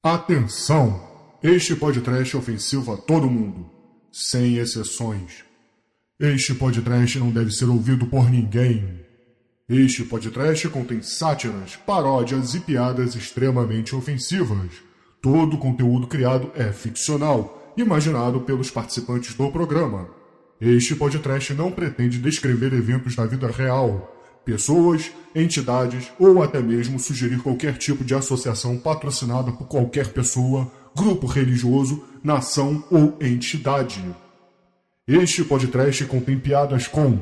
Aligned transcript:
Atenção! 0.00 1.02
Este 1.42 1.74
podcast 1.74 2.36
é 2.36 2.38
ofensivo 2.38 2.92
a 2.92 2.96
todo 2.96 3.28
mundo, 3.28 3.68
sem 4.12 4.56
exceções. 4.56 5.44
Este 6.20 6.54
podcast 6.54 7.18
não 7.18 7.32
deve 7.32 7.50
ser 7.50 7.64
ouvido 7.64 8.06
por 8.06 8.30
ninguém. 8.30 9.04
Este 9.68 10.04
podcast 10.04 10.68
contém 10.68 11.02
sátiras, 11.02 11.74
paródias 11.74 12.54
e 12.54 12.60
piadas 12.60 13.16
extremamente 13.16 13.92
ofensivas. 13.96 14.70
Todo 15.20 15.56
o 15.56 15.58
conteúdo 15.58 16.06
criado 16.06 16.52
é 16.54 16.72
ficcional, 16.72 17.74
imaginado 17.76 18.40
pelos 18.42 18.70
participantes 18.70 19.34
do 19.34 19.50
programa. 19.50 20.08
Este 20.60 20.94
podcast 20.94 21.52
não 21.54 21.72
pretende 21.72 22.20
descrever 22.20 22.72
eventos 22.72 23.16
da 23.16 23.26
vida 23.26 23.48
real, 23.48 24.16
pessoas, 24.44 25.10
entidades 25.34 26.10
ou 26.18 26.42
até 26.42 26.60
mesmo 26.60 26.98
sugerir 26.98 27.38
qualquer 27.42 27.76
tipo 27.76 28.04
de 28.04 28.14
associação 28.14 28.78
patrocinada 28.78 29.52
por 29.52 29.66
qualquer 29.66 30.08
pessoa, 30.08 30.70
grupo 30.96 31.26
religioso, 31.26 32.04
nação 32.22 32.84
ou 32.90 33.16
entidade. 33.20 34.02
Este 35.06 35.44
podcast 35.44 36.04
contém 36.06 36.38
piadas 36.38 36.86
com 36.86 37.18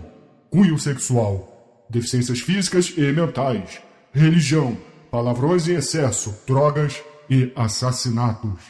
cunho 0.51 0.79
sexual, 0.79 1.87
deficiências 1.91 2.41
físicas 2.41 2.93
e 2.97 3.13
mentais, 3.13 3.81
religião, 4.13 4.77
palavrões 5.11 5.69
em 5.69 5.75
excesso, 5.75 6.35
drogas 6.47 7.03
e 7.29 7.53
assassinatos. 7.55 8.61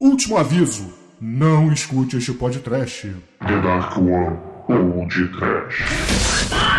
Último 0.00 0.36
aviso: 0.36 0.92
não 1.20 1.72
escute 1.72 2.16
este 2.16 2.32
podcast. 2.32 3.14
The 3.40 3.60
Dark 3.62 3.96
One 3.98 4.38
ou 4.68 5.06
de 5.06 5.28
Trash. 5.28 6.73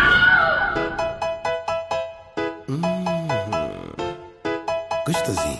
Gostosinho. 5.06 5.58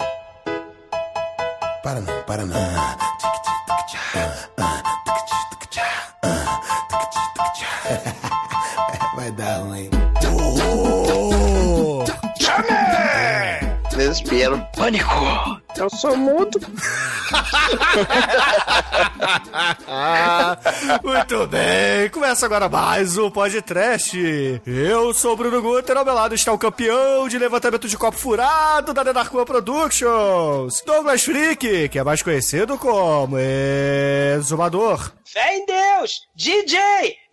Para 1.85 2.01
não, 2.01 2.23
para 2.25 2.45
não. 2.45 2.57
Vai 9.15 9.31
dar 9.31 9.59
ruim. 9.59 9.89
Desespero. 13.91 14.61
Pânico. 14.77 15.15
Eu 15.77 15.91
sou 15.91 16.17
mudo. 16.17 16.59
Muito 21.03 21.47
bem, 21.47 22.09
começa 22.11 22.47
agora 22.47 22.69
mais 22.69 23.19
um 23.19 23.31
podcast. 23.31 24.63
Eu 24.67 25.13
sou 25.13 25.35
o 25.35 25.37
Bruno 25.37 25.61
Guter, 25.61 25.97
ao 25.97 26.05
meu 26.05 26.15
lado 26.15 26.35
está 26.35 26.53
o 26.53 26.59
campeão 26.59 27.29
de 27.29 27.39
levantamento 27.39 27.89
de 27.89 27.97
copo 27.97 28.17
furado 28.17 28.95
da 28.95 29.03
Denarcoa 29.03 29.45
Productions, 29.45 30.83
Douglas 30.87 31.23
Freak, 31.23 31.89
que 31.89 31.99
é 31.99 32.05
mais 32.05 32.23
conhecido 32.23 32.79
como 32.79 33.37
Exumador. 33.39 35.13
Fé 35.25 35.57
em 35.57 35.67
Deus! 35.67 36.23
DJ! 36.35 36.79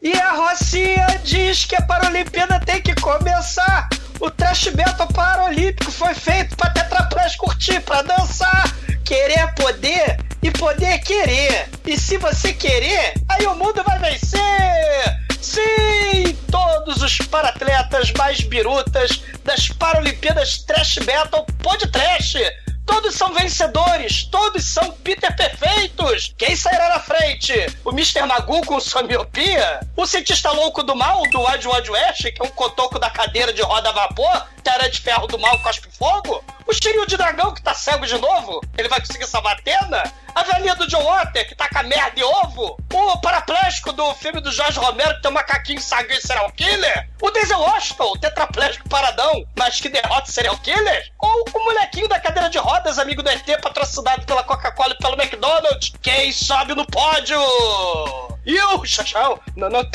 E 0.01 0.13
a 0.17 0.31
Rocinha 0.31 1.07
diz 1.23 1.65
que 1.65 1.75
a 1.75 1.81
Paralimpíada 1.81 2.59
tem 2.59 2.81
que 2.81 2.93
começar! 2.95 3.87
O 4.23 4.31
trash 4.31 4.67
metal 4.67 5.05
paralímpico 5.07 5.91
foi 5.91 6.15
feito 6.15 6.55
pra 6.55 6.69
tetraplás 6.69 7.35
curtir, 7.35 7.81
pra 7.81 8.01
dançar! 8.01 8.73
Querer 9.03 9.37
é 9.37 9.47
poder 9.47 10.17
e 10.41 10.49
poder 10.49 10.85
é 10.85 10.97
querer! 10.97 11.69
E 11.85 11.99
se 11.99 12.17
você 12.17 12.53
querer, 12.53 13.15
aí 13.27 13.45
o 13.45 13.53
mundo 13.55 13.83
vai 13.83 13.99
vencer! 13.99 14.39
Sim! 15.41 16.37
Todos 16.49 17.01
os 17.01 17.17
paratletas 17.17 18.13
mais 18.17 18.39
birutas 18.39 19.21
das 19.43 19.67
Paralimpíadas 19.67 20.59
Trash 20.59 20.99
Metal 20.99 21.45
Pod 21.61 21.85
Trash! 21.91 22.35
Todos 22.85 23.15
são 23.15 23.33
vencedores, 23.33 24.25
todos 24.25 24.73
são 24.73 24.91
Peter 24.91 25.35
perfeitos. 25.35 26.33
Quem 26.37 26.55
sairá 26.55 26.89
na 26.89 26.99
frente? 26.99 27.53
O 27.83 27.91
Mr. 27.91 28.23
Magoo 28.23 28.65
com 28.65 28.79
sua 28.79 29.03
miopia? 29.03 29.79
O 29.95 30.05
cientista 30.05 30.51
louco 30.51 30.83
do 30.83 30.95
mal, 30.95 31.21
do 31.29 31.41
Wild 31.41 31.67
Wild 31.67 31.91
West, 31.91 32.23
que 32.23 32.41
é 32.41 32.45
um 32.45 32.49
cotoco 32.49 32.99
da 32.99 33.09
cadeira 33.09 33.53
de 33.53 33.61
roda 33.61 33.89
a 33.89 33.93
vapor? 33.93 34.47
Tera 34.63 34.89
de 34.89 34.99
ferro 35.01 35.27
do 35.27 35.39
mal 35.39 35.59
cospe 35.59 35.87
fogo? 35.97 36.43
O 36.67 36.73
Shiryu 36.73 37.05
de 37.05 37.17
dragão 37.17 37.53
que 37.53 37.61
tá 37.61 37.73
cego 37.73 38.05
de 38.05 38.17
novo? 38.17 38.61
Ele 38.77 38.89
vai 38.89 38.99
conseguir 38.99 39.27
salvar 39.27 39.55
a 39.55 39.59
Atena? 39.59 40.03
A 40.35 40.43
velhinha 40.43 40.75
do 40.75 40.87
John 40.87 41.03
Water 41.03 41.47
que 41.47 41.55
tá 41.55 41.69
com 41.69 41.79
a 41.79 41.83
merda 41.83 42.19
e 42.19 42.23
ovo? 42.23 42.77
O 42.91 43.17
paraplégico 43.21 43.93
do 43.93 44.13
filme 44.15 44.41
do 44.41 44.51
Jorge 44.51 44.79
Romero 44.79 45.15
que 45.15 45.21
tem 45.21 45.31
um 45.31 45.33
macaquinho 45.33 45.81
sangue 45.81 46.13
e 46.13 46.21
serial 46.21 46.51
killer? 46.51 47.09
O 47.21 47.31
Denzel 47.31 47.59
Washington, 47.59 48.13
tetraplégico 48.17 48.89
paradão, 48.89 49.45
mas 49.57 49.79
que 49.79 49.89
derrota 49.89 50.31
serial 50.31 50.57
killer? 50.57 51.11
Ou 51.19 51.45
o 51.53 51.63
molequinho 51.63 52.07
da 52.07 52.19
cadeira 52.19 52.49
de 52.49 52.57
rodas, 52.57 52.97
amigo 52.97 53.21
do 53.21 53.29
ET, 53.29 53.45
patrocinado 53.61 54.25
pela 54.25 54.43
Coca-Cola 54.43 54.93
e 54.93 54.97
pelo 54.97 55.21
McDonald's? 55.21 55.93
Quem 56.01 56.31
sobe 56.31 56.73
no 56.73 56.85
pódio? 56.85 57.39
E 58.45 58.59
o 58.59 58.85
Chachão, 58.85 59.39
não, 59.55 59.69
não 59.69 59.89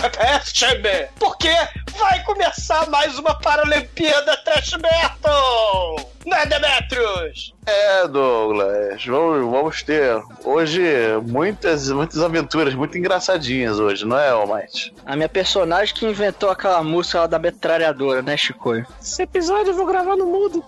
porque 1.18 1.50
vai 1.92 2.22
começar 2.22 2.88
mais 2.88 3.18
uma 3.18 3.38
Paralimpíada 3.38 4.36
Trash 4.38 4.72
Metal! 4.72 6.17
Não 6.28 6.36
é, 6.36 6.44
Demetrius? 6.44 7.54
É, 7.64 8.06
Douglas, 8.06 9.02
vamos, 9.06 9.50
vamos 9.50 9.82
ter 9.82 10.22
hoje 10.44 10.82
muitas, 11.26 11.90
muitas 11.90 12.20
aventuras 12.20 12.74
muito 12.74 12.98
engraçadinhas 12.98 13.80
hoje, 13.80 14.04
não 14.04 14.18
é, 14.18 14.28
Almighty? 14.28 14.94
A 15.06 15.16
minha 15.16 15.28
personagem 15.28 15.94
que 15.94 16.06
inventou 16.06 16.50
aquela 16.50 16.82
música 16.82 17.20
lá 17.20 17.26
da 17.26 17.38
metralhadora, 17.38 18.20
né, 18.20 18.36
Chico? 18.36 18.74
Esse 19.00 19.22
episódio 19.22 19.70
eu 19.70 19.74
vou 19.74 19.86
gravar 19.86 20.16
no 20.16 20.26
mudo. 20.26 20.62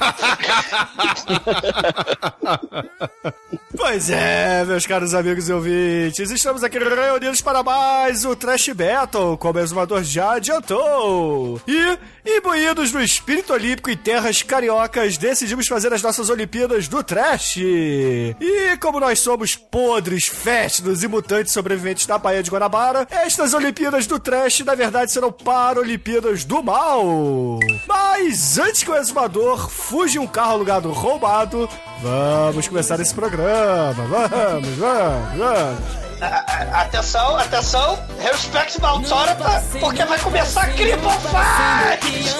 Pois 3.76 4.10
é, 4.10 4.64
meus 4.64 4.86
caros 4.86 5.14
amigos 5.14 5.48
e 5.48 5.52
ouvintes, 5.52 6.30
estamos 6.30 6.62
aqui 6.62 6.78
reunidos 6.78 7.40
para 7.40 7.62
mais 7.62 8.24
o 8.24 8.34
Trash 8.34 8.70
Battle, 8.70 9.36
como 9.38 9.58
o 9.58 9.62
exumador 9.62 10.02
já 10.02 10.32
adiantou. 10.32 11.60
E, 11.66 11.98
imbuídos 12.36 12.92
no 12.92 13.00
espírito 13.00 13.52
olímpico 13.52 13.90
em 13.90 13.96
terras 13.96 14.42
cariocas, 14.42 15.16
decidimos 15.16 15.68
fazer 15.68 15.92
as 15.92 16.02
nossas 16.02 16.28
Olimpíadas 16.28 16.88
do 16.88 17.02
Trash. 17.02 17.58
E 17.58 18.76
como 18.80 19.00
nós 19.00 19.20
somos 19.20 19.56
podres, 19.56 20.26
fétidos 20.26 21.02
e 21.02 21.08
mutantes 21.08 21.52
sobreviventes 21.52 22.06
da 22.06 22.18
Baía 22.18 22.42
de 22.42 22.50
Guanabara, 22.50 23.06
estas 23.10 23.54
Olimpíadas 23.54 24.06
do 24.06 24.18
Trash, 24.18 24.60
na 24.60 24.74
verdade, 24.74 25.12
serão 25.12 25.32
Paralimpíadas 25.32 26.44
do 26.44 26.62
Mal. 26.62 27.58
Mas 27.86 28.58
antes 28.58 28.82
que 28.82 28.90
o 28.90 28.96
exumador 28.96 29.70
fuja 29.90 30.20
um 30.20 30.26
carro 30.26 30.52
alugado 30.52 30.92
roubado, 30.92 31.68
vamos 32.00 32.68
começar 32.68 33.00
esse 33.00 33.12
programa. 33.12 34.04
Vamos, 34.04 34.68
vamos, 34.76 35.36
vamos. 35.36 36.10
Atenção, 36.72 37.36
atenção, 37.36 37.98
respect 38.20 38.80
da 38.80 38.88
autora, 38.88 39.36
porque 39.80 40.04
vai 40.04 40.18
começar 40.20 40.62
a 40.62 40.72
Fight! 41.26 42.30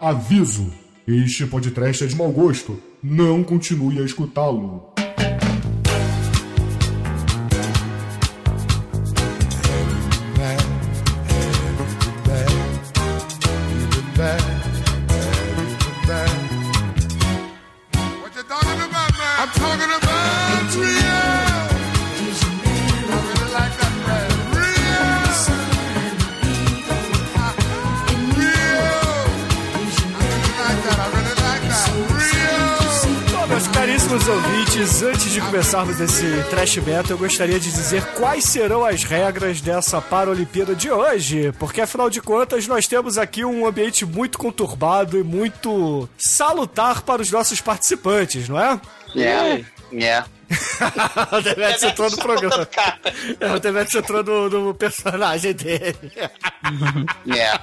Aviso: 0.00 0.72
este 1.08 1.46
podcast 1.46 2.04
é 2.04 2.06
de 2.06 2.14
mau 2.14 2.30
gosto. 2.30 2.80
Não 3.02 3.42
continue 3.42 4.00
a 4.00 4.04
escutá-lo. 4.04 4.94
Começarmos 35.74 36.00
esse 36.00 36.50
Trash 36.50 36.76
Metal, 36.76 37.10
eu 37.10 37.18
gostaria 37.18 37.58
de 37.58 37.68
dizer 37.72 38.04
quais 38.12 38.44
serão 38.44 38.84
as 38.84 39.02
regras 39.02 39.60
dessa 39.60 40.00
Paralimpíada 40.00 40.72
de 40.72 40.88
hoje, 40.88 41.50
porque 41.58 41.80
afinal 41.80 42.08
de 42.08 42.20
contas 42.20 42.68
nós 42.68 42.86
temos 42.86 43.18
aqui 43.18 43.44
um 43.44 43.66
ambiente 43.66 44.06
muito 44.06 44.38
conturbado 44.38 45.18
e 45.18 45.24
muito 45.24 46.08
salutar 46.16 47.02
para 47.02 47.20
os 47.20 47.28
nossos 47.28 47.60
participantes, 47.60 48.48
não 48.48 48.60
é? 48.60 48.80
É. 49.16 49.64
É. 50.00 50.24
o 51.36 51.40
Demetrius 51.42 51.82
entrou 51.82 52.10
no 52.10 52.18
programa. 52.18 52.68
É, 53.40 53.52
o 53.52 53.58
Demetrius 53.58 54.04
entrou 54.04 54.22
no, 54.22 54.48
no 54.48 54.74
personagem 54.74 55.54
dele. 55.54 56.12
É. 56.16 57.58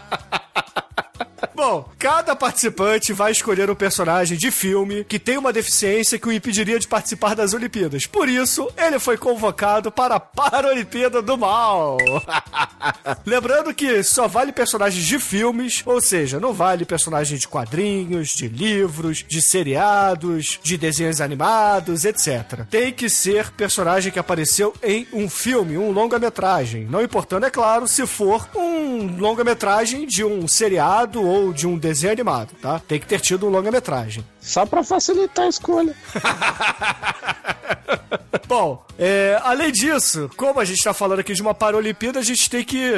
Bom, 1.55 1.89
cada 1.97 2.35
participante 2.35 3.13
vai 3.13 3.31
escolher 3.31 3.69
um 3.69 3.75
personagem 3.75 4.37
de 4.37 4.51
filme 4.51 5.03
que 5.03 5.19
tem 5.19 5.37
uma 5.37 5.53
deficiência 5.53 6.19
que 6.19 6.27
o 6.27 6.31
impediria 6.31 6.79
de 6.79 6.87
participar 6.87 7.35
das 7.35 7.53
Olimpíadas. 7.53 8.05
Por 8.05 8.29
isso, 8.29 8.69
ele 8.77 8.99
foi 8.99 9.17
convocado 9.17 9.91
para 9.91 10.15
a 10.15 10.19
Paralimpíada 10.19 11.21
do 11.21 11.37
Mal. 11.37 11.97
Lembrando 13.25 13.73
que 13.73 14.03
só 14.03 14.27
vale 14.27 14.51
personagens 14.51 15.05
de 15.05 15.19
filmes, 15.19 15.81
ou 15.85 16.01
seja, 16.01 16.39
não 16.39 16.53
vale 16.53 16.85
personagens 16.85 17.39
de 17.39 17.47
quadrinhos, 17.47 18.29
de 18.29 18.47
livros, 18.47 19.25
de 19.27 19.41
seriados, 19.41 20.59
de 20.63 20.77
desenhos 20.77 21.21
animados, 21.21 22.05
etc. 22.05 22.65
Tem 22.69 22.91
que 22.91 23.09
ser 23.09 23.51
personagem 23.51 24.11
que 24.11 24.19
apareceu 24.19 24.73
em 24.83 25.07
um 25.13 25.29
filme, 25.29 25.77
um 25.77 25.91
longa-metragem. 25.91 26.85
Não 26.85 27.01
importando, 27.01 27.45
é 27.45 27.49
claro, 27.49 27.87
se 27.87 28.05
for 28.05 28.47
um 28.55 29.17
longa-metragem 29.17 30.05
de 30.05 30.23
um 30.23 30.47
seriado 30.47 31.30
ou 31.31 31.53
de 31.53 31.65
um 31.65 31.77
desenho 31.77 32.11
animado, 32.11 32.53
tá? 32.61 32.79
Tem 32.79 32.99
que 32.99 33.07
ter 33.07 33.21
tido 33.21 33.47
um 33.47 33.49
longa-metragem. 33.49 34.25
Só 34.41 34.65
pra 34.65 34.83
facilitar 34.83 35.45
a 35.45 35.49
escolha. 35.49 35.95
Bom, 38.47 38.85
é, 38.99 39.39
além 39.43 39.71
disso, 39.71 40.29
como 40.35 40.59
a 40.59 40.65
gente 40.65 40.79
está 40.79 40.93
falando 40.93 41.19
aqui 41.19 41.33
de 41.33 41.41
uma 41.41 41.53
Paralimpíada, 41.53 42.19
a 42.19 42.23
gente 42.23 42.49
tem 42.49 42.65
que 42.65 42.91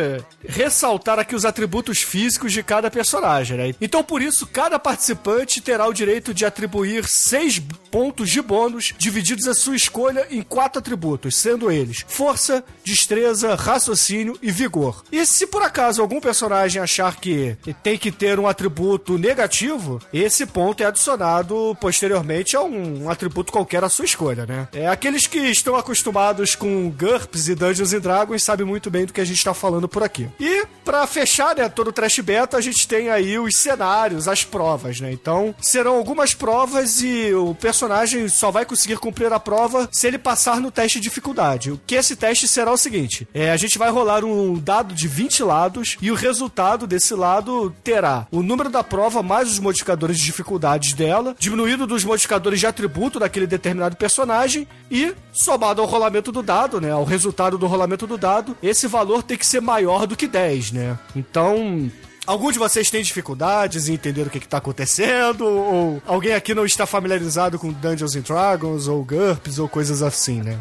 ressaltar 0.48 1.20
aqui 1.20 1.36
os 1.36 1.46
atributos 1.46 2.02
físicos 2.02 2.52
de 2.52 2.64
cada 2.64 2.90
personagem, 2.90 3.58
né? 3.58 3.76
Então, 3.80 4.04
por 4.04 4.20
isso, 4.20 4.48
cada 4.48 4.80
participante 4.80 5.62
terá 5.62 5.88
o 5.88 5.94
direito 5.94 6.34
de 6.34 6.44
atribuir 6.44 7.06
seis 7.08 7.62
pontos 7.92 8.32
de 8.32 8.42
bônus 8.42 8.96
divididos 8.98 9.48
à 9.48 9.54
sua 9.54 9.76
escolha 9.76 10.26
em 10.32 10.42
quatro 10.42 10.80
atributos, 10.80 11.36
sendo 11.36 11.72
eles 11.72 12.04
força, 12.08 12.64
destreza, 12.84 13.54
raciocínio 13.54 14.38
e 14.42 14.52
vigor. 14.52 15.04
E 15.12 15.24
se 15.26 15.46
por 15.46 15.62
acaso 15.62 16.02
algum 16.02 16.20
personagem 16.20 16.82
achar 16.82 17.16
que 17.18 17.56
tem 17.84 17.98
que 17.98 18.12
ter 18.12 18.23
um 18.40 18.48
atributo 18.48 19.18
negativo, 19.18 20.00
esse 20.12 20.46
ponto 20.46 20.82
é 20.82 20.86
adicionado 20.86 21.78
posteriormente 21.80 22.56
a 22.56 22.62
um, 22.62 23.04
um 23.04 23.10
atributo 23.10 23.52
qualquer 23.52 23.84
à 23.84 23.90
sua 23.90 24.06
escolha, 24.06 24.46
né? 24.46 24.68
É, 24.74 24.88
aqueles 24.88 25.28
que 25.28 25.40
estão 25.40 25.76
acostumados 25.76 26.56
com 26.56 26.90
GURPS 26.90 27.50
e 27.50 27.56
Dungeons 27.56 27.94
and 27.94 28.00
Dragons 28.00 28.44
sabem 28.44 28.66
muito 28.66 28.90
bem 28.90 29.06
do 29.06 29.14
que 29.14 29.22
a 29.22 29.26
gente 29.26 29.38
está 29.38 29.54
falando 29.54 29.88
por 29.88 30.04
aqui. 30.04 30.30
E 30.40 30.66
para 30.84 31.06
fechar, 31.08 31.56
né, 31.56 31.70
todo 31.70 31.90
o 31.90 31.94
Trash 31.94 32.20
Beta, 32.20 32.58
a 32.58 32.62
gente 32.62 32.88
tem 32.88 33.10
aí 33.10 33.38
os 33.38 33.58
cenários, 33.58 34.28
as 34.28 34.44
provas, 34.44 35.00
né? 35.00 35.12
Então, 35.12 35.56
serão 35.62 35.96
algumas 35.96 36.34
provas 36.34 37.02
e 37.02 37.34
o 37.34 37.56
personagem 37.56 38.28
só 38.28 38.52
vai 38.52 38.66
conseguir 38.66 38.98
cumprir 38.98 39.32
a 39.32 39.40
prova 39.40 39.90
se 39.92 40.08
ele 40.08 40.18
passar 40.18 40.60
no 40.60 40.72
teste 40.72 41.00
de 41.00 41.04
dificuldade. 41.04 41.72
O 41.72 41.80
que 41.86 41.96
esse 41.96 42.16
teste 42.16 42.48
será 42.48 42.72
o 42.72 42.78
seguinte: 42.78 43.28
é, 43.34 43.52
a 43.52 43.58
gente 43.58 43.78
vai 43.78 43.90
rolar 43.90 44.24
um 44.24 44.58
dado 44.58 44.94
de 44.94 45.08
20 45.08 45.44
lados 45.44 45.98
e 46.02 46.12
o 46.12 46.16
resultado 46.16 46.88
desse 46.88 47.14
lado 47.14 47.74
terá 47.84 48.13
o 48.32 48.42
número 48.44 48.70
da 48.70 48.84
prova 48.84 49.22
mais 49.24 49.50
os 49.50 49.60
modificadores 49.60 50.18
de 50.18 50.26
dificuldades 50.26 50.94
dela, 50.94 51.36
diminuído 51.38 51.88
dos 51.88 52.04
modificadores 52.04 52.60
de 52.60 52.68
atributo 52.68 53.20
daquele 53.20 53.48
determinado 53.48 53.96
personagem 53.96 54.68
e 54.90 55.14
somado 55.32 55.82
ao 55.82 55.88
rolamento 55.88 56.32
do 56.32 56.44
dado, 56.44 56.80
né, 56.80 56.92
ao 56.92 57.04
resultado 57.04 57.58
do 57.58 57.68
rolamento 57.68 58.06
do 58.06 58.18
dado, 58.18 58.56
esse 58.62 58.88
valor 58.88 59.24
tem 59.24 59.38
que 59.38 59.46
ser 59.46 59.62
maior 59.62 60.06
do 60.06 60.16
que 60.16 60.28
10, 60.28 60.72
né? 60.72 61.00
Então, 61.16 61.90
Algum 62.26 62.52
de 62.52 62.60
vocês 62.60 62.90
tem 62.90 63.02
dificuldades 63.02 63.90
em 63.90 63.94
entender 63.94 64.22
o 64.22 64.30
que 64.30 64.38
está 64.38 64.58
acontecendo? 64.58 65.46
Ou 65.46 66.02
alguém 66.06 66.34
aqui 66.34 66.54
não 66.54 66.66
está 66.66 66.86
familiarizado 66.86 67.60
com 67.60 67.72
Dungeons 67.72 68.16
and 68.16 68.22
Dragons, 68.22 68.88
ou 68.88 69.04
GURPS, 69.04 69.60
ou 69.60 69.68
coisas 69.68 70.02
assim, 70.02 70.42
né? 70.42 70.58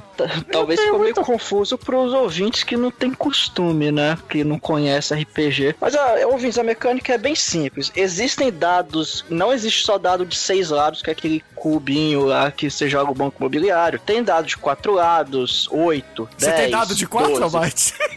Talvez 0.51 0.81
ficou 0.81 0.99
meio 0.99 1.15
confuso 1.15 1.79
pros 1.79 2.13
ouvintes 2.13 2.65
que 2.65 2.77
não 2.77 2.91
tem 2.91 3.13
costume, 3.13 3.93
né? 3.93 4.19
Que 4.29 4.43
não 4.43 4.59
conhece 4.59 5.15
RPG. 5.15 5.77
Mas, 5.81 5.95
a, 5.95 6.27
ouvintes, 6.27 6.59
a 6.59 6.65
mecânica 6.65 7.13
é 7.15 7.19
bem 7.19 7.35
simples. 7.35 7.93
Existem 7.95 8.51
dados, 8.51 9.25
não 9.31 9.53
existe 9.53 9.85
só 9.85 9.99
dado 9.99 10.27
de 10.27 10.37
seis 10.37 10.71
lados, 10.71 11.01
que 11.01 11.11
é 11.11 11.13
aquele 11.13 11.45
cubinho 11.55 12.25
lá 12.25 12.51
que 12.51 12.69
você 12.69 12.89
joga 12.89 13.13
o 13.13 13.15
banco 13.15 13.37
imobiliário. 13.39 14.01
Tem 14.01 14.23
dado 14.23 14.47
de 14.47 14.57
quatro 14.57 14.95
lados, 14.95 15.69
oito, 15.71 16.29
Você 16.37 16.47
dez, 16.47 16.61
tem 16.61 16.71
dado 16.71 16.95
de 16.95 17.07
4, 17.07 17.39
12. 17.39 17.95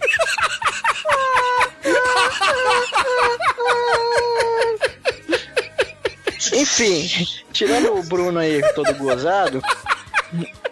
Enfim, 6.53 7.09
tirando 7.51 7.97
o 7.97 8.03
Bruno 8.03 8.39
aí 8.39 8.61
todo 8.73 8.93
gozado, 8.95 9.61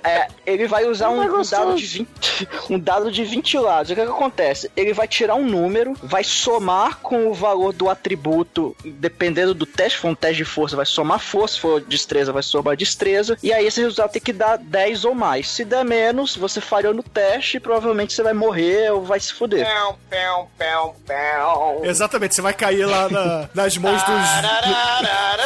é, 0.03 0.27
ele 0.45 0.67
vai 0.67 0.85
usar 0.85 1.09
um, 1.09 1.21
um 1.21 1.41
dado 1.43 1.75
de 1.75 1.85
20, 1.85 2.47
um 2.69 2.79
dado 2.79 3.11
de 3.11 3.23
20 3.23 3.57
lados. 3.59 3.91
O 3.91 3.95
que, 3.95 4.01
que 4.01 4.07
acontece? 4.11 4.71
Ele 4.75 4.93
vai 4.93 5.07
tirar 5.07 5.35
um 5.35 5.45
número, 5.45 5.93
vai 6.03 6.23
somar 6.23 6.97
com 6.99 7.27
o 7.27 7.33
valor 7.33 7.73
do 7.73 7.89
atributo, 7.89 8.75
dependendo 8.83 9.53
do 9.53 9.65
teste, 9.65 9.95
se 9.97 10.01
for 10.01 10.09
um 10.09 10.15
teste 10.15 10.37
de 10.37 10.45
força, 10.45 10.75
vai 10.75 10.85
somar 10.85 11.19
força, 11.19 11.55
se 11.55 11.61
for 11.61 11.81
destreza, 11.81 12.31
vai 12.31 12.43
somar 12.43 12.75
destreza, 12.75 13.37
e 13.43 13.51
aí 13.53 13.65
esse 13.65 13.81
resultado 13.81 14.11
tem 14.11 14.21
que 14.21 14.33
dar 14.33 14.57
10 14.57 15.05
ou 15.05 15.13
mais. 15.15 15.49
Se 15.49 15.63
der 15.65 15.83
menos, 15.85 16.35
você 16.35 16.59
falhou 16.61 16.93
no 16.93 17.03
teste, 17.03 17.59
provavelmente 17.59 18.13
você 18.13 18.23
vai 18.23 18.33
morrer 18.33 18.91
ou 18.91 19.03
vai 19.03 19.19
se 19.19 19.33
fuder. 19.33 19.65
Pão, 19.65 19.97
pão, 20.09 20.47
pão, 20.57 20.95
pão. 21.05 21.85
Exatamente, 21.85 22.35
você 22.35 22.41
vai 22.41 22.53
cair 22.53 22.85
lá 22.85 23.09
na- 23.09 23.49
nas 23.53 23.77
mãos 23.77 24.01
dos. 24.03 24.13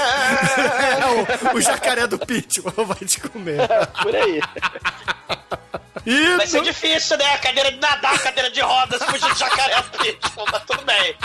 É, 0.57 1.53
o, 1.53 1.57
o 1.57 1.61
jacaré 1.61 2.07
do 2.07 2.17
Pitbull 2.19 2.85
vai 2.85 2.97
te 2.97 3.19
comer. 3.19 3.67
Por 4.01 4.15
aí. 4.15 4.41
E 6.05 6.37
Vai 6.37 6.47
ser 6.47 6.61
difícil, 6.61 7.17
né? 7.17 7.33
A 7.33 7.37
cadeira 7.37 7.69
de 7.69 7.79
nadar, 7.79 8.15
a 8.15 8.19
cadeira 8.19 8.49
de 8.49 8.61
rodas, 8.61 9.03
fugir 9.03 9.33
de 9.33 9.39
jacaré 9.39 9.81
pitbull, 9.81 10.45
mas 10.49 10.63
tudo 10.63 10.85
bem. 10.85 11.15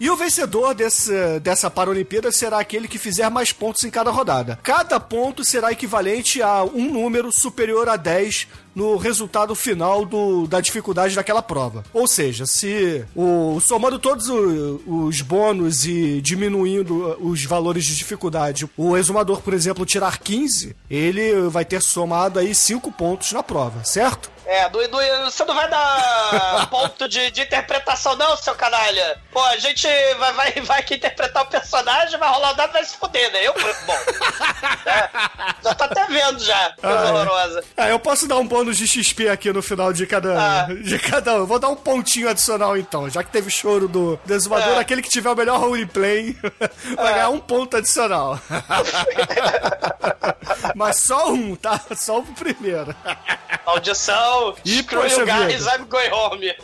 E 0.00 0.10
o 0.10 0.16
vencedor 0.16 0.74
desse, 0.74 1.38
dessa 1.40 1.70
Paralimpíada 1.70 2.32
será 2.32 2.58
aquele 2.58 2.88
que 2.88 2.98
fizer 2.98 3.28
mais 3.30 3.52
pontos 3.52 3.84
em 3.84 3.90
cada 3.90 4.10
rodada. 4.10 4.58
Cada 4.62 4.98
ponto 4.98 5.44
será 5.44 5.70
equivalente 5.70 6.42
a 6.42 6.64
um 6.64 6.90
número 6.90 7.30
superior 7.30 7.88
a 7.88 7.96
10 7.96 8.48
no 8.74 8.96
resultado 8.96 9.54
final 9.54 10.04
do, 10.04 10.46
da 10.46 10.60
dificuldade 10.60 11.14
daquela 11.14 11.42
prova. 11.42 11.84
Ou 11.92 12.06
seja, 12.06 12.44
se 12.46 13.04
o 13.14 13.60
somando 13.60 13.98
todos 13.98 14.28
o- 14.28 14.80
os 14.86 15.20
bônus 15.20 15.84
e 15.84 16.20
diminuindo 16.20 17.16
os 17.20 17.44
valores 17.44 17.84
de 17.84 17.96
dificuldade, 17.96 18.68
o 18.76 18.96
exumador, 18.96 19.40
por 19.40 19.54
exemplo, 19.54 19.86
tirar 19.86 20.18
15, 20.18 20.74
ele 20.90 21.48
vai 21.48 21.64
ter 21.64 21.82
somado 21.82 22.38
aí 22.38 22.54
5 22.54 22.90
pontos 22.92 23.32
na 23.32 23.42
prova, 23.42 23.84
certo? 23.84 24.32
É, 24.46 24.68
do, 24.68 24.78
do- 24.88 24.98
você 25.24 25.42
não 25.46 25.54
vai 25.54 25.68
dar 25.70 26.68
ponto 26.70 27.08
de, 27.08 27.30
de 27.30 27.40
interpretação, 27.42 28.14
não, 28.16 28.36
seu 28.36 28.54
canalha. 28.54 29.18
Pô, 29.32 29.40
a 29.42 29.56
gente 29.56 29.86
vai, 30.18 30.32
vai, 30.34 30.52
vai 30.60 30.80
aqui 30.80 30.96
interpretar 30.96 31.44
o 31.44 31.46
personagem, 31.46 32.18
vai 32.18 32.28
rolar 32.28 32.52
o 32.52 32.54
dado, 32.54 32.72
vai 32.72 32.84
se 32.84 32.94
fuder, 32.98 33.32
né? 33.32 33.46
Eu, 33.46 33.54
bom. 33.54 33.94
É, 34.86 35.08
já 35.62 35.74
tá 35.74 35.86
até 35.86 36.06
vendo 36.06 36.38
já. 36.44 36.74
Coisa 36.80 36.98
Ah, 36.98 37.58
é. 37.58 37.84
Ah, 37.84 37.88
eu 37.88 37.98
posso 37.98 38.28
dar 38.28 38.36
um 38.36 38.46
bônus 38.64 38.78
de 38.78 38.86
XP 38.86 39.28
aqui 39.28 39.52
no 39.52 39.62
final 39.62 39.92
de 39.92 40.06
cada, 40.06 40.64
Ah. 40.64 40.66
de 40.72 40.98
cada 40.98 41.42
um. 41.42 41.46
Vou 41.46 41.58
dar 41.58 41.68
um 41.68 41.76
pontinho 41.76 42.28
adicional 42.28 42.76
então, 42.76 43.08
já 43.10 43.22
que 43.22 43.30
teve 43.30 43.50
choro 43.50 43.86
do 43.86 44.18
desumador, 44.24 44.76
É. 44.76 44.78
aquele 44.78 45.02
que 45.02 45.08
tiver 45.08 45.30
o 45.30 45.36
melhor 45.36 45.60
roleplay 45.60 46.36
vai 46.96 47.12
ganhar 47.14 47.28
um 47.30 47.38
ponto 47.40 47.76
adicional. 47.76 48.40
Mas 50.74 50.98
só 51.00 51.32
um, 51.32 51.54
tá? 51.54 51.80
Só 51.96 52.18
o 52.20 52.24
primeiro. 52.24 52.94
Audição, 53.66 54.54
screw 54.66 55.02
poxa 55.02 55.24
guys, 55.24 55.64
vida. 55.64 55.76
I'm 55.76 55.84
going 55.86 56.10
home. 56.10 56.54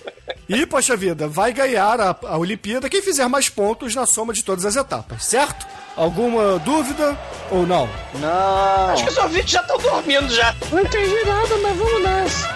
E, 0.49 0.67
poxa 0.67 0.97
vida, 0.97 1.29
vai 1.29 1.53
ganhar 1.53 2.01
a, 2.01 2.17
a 2.27 2.37
Olimpíada 2.39 2.89
quem 2.89 3.03
fizer 3.03 3.29
mais 3.29 3.49
pontos 3.49 3.95
na 3.95 4.07
soma 4.07 4.33
de 4.33 4.43
todas 4.45 4.65
as 4.65 4.77
etapas, 4.77 5.25
certo? 5.25 5.67
Alguma 5.97 6.59
dúvida 6.61 7.17
ou 7.51 7.67
não? 7.67 7.89
Não. 8.15 8.91
Acho 8.91 9.05
que 9.05 9.11
os 9.11 9.17
ouvintes 9.19 9.51
já 9.51 9.61
estão 9.61 9.77
dormindo 9.79 10.29
já. 10.33 10.55
Não 10.71 10.81
entendi 10.81 11.25
nada, 11.27 11.57
mas 11.63 11.77
vamos 11.77 12.03
nessa. 12.03 12.49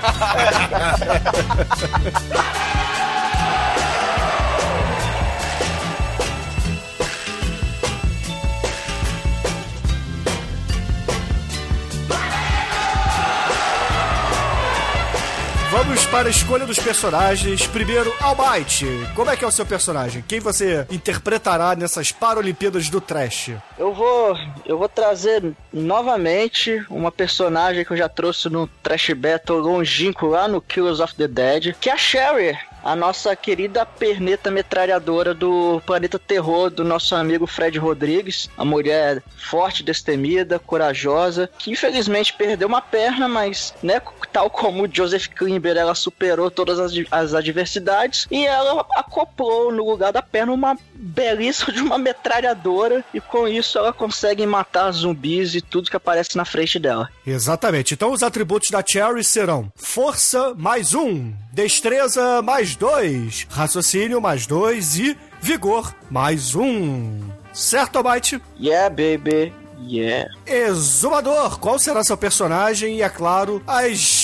Vamos 15.76 16.07
para 16.07 16.28
a 16.28 16.31
escolha 16.31 16.64
dos 16.64 16.78
personagens. 16.78 17.66
Primeiro, 17.66 18.14
Almighty. 18.21 18.87
Como 19.12 19.28
é 19.28 19.37
que 19.37 19.45
é 19.45 19.49
o 19.49 19.50
seu 19.50 19.66
personagem? 19.66 20.23
Quem 20.28 20.38
você 20.38 20.87
interpretará 20.88 21.75
nessas 21.75 22.12
Paralimpíadas 22.12 22.88
do 22.88 23.00
Trash? 23.00 23.50
Eu 23.76 23.93
vou, 23.93 24.38
eu 24.64 24.78
vou 24.78 24.88
trazer 24.88 25.52
novamente 25.73 26.85
uma 26.88 27.11
personagem 27.11 27.85
que 27.85 27.90
eu 27.90 27.97
já 27.97 28.09
trouxe 28.09 28.49
no 28.49 28.69
Trash 28.83 29.11
Battle 29.14 29.59
longínquo 29.59 30.26
lá 30.26 30.47
no 30.47 30.61
Killers 30.61 31.00
of 31.00 31.14
the 31.16 31.26
Dead, 31.26 31.75
que 31.81 31.90
é 31.90 31.93
a 31.93 31.97
Sherry. 31.97 32.57
a 32.85 32.95
nossa 32.95 33.35
querida 33.35 33.87
perneta 33.87 34.50
metralhadora 34.50 35.33
do 35.33 35.81
planeta 35.87 36.19
terror 36.19 36.69
do 36.69 36.85
nosso 36.85 37.16
amigo 37.16 37.47
Fred 37.47 37.78
Rodrigues, 37.78 38.50
a 38.59 38.64
mulher 38.64 39.23
forte, 39.38 39.83
destemida, 39.83 40.59
corajosa, 40.59 41.49
que 41.59 41.71
infelizmente 41.71 42.35
perdeu 42.35 42.69
uma 42.69 42.83
perna, 42.83 43.26
mas, 43.26 43.75
né, 43.83 44.02
tal 44.31 44.50
como 44.50 44.88
Joseph 44.93 45.28
Klimber, 45.28 45.76
ela 45.76 45.95
superou 45.95 46.50
todas 46.50 46.78
as, 46.78 46.93
as 47.11 47.33
adversidades 47.33 48.26
e 48.31 48.45
ela 48.47 48.87
acoplou 48.95 49.73
no 49.73 49.88
lugar 49.88 50.12
da 50.12 50.21
perna 50.21 50.52
uma 50.52 50.76
belíssima 50.93 51.73
de 51.73 51.81
uma 51.81 51.97
metralhadora 51.97 53.02
e 53.14 53.21
com 53.21 53.49
isso 53.49 53.63
ela 53.75 53.92
consegue 53.92 54.47
matar 54.47 54.90
zumbis 54.92 55.54
e 55.54 55.61
tudo 55.61 55.90
que 55.90 55.97
aparece 55.97 56.37
na 56.37 56.44
frente 56.44 56.78
dela. 56.78 57.09
Exatamente. 57.26 57.94
Então 57.94 58.12
os 58.12 58.23
atributos 58.23 58.71
da 58.71 58.83
Cherry 58.87 59.25
serão 59.25 59.73
força 59.76 60.54
mais 60.54 60.94
um, 60.94 61.33
destreza 61.52 62.42
mais 62.42 62.76
dois, 62.76 63.47
raciocínio 63.50 64.21
mais 64.21 64.47
dois 64.47 64.97
e 64.99 65.16
vigor 65.40 65.94
mais 66.11 66.54
um. 66.54 67.21
Certo, 67.52 67.97
Almighty? 67.97 68.40
Yeah, 68.61 68.90
baby. 68.90 69.52
Yeah. 69.87 70.30
Exumador, 70.47 71.59
qual 71.59 71.78
será 71.78 72.02
seu 72.02 72.16
personagem 72.16 72.97
e, 72.97 73.02
é 73.02 73.09
claro, 73.09 73.62
as 73.66 74.24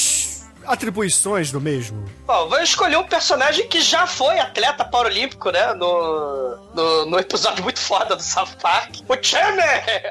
atribuições 0.67 1.51
do 1.51 1.61
mesmo? 1.61 2.09
Bom, 2.27 2.49
vou 2.49 2.61
escolher 2.61 2.97
um 2.97 3.05
personagem 3.05 3.67
que 3.69 3.81
já 3.81 4.07
foi 4.07 4.39
atleta 4.39 4.85
paralímpico, 4.85 5.51
né? 5.51 5.75
No, 5.75 6.57
no, 6.75 7.07
no 7.07 7.19
episódio 7.19 7.63
muito 7.63 7.81
foda 7.81 8.15
do 8.15 8.23
South 8.23 8.57
Park. 8.63 8.97
O 9.09 9.17
Jamie! 9.21 9.63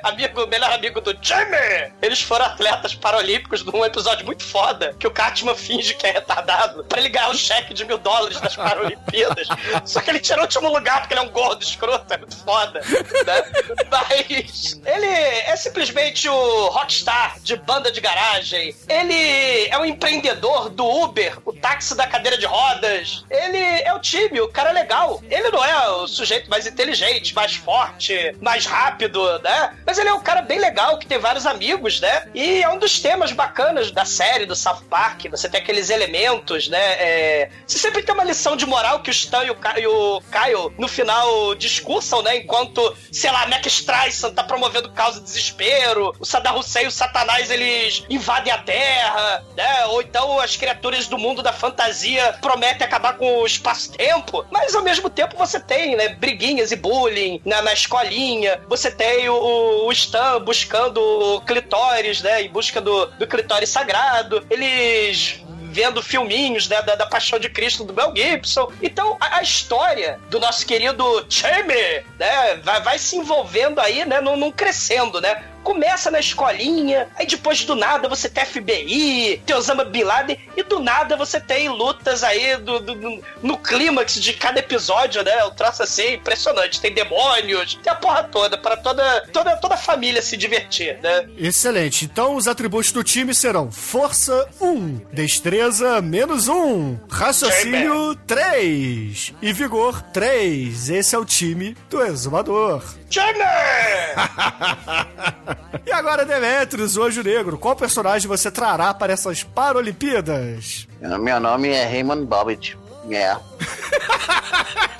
Amigo, 0.03 0.45
melhor 0.47 0.71
amigo 0.73 0.99
do 0.99 1.15
Jamie! 1.21 1.93
Eles 2.01 2.21
foram 2.21 2.45
atletas 2.45 2.93
paralímpicos 2.93 3.63
num 3.63 3.85
episódio 3.85 4.25
muito 4.25 4.43
foda 4.43 4.95
que 4.99 5.07
o 5.07 5.11
Cartman 5.11 5.55
finge 5.55 5.93
que 5.93 6.07
é 6.07 6.11
retardado 6.11 6.83
pra 6.83 6.99
ele 6.99 7.09
ganhar 7.09 7.29
o 7.29 7.35
cheque 7.35 7.73
de 7.73 7.85
mil 7.85 7.97
dólares 7.97 8.39
das 8.41 8.55
Paralimpíadas. 8.55 9.47
Só 9.85 10.01
que 10.01 10.09
ele 10.09 10.19
tirou 10.19 10.41
o 10.41 10.43
último 10.43 10.69
lugar 10.69 11.01
porque 11.01 11.13
ele 11.13 11.21
é 11.21 11.23
um 11.23 11.29
gordo 11.29 11.63
escroto, 11.63 12.13
é 12.13 12.17
muito 12.17 12.35
foda. 12.43 12.81
Né? 12.81 13.43
Mas 13.89 14.79
ele 14.85 15.05
é 15.05 15.55
simplesmente 15.55 16.27
o 16.27 16.67
rockstar 16.67 17.39
de 17.41 17.55
banda 17.55 17.91
de 17.91 18.01
garagem. 18.01 18.75
Ele 18.87 19.67
é 19.67 19.77
um 19.77 19.85
empreendedor 19.85 20.38
do 20.39 20.85
Uber, 21.03 21.37
o 21.45 21.53
táxi 21.53 21.95
da 21.95 22.07
cadeira 22.07 22.37
de 22.37 22.45
rodas. 22.45 23.25
Ele 23.29 23.57
é 23.57 23.93
o 23.93 23.99
time, 23.99 24.41
o 24.41 24.47
cara 24.47 24.69
é 24.69 24.73
legal. 24.73 25.21
Ele 25.29 25.49
não 25.49 25.63
é 25.63 25.89
o 25.89 26.07
sujeito 26.07 26.49
mais 26.49 26.65
inteligente, 26.65 27.33
mais 27.35 27.55
forte, 27.55 28.35
mais 28.41 28.65
rápido, 28.65 29.39
né? 29.39 29.77
Mas 29.85 29.97
ele 29.97 30.09
é 30.09 30.13
um 30.13 30.21
cara 30.21 30.41
bem 30.41 30.59
legal, 30.59 30.97
que 30.97 31.07
tem 31.07 31.17
vários 31.17 31.45
amigos, 31.45 31.99
né? 31.99 32.27
E 32.33 32.61
é 32.63 32.69
um 32.69 32.77
dos 32.77 32.99
temas 32.99 33.31
bacanas 33.31 33.91
da 33.91 34.05
série 34.05 34.45
do 34.45 34.55
South 34.55 34.83
Park. 34.89 35.25
Você 35.29 35.49
tem 35.49 35.61
aqueles 35.61 35.89
elementos, 35.89 36.67
né? 36.67 36.93
É... 36.99 37.49
Você 37.65 37.77
sempre 37.77 38.03
tem 38.03 38.13
uma 38.13 38.23
lição 38.23 38.55
de 38.55 38.65
moral 38.65 39.01
que 39.01 39.09
o 39.09 39.11
Stan 39.11 39.43
e 39.43 39.51
o, 39.51 39.55
Ca... 39.55 39.79
e 39.79 39.87
o 39.87 40.21
Kyle, 40.31 40.73
no 40.77 40.87
final, 40.87 41.55
discursam, 41.55 42.21
né? 42.21 42.37
Enquanto, 42.37 42.95
sei 43.11 43.31
lá, 43.31 43.47
Mac 43.47 43.65
Streisand 43.65 44.33
tá 44.33 44.43
promovendo 44.43 44.91
causa 44.91 45.19
de 45.19 45.25
desespero, 45.25 46.15
o 46.19 46.25
Saddam 46.25 46.57
Hussein 46.57 46.85
e 46.85 46.87
o 46.87 46.91
Satanás, 46.91 47.49
eles 47.49 48.03
invadem 48.09 48.51
a 48.51 48.57
Terra, 48.57 49.43
né? 49.55 49.85
Ou 49.87 50.01
então 50.01 50.28
as 50.39 50.57
criaturas 50.57 51.07
do 51.07 51.17
mundo 51.17 51.41
da 51.41 51.53
fantasia 51.53 52.33
prometem 52.41 52.85
acabar 52.85 53.13
com 53.13 53.39
o 53.39 53.45
espaço-tempo. 53.45 54.45
Mas, 54.51 54.75
ao 54.75 54.83
mesmo 54.83 55.09
tempo, 55.09 55.37
você 55.37 55.59
tem, 55.59 55.95
né? 55.95 56.09
Briguinhas 56.09 56.71
e 56.71 56.75
bullying 56.75 57.41
na, 57.45 57.61
na 57.61 57.71
escolinha. 57.71 58.59
Você 58.67 58.91
tem 58.91 59.29
o, 59.29 59.85
o 59.85 59.91
Stan 59.91 60.41
buscando 60.41 60.99
o 60.99 61.41
clitóris, 61.41 62.21
né? 62.21 62.43
Em 62.43 62.49
busca 62.49 62.81
do, 62.81 63.05
do 63.05 63.25
clitóris 63.25 63.69
sagrado. 63.69 64.45
Eles 64.49 65.41
vendo 65.71 66.01
filminhos 66.01 66.67
né, 66.67 66.81
da, 66.81 66.95
da 66.95 67.05
Paixão 67.05 67.39
de 67.39 67.49
Cristo 67.49 67.83
do 67.83 67.93
Mel 67.93 68.13
Gibson. 68.15 68.71
Então, 68.81 69.17
a, 69.19 69.37
a 69.37 69.41
história 69.41 70.19
do 70.29 70.39
nosso 70.39 70.65
querido 70.65 71.25
Jamie, 71.29 72.03
né, 72.17 72.55
vai, 72.63 72.81
vai 72.81 72.99
se 72.99 73.15
envolvendo 73.15 73.79
aí, 73.79 74.05
né, 74.05 74.19
num, 74.19 74.35
num 74.35 74.51
crescendo, 74.51 75.21
né? 75.21 75.43
Começa 75.63 76.09
na 76.09 76.19
escolinha, 76.19 77.07
aí 77.15 77.25
depois 77.25 77.63
do 77.65 77.75
nada 77.75 78.07
você 78.09 78.27
tem 78.29 78.45
FBI, 78.45 79.41
tem 79.45 79.55
Osama 79.55 79.83
Bin 79.85 80.03
Laden, 80.03 80.37
e 80.57 80.63
do 80.63 80.79
nada 80.79 81.15
você 81.15 81.39
tem 81.39 81.69
lutas 81.69 82.23
aí 82.23 82.57
do, 82.57 82.79
do- 82.79 82.95
do- 82.95 83.23
no 83.43 83.57
clímax 83.57 84.15
de 84.15 84.33
cada 84.33 84.59
episódio, 84.59 85.23
né? 85.23 85.43
O 85.43 85.51
troço 85.51 85.83
assim, 85.83 86.13
impressionante. 86.13 86.79
Tem 86.81 86.93
demônios, 86.93 87.75
tem 87.83 87.91
a 87.91 87.95
porra 87.95 88.23
toda, 88.23 88.57
para 88.57 88.77
toda, 88.77 89.27
toda, 89.33 89.55
toda 89.57 89.75
a 89.75 89.77
família 89.77 90.21
se 90.21 90.35
divertir, 90.37 90.97
né? 91.01 91.27
Excelente. 91.37 92.05
Então 92.05 92.35
os 92.35 92.47
atributos 92.47 92.91
do 92.91 93.03
time 93.03 93.33
serão 93.35 93.71
força 93.71 94.47
1, 94.59 95.01
destreza 95.13 96.01
menos 96.01 96.47
1, 96.47 96.99
raciocínio 97.11 98.15
3 98.25 99.33
e 99.41 99.53
vigor 99.53 100.01
3. 100.13 100.89
Esse 100.89 101.15
é 101.15 101.19
o 101.19 101.25
time 101.25 101.75
do 101.89 102.01
exumador. 102.01 102.83
Jamie! 103.09 103.39
E 105.85 105.91
agora, 105.91 106.25
Demetrius, 106.25 106.97
o 106.97 107.03
Anjo 107.03 107.23
Negro, 107.23 107.57
qual 107.57 107.75
personagem 107.75 108.27
você 108.27 108.51
trará 108.51 108.93
para 108.93 109.13
essas 109.13 109.43
Paralimpíadas? 109.43 110.87
Meu 111.01 111.39
nome 111.39 111.69
é 111.69 111.85
Raymond 111.85 112.25
Bobbitt. 112.25 112.77
É. 113.09 113.35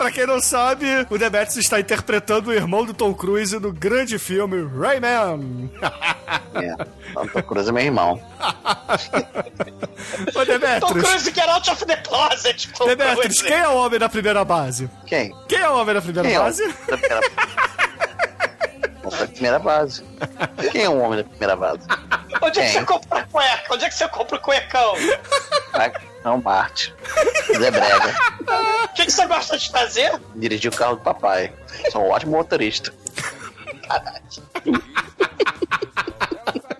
Pra 0.00 0.10
quem 0.10 0.26
não 0.26 0.40
sabe, 0.40 1.06
o 1.10 1.18
Demetrius 1.18 1.58
está 1.58 1.78
interpretando 1.78 2.48
o 2.48 2.54
irmão 2.54 2.86
do 2.86 2.94
Tom 2.94 3.12
Cruise 3.12 3.58
no 3.58 3.70
grande 3.70 4.18
filme 4.18 4.66
Rayman. 4.66 5.70
É. 6.54 6.74
Tom 7.12 7.42
Cruise 7.42 7.68
é 7.68 7.72
meu 7.72 7.84
irmão. 7.84 8.14
Ô, 10.28 10.32
Tom 10.32 10.44
Demetrius, 10.46 11.06
Cruise 11.06 11.30
Get 11.30 11.46
Out 11.46 11.70
of 11.70 11.84
the 11.84 11.96
Closet. 11.96 12.72
Tom 12.72 12.86
Demetrius, 12.86 13.20
Cruise. 13.20 13.44
quem 13.44 13.58
é 13.58 13.68
o 13.68 13.76
homem 13.76 13.98
da 13.98 14.08
primeira 14.08 14.42
base? 14.42 14.88
Quem? 15.04 15.36
Quem 15.46 15.58
é 15.58 15.68
o 15.68 15.78
homem 15.78 15.94
da 15.94 16.00
primeira 16.00 16.26
Quem 16.26 16.34
é 16.34 16.40
o 16.40 16.44
base? 16.44 16.66
da 16.66 16.96
primeira 16.96 17.20
da 19.20 19.26
primeira 19.26 19.58
base. 19.58 20.02
Quem 20.72 20.84
é 20.84 20.88
o 20.88 20.98
homem 20.98 21.18
da 21.18 21.24
primeira 21.28 21.56
base? 21.56 21.86
Onde 22.40 22.58
é 22.58 22.64
que 22.64 22.72
você 22.72 22.84
compra 22.86 23.18
a 23.18 23.24
cueca? 23.24 23.74
Onde 23.74 23.84
é 23.84 23.88
que 23.90 23.94
você 23.94 24.08
compra 24.08 24.38
o 24.38 24.40
cuecão? 24.40 24.94
Não, 26.24 26.40
Marte. 26.40 26.94
Zé 27.58 27.70
Brega. 27.70 28.14
O 28.82 28.88
que, 28.94 29.06
que 29.06 29.12
você 29.12 29.26
gosta 29.26 29.56
de 29.56 29.70
fazer? 29.70 30.20
Dirigir 30.34 30.72
o 30.72 30.76
carro 30.76 30.96
do 30.96 31.02
papai. 31.02 31.52
Sou 31.92 32.02
um 32.02 32.10
ótimo 32.10 32.32
motorista. 32.32 32.92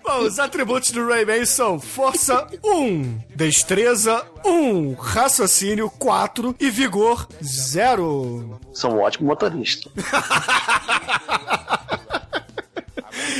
Bom, 0.03 0.19
os 0.25 0.37
atributos 0.37 0.91
do 0.91 1.07
Rayman 1.07 1.45
são 1.45 1.79
força 1.79 2.45
1, 2.61 3.21
destreza 3.33 4.25
1, 4.43 4.93
raciocínio 4.95 5.89
4 5.89 6.53
e 6.59 6.69
vigor 6.69 7.25
0. 7.41 8.59
Sou 8.73 8.95
um 8.95 8.99
ótimo 8.99 9.27
motorista. 9.27 9.89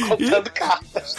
Contando 0.08 0.50
cartas. 0.52 1.16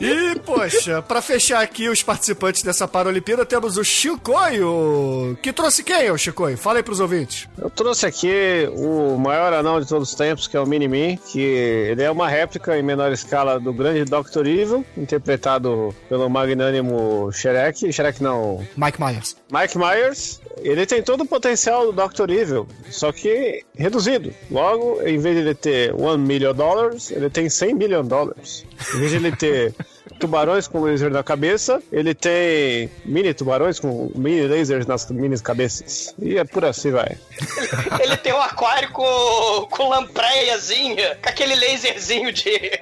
E, 0.00 0.38
poxa, 0.40 1.02
pra 1.02 1.22
fechar 1.22 1.62
aqui 1.62 1.88
os 1.88 2.02
participantes 2.02 2.62
dessa 2.62 2.86
Paralimpíada, 2.86 3.44
temos 3.44 3.76
o 3.76 3.84
Chicoio. 3.84 5.38
Que 5.42 5.52
trouxe 5.52 5.82
quem, 5.82 6.10
ô 6.10 6.18
Chicoio? 6.18 6.56
Fala 6.56 6.78
aí 6.78 6.82
pros 6.82 7.00
ouvintes. 7.00 7.48
Eu 7.58 7.70
trouxe 7.70 8.06
aqui 8.06 8.68
o 8.76 9.16
maior 9.16 9.52
anão 9.52 9.80
de 9.80 9.86
todos 9.86 10.10
os 10.10 10.14
tempos, 10.14 10.46
que 10.46 10.56
é 10.56 10.60
o 10.60 10.66
Mini-Me, 10.66 11.18
que 11.30 11.40
ele 11.40 12.02
é 12.02 12.10
uma 12.10 12.28
réplica 12.28 12.78
em 12.78 12.82
menor 12.82 13.12
escala 13.12 13.58
do 13.58 13.72
grande 13.72 14.04
Dr. 14.04 14.46
Evil, 14.46 14.84
interpretado 14.96 15.94
pelo 16.08 16.28
magnânimo 16.28 17.30
Shrek. 17.32 17.92
Shrek 17.92 18.22
não, 18.22 18.66
Mike 18.76 19.00
Myers. 19.00 19.36
Mike 19.50 19.78
Myers. 19.78 20.40
Ele 20.58 20.86
tem 20.86 21.02
todo 21.02 21.22
o 21.22 21.26
potencial 21.26 21.92
do 21.92 21.92
Dr. 21.92 22.30
Evil, 22.30 22.66
só 22.88 23.10
que 23.12 23.64
reduzido. 23.76 24.32
Logo, 24.50 25.02
em 25.02 25.18
vez 25.18 25.34
de 25.36 25.42
ele 25.42 25.54
ter 25.54 25.92
1 25.94 26.16
million 26.18 26.54
dollars, 26.54 27.10
ele 27.10 27.28
tem 27.28 27.48
100 27.48 27.74
million 27.74 28.04
dollars. 28.04 28.64
Em 28.94 28.98
vez 28.98 29.10
de 29.10 29.16
ele 29.16 29.36
ter 29.36 29.74
tubarões 30.18 30.66
com 30.66 30.80
laser 30.80 31.10
na 31.10 31.22
cabeça, 31.22 31.82
ele 31.92 32.14
tem 32.14 32.90
mini 33.04 33.34
tubarões 33.34 33.78
com 33.78 34.10
mini 34.14 34.46
lasers 34.46 34.86
nas 34.86 35.08
mini 35.10 35.38
cabeças. 35.40 36.14
E 36.18 36.38
é 36.38 36.44
por 36.44 36.64
assim, 36.64 36.90
vai. 36.90 37.16
Ele 38.00 38.16
tem 38.16 38.32
um 38.32 38.40
aquário 38.40 38.90
com, 38.90 39.66
com 39.70 39.88
lampreiazinha, 39.88 41.16
com 41.22 41.28
aquele 41.28 41.54
laserzinho 41.54 42.32
de. 42.32 42.80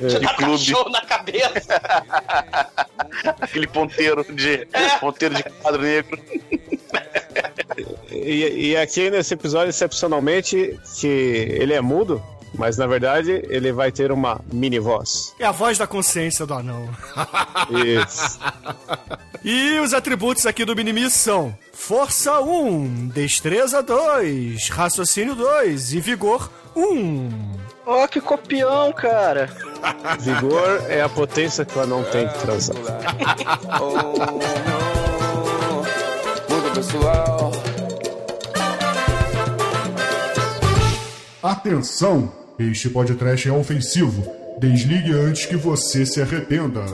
De 0.00 0.18
dar 0.18 0.36
clube. 0.36 0.52
cachorro 0.52 0.90
na 0.90 1.02
cabeça. 1.02 1.80
Aquele 3.40 3.66
ponteiro 3.66 4.24
de. 4.34 4.66
É. 4.72 4.98
Ponteiro 4.98 5.34
de 5.34 5.42
quadro 5.42 5.82
negro. 5.82 6.18
E, 8.10 8.70
e 8.70 8.76
aqui 8.76 9.10
nesse 9.10 9.34
episódio, 9.34 9.70
excepcionalmente, 9.70 10.78
que 10.98 11.06
ele 11.06 11.74
é 11.74 11.80
mudo, 11.80 12.22
mas 12.56 12.76
na 12.76 12.86
verdade 12.86 13.42
ele 13.48 13.72
vai 13.72 13.90
ter 13.92 14.10
uma 14.12 14.40
mini 14.52 14.78
voz. 14.78 15.34
É 15.38 15.46
a 15.46 15.52
voz 15.52 15.78
da 15.78 15.86
consciência 15.86 16.46
do 16.46 16.54
anão. 16.54 16.88
Isso. 17.84 18.38
E 19.46 19.78
os 19.78 19.92
atributos 19.92 20.46
aqui 20.46 20.64
do 20.64 20.74
Minimi 20.74 21.10
são 21.10 21.54
Força 21.70 22.40
1, 22.40 23.08
Destreza 23.08 23.82
2, 23.82 24.70
Raciocínio 24.70 25.34
2 25.34 25.92
e 25.92 26.00
Vigor 26.00 26.50
1. 26.74 27.28
Ó, 27.84 28.06
que 28.06 28.22
copião, 28.22 28.90
cara. 28.94 29.50
Vigor 30.18 30.86
é 30.88 31.02
a 31.02 31.10
potência 31.10 31.62
que 31.66 31.78
ela 31.78 31.86
não 31.86 32.02
tem 32.04 32.26
que 32.26 32.38
transar. 32.38 32.74
Muda 36.48 36.70
pessoal. 36.74 37.52
Atenção! 41.42 42.43
Este 42.58 42.88
podcast 42.88 43.48
é 43.48 43.52
ofensivo. 43.52 44.24
Desligue 44.60 45.12
antes 45.12 45.44
que 45.44 45.56
você 45.56 46.06
se 46.06 46.22
arrependa. 46.22 46.84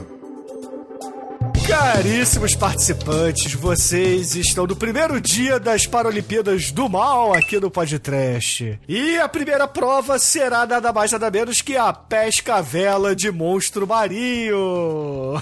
Caríssimos 1.67 2.55
participantes, 2.55 3.53
vocês 3.53 4.35
estão 4.35 4.65
no 4.65 4.75
primeiro 4.75 5.21
dia 5.21 5.59
das 5.59 5.85
Paralimpíadas 5.85 6.71
do 6.71 6.89
Mal 6.89 7.33
aqui 7.33 7.59
no 7.59 7.69
Podcast. 7.69 8.79
E 8.87 9.17
a 9.17 9.29
primeira 9.29 9.67
prova 9.67 10.17
será 10.17 10.65
nada 10.65 10.91
mais 10.91 11.11
nada 11.11 11.29
menos 11.29 11.61
que 11.61 11.77
a 11.77 11.93
pesca 11.93 12.61
vela 12.61 13.15
de 13.15 13.31
monstro 13.31 13.87
marinho. 13.87 15.39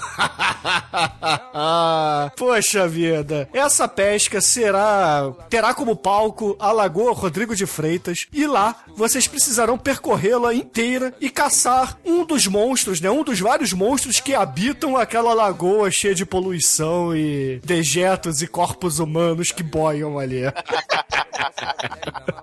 Poxa 2.36 2.86
vida, 2.86 3.48
essa 3.52 3.88
pesca 3.88 4.40
será 4.40 5.32
terá 5.48 5.72
como 5.74 5.96
palco 5.96 6.54
a 6.60 6.70
Lagoa 6.70 7.12
Rodrigo 7.12 7.56
de 7.56 7.66
Freitas 7.66 8.26
e 8.32 8.46
lá 8.46 8.76
vocês 8.94 9.26
precisarão 9.26 9.78
percorrê-la 9.78 10.54
inteira 10.54 11.14
e 11.20 11.30
caçar 11.30 11.98
um 12.04 12.24
dos 12.24 12.46
monstros, 12.46 13.00
né, 13.00 13.10
um 13.10 13.24
dos 13.24 13.40
vários 13.40 13.72
monstros 13.72 14.20
que 14.20 14.34
habitam 14.34 14.96
aquela 14.96 15.32
lagoa 15.32 15.90
cheia 15.90 16.14
de 16.14 16.19
poluição 16.24 17.14
e 17.14 17.60
dejetos 17.64 18.42
e 18.42 18.46
corpos 18.46 18.98
humanos 18.98 19.52
que 19.52 19.62
boiam 19.62 20.18
ali. 20.18 20.42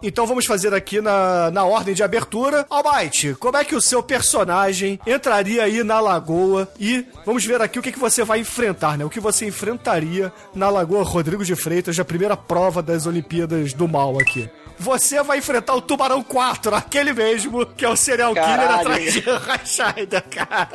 Então 0.01 0.25
vamos 0.27 0.45
fazer 0.45 0.73
aqui 0.73 1.01
na, 1.01 1.49
na 1.51 1.63
ordem 1.63 1.93
de 1.93 2.03
abertura. 2.03 2.65
Almighty, 2.69 3.35
como 3.35 3.57
é 3.57 3.63
que 3.63 3.75
o 3.75 3.81
seu 3.81 4.01
personagem 4.03 4.99
entraria 5.05 5.63
aí 5.63 5.83
na 5.83 5.99
lagoa 5.99 6.71
e 6.79 7.05
vamos 7.25 7.43
ver 7.43 7.61
aqui 7.61 7.79
o 7.79 7.81
que, 7.81 7.91
que 7.91 7.99
você 7.99 8.23
vai 8.23 8.39
enfrentar, 8.39 8.97
né? 8.97 9.05
O 9.05 9.09
que 9.09 9.19
você 9.19 9.47
enfrentaria 9.47 10.31
na 10.53 10.69
Lagoa 10.69 11.03
Rodrigo 11.03 11.43
de 11.43 11.55
Freitas, 11.55 11.97
na 11.97 12.05
primeira 12.05 12.37
prova 12.37 12.81
das 12.81 13.05
Olimpíadas 13.05 13.73
do 13.73 13.87
Mal 13.87 14.19
aqui. 14.19 14.49
Você 14.79 15.21
vai 15.23 15.39
enfrentar 15.39 15.73
o 15.73 15.81
Tubarão 15.81 16.21
4, 16.21 16.75
aquele 16.75 17.11
mesmo 17.11 17.65
que 17.65 17.83
é 17.83 17.89
o 17.89 17.95
serial 17.95 18.33
killer 18.33 18.47
Caralho. 18.47 18.79
atrás 18.79 19.13
de 19.13 19.19
Rashida, 19.21 20.21
cara. 20.21 20.69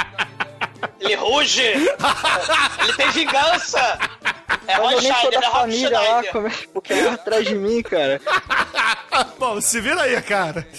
Ele 1.00 1.14
ruge! 1.14 1.62
Ele 1.62 2.92
tem 2.96 3.10
vingança! 3.10 3.98
É 4.66 4.76
sou 4.76 5.00
Schneider, 5.00 5.40
da 5.40 5.46
é 5.46 5.50
Rob 5.50 5.60
família 5.60 5.90
lá, 5.90 6.04
Schneider. 6.04 6.32
como 6.32 6.48
é 6.48 6.52
porque 6.72 6.92
é 6.92 7.08
atrás 7.08 7.46
de 7.46 7.54
mim, 7.54 7.82
cara. 7.82 8.20
Bom, 9.38 9.60
se 9.60 9.80
vira 9.80 10.02
aí, 10.02 10.20
cara. 10.22 10.66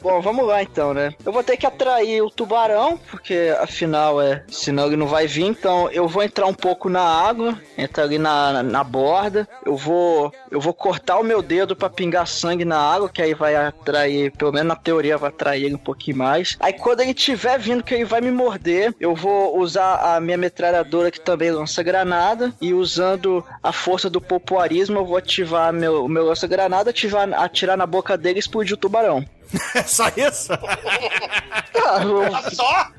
Bom, 0.00 0.20
vamos 0.20 0.46
lá 0.46 0.62
então, 0.62 0.94
né? 0.94 1.12
Eu 1.24 1.32
vou 1.32 1.42
ter 1.42 1.56
que 1.56 1.66
atrair 1.66 2.22
o 2.22 2.30
tubarão, 2.30 2.98
porque 3.10 3.54
afinal 3.58 4.20
é. 4.20 4.44
Senão 4.48 4.86
ele 4.86 4.96
não 4.96 5.06
vai 5.06 5.26
vir, 5.26 5.44
então 5.44 5.90
eu 5.90 6.06
vou 6.06 6.22
entrar 6.22 6.46
um 6.46 6.54
pouco 6.54 6.88
na 6.88 7.02
água, 7.02 7.58
entrar 7.76 8.04
ali 8.04 8.18
na, 8.18 8.62
na, 8.62 8.84
borda. 8.84 9.48
Eu 9.64 9.76
vou. 9.76 10.32
Eu 10.50 10.60
vou 10.60 10.72
cortar 10.72 11.18
o 11.18 11.24
meu 11.24 11.42
dedo 11.42 11.74
pra 11.74 11.90
pingar 11.90 12.26
sangue 12.26 12.64
na 12.64 12.78
água, 12.78 13.08
que 13.08 13.20
aí 13.20 13.34
vai 13.34 13.56
atrair, 13.56 14.30
pelo 14.32 14.52
menos 14.52 14.68
na 14.68 14.76
teoria, 14.76 15.18
vai 15.18 15.30
atrair 15.30 15.64
ele 15.64 15.74
um 15.74 15.78
pouquinho 15.78 16.18
mais. 16.18 16.56
Aí 16.60 16.72
quando 16.72 17.00
ele 17.00 17.14
tiver 17.14 17.58
vindo 17.58 17.82
que 17.82 17.94
ele 17.94 18.04
vai 18.04 18.20
me 18.20 18.30
morder, 18.30 18.94
eu 19.00 19.14
vou 19.14 19.58
usar 19.58 20.16
a 20.16 20.20
minha 20.20 20.36
metralhadora 20.36 21.10
que 21.10 21.20
também 21.20 21.50
lança 21.50 21.82
granada. 21.82 22.52
E 22.60 22.72
usando 22.72 23.44
a 23.62 23.72
força 23.72 24.08
do 24.08 24.20
popuarismo, 24.20 24.98
eu 24.98 25.04
vou 25.04 25.16
ativar 25.16 25.72
meu, 25.72 26.08
meu 26.08 26.26
lança-granada, 26.26 26.92
atirar 27.36 27.76
na 27.76 27.86
boca 27.86 28.16
dele 28.16 28.38
e 28.38 28.40
explodir 28.40 28.74
o 28.74 28.78
tubarão. 28.78 29.24
É 29.74 29.82
só 29.82 30.08
isso? 30.16 30.52
Ah, 30.52 32.02
eu, 32.02 32.50
Só? 32.50 32.70
ah, 32.70 32.90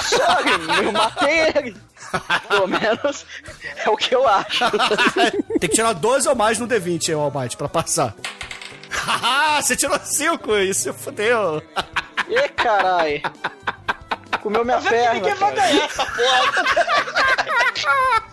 sorry, 0.00 0.84
eu 0.86 0.92
matei 0.92 1.52
ele. 1.56 1.76
Pelo 2.48 2.66
menos 2.68 3.26
é 3.84 3.90
o 3.90 3.96
que 3.96 4.14
eu 4.14 4.26
acho. 4.26 4.64
Tem 5.58 5.68
que 5.68 5.74
tirar 5.76 5.92
12 5.94 6.28
ou 6.28 6.34
mais 6.36 6.58
no 6.58 6.66
D20 6.68 7.08
aí, 7.08 7.14
o 7.14 7.20
Almighty, 7.20 7.56
pra 7.56 7.68
passar. 7.68 8.14
Haha, 8.90 9.60
você 9.62 9.74
tirou 9.76 9.98
5, 10.00 10.56
isso 10.58 10.92
fodeu. 10.94 11.62
Ih, 12.28 12.48
carai. 12.50 13.22
Comeu 14.42 14.64
minha 14.64 14.78
Vê 14.78 14.88
que 14.88 14.94
perna. 14.94 15.14
ninguém 15.14 15.34
vai 15.34 15.52
ganhar 15.54 15.84
essa 15.84 16.06
porra. 16.06 16.64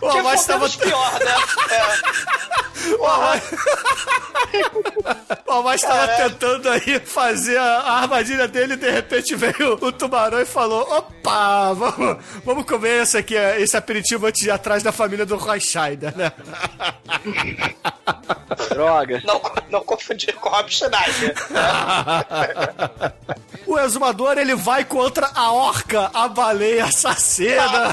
O 0.00 0.06
Almighty 0.08 0.46
tava... 0.46 0.68
pior, 0.70 1.12
né? 1.20 1.34
É. 1.70 2.94
O 2.94 3.04
Almighty- 3.04 3.56
O 5.56 5.58
Almighty 5.58 5.86
tava 5.86 6.08
tentando 6.08 6.68
aí 6.68 7.00
fazer 7.00 7.56
a 7.56 7.86
a 7.86 8.00
armadilha 8.00 8.48
dele 8.48 8.74
e 8.74 8.76
de 8.76 8.90
repente 8.90 9.34
veio 9.34 9.78
o 9.80 9.92
tubarão 9.92 10.40
e 10.40 10.44
falou: 10.44 10.82
opa, 10.82 11.72
vamos, 11.72 12.24
vamos 12.44 12.64
comer 12.64 13.02
esse 13.02 13.16
aqui, 13.16 13.34
esse 13.34 13.76
aperitivo 13.76 14.26
antes 14.26 14.42
de 14.42 14.48
ir 14.48 14.50
atrás 14.50 14.82
da 14.82 14.92
família 14.92 15.24
do 15.24 15.36
Roy 15.36 15.60
Scheider, 15.60 16.16
né? 16.16 16.32
Droga. 18.68 19.22
Não, 19.24 19.40
não 19.70 19.84
confundir 19.84 20.34
com 20.34 20.48
o 20.48 20.52
Rob 20.52 20.70
Schneider. 20.70 21.34
O 23.66 23.78
exumador 23.78 24.38
ele 24.38 24.54
vai 24.54 24.84
contra 24.84 25.30
a 25.34 25.52
orca, 25.52 26.10
a 26.12 26.28
baleia 26.28 26.84
assassina. 26.84 27.92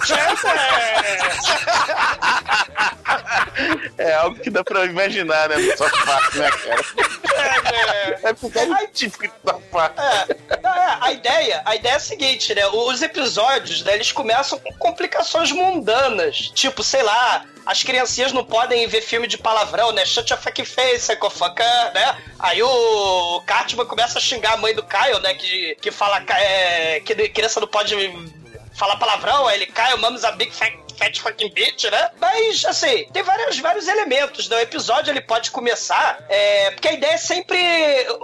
É 3.97 4.13
algo 4.15 4.39
que 4.39 4.49
dá 4.49 4.63
pra 4.63 4.85
imaginar, 4.85 5.49
né? 5.49 5.55
South 5.75 5.91
Park, 6.05 6.35
né, 6.35 6.49
cara? 6.51 8.19
É 8.23 8.33
porque 8.33 8.59
é 8.59 8.87
típico 8.87 9.33
do 9.43 9.51
South 9.51 9.61
Park. 9.71 9.97
É, 9.97 10.31
é, 10.51 10.97
a 11.01 11.11
ideia, 11.11 11.61
a 11.65 11.75
ideia 11.75 11.93
é 11.93 11.97
a 11.97 11.99
seguinte, 11.99 12.53
né? 12.55 12.65
Os 12.67 13.01
episódios, 13.01 13.83
né, 13.83 13.95
eles 13.95 14.11
começam 14.11 14.57
com 14.59 14.73
complicações 14.73 15.51
mundanas. 15.51 16.51
Tipo, 16.53 16.83
sei 16.83 17.03
lá, 17.03 17.45
as 17.65 17.83
criancinhas 17.83 18.33
não 18.33 18.43
podem 18.43 18.87
ver 18.87 19.01
filme 19.01 19.27
de 19.27 19.37
palavrão, 19.37 19.91
né? 19.91 20.05
Shut 20.05 20.31
your 20.31 20.39
fucking 20.39 20.65
face, 20.65 21.07
psychofucker, 21.07 21.93
né? 21.93 22.17
Aí 22.39 22.61
o 22.61 23.41
Cartman 23.45 23.85
começa 23.85 24.19
a 24.19 24.21
xingar 24.21 24.53
a 24.53 24.57
mãe 24.57 24.73
do 24.73 24.83
Kyle, 24.83 25.19
né? 25.21 25.33
Que, 25.33 25.47
que 25.81 25.91
fala 25.91 26.23
é, 26.39 26.99
que 27.01 27.13
criança 27.29 27.59
não 27.59 27.67
pode 27.67 27.95
falar 28.75 28.97
palavrão, 28.97 29.47
aí 29.47 29.57
ele 29.57 29.67
cai, 29.67 29.93
o 29.93 29.97
mom's 29.97 30.23
a 30.23 30.31
big 30.31 30.51
fat, 30.53 30.73
fat 30.97 31.19
fucking 31.19 31.49
bitch, 31.51 31.85
né? 31.85 32.09
Mas, 32.19 32.65
assim, 32.65 33.05
tem 33.11 33.23
vários, 33.23 33.59
vários 33.59 33.87
elementos, 33.87 34.47
né? 34.49 34.57
O 34.57 34.61
episódio, 34.61 35.11
ele 35.11 35.21
pode 35.21 35.51
começar, 35.51 36.23
é, 36.29 36.71
porque 36.71 36.87
a 36.87 36.93
ideia 36.93 37.13
é 37.13 37.17
sempre, 37.17 37.57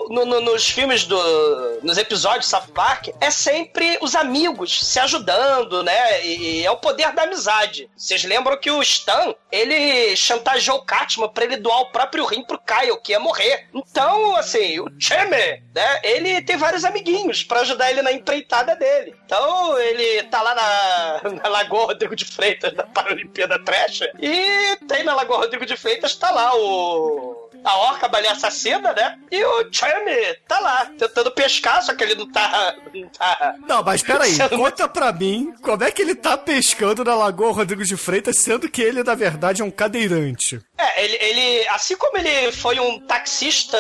no- 0.10 0.26
no- 0.26 0.42
nos 0.42 0.70
filmes 0.70 1.04
do... 1.06 1.80
nos 1.84 1.98
episódios 1.98 2.46
de 2.46 2.52
South 2.52 2.68
Park, 2.74 3.08
é 3.20 3.30
sempre 3.32 3.98
os 4.02 4.16
amigos 4.16 4.80
se 4.86 5.00
ajudando, 5.00 5.84
né? 5.84 6.26
E, 6.26 6.60
e 6.62 6.66
é 6.66 6.72
o 6.72 6.78
poder 6.78 7.12
da 7.14 7.24
amizade. 7.24 7.90
Vocês 7.96 8.24
lembram 8.24 8.58
que 8.58 8.70
o 8.72 8.82
Stan, 8.82 9.34
ele 9.52 10.16
chantageou 10.16 10.78
o 10.78 10.86
Cartman 10.86 11.30
pra 11.30 11.44
ele 11.44 11.58
doar 11.58 11.82
o 11.82 11.92
próprio 11.92 12.26
rim 12.26 12.44
pro 12.44 12.60
Kyle, 12.60 12.98
que 13.02 13.12
ia 13.12 13.20
morrer. 13.20 13.68
Então, 13.74 14.36
assim, 14.36 14.80
o 14.80 14.90
Cheme, 15.00 15.62
né? 15.74 16.00
Ele 16.04 16.42
tem 16.42 16.58
vários 16.58 16.84
amiguinhos 16.86 17.44
pra 17.44 17.62
ajudar 17.62 17.90
ele 17.92 18.02
na 18.02 18.12
empreitada 18.12 18.76
dele. 18.76 19.16
Então, 19.26 19.78
ele 19.80 20.24
tá 20.24 20.42
lá 20.42 20.56
na, 20.56 21.30
na 21.44 21.50
Lagoa 21.50 21.86
Rodrigo 21.88 22.16
de 22.16 22.26
Freitas, 22.26 22.59
da 22.60 22.84
Paralimpíada 22.84 23.64
Trash, 23.64 24.02
e 24.20 24.76
tem 24.88 25.04
na 25.04 25.16
Lagoa 25.16 25.40
Rodrigo 25.40 25.66
de 25.66 25.78
Freitas, 25.78 26.16
tá 26.16 26.32
lá 26.32 26.56
o... 26.56 27.50
A 27.62 27.78
orca 27.78 28.06
a 28.06 28.10
baleia 28.10 28.32
assassina, 28.32 28.94
né? 28.94 29.18
E 29.30 29.44
o 29.44 29.68
Chame 29.70 30.34
tá 30.48 30.60
lá, 30.62 30.86
tentando 30.98 31.30
pescar, 31.32 31.84
só 31.84 31.94
que 31.94 32.02
ele 32.06 32.16
não 32.16 32.32
tá. 32.32 32.74
Não, 32.94 33.10
tá... 33.10 33.56
Não, 33.68 33.84
mas 33.84 34.02
peraí, 34.02 34.32
Sendo 34.32 34.58
conta 34.58 34.88
pra 34.88 35.12
mim 35.12 35.54
como 35.62 35.84
é 35.84 35.92
que 35.92 36.02
ele 36.02 36.16
tá 36.16 36.38
pescando 36.38 37.04
na 37.04 37.14
Lagoa 37.16 37.52
Rodrigo 37.52 37.84
de 37.84 37.98
Freitas, 37.98 38.38
sendo 38.38 38.70
que 38.70 38.82
ele, 38.82 39.04
na 39.04 39.14
verdade, 39.14 39.62
é 39.62 39.66
um 39.66 39.72
cadeirante. 39.72 40.62
É, 40.78 41.04
ele, 41.04 41.18
ele, 41.20 41.68
assim 41.68 41.98
como 41.98 42.18
ele 42.18 42.50
foi 42.54 42.80
um 42.80 42.98
taxista 43.02 43.78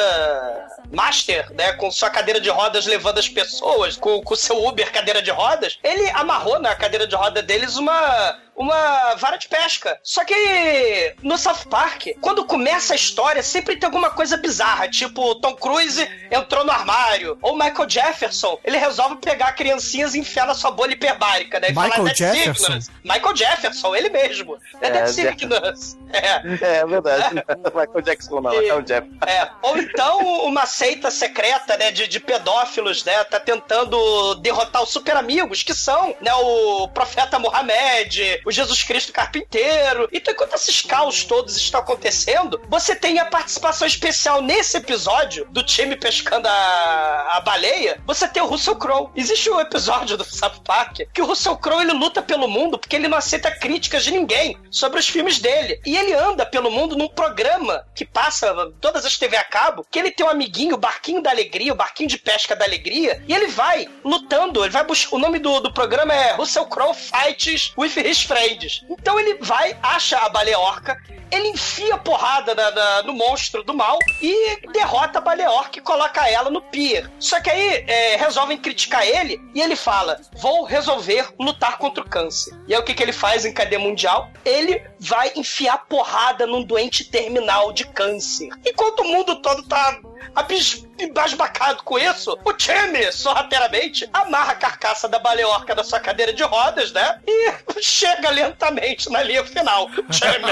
master, 0.92 1.50
né, 1.54 1.72
com 1.74 1.90
sua 1.90 2.10
cadeira 2.10 2.42
de 2.42 2.50
rodas 2.50 2.86
levando 2.86 3.20
as 3.20 3.30
pessoas, 3.30 3.96
com 3.96 4.22
o 4.26 4.36
seu 4.36 4.62
Uber 4.62 4.92
cadeira 4.92 5.22
de 5.22 5.32
rodas, 5.32 5.80
ele 5.84 6.10
amarrou 6.10 6.60
na 6.60 6.76
cadeira 6.76 7.08
de 7.08 7.16
roda 7.16 7.42
deles 7.42 7.78
uma 7.78 8.38
uma 8.60 9.16
vara 9.16 9.38
de 9.38 9.48
pesca. 9.48 9.98
Só 10.04 10.26
que 10.26 11.16
no 11.24 11.38
South 11.38 11.66
Park, 11.70 12.08
quando 12.20 12.44
começa 12.44 12.92
a 12.92 12.96
história, 12.96 13.42
sempre 13.42 13.78
tem 13.78 13.88
alguma 13.88 14.10
coisa 14.10 14.36
bizarra, 14.36 14.90
tipo 14.90 15.36
Tom 15.36 15.56
Cruise 15.56 16.06
entrou 16.30 16.66
no 16.66 16.72
armário, 16.72 17.38
ou 17.42 17.54
Michael 17.56 17.90
Jefferson, 17.90 18.60
ele 18.66 18.78
resolve 18.78 19.16
pegar 19.18 19.54
criancinhas 19.54 20.14
e 20.14 20.20
enfiar 20.20 20.46
na 20.46 20.54
sua 20.54 20.72
bolha 20.72 20.92
hiperbárica, 20.92 21.60
né? 21.60 21.70
e 21.70 21.72
Michael 21.72 21.92
falar, 21.92 22.04
"That's 22.10 22.18
Jefferson? 22.20 22.64
sickness." 22.64 22.92
Michael 23.04 23.36
Jefferson, 23.36 23.96
ele 23.96 24.10
mesmo. 24.10 24.58
É, 24.82 24.88
É, 24.88 24.92
That's 24.92 25.16
sickness. 25.16 25.98
É. 26.12 26.80
É 26.80 26.86
verdade. 26.86 27.36
Michael 27.74 28.02
Jackson 28.02 28.42
não, 28.42 28.52
é 28.52 28.74
o 28.74 28.82
Jeff. 28.82 29.08
É, 29.26 29.50
ou 29.62 29.78
então 29.78 30.20
uma 30.46 30.66
seita 30.66 31.10
secreta, 31.12 31.78
né, 31.78 31.92
de, 31.92 32.08
de 32.08 32.20
pedófilos, 32.20 33.06
né, 33.06 33.24
tá 33.24 33.40
tentando 33.40 34.36
derrotar 34.36 34.82
os 34.84 34.90
super 34.90 35.16
amigos, 35.16 35.64
que 35.64 35.74
são, 35.74 36.16
né, 36.20 36.34
o 36.34 36.88
profeta 36.90 37.38
Mohamed, 37.40 38.42
o 38.50 38.52
Jesus 38.52 38.84
Cristo 38.84 39.14
carpinteiro. 39.14 40.10
Então, 40.12 40.34
enquanto 40.34 40.56
esses 40.56 40.82
caos 40.82 41.24
todos 41.24 41.56
estão 41.56 41.80
acontecendo, 41.80 42.60
você 42.68 42.96
tem 42.96 43.20
a 43.20 43.26
participação 43.26 43.88
especial 43.88 44.42
nesse 44.42 44.78
episódio 44.78 45.46
do 45.52 45.64
time 45.64 45.96
pescando 45.96 46.48
a, 46.48 47.38
a 47.38 47.42
baleia, 47.42 48.02
você 48.06 48.28
tem 48.28 48.42
o 48.42 48.48
Russell 48.48 48.76
Crowe. 48.76 49.10
Existe 49.16 49.50
um 49.50 49.60
episódio 49.60 50.18
do 50.18 50.24
South 50.24 50.62
Park 50.66 51.02
que 51.14 51.22
o 51.22 51.26
Russell 51.26 51.58
Crowe 51.58 51.84
ele 51.84 51.94
luta 51.94 52.22
pelo 52.22 52.48
mundo 52.48 52.78
porque 52.78 52.96
ele 52.96 53.08
não 53.08 53.18
aceita 53.18 53.52
críticas 53.52 54.04
de 54.04 54.12
ninguém 54.12 54.58
sobre 54.72 55.00
os 55.00 55.08
filmes 55.08 55.40
dele. 55.40 55.80
E 55.86 55.96
ele 55.96 56.14
anda 56.14 56.46
pelo 56.46 56.72
mundo 56.72 56.98
num 56.98 57.08
programa 57.08 57.86
que 57.94 58.06
passa 58.06 58.72
todas 58.82 59.06
as 59.06 59.18
TV 59.18 59.38
a 59.38 59.44
cabo, 59.44 59.86
que 59.90 60.00
ele 60.00 60.12
tem 60.12 60.26
um 60.26 60.30
amiguinho, 60.30 60.76
o 60.76 60.80
Barquinho 60.80 61.22
da 61.22 61.30
Alegria, 61.30 61.74
o 61.74 61.76
Barquinho 61.76 62.10
de 62.10 62.18
Pesca 62.18 62.56
da 62.56 62.66
Alegria, 62.66 63.24
e 63.28 63.34
ele 63.34 63.48
vai 63.48 63.88
lutando, 64.04 64.64
ele 64.64 64.72
vai 64.72 64.84
buscar. 64.84 65.16
O 65.16 65.20
nome 65.20 65.40
do, 65.40 65.60
do 65.60 65.72
programa 65.72 66.14
é 66.14 66.34
Russell 66.34 66.66
Crowe 66.66 66.94
Fights 66.94 67.74
with 67.78 67.92
His 67.98 68.24
Friends. 68.30 68.86
Então 68.90 69.20
ele 69.20 69.40
vai, 69.42 69.76
acha 69.82 70.18
a 70.20 70.30
baleia 70.30 70.60
orca, 70.60 70.96
ele 71.32 71.48
enfia 71.50 71.98
porrada 71.98 72.54
na- 72.54 72.72
na- 72.72 73.04
no 73.04 73.14
monstro 73.14 73.64
do 73.64 73.74
mal 73.74 73.98
e 74.22 74.62
derrota 74.72 75.18
a 75.18 75.22
baleia 75.22 75.50
orca 75.52 75.80
e 75.80 75.82
coloca 75.82 76.28
ela 76.30 76.50
no 76.52 76.62
pier. 76.62 77.10
Só 77.20 77.40
que 77.42 77.50
aí 77.50 77.84
é, 77.88 78.16
resolvem 78.18 78.58
criticar 78.58 79.06
ele 79.06 79.40
e 79.56 79.62
ele 79.62 79.76
fala: 79.76 80.20
Vou 80.38 80.64
resolver 80.64 81.28
lutar 81.40 81.78
contra 81.80 82.04
o 82.04 82.08
câncer. 82.10 82.54
E 82.68 82.74
aí 82.76 82.80
o 82.80 82.84
que, 82.84 82.94
que 82.94 83.02
ele 83.02 83.12
faz 83.14 83.46
em 83.46 83.54
cadeia 83.54 83.80
mundial? 83.80 84.30
Ele 84.46 84.82
vai 85.00 85.32
enfiar 85.36 85.86
porrada 85.88 86.46
num 86.46 86.64
doente 86.64 87.04
terminal 87.06 87.72
de 87.74 87.86
câncer. 87.86 88.50
Enquanto 88.66 89.00
o 89.02 89.06
mundo 89.08 89.42
todo 89.42 89.68
tá 89.68 90.00
abis- 90.36 90.86
embasbacado 91.00 91.84
com 91.84 91.98
isso, 91.98 92.38
o 92.44 92.54
time, 92.54 93.12
sorrateiramente, 93.12 94.10
amarra 94.14 94.52
a 94.52 94.56
carcaça 94.56 95.08
da 95.08 95.18
baleorca 95.20 95.74
da 95.74 95.84
sua 95.84 96.00
cadeira 96.00 96.34
de 96.34 96.44
rodas, 96.44 96.92
né? 96.92 97.20
E 97.28 97.52
chega 97.82 98.30
lentamente 98.30 99.10
na 99.10 99.24
linha 99.24 99.46
final. 99.46 99.90
Time! 99.90 100.50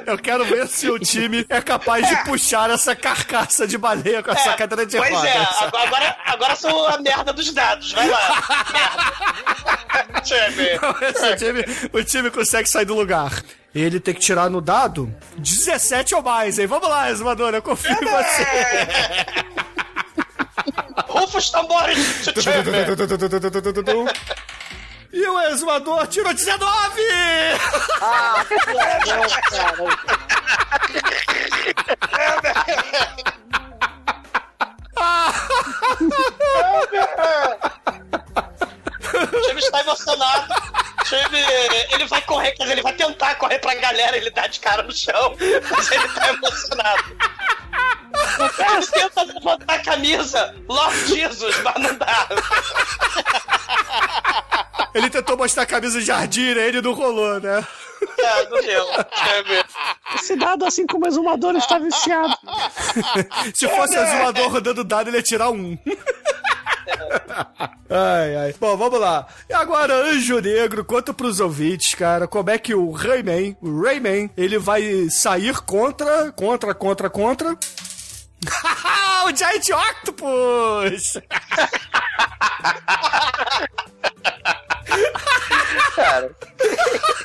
Eu 0.06 0.18
quero 0.18 0.44
ver 0.44 0.66
se 0.68 0.88
o 0.90 0.98
time 0.98 1.44
é 1.48 1.60
capaz 1.60 2.06
de 2.08 2.16
puxar 2.24 2.70
essa 2.70 2.94
carcaça 2.94 3.66
de 3.66 3.76
baleia 3.78 4.22
com 4.22 4.30
essa 4.30 4.54
cadeira 4.54 4.86
de 4.86 4.96
pois 4.96 5.10
rodas. 5.10 5.30
é, 5.30 5.46
agora, 5.84 6.16
agora, 6.26 6.56
sou 6.56 6.86
a 6.86 6.98
merda 6.98 7.32
dos 7.32 7.52
dados, 7.52 7.92
vai 7.92 8.08
lá. 8.08 8.20
Merda. 9.80 10.20
Time! 10.22 10.68
Esse 11.10 11.36
time, 11.36 11.64
o 11.92 12.04
time 12.04 12.30
consegue 12.30 12.68
sair 12.68 12.84
do 12.84 12.94
lugar. 12.94 13.30
Ele 13.74 14.00
tem 14.00 14.14
que 14.14 14.20
tirar 14.20 14.50
no 14.50 14.60
dado 14.60 15.14
17 15.38 16.14
ou 16.16 16.22
mais, 16.22 16.58
hein? 16.58 16.66
Vamos 16.66 16.88
lá, 16.88 17.10
exumador, 17.10 17.54
eu 17.54 17.62
confio 17.62 17.92
em 17.92 18.04
você. 18.04 18.46
Rufa 21.08 21.38
os 21.38 21.50
tambores! 21.50 22.26
E 25.12 25.26
o 25.26 25.40
exumador 25.40 26.06
tirou 26.06 26.32
19! 26.32 27.00
Ah, 28.00 28.44
cara. 29.50 29.82
O 39.32 39.40
time 39.42 39.60
está 39.60 39.80
emocionado. 39.80 40.54
O 41.10 41.16
time, 41.16 41.38
ele 41.92 42.06
vai 42.06 42.22
correr, 42.22 42.52
quer 42.52 42.62
dizer, 42.62 42.74
ele 42.74 42.82
vai 42.82 42.92
tentar 42.92 43.34
correr 43.34 43.58
pra 43.58 43.74
galera, 43.74 44.16
ele 44.16 44.30
dá 44.30 44.46
de 44.46 44.60
cara 44.60 44.84
no 44.84 44.92
chão, 44.92 45.34
mas 45.70 45.90
ele 45.90 46.08
tá 46.08 46.28
emocionado. 46.28 47.16
O 48.38 48.48
cara 48.56 48.86
tenta 48.86 49.22
levantar 49.24 49.74
a 49.74 49.78
camisa, 49.80 50.54
Lord 50.68 51.06
Jesus, 51.08 51.56
mas 51.62 51.74
não 51.82 51.96
dá. 51.96 52.28
Ele 54.94 55.10
tentou 55.10 55.36
mostrar 55.36 55.64
a 55.64 55.66
camisa 55.66 55.98
de 55.98 56.06
jardim, 56.06 56.42
ele 56.42 56.80
não 56.80 56.92
rolou, 56.92 57.40
né? 57.40 57.66
É, 58.18 58.48
não 58.48 58.60
deu. 58.60 58.86
Time. 58.86 59.64
Esse 60.14 60.36
dado, 60.36 60.64
assim 60.64 60.86
como 60.86 61.04
o 61.04 61.08
exumador, 61.08 61.56
está 61.56 61.78
viciado. 61.78 62.36
Se 63.54 63.68
fosse 63.68 63.98
o 63.98 64.02
exumador 64.02 64.50
rodando 64.50 64.84
dado, 64.84 65.08
ele 65.08 65.16
ia 65.16 65.22
tirar 65.22 65.50
um. 65.50 65.76
Ai, 67.92 68.36
ai. 68.36 68.54
Bom, 68.60 68.76
vamos 68.76 69.00
lá. 69.00 69.26
E 69.48 69.52
agora, 69.52 69.92
Anjo 69.92 70.40
Negro, 70.40 70.84
conta 70.84 71.12
pros 71.12 71.40
ouvintes, 71.40 71.92
cara, 71.94 72.28
como 72.28 72.48
é 72.50 72.56
que 72.56 72.72
o 72.72 72.92
Rayman, 72.92 73.56
o 73.60 73.82
Rayman, 73.82 74.30
ele 74.36 74.58
vai 74.58 75.10
sair 75.10 75.60
contra, 75.62 76.30
contra, 76.30 76.72
contra, 76.72 77.10
contra... 77.10 77.50
o 79.26 79.36
Giant 79.36 79.70
Octopus! 79.70 81.18
Cara, 85.96 86.30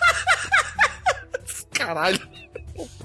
Caralho. 1.75 2.19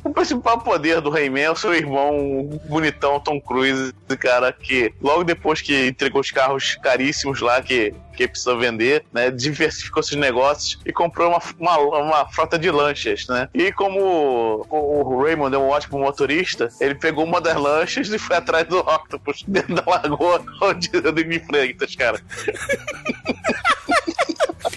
O 0.02 0.10
principal 0.10 0.58
poder 0.60 1.00
do 1.00 1.10
Rayman 1.10 1.44
é 1.44 1.50
o 1.50 1.56
seu 1.56 1.74
irmão 1.74 2.60
bonitão 2.68 3.20
Tom 3.20 3.40
Cruise, 3.40 3.94
cara, 4.18 4.52
que 4.52 4.92
logo 5.00 5.22
depois 5.22 5.60
que 5.60 5.88
entregou 5.88 6.20
os 6.20 6.30
carros 6.30 6.76
caríssimos 6.82 7.40
lá 7.40 7.62
que, 7.62 7.94
que 8.16 8.26
precisou 8.26 8.58
vender, 8.58 9.04
né, 9.12 9.30
diversificou 9.30 10.02
seus 10.02 10.20
negócios 10.20 10.78
e 10.84 10.92
comprou 10.92 11.28
uma, 11.28 11.40
uma, 11.58 11.98
uma 11.98 12.28
frota 12.28 12.58
de 12.58 12.70
lanchas, 12.70 13.26
né? 13.28 13.48
E 13.54 13.70
como 13.72 14.66
o, 14.68 15.14
o 15.14 15.22
Raymond 15.22 15.54
é 15.54 15.58
um 15.58 15.68
ótimo 15.68 15.98
motorista, 15.98 16.68
ele 16.80 16.94
pegou 16.94 17.24
uma 17.24 17.40
das 17.40 17.56
lanchas 17.56 18.08
e 18.08 18.18
foi 18.18 18.36
atrás 18.36 18.66
do 18.66 18.78
Octopus 18.78 19.44
dentro 19.46 19.74
da 19.74 19.84
lagoa 19.86 20.44
onde 20.62 20.90
eu 20.92 21.12
me 21.12 21.38
Freitas, 21.40 21.94
cara. 21.94 22.20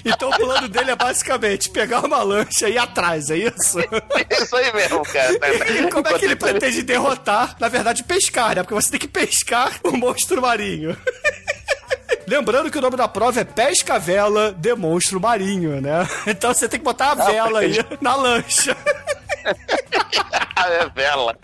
Então 0.05 0.29
o 0.29 0.35
plano 0.35 0.67
dele 0.67 0.91
é 0.91 0.95
basicamente 0.95 1.69
pegar 1.69 2.05
uma 2.05 2.21
lancha 2.21 2.67
e 2.67 2.73
ir 2.73 2.77
atrás, 2.77 3.29
é 3.29 3.37
isso? 3.37 3.79
É 3.79 3.87
isso 4.43 4.55
aí 4.55 4.73
mesmo, 4.73 5.03
cara. 5.03 5.33
Como 5.91 6.07
é 6.07 6.19
que 6.19 6.25
ele 6.25 6.35
pretende 6.35 6.81
derrotar? 6.81 7.55
Na 7.59 7.69
verdade, 7.69 8.03
pescar, 8.03 8.55
né? 8.55 8.63
Porque 8.63 8.73
você 8.73 8.91
tem 8.91 8.99
que 8.99 9.07
pescar 9.07 9.71
o 9.83 9.95
monstro 9.95 10.41
marinho. 10.41 10.97
Lembrando 12.27 12.71
que 12.71 12.77
o 12.77 12.81
nome 12.81 12.95
da 12.95 13.07
prova 13.07 13.41
é 13.41 13.43
Pesca 13.43 13.99
Vela 13.99 14.53
de 14.57 14.73
Monstro 14.75 15.19
Marinho, 15.19 15.81
né? 15.81 16.07
Então 16.25 16.53
você 16.53 16.69
tem 16.69 16.79
que 16.79 16.83
botar 16.83 17.11
a 17.11 17.15
vela 17.15 17.59
aí 17.59 17.77
na 18.01 18.15
lancha. 18.15 18.75
É 20.65 20.87
vela. 20.95 21.37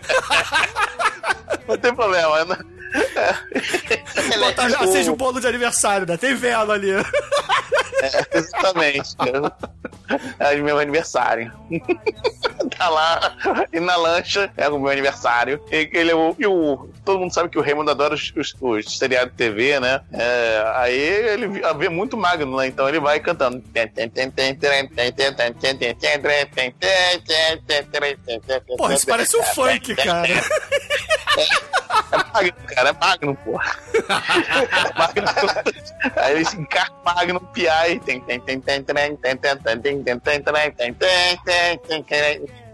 Não 1.68 1.76
tem 1.76 1.94
problema, 1.94 2.42
né? 2.46 2.56
Botar, 4.38 4.66
ah, 4.66 4.86
seja 4.86 5.12
um 5.12 5.16
bolo 5.16 5.40
de 5.40 5.46
aniversário, 5.46 6.06
né? 6.06 6.16
Tem 6.16 6.34
vela 6.34 6.74
ali. 6.74 6.90
É, 8.02 8.38
exatamente. 8.38 9.10
É 10.38 10.54
o 10.56 10.64
meu 10.64 10.78
aniversário. 10.78 11.52
tá 12.76 12.88
lá, 12.88 13.36
e 13.72 13.78
na 13.78 13.94
lancha 13.96 14.50
é 14.56 14.68
o 14.68 14.78
meu 14.78 14.90
aniversário. 14.90 15.62
E, 15.70 15.90
ele, 15.92 16.10
é 16.10 16.14
o, 16.14 16.34
e 16.38 16.46
o, 16.46 16.88
todo 17.04 17.20
mundo 17.20 17.32
sabe 17.32 17.48
que 17.48 17.58
o 17.58 17.62
Raymond 17.62 17.90
adora 17.90 18.14
os, 18.14 18.32
os, 18.36 18.54
os 18.60 18.98
seriados 18.98 19.30
de 19.32 19.36
TV, 19.36 19.78
né? 19.78 20.00
É, 20.12 20.72
aí 20.76 20.98
ele 20.98 21.48
vê 21.48 21.88
muito 21.88 22.16
magno, 22.16 22.56
né? 22.56 22.66
Então 22.66 22.88
ele 22.88 22.98
vai 22.98 23.20
cantando. 23.20 23.62
Porra, 28.76 28.94
isso 28.94 29.06
parece 29.06 29.36
um 29.36 29.42
funk, 29.42 29.94
cara. 29.94 30.28
É 30.28 32.16
magno, 32.34 32.52
cara, 32.66 32.79
é 32.88 32.92
magno, 32.92 33.36
porra. 33.36 33.76
magno. 34.96 35.24
Aí 36.16 36.34
ele 36.34 36.44
se 36.44 36.56
encarna 36.56 36.96
magno 37.04 37.40
PI. 37.40 38.00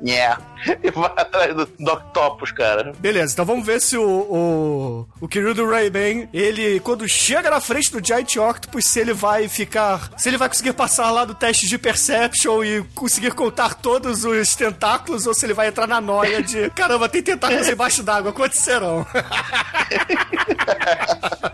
Yeah. 0.02 0.40
E 0.82 0.90
vai 0.90 1.12
atrás 1.16 1.54
do, 1.54 1.92
Octopus, 1.92 2.50
cara. 2.50 2.92
Beleza, 2.98 3.32
então 3.32 3.44
vamos 3.44 3.64
ver 3.64 3.80
se 3.80 3.96
o, 3.96 4.02
o, 4.02 5.08
o 5.20 5.28
querido 5.28 5.68
Rayman, 5.68 6.28
ele, 6.32 6.80
quando 6.80 7.08
chega 7.08 7.50
na 7.50 7.60
frente 7.60 7.92
do 7.92 8.04
Giant 8.04 8.36
Octopus, 8.36 8.86
se 8.86 8.98
ele 8.98 9.12
vai 9.12 9.48
ficar. 9.48 10.10
Se 10.16 10.28
ele 10.28 10.36
vai 10.36 10.48
conseguir 10.48 10.72
passar 10.72 11.10
lá 11.10 11.24
do 11.24 11.34
teste 11.34 11.68
de 11.68 11.78
Perception 11.78 12.64
e 12.64 12.82
conseguir 12.94 13.32
contar 13.32 13.74
todos 13.74 14.24
os 14.24 14.56
tentáculos, 14.56 15.26
ou 15.26 15.34
se 15.34 15.46
ele 15.46 15.54
vai 15.54 15.68
entrar 15.68 15.86
na 15.86 16.00
noia 16.00 16.42
de 16.42 16.68
caramba, 16.74 17.08
tem 17.08 17.22
tentáculos 17.22 17.68
embaixo 17.68 18.02
d'água, 18.02 18.32
quantos 18.32 18.58
serão? 18.60 19.06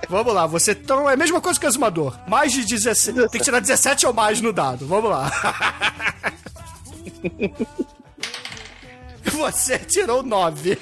vamos 0.09 0.33
lá, 0.33 0.46
você 0.46 0.72
então 0.72 1.09
é 1.09 1.14
a 1.14 1.16
mesma 1.16 1.40
coisa 1.40 1.59
que 1.61 1.66
o 1.66 1.68
Azumador. 1.68 2.18
Mais 2.26 2.52
de 2.52 2.64
17. 2.64 3.28
Tem 3.28 3.40
que 3.40 3.44
tirar 3.44 3.61
17 3.61 4.07
ou 4.07 4.12
mais 4.12 4.40
no 4.40 4.52
dado. 4.52 4.87
Vamos 4.87 5.11
lá. 5.11 5.31
Você 9.33 9.79
tirou 9.79 10.23
9. 10.23 10.79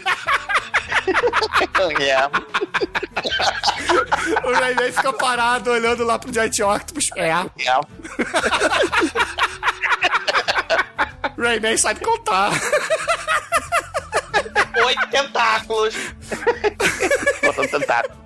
Yeah. 2.01 2.31
O 4.45 4.53
Rayman 4.53 4.93
fica 4.93 5.13
parado 5.13 5.71
olhando 5.71 6.05
lá 6.05 6.19
pro 6.19 6.33
Giant 6.33 6.59
Octopus. 6.61 7.11
É. 7.17 7.31
Yeah. 7.59 7.81
Rayman 11.37 11.77
sabe 11.77 12.01
contar. 12.01 12.51
Oito 14.85 15.07
tentáculos. 15.11 15.95
Botando 17.43 17.69
tentáculo. 17.71 18.21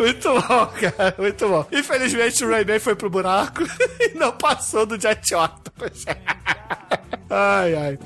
Muito 0.00 0.32
bom, 0.32 0.66
cara. 0.66 1.14
Muito 1.18 1.46
bom. 1.46 1.66
Infelizmente 1.70 2.42
o 2.42 2.50
Rayman 2.50 2.80
foi 2.80 2.96
pro 2.96 3.10
buraco 3.10 3.62
e 4.00 4.16
não 4.16 4.32
passou 4.32 4.86
do 4.86 4.98
Giant 4.98 5.30
Octopus. 5.32 6.06
Ai, 7.32 7.74
ai. 7.76 7.98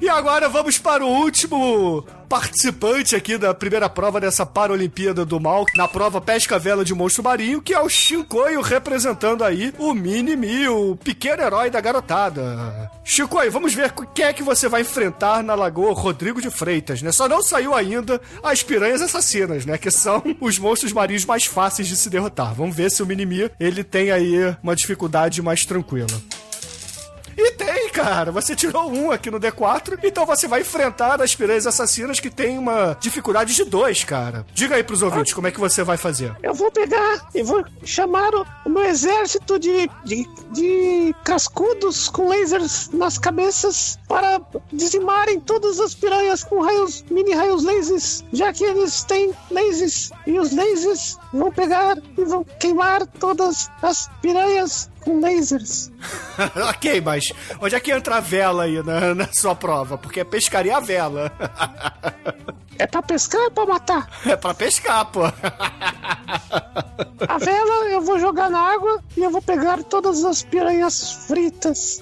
E 0.00 0.08
agora 0.08 0.48
vamos 0.48 0.76
para 0.76 1.04
o 1.04 1.08
último 1.08 2.04
participante 2.32 3.14
aqui 3.14 3.36
da 3.36 3.52
primeira 3.52 3.90
prova 3.90 4.18
dessa 4.18 4.46
Paralimpíada 4.46 5.22
do 5.22 5.38
Mal, 5.38 5.66
na 5.76 5.86
prova 5.86 6.18
Pesca 6.18 6.58
Vela 6.58 6.82
de 6.82 6.94
Monstro 6.94 7.22
Marinho, 7.22 7.60
que 7.60 7.74
é 7.74 7.78
o 7.78 7.90
Chicoio 7.90 8.62
representando 8.62 9.44
aí 9.44 9.70
o 9.78 9.92
Mini-Me, 9.92 10.66
o 10.68 10.96
pequeno 10.96 11.42
herói 11.42 11.68
da 11.68 11.78
garotada. 11.78 12.90
Chicoio, 13.04 13.52
vamos 13.52 13.74
ver 13.74 13.92
quem 14.14 14.24
é 14.24 14.32
que 14.32 14.42
você 14.42 14.66
vai 14.66 14.80
enfrentar 14.80 15.44
na 15.44 15.54
Lagoa 15.54 15.92
Rodrigo 15.92 16.40
de 16.40 16.48
Freitas, 16.48 17.02
né? 17.02 17.12
Só 17.12 17.28
não 17.28 17.42
saiu 17.42 17.74
ainda 17.74 18.18
as 18.42 18.62
piranhas 18.62 19.02
assassinas, 19.02 19.66
né? 19.66 19.76
Que 19.76 19.90
são 19.90 20.22
os 20.40 20.58
monstros 20.58 20.94
marinhos 20.94 21.26
mais 21.26 21.44
fáceis 21.44 21.86
de 21.86 21.98
se 21.98 22.08
derrotar. 22.08 22.54
Vamos 22.54 22.74
ver 22.74 22.90
se 22.90 23.02
o 23.02 23.06
Mini-Me, 23.06 23.50
ele 23.60 23.84
tem 23.84 24.10
aí 24.10 24.56
uma 24.62 24.74
dificuldade 24.74 25.42
mais 25.42 25.66
tranquila. 25.66 26.18
E 27.36 27.52
tem, 27.52 27.88
cara. 27.90 28.30
Você 28.32 28.54
tirou 28.54 28.90
um 28.90 29.10
aqui 29.10 29.30
no 29.30 29.40
D4, 29.40 29.98
então 30.02 30.26
você 30.26 30.46
vai 30.46 30.60
enfrentar 30.60 31.20
as 31.20 31.34
piranhas 31.34 31.66
assassinas 31.66 32.20
que 32.20 32.30
tem 32.30 32.58
uma 32.58 32.96
dificuldade 33.00 33.54
de 33.54 33.64
dois, 33.64 34.04
cara. 34.04 34.46
Diga 34.52 34.76
aí 34.76 34.84
pros 34.84 35.02
ouvintes 35.02 35.32
como 35.32 35.46
é 35.46 35.50
que 35.50 35.60
você 35.60 35.82
vai 35.82 35.96
fazer. 35.96 36.34
Eu 36.42 36.54
vou 36.54 36.70
pegar 36.70 37.26
e 37.34 37.42
vou 37.42 37.64
chamar 37.84 38.34
o, 38.34 38.46
o 38.64 38.70
meu 38.70 38.84
exército 38.84 39.58
de, 39.58 39.88
de, 40.04 40.28
de 40.52 41.14
cascudos 41.24 42.08
com 42.08 42.28
lasers 42.28 42.90
nas 42.92 43.18
cabeças 43.18 43.98
para 44.08 44.40
dizimarem 44.72 45.40
todas 45.40 45.80
as 45.80 45.94
piranhas 45.94 46.44
com 46.44 46.60
raios, 46.60 47.04
mini 47.10 47.34
raios 47.34 47.64
lasers, 47.64 48.24
já 48.32 48.52
que 48.52 48.64
eles 48.64 49.02
têm 49.04 49.32
lasers 49.50 50.10
e 50.26 50.38
os 50.38 50.54
lasers 50.54 51.18
vão 51.32 51.50
pegar 51.50 51.96
e 52.16 52.24
vão 52.24 52.44
queimar 52.58 53.06
todas 53.06 53.70
as 53.82 54.08
piranhas 54.20 54.90
com 55.02 55.20
lasers. 55.20 55.90
ok, 56.70 57.00
mas 57.00 57.24
onde 57.60 57.74
é 57.74 57.80
que 57.80 57.92
entra 57.92 58.16
a 58.16 58.20
vela 58.20 58.64
aí 58.64 58.82
na, 58.82 59.14
na 59.14 59.28
sua 59.32 59.54
prova? 59.54 59.98
Porque 59.98 60.20
é 60.20 60.24
pescaria 60.24 60.76
a 60.76 60.80
vela. 60.80 61.32
É 62.82 62.86
pra 62.88 63.00
pescar 63.00 63.40
ou 63.40 63.46
é 63.46 63.50
pra 63.50 63.66
matar? 63.66 64.08
É 64.26 64.34
pra 64.34 64.52
pescar, 64.54 65.04
pô. 65.06 65.20
A 67.28 67.38
vela 67.38 67.88
eu 67.90 68.00
vou 68.00 68.18
jogar 68.18 68.50
na 68.50 68.58
água 68.58 69.00
e 69.16 69.22
eu 69.22 69.30
vou 69.30 69.40
pegar 69.40 69.84
todas 69.84 70.24
as 70.24 70.42
piranhas 70.42 71.12
fritas. 71.12 72.00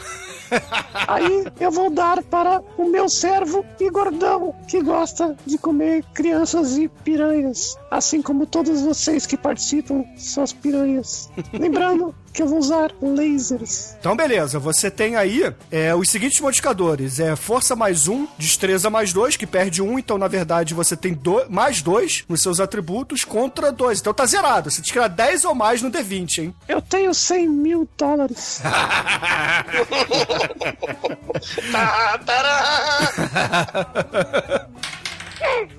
Aí 1.06 1.46
eu 1.60 1.70
vou 1.70 1.90
dar 1.90 2.22
para 2.22 2.62
o 2.78 2.88
meu 2.88 3.08
servo 3.08 3.64
e 3.78 3.90
gordão 3.90 4.54
que 4.66 4.82
gosta 4.82 5.36
de 5.46 5.58
comer 5.58 6.02
crianças 6.14 6.76
e 6.76 6.88
piranhas, 6.88 7.76
assim 7.90 8.22
como 8.22 8.46
todos 8.46 8.80
vocês 8.80 9.26
que 9.26 9.36
participam 9.36 10.04
são 10.16 10.42
as 10.42 10.52
piranhas. 10.52 11.30
Lembrando 11.52 12.14
que 12.32 12.42
eu 12.42 12.46
vou 12.46 12.58
usar 12.58 12.92
lasers. 13.00 13.96
Então, 13.98 14.16
beleza. 14.16 14.58
Você 14.58 14.90
tem 14.90 15.16
aí 15.16 15.52
é, 15.70 15.94
os 15.94 16.08
seguintes 16.08 16.40
modificadores: 16.40 17.18
é 17.20 17.34
força 17.36 17.74
mais 17.74 18.08
um, 18.08 18.26
destreza 18.38 18.88
mais 18.88 19.12
dois, 19.12 19.36
que 19.36 19.46
perde 19.46 19.82
um. 19.82 19.98
Então, 19.98 20.16
na 20.18 20.28
verdade, 20.28 20.69
você 20.74 20.96
tem 20.96 21.12
do, 21.14 21.44
mais 21.50 21.82
dois 21.82 22.24
nos 22.28 22.42
seus 22.42 22.60
atributos 22.60 23.24
contra 23.24 23.70
dois. 23.72 24.00
Então, 24.00 24.12
tá 24.14 24.26
zerado. 24.26 24.70
Você 24.70 24.82
tira 24.82 25.08
10 25.08 25.44
ou 25.44 25.54
mais 25.54 25.82
no 25.82 25.90
D20, 25.90 26.38
hein? 26.38 26.54
Eu 26.68 26.80
tenho 26.82 27.12
100 27.14 27.48
mil 27.48 27.88
dólares. 27.96 28.60
Tá. 31.72 32.18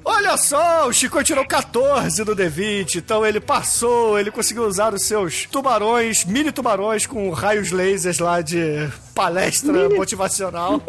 Olha 0.03 0.35
só, 0.37 0.87
o 0.87 0.93
Chico 0.93 1.23
tirou 1.23 1.45
14 1.45 2.23
no 2.25 2.35
D20, 2.35 2.95
então 2.95 3.25
ele 3.25 3.39
passou, 3.39 4.17
ele 4.19 4.31
conseguiu 4.31 4.63
usar 4.65 4.93
os 4.93 5.03
seus 5.03 5.45
tubarões, 5.45 6.25
mini 6.25 6.51
tubarões 6.51 7.05
com 7.05 7.29
raios 7.31 7.71
lasers 7.71 8.19
lá 8.19 8.41
de 8.41 8.89
palestra 9.13 9.71
Mini- 9.71 9.95
motivacional. 9.95 10.81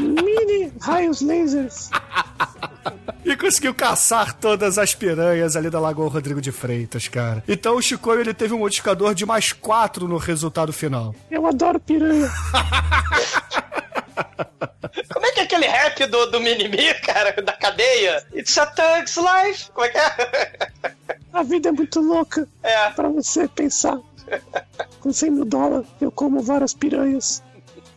Mini 0.00 0.72
raios 0.80 1.20
lasers. 1.22 1.90
E 3.30 3.36
conseguiu 3.36 3.74
caçar 3.74 4.32
todas 4.34 4.78
as 4.78 4.94
piranhas 4.94 5.54
ali 5.54 5.68
da 5.68 5.78
Lagoa 5.78 6.08
Rodrigo 6.08 6.40
de 6.40 6.50
Freitas, 6.50 7.08
cara. 7.08 7.44
Então 7.46 7.76
o 7.76 7.82
Chicoio 7.82 8.20
ele 8.20 8.32
teve 8.32 8.54
um 8.54 8.58
modificador 8.58 9.14
de 9.14 9.26
mais 9.26 9.52
4 9.52 10.08
no 10.08 10.16
resultado 10.16 10.72
final. 10.72 11.14
Eu 11.30 11.46
adoro 11.46 11.78
piranha. 11.78 12.30
Como 15.12 15.26
é 15.26 15.30
que 15.32 15.40
é 15.40 15.42
aquele 15.42 15.66
rap 15.66 16.06
do, 16.06 16.26
do 16.30 16.40
Minimi, 16.40 16.92
cara, 17.04 17.32
da 17.42 17.52
cadeia? 17.52 18.24
It's 18.34 18.56
a 18.58 18.66
thug's 18.66 19.16
life. 19.16 19.70
Como 19.72 19.86
é 19.86 19.90
que 19.90 19.98
é? 19.98 20.68
A 21.32 21.42
vida 21.42 21.68
é 21.68 21.72
muito 21.72 22.00
louca 22.00 22.48
É. 22.62 22.88
pra 22.90 23.08
você 23.08 23.46
pensar. 23.46 23.98
Com 25.00 25.12
100 25.12 25.30
mil 25.30 25.44
dólares, 25.44 25.86
eu 26.00 26.10
como 26.10 26.40
várias 26.42 26.72
piranhas. 26.74 27.42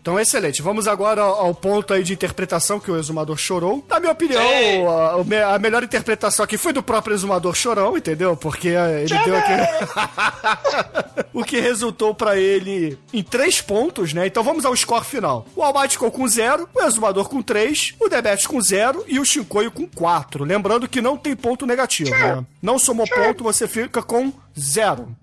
Então, 0.02 0.20
excelente. 0.20 0.64
Vamos 0.64 0.88
agora 0.88 1.22
ao 1.22 1.54
ponto 1.54 1.94
aí 1.94 2.02
de 2.02 2.14
interpretação 2.14 2.80
que 2.80 2.90
o 2.90 2.98
exumador 2.98 3.38
chorou. 3.38 3.86
Na 3.88 4.00
minha 4.00 4.12
opinião, 4.12 4.42
a, 4.90 5.56
a 5.56 5.60
melhor 5.60 5.84
interpretação 5.84 6.44
aqui 6.44 6.58
foi 6.58 6.74
do 6.74 6.82
próprio 6.82 7.14
exumador 7.14 7.54
chorão, 7.56 7.96
entendeu? 7.96 8.36
Porque 8.36 8.70
eh, 8.70 9.04
ele 9.04 9.24
deu 9.24 9.36
aquele... 9.36 9.62
o 11.32 11.44
que 11.44 11.60
resultou 11.60 12.16
pra 12.16 12.36
ele 12.36 12.98
em 13.14 13.22
três 13.22 13.62
pontos, 13.62 14.12
né? 14.12 14.26
Então 14.26 14.44
vamos 14.44 14.66
ao 14.66 14.76
score 14.76 15.06
final. 15.06 15.46
O 15.56 15.62
Almighty 15.62 15.94
ficou 15.94 16.10
com 16.10 16.28
zero, 16.28 16.68
o 16.74 16.82
exumador 16.82 17.30
com 17.30 17.42
três, 17.44 17.94
o 18.00 18.10
Debete 18.10 18.48
com 18.48 18.60
zero 18.60 19.06
e 19.08 19.20
o 19.20 19.26
Shinkoio 19.26 19.72
com 19.72 19.88
quatro. 19.88 20.44
Lembrando 20.44 20.88
que 20.90 21.00
não 21.00 21.16
tem 21.16 21.36
ponto 21.36 21.68
negativo, 21.68 22.10
né? 22.10 22.44
Não 22.60 22.80
somou 22.80 23.08
ponto, 23.08 23.44
você 23.44 23.68
fica 23.68 24.02
com 24.02 24.34
zero. 24.60 25.16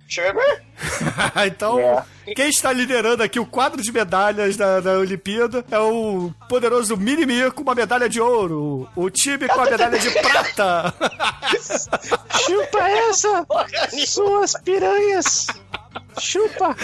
então, 1.47 2.05
quem 2.35 2.49
está 2.49 2.73
liderando 2.73 3.23
aqui 3.23 3.39
o 3.39 3.47
quadro 3.47 3.83
de 3.83 3.93
medalhas 3.93 4.57
da, 4.57 4.81
da 4.81 4.99
Olimpíada 4.99 5.65
é 5.71 5.79
o 5.79 6.33
poderoso 6.49 6.97
Minimi 6.97 7.51
com 7.51 7.63
uma 7.63 7.75
medalha 7.75 8.09
de 8.09 8.21
ouro. 8.21 8.89
O 8.97 9.11
time 9.11 9.49
com 9.49 9.61
a 9.61 9.71
medalha 9.71 9.99
de 9.99 10.11
prata. 10.11 10.95
Chupa 12.47 12.89
essa! 12.89 13.47
Suas 14.07 14.55
piranhas! 14.63 15.47
Chupa! 16.21 16.77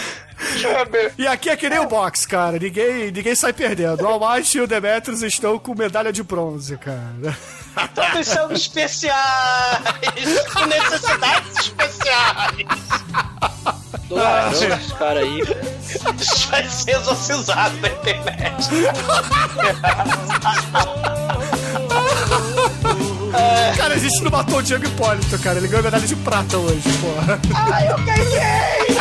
E 1.18 1.26
aqui 1.26 1.50
é 1.50 1.56
que 1.56 1.68
nem 1.68 1.78
o 1.78 1.86
boxe, 1.86 2.26
cara. 2.26 2.58
Ninguém, 2.58 3.10
ninguém 3.10 3.34
sai 3.34 3.52
perdendo. 3.52 4.02
O 4.02 4.06
Almighty 4.06 4.58
e 4.58 4.60
o 4.60 4.66
Demetrius 4.66 5.22
estão 5.22 5.58
com 5.58 5.74
medalha 5.74 6.12
de 6.12 6.22
bronze, 6.22 6.76
cara. 6.78 7.36
Todos 7.94 8.26
são 8.26 8.52
especiais. 8.52 9.16
Com 10.52 10.66
necessidades 10.66 11.58
especiais. 11.58 12.66
Todos 14.08 14.62
esses 14.62 14.92
caras 14.92 15.24
aí. 15.24 15.40
Isso 16.20 16.48
vai 16.48 16.68
ser 16.68 16.96
exorcizado 16.96 17.76
na 17.78 17.88
internet. 17.88 18.68
Cara, 23.76 23.94
a 23.94 23.98
gente 23.98 24.22
não 24.22 24.30
matou 24.30 24.58
o 24.58 24.62
Diego 24.62 24.86
Hipólito, 24.86 25.38
cara. 25.40 25.58
Ele 25.58 25.68
ganhou 25.68 25.82
medalha 25.84 26.06
de 26.06 26.16
prata 26.16 26.56
hoje, 26.56 26.88
porra. 27.00 27.40
Ai, 27.54 27.90
eu 27.90 27.98
ganhei! 28.04 28.94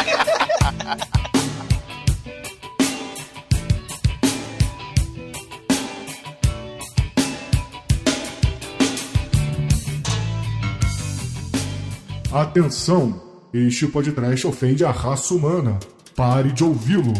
Atenção! 12.32 13.22
Este 13.54 13.86
podcast 13.86 14.48
ofende 14.48 14.84
a 14.84 14.90
raça 14.90 15.36
humana. 15.36 15.78
Pare 16.16 16.52
de 16.52 16.64
ouvi-lo. 16.64 17.14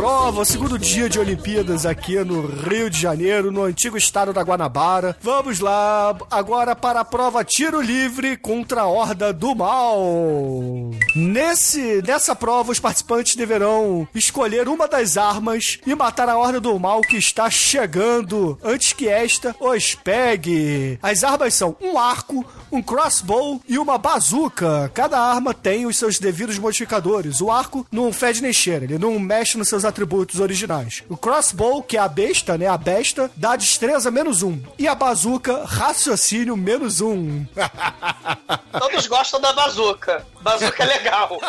Prova, 0.00 0.46
segundo 0.46 0.78
dia 0.78 1.10
de 1.10 1.18
Olimpíadas 1.18 1.84
aqui 1.84 2.18
no 2.24 2.46
Rio 2.46 2.88
de 2.88 2.98
Janeiro, 2.98 3.52
no 3.52 3.64
antigo 3.64 3.98
estado 3.98 4.32
da 4.32 4.40
Guanabara. 4.40 5.14
Vamos 5.20 5.60
lá, 5.60 6.16
agora 6.30 6.74
para 6.74 7.00
a 7.00 7.04
prova 7.04 7.44
tiro 7.44 7.82
livre 7.82 8.38
contra 8.38 8.80
a 8.80 8.86
Horda 8.86 9.30
do 9.30 9.54
Mal. 9.54 10.90
Nesse, 11.14 12.00
nessa 12.06 12.36
prova, 12.36 12.70
os 12.70 12.78
participantes 12.78 13.34
deverão 13.34 14.06
escolher 14.14 14.68
uma 14.68 14.86
das 14.86 15.16
armas 15.16 15.78
e 15.84 15.94
matar 15.94 16.28
a 16.28 16.38
Horda 16.38 16.60
do 16.60 16.78
Mal 16.78 17.00
que 17.00 17.16
está 17.16 17.50
chegando 17.50 18.58
antes 18.62 18.92
que 18.92 19.08
esta 19.08 19.54
os 19.58 19.80
duas 19.80 19.94
PEG. 19.94 20.98
As 21.02 21.24
armas 21.24 21.54
são 21.54 21.76
um 21.80 21.98
arco, 21.98 22.44
um 22.70 22.82
crossbow 22.82 23.60
e 23.68 23.78
uma 23.78 23.96
bazuca. 23.96 24.90
Cada 24.92 25.18
arma 25.18 25.54
tem 25.54 25.86
os 25.86 25.96
seus 25.96 26.18
devidos 26.18 26.58
modificadores. 26.58 27.40
O 27.40 27.50
arco 27.50 27.86
não 27.90 28.12
fede 28.12 28.42
nem 28.42 28.52
cheira, 28.52 28.84
ele 28.84 28.98
não 28.98 29.18
mexe 29.18 29.56
nos 29.56 29.68
seus 29.68 29.84
atributos 29.84 30.40
originais. 30.40 31.02
O 31.08 31.16
crossbow, 31.16 31.82
que 31.82 31.96
é 31.96 32.00
a 32.00 32.08
besta, 32.08 32.58
né? 32.58 32.66
A 32.66 32.76
besta, 32.76 33.30
dá 33.36 33.56
destreza 33.56 34.10
menos 34.10 34.42
um. 34.42 34.60
E 34.78 34.86
a 34.86 34.94
bazuca, 34.94 35.64
raciocínio 35.64 36.56
menos 36.56 37.00
um. 37.00 37.46
Todos 38.78 39.06
gostam 39.06 39.40
da 39.40 39.52
bazuca. 39.52 40.26
Bazuca 40.40 40.84
é 40.84 40.98
legal. 41.00 41.40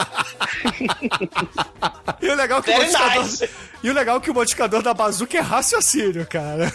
E 2.21 2.29
o 2.29 2.35
legal 2.35 2.59
é 2.59 2.61
que 2.61 2.69
o 2.69 2.73
Very 2.73 2.91
modificador. 2.91 3.23
nice. 3.23 3.49
E 3.83 3.89
o 3.89 3.93
legal 3.93 4.17
é 4.17 4.19
que 4.19 4.29
o 4.29 4.33
modificador 4.33 4.81
da 4.83 4.93
bazuca 4.93 5.37
é 5.37 5.41
raciocínio, 5.41 6.25
cara. 6.27 6.71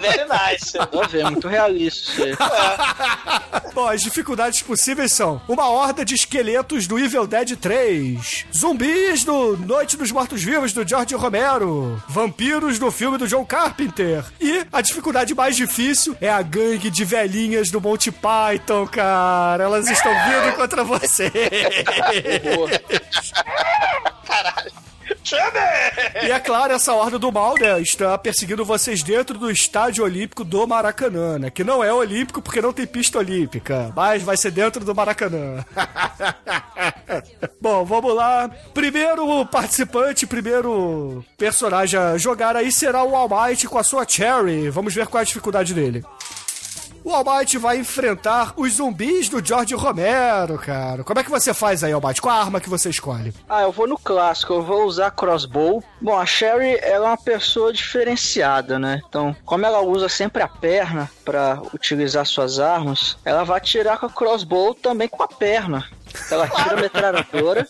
Very 0.00 0.28
nice. 0.28 0.72
Tô 0.90 1.06
vendo, 1.06 1.30
muito 1.32 1.46
realista 1.48 2.10
isso 2.10 2.22
aí. 2.24 2.36
Bom, 3.72 3.86
as 3.86 4.02
dificuldades 4.02 4.60
possíveis 4.62 5.12
são 5.12 5.40
uma 5.48 5.68
horda 5.68 6.04
de 6.04 6.14
esqueletos 6.16 6.88
do 6.88 6.98
Evil 6.98 7.26
Dead 7.26 7.56
3, 7.56 8.46
zumbis 8.56 9.22
do 9.22 9.56
Noite 9.58 9.96
dos 9.96 10.10
Mortos-Vivos 10.10 10.72
do 10.72 10.86
George 10.86 11.14
Romero, 11.14 12.02
vampiros 12.08 12.78
do 12.78 12.90
filme 12.90 13.16
do 13.16 13.28
John 13.28 13.44
Carpenter. 13.44 14.24
E 14.40 14.66
a 14.72 14.80
dificuldade 14.80 15.32
mais 15.34 15.54
difícil 15.56 16.16
é 16.20 16.28
a 16.28 16.42
gangue 16.42 16.90
de 16.90 17.04
velhinhas 17.04 17.70
do 17.70 17.80
Monty 17.80 18.10
Python, 18.10 18.86
cara. 18.88 19.62
Elas 19.62 19.88
estão 19.88 20.12
vindo 20.12 20.56
contra 20.56 20.82
você. 20.82 21.30
Caralho. 24.26 24.70
E 26.22 26.30
é 26.30 26.40
claro, 26.40 26.72
essa 26.72 26.92
horda 26.92 27.18
do 27.18 27.30
mal, 27.30 27.54
né, 27.58 27.80
está 27.80 28.16
perseguindo 28.18 28.64
vocês 28.64 29.02
dentro 29.02 29.38
do 29.38 29.50
estádio 29.50 30.04
olímpico 30.04 30.44
do 30.44 30.66
Maracanã, 30.66 31.38
né? 31.38 31.50
Que 31.50 31.62
não 31.62 31.84
é 31.84 31.92
olímpico 31.92 32.42
porque 32.42 32.60
não 32.60 32.72
tem 32.72 32.86
pista 32.86 33.18
olímpica, 33.18 33.92
mas 33.94 34.22
vai 34.22 34.36
ser 34.36 34.50
dentro 34.50 34.84
do 34.84 34.94
Maracanã. 34.94 35.64
Bom, 37.60 37.84
vamos 37.84 38.14
lá. 38.14 38.50
Primeiro 38.72 39.44
participante, 39.46 40.26
primeiro 40.26 41.24
personagem 41.36 41.98
a 41.98 42.18
jogar 42.18 42.56
aí 42.56 42.72
será 42.72 43.04
o 43.04 43.14
All 43.14 43.28
Might 43.28 43.66
com 43.68 43.78
a 43.78 43.84
sua 43.84 44.06
Cherry. 44.08 44.70
Vamos 44.70 44.94
ver 44.94 45.06
qual 45.06 45.20
é 45.20 45.22
a 45.22 45.26
dificuldade 45.26 45.74
dele. 45.74 46.04
O 47.02 47.12
All 47.14 47.24
Might 47.24 47.56
vai 47.56 47.78
enfrentar 47.78 48.52
os 48.56 48.74
zumbis 48.74 49.28
do 49.28 49.44
George 49.44 49.74
Romero, 49.74 50.58
cara. 50.58 51.02
Como 51.02 51.18
é 51.18 51.24
que 51.24 51.30
você 51.30 51.54
faz 51.54 51.82
aí, 51.82 51.92
All 51.92 52.00
Might? 52.04 52.20
Qual 52.20 52.34
a 52.34 52.38
arma 52.38 52.60
que 52.60 52.68
você 52.68 52.90
escolhe? 52.90 53.32
Ah, 53.48 53.62
eu 53.62 53.72
vou 53.72 53.86
no 53.88 53.96
clássico, 53.96 54.52
eu 54.52 54.62
vou 54.62 54.84
usar 54.84 55.10
crossbow. 55.10 55.82
Bom, 56.00 56.18
a 56.18 56.26
Sherry 56.26 56.78
ela 56.82 57.06
é 57.06 57.10
uma 57.10 57.16
pessoa 57.16 57.72
diferenciada, 57.72 58.78
né? 58.78 59.00
Então, 59.08 59.34
como 59.46 59.64
ela 59.64 59.80
usa 59.80 60.08
sempre 60.08 60.42
a 60.42 60.48
perna 60.48 61.10
pra 61.24 61.60
utilizar 61.72 62.26
suas 62.26 62.58
armas, 62.58 63.16
ela 63.24 63.44
vai 63.44 63.56
atirar 63.56 63.98
com 63.98 64.06
a 64.06 64.10
crossbow 64.10 64.74
também 64.74 65.08
com 65.08 65.22
a 65.22 65.28
perna. 65.28 65.84
Ela 66.30 66.48
tira 66.48 66.76
a 66.76 66.80
metralhadora, 66.82 67.68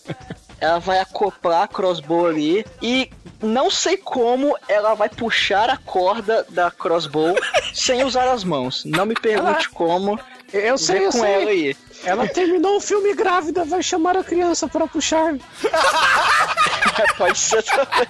ela 0.61 0.79
vai 0.79 0.99
acoplar 0.99 1.63
a 1.63 1.67
crossbow 1.67 2.27
ali 2.27 2.65
e 2.81 3.09
não 3.41 3.71
sei 3.71 3.97
como 3.97 4.55
ela 4.69 4.93
vai 4.93 5.09
puxar 5.09 5.69
a 5.69 5.77
corda 5.77 6.45
da 6.49 6.69
crossbow 6.69 7.35
sem 7.73 8.03
usar 8.03 8.31
as 8.31 8.43
mãos. 8.43 8.85
Não 8.85 9.05
me 9.05 9.15
pergunte 9.15 9.67
como. 9.69 10.19
Eu 10.53 10.77
sei, 10.77 10.99
Vê 10.99 11.05
eu 11.07 11.11
com 11.11 11.19
sei. 11.19 11.33
ela 11.33 11.49
aí. 11.49 11.77
Ela 12.03 12.27
terminou 12.27 12.77
o 12.77 12.81
filme 12.81 13.13
grávida, 13.13 13.63
vai 13.63 13.81
chamar 13.81 14.17
a 14.17 14.23
criança 14.23 14.67
para 14.67 14.87
puxar. 14.87 15.35
Pode 17.17 17.37
ser 17.37 17.63
também. 17.63 18.07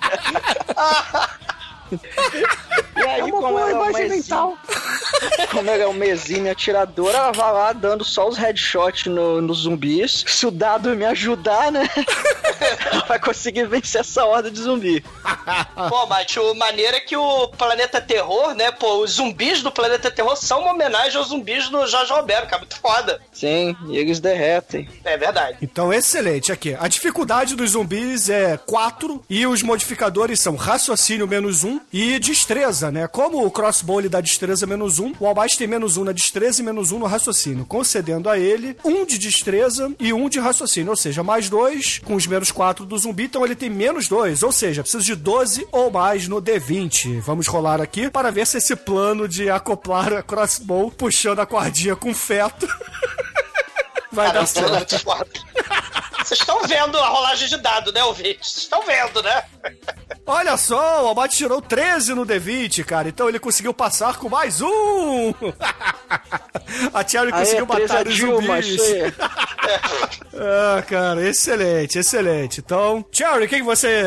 E 2.95 3.01
aí, 3.01 3.19
É 3.21 3.23
uma 3.23 3.31
como 3.41 3.47
boa 3.49 3.69
ela 3.69 3.85
é 3.87 3.89
exímia- 3.91 4.09
mental. 4.09 4.57
como 5.51 5.69
ela 5.69 5.83
é 5.83 5.87
uma 5.87 6.05
exímia 6.05 6.51
atiradora, 6.51 7.17
ela 7.17 7.31
vai 7.31 7.51
lá 7.53 7.73
dando 7.73 8.03
só 8.05 8.27
os 8.27 8.37
headshots 8.37 9.05
no, 9.05 9.41
nos 9.41 9.59
zumbis. 9.59 10.23
Se 10.27 10.45
o 10.45 10.51
dado 10.51 10.95
me 10.95 11.05
ajudar, 11.05 11.71
né? 11.71 11.89
ela 12.91 13.05
vai 13.05 13.19
conseguir 13.19 13.65
vencer 13.67 14.01
essa 14.01 14.23
horda 14.25 14.51
de 14.51 14.59
zumbi. 14.61 15.03
Pô, 15.89 16.05
Mate, 16.05 16.39
o 16.39 16.53
maneiro 16.53 16.95
é 16.95 16.99
que 16.99 17.15
o 17.17 17.47
Planeta 17.49 17.99
Terror, 17.99 18.53
né? 18.53 18.71
Pô, 18.71 18.97
os 19.03 19.11
zumbis 19.13 19.61
do 19.61 19.71
Planeta 19.71 20.11
Terror 20.11 20.35
são 20.35 20.61
uma 20.61 20.71
homenagem 20.73 21.17
aos 21.17 21.29
zumbis 21.29 21.69
do 21.69 21.85
Jorge 21.87 22.13
Roberto, 22.13 22.47
cara. 22.49 22.59
Muito 22.59 22.79
foda. 22.79 23.19
Sim, 23.31 23.75
e 23.89 23.97
eles 23.97 24.19
derretem. 24.19 24.87
É 25.03 25.17
verdade. 25.17 25.57
Então, 25.61 25.91
excelente 25.91 26.51
aqui. 26.51 26.77
A 26.79 26.87
dificuldade 26.87 27.55
dos 27.55 27.71
zumbis 27.71 28.29
é 28.29 28.57
4 28.57 29.23
e 29.29 29.47
os 29.47 29.63
modificadores 29.63 30.39
são 30.39 30.55
raciocínio 30.55 31.27
menos 31.27 31.63
1 31.63 31.80
e 31.91 32.19
destreza, 32.19 32.91
né? 32.91 33.07
Como 33.07 33.45
o 33.45 33.51
crossbow 33.51 33.99
lhe 33.99 34.09
dá 34.09 34.21
destreza 34.21 34.65
menos 34.65 34.99
1, 34.99 35.13
o 35.19 35.27
Albite 35.27 35.57
tem 35.57 35.67
menos 35.67 35.97
1 35.97 36.03
na 36.05 36.11
destreza 36.11 36.61
e 36.61 36.65
menos 36.65 36.91
1 36.91 36.99
no 36.99 37.05
raciocínio, 37.05 37.65
concedendo 37.65 38.29
a 38.29 38.39
ele 38.39 38.77
1 38.83 39.05
de 39.05 39.17
destreza 39.17 39.91
e 39.99 40.13
1 40.13 40.29
de 40.29 40.39
raciocínio, 40.39 40.91
ou 40.91 40.95
seja, 40.95 41.23
mais 41.23 41.49
2 41.49 41.99
com 41.99 42.15
os 42.15 42.25
menos 42.27 42.51
4 42.51 42.85
do 42.85 42.97
zumbi, 42.97 43.25
então 43.25 43.45
ele 43.45 43.55
tem 43.55 43.69
menos 43.69 44.07
2, 44.07 44.43
ou 44.43 44.51
seja, 44.51 44.81
precisa 44.81 45.03
de 45.03 45.15
12 45.15 45.67
ou 45.71 45.91
mais 45.91 46.27
no 46.27 46.41
D20. 46.41 47.21
Vamos 47.21 47.47
rolar 47.47 47.81
aqui 47.81 48.09
para 48.09 48.31
ver 48.31 48.47
se 48.47 48.57
esse 48.57 48.75
plano 48.75 49.27
de 49.27 49.49
acoplar 49.49 50.13
a 50.13 50.23
crossbow 50.23 50.91
puxando 50.91 51.39
a 51.39 51.45
cordinha 51.45 51.95
com 51.95 52.13
feto 52.13 52.67
vai 54.11 54.31
dar 54.31 54.45
certo. 54.45 54.95
Vocês 56.23 56.39
estão 56.39 56.61
vendo 56.63 56.97
a 56.97 57.07
rolagem 57.07 57.47
de 57.47 57.57
dado, 57.57 57.91
né, 57.91 58.03
ouvintes? 58.03 58.51
Vocês 58.51 58.63
estão 58.63 58.81
vendo, 58.85 59.21
né? 59.23 59.43
Olha 60.25 60.55
só, 60.55 61.05
o 61.05 61.09
Abate 61.09 61.35
tirou 61.35 61.61
13 61.61 62.13
no 62.13 62.25
D20, 62.25 62.83
cara. 62.85 63.09
Então 63.09 63.27
ele 63.27 63.39
conseguiu 63.39 63.73
passar 63.73 64.17
com 64.17 64.29
mais 64.29 64.61
um. 64.61 65.33
A 66.93 67.07
Cherry 67.07 67.31
conseguiu 67.31 67.65
matar 67.65 68.07
os 68.07 68.17
zumbis. 68.17 68.77
Ah, 70.33 70.81
cara, 70.81 71.21
excelente, 71.29 71.99
excelente. 71.99 72.61
Então, 72.61 73.05
Cherry, 73.11 73.45
o 73.45 73.47
que, 73.47 73.57
que 73.57 73.63
você. 73.63 74.01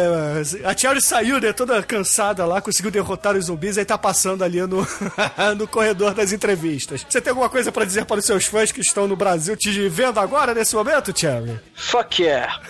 A 0.64 0.76
Cherry 0.76 1.00
saiu, 1.00 1.40
né, 1.40 1.52
toda 1.52 1.80
cansada 1.82 2.44
lá, 2.44 2.60
conseguiu 2.60 2.90
derrotar 2.90 3.36
os 3.36 3.46
zumbis 3.46 3.76
e 3.76 3.84
tá 3.84 3.96
passando 3.96 4.42
ali 4.42 4.60
no, 4.62 4.86
no 5.56 5.68
corredor 5.68 6.12
das 6.12 6.32
entrevistas. 6.32 7.06
Você 7.08 7.20
tem 7.20 7.30
alguma 7.30 7.48
coisa 7.48 7.70
pra 7.70 7.84
dizer 7.84 8.04
para 8.04 8.18
os 8.18 8.24
seus 8.24 8.46
fãs 8.46 8.72
que 8.72 8.80
estão 8.80 9.06
no 9.06 9.14
Brasil 9.14 9.56
te 9.56 9.88
vendo 9.88 10.18
agora, 10.18 10.52
nesse 10.54 10.74
momento, 10.74 11.16
Cherry? 11.16 11.60
Fuck 11.76 12.03
yeah. 12.18 12.60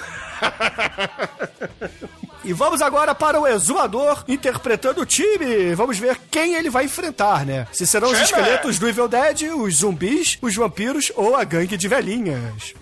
E 2.45 2.53
vamos 2.53 2.83
agora 2.83 3.15
para 3.15 3.41
o 3.41 3.47
exumador 3.47 4.23
interpretando 4.29 5.01
o 5.01 5.07
time. 5.07 5.75
Vamos 5.75 5.99
ver 5.99 6.21
quem 6.31 6.55
ele 6.55 6.69
vai 6.69 6.85
enfrentar, 6.85 7.47
né? 7.47 7.67
Se 7.73 7.87
serão 7.87 8.11
os 8.11 8.21
esqueletos 8.21 8.79
do 8.79 8.87
Evil 8.87 9.09
Dead, 9.09 9.45
os 9.57 9.77
zumbis, 9.77 10.37
os 10.43 10.55
vampiros 10.55 11.11
ou 11.17 11.35
a 11.35 11.43
gangue 11.43 11.79
de 11.79 11.89
velhinhas. 11.89 12.75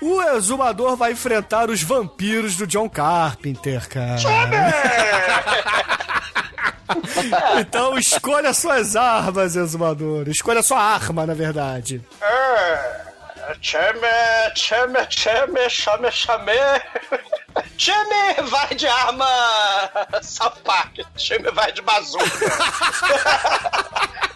O 0.00 0.22
exumador 0.22 0.96
vai 0.96 1.12
enfrentar 1.12 1.68
os 1.68 1.82
vampiros 1.82 2.56
do 2.56 2.66
John 2.66 2.88
Carpenter, 2.88 3.86
cara. 3.86 4.16
então 7.60 7.98
escolha 7.98 8.54
suas 8.54 8.96
armas, 8.96 9.56
exumador. 9.56 10.26
Escolha 10.26 10.62
sua 10.62 10.82
arma, 10.82 11.26
na 11.26 11.34
verdade. 11.34 12.02
Ah, 12.22 13.09
Chame, 13.60 14.54
chame, 14.54 15.06
chame, 15.08 15.68
chame, 15.68 16.10
chame. 16.10 16.82
Chame 17.76 18.42
vai 18.48 18.74
de 18.76 18.86
arma 18.86 20.22
South. 20.22 20.62
Chame 21.16 21.50
vai 21.50 21.72
de 21.72 21.82
bazuca. 21.82 22.26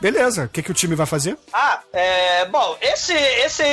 Beleza, 0.00 0.44
o 0.44 0.48
que, 0.48 0.62
que 0.62 0.70
o 0.70 0.74
time 0.74 0.94
vai 0.94 1.06
fazer? 1.06 1.36
Ah, 1.52 1.80
é. 1.92 2.44
Bom, 2.46 2.76
esse, 2.80 3.12
esse 3.12 3.64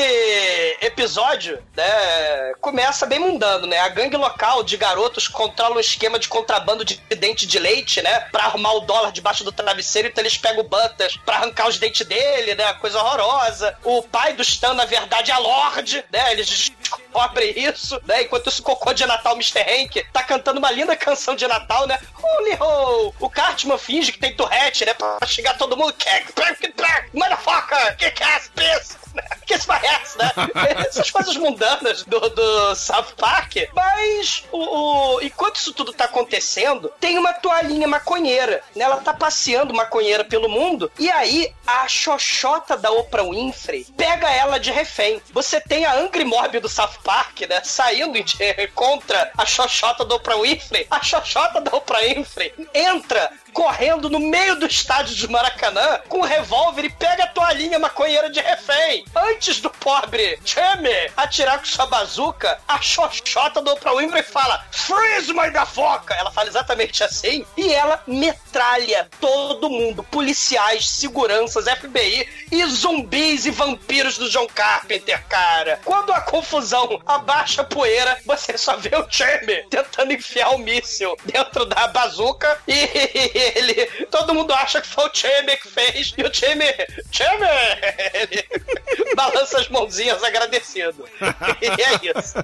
episódio, 0.81 1.62
né, 1.75 2.53
começa 2.59 3.05
bem 3.05 3.19
mundano, 3.19 3.67
né? 3.67 3.79
A 3.79 3.89
gangue 3.89 4.17
local 4.17 4.63
de 4.63 4.77
garotos 4.77 5.27
controla 5.27 5.75
um 5.75 5.79
esquema 5.79 6.17
de 6.17 6.27
contrabando 6.27 6.86
de 6.86 6.95
dente 7.17 7.45
de 7.45 7.59
leite, 7.59 8.01
né? 8.01 8.21
Pra 8.31 8.45
arrumar 8.45 8.73
o 8.73 8.81
dólar 8.81 9.12
debaixo 9.12 9.43
do 9.43 9.51
travesseiro, 9.51 10.07
então 10.07 10.21
eles 10.21 10.38
pegam 10.38 10.62
o 10.62 10.67
Butters 10.67 11.17
pra 11.25 11.36
arrancar 11.38 11.67
os 11.67 11.77
dentes 11.77 12.05
dele, 12.05 12.55
né? 12.55 12.73
Coisa 12.75 12.99
horrorosa. 12.99 13.77
O 13.83 14.01
pai 14.03 14.33
do 14.33 14.41
Stan, 14.41 14.73
na 14.73 14.86
verdade, 14.86 15.31
é 15.31 15.38
Lorde, 15.38 16.03
né? 16.12 16.31
Eles 16.31 16.47
descobrem 16.79 17.53
isso, 17.57 17.99
né? 18.05 18.23
Enquanto 18.23 18.47
o 18.47 18.63
cocô 18.63 18.93
de 18.93 19.05
Natal, 19.05 19.33
Mr. 19.36 19.59
Hank, 19.59 20.05
tá 20.12 20.23
cantando 20.23 20.59
uma 20.59 20.71
linda 20.71 20.95
canção 20.95 21.36
de 21.36 21.47
Natal, 21.47 21.86
né? 21.88 21.99
Holy 22.21 22.57
ho! 22.59 23.13
O 23.19 23.29
Cartman 23.29 23.77
finge 23.77 24.12
que 24.12 24.19
tem 24.19 24.36
Tourette, 24.36 24.86
né? 24.86 24.93
Pra 24.93 25.27
chegar 25.27 25.57
todo 25.57 25.77
mundo. 25.77 25.93
Motherfucker! 27.13 27.95
Que 27.97 28.23
ass 28.23 28.49
piece! 28.56 29.04
Que 29.45 29.60
parece, 29.67 30.17
né? 30.17 30.32
Essas 30.88 31.12
coisas 31.12 31.36
mundanas 31.38 32.04
do, 32.04 32.19
do 32.30 32.76
South 32.76 33.13
Park. 33.15 33.58
Mas, 33.76 34.43
o, 34.52 34.58
o- 35.17 35.21
enquanto 35.21 35.58
isso 35.58 35.71
tudo 35.71 35.93
tá 35.93 36.06
acontecendo, 36.06 36.91
tem 36.99 37.19
uma 37.19 37.32
toalhinha 37.34 37.88
maconheira. 37.88 38.63
Né? 38.76 38.84
Ela 38.84 38.97
tá 38.97 39.13
passeando 39.13 39.71
maconheira 39.73 40.23
pelo 40.26 40.49
mundo. 40.49 40.91
E 40.97 41.12
aí, 41.12 41.54
a 41.67 41.88
xoxota 41.88 42.76
da 42.76 42.89
Oprah 42.89 43.23
Winfrey 43.23 43.86
pega 43.95 44.28
ela 44.32 44.60
de 44.60 44.71
refém. 44.71 45.21
Você 45.31 45.62
tem 45.62 45.85
a 45.85 45.94
Angry 45.94 46.25
Mob 46.25 46.60
do 46.60 46.69
South 46.69 46.98
Park, 47.04 47.42
né? 47.42 47.62
Saindo 47.63 48.19
de- 48.23 48.67
contra 48.73 49.31
a 49.37 49.46
xoxota 49.46 50.04
do 50.04 50.15
Oprah 50.15 50.37
Winfrey. 50.37 50.87
A 50.90 51.04
xoxota 51.04 51.62
da 51.62 51.75
Oprah 51.75 52.00
Winfrey 52.00 52.52
entra 52.73 53.29
correndo 53.54 54.10
no 54.10 54.19
meio 54.19 54.56
do 54.56 54.65
estádio 54.65 55.15
de 55.15 55.27
Maracanã 55.29 55.99
com 56.10 56.19
um 56.19 56.21
revólver 56.21 56.85
e 56.85 56.89
pega 56.89 57.23
a 57.23 57.27
toalhinha 57.27 57.79
maconheira 57.79 58.29
de 58.29 58.41
refém. 58.41 59.06
Antes 59.15 59.62
do 59.62 59.69
pobre 59.69 60.39
Chame 60.43 60.89
atirar 61.15 61.60
com 61.60 61.65
sua 61.65 61.85
bazuca, 61.85 62.60
a 62.67 62.81
xoxota 62.81 63.62
do 63.62 63.71
Oprah 63.71 63.95
Winfrey 63.95 64.23
fala 64.23 64.65
Freeze, 64.71 65.31
mãe 65.31 65.51
da 65.51 65.65
foca! 65.65 66.13
Ela 66.15 66.31
fala 66.31 66.49
exatamente 66.49 67.04
assim 67.04 67.45
e 67.56 67.71
ela 67.71 68.01
metralha 68.08 69.08
todo 69.19 69.69
mundo. 69.69 70.04
Policiais, 70.04 70.89
seguranças, 70.89 71.65
FBI 71.65 72.27
e 72.51 72.65
zumbis 72.65 73.45
e 73.45 73.51
vampiros 73.51 74.17
do 74.17 74.29
John 74.29 74.47
Carpenter, 74.47 75.23
cara. 75.27 75.79
Quando 75.85 76.12
a 76.12 76.21
confusão 76.21 77.01
abaixa 77.06 77.62
a 77.62 77.65
poeira, 77.65 78.17
você 78.25 78.58
só 78.58 78.75
vê 78.77 78.95
o 78.95 79.08
Chame 79.10 79.63
tentando 79.69 80.13
enfiar 80.13 80.49
o 80.49 80.58
míssil 80.58 81.15
dentro 81.23 81.65
da 81.65 81.87
bazuca 81.87 82.60
e 82.67 83.42
ele. 83.44 83.85
Todo 84.08 84.33
mundo 84.33 84.54
acha 84.54 84.81
que 84.81 84.87
foi 84.87 85.08
o 85.08 85.13
Chame 85.13 85.58
que 85.58 85.67
fez. 85.67 86.13
E 86.17 86.23
o. 86.23 86.33
Chame! 86.33 87.46
Ele 88.13 88.46
balança 89.15 89.60
as 89.60 89.69
mãozinhas 89.69 90.23
agradecido. 90.23 91.08
E 91.62 91.81
é 91.81 92.17
isso. 92.17 92.35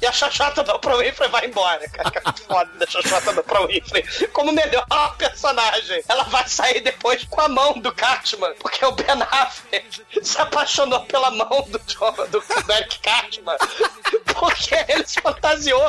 E 0.00 0.06
a 0.06 0.12
Xoxota 0.12 0.62
do 0.62 0.78
Pro 0.78 0.98
Winfrey 0.98 1.28
vai 1.28 1.46
embora, 1.46 1.88
cara. 1.88 2.10
Que 2.10 2.42
foda 2.42 2.70
da 2.78 2.86
Xoxota 2.86 3.32
do 3.32 3.42
Pro 3.42 3.66
Winfrey. 3.66 4.04
Como 4.32 4.52
melhor 4.52 5.16
personagem. 5.16 6.02
Ela 6.08 6.24
vai 6.24 6.46
sair 6.48 6.80
depois 6.80 7.24
com 7.24 7.40
a 7.40 7.48
mão 7.48 7.74
do 7.74 7.92
Cartman, 7.92 8.54
porque 8.58 8.84
o 8.84 8.92
Ben 8.92 9.06
Affleck 9.30 10.02
se 10.22 10.40
apaixonou 10.40 11.00
pela 11.04 11.30
mão 11.30 11.66
do, 11.68 11.78
do, 11.78 12.40
do 12.40 12.72
Eric 12.72 12.98
Cartman. 13.00 13.56
Porque 14.34 14.74
ele 14.88 15.06
se 15.06 15.20
fantasiou 15.20 15.82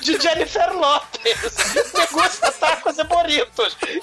de 0.00 0.20
Jennifer 0.20 0.72
Lopez. 0.72 1.56
Degusta 1.94 2.52
tacos 2.52 2.98
e 2.98 3.04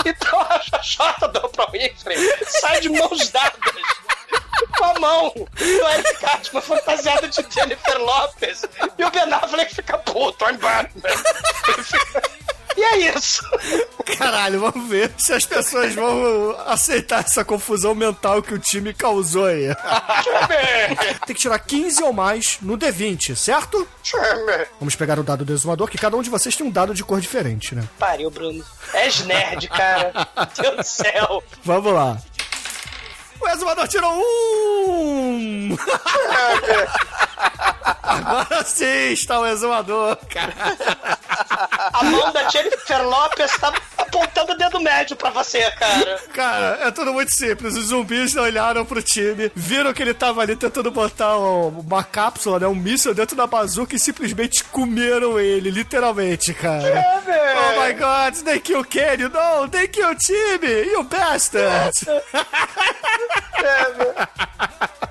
Então 0.06 0.40
a 0.42 0.60
Xoxota 0.62 1.28
do 1.28 1.50
Pro 1.50 1.68
Winfrey 1.72 2.18
sai 2.48 2.82
de 2.82 2.90
mãos 2.90 3.30
dadas 3.30 3.60
com 4.78 4.86
a 4.86 5.00
mão 5.00 5.34
do 5.34 5.88
Eric 5.88 6.20
Cartman 6.20 6.62
fantasiado 6.62 7.28
de 7.28 7.46
Jennifer 7.50 7.98
Lopez. 8.00 8.64
E 8.98 9.04
o 9.04 9.12
Ben 9.12 9.34
Affleck 9.34 9.76
fica 9.76 9.98
puto, 10.00 10.46
I'm 10.46 10.58
Batman. 10.58 11.10
E 12.76 12.84
é 12.84 13.16
isso. 13.16 13.42
Caralho, 14.18 14.60
vamos 14.60 14.90
ver 14.90 15.12
se 15.18 15.34
as 15.34 15.46
pessoas 15.46 15.94
vão 15.94 16.56
aceitar 16.68 17.24
essa 17.24 17.44
confusão 17.46 17.94
mental 17.96 18.42
que 18.42 18.54
o 18.54 18.60
time 18.60 18.94
causou 18.94 19.46
aí. 19.46 19.68
Tem 21.26 21.36
que 21.36 21.42
tirar 21.42 21.60
15 21.60 22.04
ou 22.04 22.14
mais 22.14 22.58
no 22.62 22.78
D20, 22.78 23.36
certo? 23.36 23.88
Vamos 24.80 24.96
pegar 24.96 25.20
o 25.20 25.24
dado 25.24 25.46
do 25.46 25.54
exumador, 25.54 25.90
que 25.90 25.98
cada 25.98 26.18
um 26.18 26.22
de 26.22 26.30
vocês 26.30 26.56
tem 26.56 26.66
um 26.66 26.72
dado 26.72 26.94
de 26.94 27.04
cor 27.04 27.20
diferente, 27.20 27.76
né? 27.76 27.84
Pariu, 28.00 28.30
Bruno. 28.30 28.64
És 28.94 29.24
nerd, 29.26 29.68
cara. 29.70 30.28
Deus 30.60 30.76
do 30.78 30.84
céu. 30.84 31.44
Vamos 31.64 31.94
lá. 31.94 32.18
O 33.40 33.48
exumador 33.50 33.88
tirou 33.88 34.14
um! 34.16 35.78
Agora 38.04 38.64
sim 38.64 39.12
está 39.14 39.40
o 39.40 39.46
exumador, 39.46 40.18
cara. 40.30 40.54
A 41.94 42.04
mão 42.04 42.32
da 42.32 42.48
Jennifer 42.50 43.02
Lopez 43.08 43.52
tá 43.58 43.74
apontando 43.98 44.52
o 44.54 44.58
dedo 44.58 44.80
médio 44.80 45.16
pra 45.16 45.30
você, 45.32 45.70
cara. 45.72 46.20
Cara, 46.34 46.80
é 46.88 46.92
tudo 46.92 47.14
muito 47.14 47.34
simples. 47.34 47.76
Os 47.76 47.86
zumbis 47.88 48.36
olharam 48.36 48.86
pro 48.86 49.02
time, 49.02 49.52
viram 49.56 49.94
que 49.94 50.02
ele 50.02 50.14
tava 50.14 50.42
ali 50.42 50.56
tentando 50.56 50.92
botar 50.92 51.38
um- 51.38 51.80
uma 51.80 52.04
cápsula, 52.04 52.60
né? 52.60 52.68
Um 52.68 52.76
míssil 52.76 53.14
dentro 53.14 53.36
da 53.36 53.48
bazuca 53.48 53.96
e 53.96 54.00
simplesmente 54.00 54.64
comeram 54.66 55.40
ele, 55.40 55.72
literalmente, 55.72 56.54
cara. 56.54 57.04
Oh 57.26 57.82
my 57.82 57.94
god, 57.94 58.44
they 58.44 58.60
kill 58.60 58.84
Kenny, 58.84 59.24
no, 59.24 59.68
they 59.70 59.88
kill 59.88 60.14
time, 60.16 60.92
you 60.92 61.04
bastard! 61.04 61.92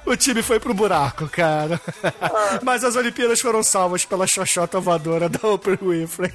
O 0.05 0.16
time 0.16 0.42
foi 0.42 0.59
pro 0.61 0.74
buraco, 0.74 1.28
cara. 1.28 1.80
Mas 2.62 2.84
as 2.84 2.97
Olimpíadas 2.97 3.40
foram 3.40 3.62
salvas 3.62 4.05
pela 4.05 4.26
xoxota 4.26 4.80
voadora 4.80 5.28
da 5.28 5.49
Oprah 5.49 5.78
Winfrey. 5.80 6.32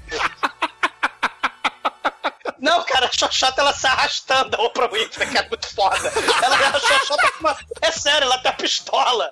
Não, 2.60 2.84
cara, 2.84 3.05
a 3.05 3.12
Xoxota 3.12 3.62
ela 3.62 3.74
se 3.74 3.86
arrastando 3.86 4.55
a 4.58 4.64
Oprah 4.64 4.88
Winfrey, 4.88 5.30
que 5.30 5.38
é 5.38 5.47
muito 5.47 5.74
foda. 5.76 6.12
Ela, 6.43 6.55
a 6.55 6.80
Xoxota 6.80 7.32
com 7.34 7.39
uma... 7.41 7.58
É 7.82 7.91
sério, 7.91 8.26
ela 8.26 8.38
tem 8.39 8.51
a 8.51 8.55
pistola. 8.55 9.32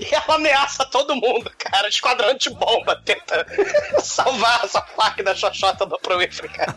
E 0.00 0.14
ela 0.14 0.34
ameaça 0.34 0.84
todo 0.86 1.14
mundo, 1.14 1.50
cara. 1.58 1.88
Esquadrão 1.88 2.34
de 2.34 2.50
bomba 2.50 3.00
tenta 3.04 3.46
salvar 4.02 4.64
essa 4.64 4.80
placa 4.80 5.22
da 5.22 5.34
Xoxota 5.34 5.86
do 5.86 5.94
Oprah 5.94 6.18
Winfrey, 6.18 6.50
cara. 6.50 6.76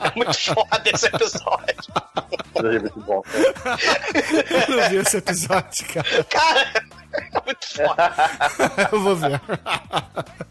É 0.00 0.12
muito 0.14 0.38
foda 0.38 0.82
esse 0.84 1.06
episódio. 1.06 1.92
É 2.56 2.78
muito 2.78 3.00
bom. 3.00 3.22
Eu 4.68 4.76
não 4.76 4.88
vi 4.90 4.96
esse 4.96 5.16
episódio, 5.16 5.88
cara. 5.94 6.24
Cara, 6.24 6.60
é 6.74 7.01
muito 7.44 7.66
foda. 7.74 8.12
Eu 8.92 9.00
vou 9.00 9.16
ver. 9.16 9.40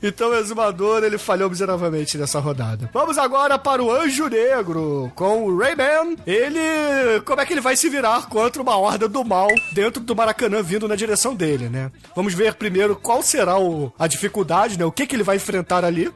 Então 0.03 0.30
o 0.32 0.36
exumador 0.36 1.03
ele 1.03 1.20
falhou 1.20 1.47
miseravelmente 1.47 2.18
nessa 2.18 2.39
rodada. 2.39 2.89
Vamos 2.91 3.20
agora 3.20 3.59
para 3.59 3.84
o 3.84 3.91
Anjo 3.91 4.28
Negro 4.28 5.12
com 5.14 5.43
o 5.45 5.55
Rayman. 5.59 6.18
Ele. 6.26 7.22
Como 7.24 7.39
é 7.39 7.45
que 7.45 7.53
ele 7.53 7.62
vai 7.62 7.76
se 7.76 7.88
virar 7.88 8.28
contra 8.28 8.59
uma 8.64 8.76
horda 8.78 9.07
do 9.07 9.24
mal 9.24 9.47
dentro 9.74 10.01
do 10.01 10.16
Maracanã 10.16 10.64
vindo 10.64 10.88
na 10.88 10.95
direção 10.95 11.36
dele, 11.36 11.70
né? 11.70 11.91
Vamos 12.16 12.34
ver 12.34 12.55
primeiro 12.55 12.95
qual 12.95 13.22
será 13.22 13.59
o- 13.59 13.93
a 13.99 14.07
dificuldade, 14.07 14.78
né? 14.80 14.86
O 14.86 14.91
que, 14.91 15.05
que 15.05 15.16
ele 15.16 15.22
vai 15.24 15.36
enfrentar 15.36 15.86
ali. 15.86 16.12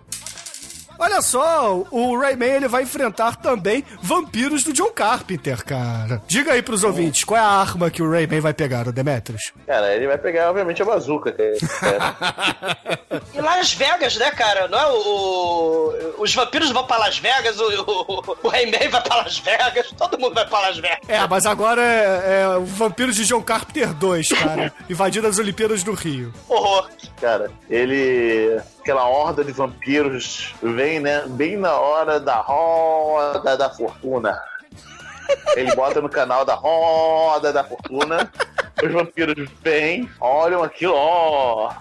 Olha 0.98 1.22
só, 1.22 1.84
o 1.92 2.18
Rayman 2.20 2.50
ele 2.50 2.68
vai 2.68 2.84
enfrentar 2.84 3.36
também 3.38 3.84
vampiros 4.02 4.64
do 4.64 4.72
John 4.74 4.92
Carpenter, 4.92 5.64
cara. 5.64 6.22
Diga 6.28 6.54
aí 6.54 6.62
pros 6.62 6.84
ouvintes, 6.84 7.24
qual 7.24 7.40
é 7.40 7.44
a 7.44 7.48
arma 7.48 7.90
que 7.92 8.02
o 8.02 8.10
Rayman 8.10 8.40
vai 8.40 8.54
pegar, 8.54 8.88
o 8.88 8.92
Demetrius? 8.92 9.52
Cara, 9.68 9.94
ele 9.96 10.08
vai 10.08 10.18
pegar, 10.18 10.50
obviamente, 10.50 10.82
a 10.82 10.86
bazuca. 10.86 11.32
Que 11.32 11.42
é, 11.42 11.54
é. 11.56 13.16
E 13.36 13.42
Las 13.42 13.74
Vegas, 13.74 14.16
né, 14.18 14.32
cara? 14.32 14.68
Não 14.68 14.78
é 14.80 14.88
o, 14.88 14.96
o- 14.98 16.16
Os 16.24 16.34
vampiros 16.34 16.72
vão 16.72 16.86
pra 16.86 16.98
Las 16.98 17.18
Vegas, 17.18 17.60
o, 17.60 17.64
o, 17.82 18.38
o 18.44 18.48
Rayman 18.50 18.90
vai 18.90 19.02
pra 19.02 19.18
Las 19.18 19.38
Vegas, 19.40 19.92
todo 19.98 20.18
mundo 20.20 20.34
vai 20.34 20.46
pra 20.48 20.60
Las 20.60 20.78
Vegas. 20.78 21.00
É, 21.08 21.28
mas 21.28 21.46
agora 21.46 21.82
é, 21.82 22.42
é 22.44 22.58
o 22.58 22.66
Vampiros 22.66 23.16
de 23.16 23.26
John 23.26 23.42
Carpenter 23.42 23.94
2, 23.94 24.28
cara. 24.30 24.74
Invadindo 24.90 25.28
as 25.28 25.38
Olimpíadas 25.40 25.84
do 25.84 25.94
Rio. 25.94 26.34
Horror. 26.48 26.90
Cara, 27.20 27.52
ele. 27.70 28.60
Aquela 28.86 29.10
horda 29.10 29.44
de 29.44 29.52
vampiros 29.52 30.54
vem, 30.62 31.00
né? 31.00 31.24
Bem 31.30 31.58
na 31.58 31.74
hora 31.74 32.20
da 32.20 32.36
roda 32.36 33.58
da 33.58 33.68
fortuna. 33.68 34.40
Ele 35.56 35.74
bota 35.76 36.00
no 36.00 36.08
canal 36.08 36.46
da 36.46 36.54
roda 36.54 37.52
da 37.52 37.64
fortuna. 37.64 38.32
Os 38.84 38.92
vampiros 38.92 39.50
vêm, 39.64 40.08
olham 40.22 40.62
aquilo, 40.62 40.94
ó. 40.96 41.74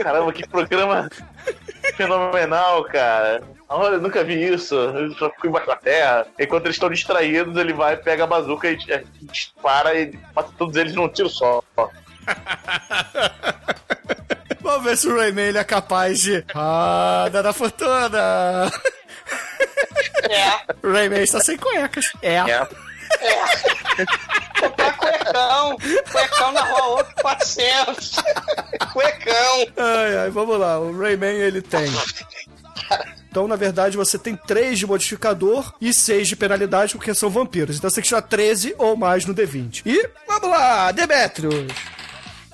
Caramba, 0.00 0.32
que 0.32 0.46
programa 0.46 1.10
fenomenal, 1.96 2.84
cara. 2.84 3.42
Olha, 3.68 3.94
eu 3.94 4.00
nunca 4.00 4.22
vi 4.22 4.40
isso. 4.40 4.76
Eu 4.76 5.10
só 5.14 5.28
fico 5.30 5.48
embaixo 5.48 5.66
da 5.66 5.74
terra. 5.74 6.24
Enquanto 6.38 6.66
eles 6.66 6.76
estão 6.76 6.88
distraídos, 6.88 7.56
ele 7.56 7.72
vai, 7.72 7.96
pega 7.96 8.22
a 8.22 8.28
bazuca 8.28 8.70
e 8.70 8.78
é, 8.90 9.02
dispara 9.22 9.92
e 10.00 10.16
mata 10.36 10.52
todos 10.56 10.76
eles 10.76 10.94
num 10.94 11.08
tiro 11.08 11.28
só. 11.28 11.60
Vamos 14.68 14.84
ver 14.84 14.98
se 14.98 15.08
o 15.08 15.16
Rayman 15.16 15.46
ele 15.46 15.56
é 15.56 15.64
capaz 15.64 16.20
de. 16.20 16.44
Roda 16.54 17.42
da 17.42 17.54
fortuna! 17.54 18.70
É. 20.28 20.68
O 20.86 20.92
Rayman 20.92 21.22
está 21.22 21.40
sem 21.40 21.56
cuecas. 21.56 22.12
É. 22.20 22.36
É. 22.36 22.68
Comprar 24.60 24.96
cuecão. 24.98 25.76
Cuecão 26.12 26.52
na 26.52 26.60
rua 26.60 26.86
outro 26.98 27.14
400. 27.22 28.16
Cuecão. 28.92 29.66
Ai, 29.76 30.16
ai, 30.18 30.30
vamos 30.30 30.60
lá. 30.60 30.78
O 30.78 30.98
Rayman 30.98 31.36
ele 31.36 31.62
tem. 31.62 31.90
Então, 33.30 33.48
na 33.48 33.56
verdade, 33.56 33.96
você 33.96 34.18
tem 34.18 34.36
3 34.36 34.78
de 34.78 34.86
modificador 34.86 35.72
e 35.80 35.94
6 35.94 36.28
de 36.28 36.36
penalidade, 36.36 36.94
porque 36.94 37.14
são 37.14 37.30
vampiros. 37.30 37.78
Então 37.78 37.88
você 37.88 37.96
tem 37.96 38.02
que 38.02 38.08
tirar 38.08 38.22
13 38.22 38.74
ou 38.76 38.96
mais 38.96 39.24
no 39.24 39.34
D20. 39.34 39.82
E 39.86 40.10
vamos 40.26 40.50
lá, 40.50 40.92
Demetrius! 40.92 41.97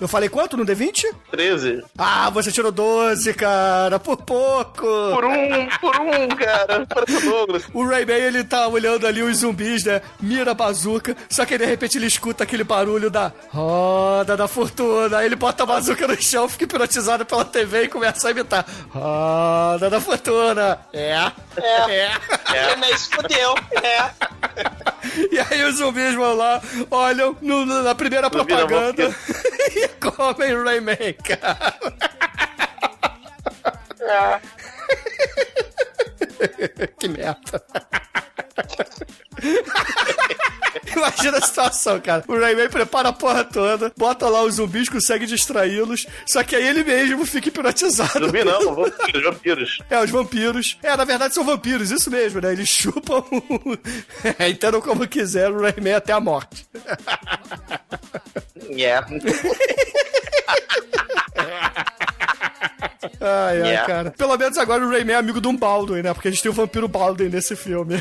Eu 0.01 0.09
falei 0.09 0.29
quanto 0.29 0.57
no 0.57 0.67
D20? 0.67 1.05
13. 1.31 1.83
Ah, 1.97 2.29
você 2.31 2.51
tirou 2.51 2.73
12, 2.73 3.33
cara, 3.35 3.99
por 3.99 4.17
pouco! 4.17 4.83
Por 4.83 5.25
um, 5.25 5.69
por 5.81 5.97
um, 6.01 6.29
cara. 6.37 6.85
Parece 6.87 7.17
o 7.17 7.21
Douglas. 7.31 7.63
O 7.73 7.87
Rayman, 7.87 8.17
ele 8.17 8.45
tá 8.45 8.67
olhando 8.67 9.07
ali 9.07 9.23
os 9.23 9.39
zumbis, 9.39 9.85
né? 9.85 10.03
Mira 10.21 10.51
a 10.51 10.55
bazuca, 10.55 11.17
só 11.31 11.45
que 11.45 11.57
de 11.57 11.65
repente 11.65 11.97
ele 11.97 12.07
escuta 12.07 12.45
aquele 12.45 12.65
barulho 12.65 13.09
da 13.11 13.33
roda 13.51 14.37
da 14.37 14.49
fortuna. 14.49 15.19
Aí 15.19 15.27
ele 15.27 15.37
bota 15.37 15.63
a 15.63 15.67
bazuca 15.67 16.07
no 16.09 16.21
chão, 16.21 16.49
fica 16.49 16.65
hipnotizado 16.65 17.25
pela 17.25 17.45
TV 17.45 17.85
e 17.85 17.89
começa 17.89 18.29
a 18.29 18.31
imitar. 18.31 18.67
Roda 18.91 19.89
da 19.89 20.01
fortuna. 20.01 20.81
É. 20.93 21.31
É. 21.57 21.91
É. 21.91 22.11
É. 22.53 22.77
Mas 22.77 23.07
fudeu. 23.07 23.55
É. 23.83 24.11
E 25.31 25.39
aí 25.39 25.63
os 25.65 25.77
zumbis 25.77 26.15
vão 26.15 26.35
lá, 26.35 26.61
olham 26.91 27.37
no- 27.41 27.65
na 27.67 27.95
primeira 27.95 28.29
propaganda 28.31 29.15
come 30.01 30.35
comem 30.35 30.65
Raymaker. 30.65 31.39
Que 36.99 37.09
merda. 37.09 37.63
Imagina 40.97 41.39
a 41.39 41.41
situação, 41.43 42.01
cara. 42.01 42.25
O 42.29 42.39
Rayman 42.39 42.69
prepara 42.69 43.09
a 43.09 43.13
porra 43.13 43.45
toda, 43.45 43.93
bota 43.97 44.29
lá 44.29 44.43
os 44.43 44.55
zumbis, 44.57 44.89
consegue 44.89 45.27
distraí-los, 45.27 46.07
só 46.27 46.43
que 46.43 46.55
aí 46.57 46.67
ele 46.67 46.85
mesmo 46.85 47.25
fica 47.27 47.49
hipnotizado. 47.49 48.27
Zumbi 48.27 48.45
não, 48.45 48.75
vampiros, 48.75 49.23
vampiros. 49.25 49.79
É, 49.91 50.01
os 50.01 50.11
vampiros. 50.11 50.79
É, 50.83 50.97
na 50.97 51.05
verdade 51.05 51.35
são 51.35 51.45
vampiros, 51.45 51.91
isso 51.91 52.11
mesmo, 52.11 52.41
né? 52.41 52.53
Eles 52.53 52.69
chupam. 52.69 53.23
é, 54.39 54.49
entendam 54.51 54.81
como 54.81 55.07
quiser 55.07 55.51
o 55.51 55.61
Rayman 55.61 55.95
até 55.95 56.13
a 56.13 56.21
morte. 56.21 56.67
É. 58.77 58.95
Ai, 63.21 63.61
ai, 63.63 63.69
Yeah. 63.69 63.87
cara. 63.87 64.11
Pelo 64.11 64.37
menos 64.37 64.57
agora 64.59 64.85
o 64.85 64.91
Rayman 64.91 65.15
é 65.15 65.19
amigo 65.19 65.41
de 65.41 65.49
um 65.49 65.57
Baldwin, 65.57 66.03
né? 66.03 66.13
Porque 66.15 66.29
a 66.29 66.31
gente 66.31 66.43
tem 66.43 66.51
o 66.51 66.55
vampiro 66.55 66.89
Baldwin 66.89 67.29
nesse 67.29 67.55
filme. 67.57 68.01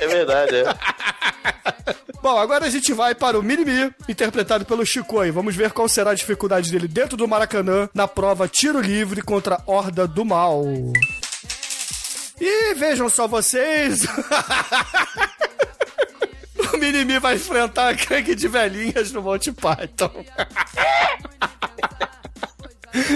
É 0.00 0.06
verdade, 0.06 0.56
é. 0.56 0.64
Bom, 2.22 2.38
agora 2.38 2.66
a 2.66 2.70
gente 2.70 2.92
vai 2.92 3.14
para 3.14 3.38
o 3.38 3.42
Minimi, 3.42 3.92
interpretado 4.08 4.64
pelo 4.64 4.84
Chicoi. 4.84 5.30
Vamos 5.30 5.54
ver 5.54 5.70
qual 5.72 5.88
será 5.88 6.10
a 6.10 6.14
dificuldade 6.14 6.70
dele 6.70 6.88
dentro 6.88 7.16
do 7.16 7.28
Maracanã 7.28 7.88
na 7.94 8.08
prova 8.08 8.48
tiro 8.48 8.80
livre 8.80 9.22
contra 9.22 9.56
a 9.56 9.62
Horda 9.66 10.08
do 10.08 10.24
Mal. 10.24 10.64
E 12.40 12.74
vejam 12.74 13.08
só 13.08 13.26
vocês. 13.26 14.04
o 16.72 16.76
Minimi 16.76 17.18
vai 17.18 17.36
enfrentar 17.36 17.88
a 17.88 17.92
gangue 17.92 18.34
de 18.34 18.48
velhinhas 18.48 19.12
no 19.12 19.22
Monte 19.22 19.52
Python. 19.52 20.24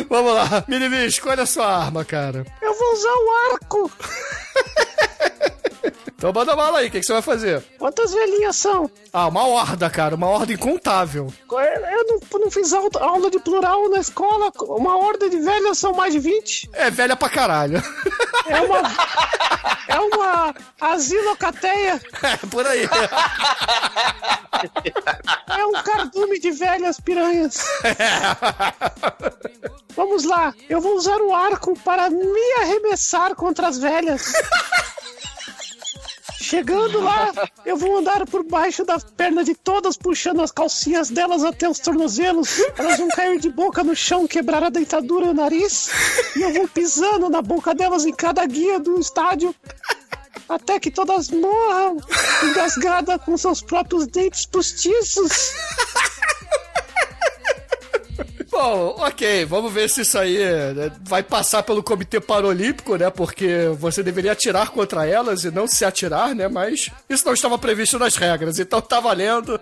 Vamos 0.09 0.34
lá, 0.34 0.64
Minimi, 0.68 1.07
escolha 1.07 1.42
a 1.42 1.46
sua 1.46 1.66
arma, 1.66 2.05
cara. 2.05 2.46
Eu 2.61 2.74
vou 2.74 2.92
usar 2.92 3.09
o 3.09 3.30
arco. 3.53 3.90
Então 6.20 6.32
manda 6.34 6.55
bala 6.55 6.80
aí, 6.80 6.88
o 6.88 6.91
que, 6.91 7.01
que 7.01 7.07
você 7.07 7.14
vai 7.14 7.22
fazer? 7.22 7.64
Quantas 7.78 8.12
velhinhas 8.12 8.55
são? 8.55 8.91
Ah, 9.11 9.26
uma 9.28 9.47
horda, 9.47 9.88
cara, 9.88 10.14
uma 10.14 10.28
horda 10.28 10.53
incontável. 10.53 11.32
Eu 11.51 12.05
não, 12.07 12.41
não 12.41 12.51
fiz 12.51 12.74
aula, 12.74 12.91
aula 13.01 13.30
de 13.30 13.38
plural 13.38 13.88
na 13.88 14.01
escola. 14.01 14.53
Uma 14.61 14.99
horda 14.99 15.30
de 15.30 15.38
velhas 15.38 15.78
são 15.78 15.95
mais 15.95 16.12
de 16.12 16.18
20. 16.18 16.68
É 16.74 16.91
velha 16.91 17.16
pra 17.16 17.30
caralho. 17.30 17.82
É 18.47 18.61
uma. 18.61 18.82
É 19.88 19.99
uma 19.99 20.55
asilocateia. 20.80 22.01
É, 22.22 22.36
por 22.49 22.66
aí. 22.66 22.88
É 25.59 25.64
um 25.64 25.72
cardume 25.82 26.38
de 26.38 26.51
velhas 26.51 27.01
piranhas. 27.01 27.64
Vamos 29.97 30.24
lá, 30.24 30.55
eu 30.68 30.80
vou 30.80 30.97
usar 30.97 31.20
o 31.20 31.34
arco 31.34 31.78
para 31.80 32.09
me 32.11 32.53
arremessar 32.61 33.34
contra 33.34 33.68
as 33.68 33.78
velhas. 33.78 34.32
Chegando 36.51 37.01
lá, 37.01 37.32
eu 37.64 37.76
vou 37.76 37.98
andar 37.98 38.26
por 38.26 38.42
baixo 38.42 38.84
da 38.84 38.98
perna 38.98 39.44
de 39.44 39.55
todas, 39.55 39.96
puxando 39.96 40.42
as 40.42 40.51
calcinhas 40.51 41.09
delas 41.09 41.44
até 41.44 41.68
os 41.68 41.78
tornozelos. 41.78 42.59
Elas 42.76 42.98
vão 42.98 43.07
cair 43.07 43.38
de 43.38 43.48
boca 43.48 43.84
no 43.84 43.94
chão, 43.94 44.26
quebrar 44.26 44.64
a 44.64 44.68
dentadura 44.68 45.26
e 45.26 45.28
o 45.28 45.32
nariz. 45.32 45.88
E 46.34 46.42
eu 46.42 46.53
vou 46.53 46.66
pisando 46.66 47.30
na 47.30 47.40
boca 47.40 47.72
delas 47.72 48.05
em 48.05 48.12
cada 48.12 48.44
guia 48.46 48.80
do 48.80 48.98
estádio. 48.98 49.55
Até 50.48 50.80
que 50.80 50.90
todas 50.90 51.30
morram, 51.30 51.98
engasgadas 52.42 53.22
com 53.24 53.36
seus 53.36 53.62
próprios 53.62 54.09
dentes 54.09 54.44
postiços. 54.44 55.53
Bom, 58.51 58.96
ok, 58.98 59.44
vamos 59.44 59.72
ver 59.72 59.88
se 59.88 60.01
isso 60.01 60.18
aí 60.18 60.38
né, 60.74 60.90
vai 61.03 61.22
passar 61.22 61.62
pelo 61.62 61.82
Comitê 61.82 62.20
Paralímpico, 62.20 62.96
né? 62.96 63.09
Porque 63.09 63.68
você 63.78 64.03
deveria 64.03 64.32
atirar 64.32 64.70
contra 64.70 65.07
elas 65.07 65.44
e 65.44 65.51
não 65.51 65.68
se 65.68 65.84
atirar, 65.84 66.34
né? 66.34 66.48
Mas 66.48 66.90
isso 67.09 67.24
não 67.24 67.32
estava 67.32 67.57
previsto 67.59 67.98
nas 67.98 68.16
regras, 68.16 68.59
então 68.59 68.80
tá 68.80 68.98
valendo. 68.98 69.59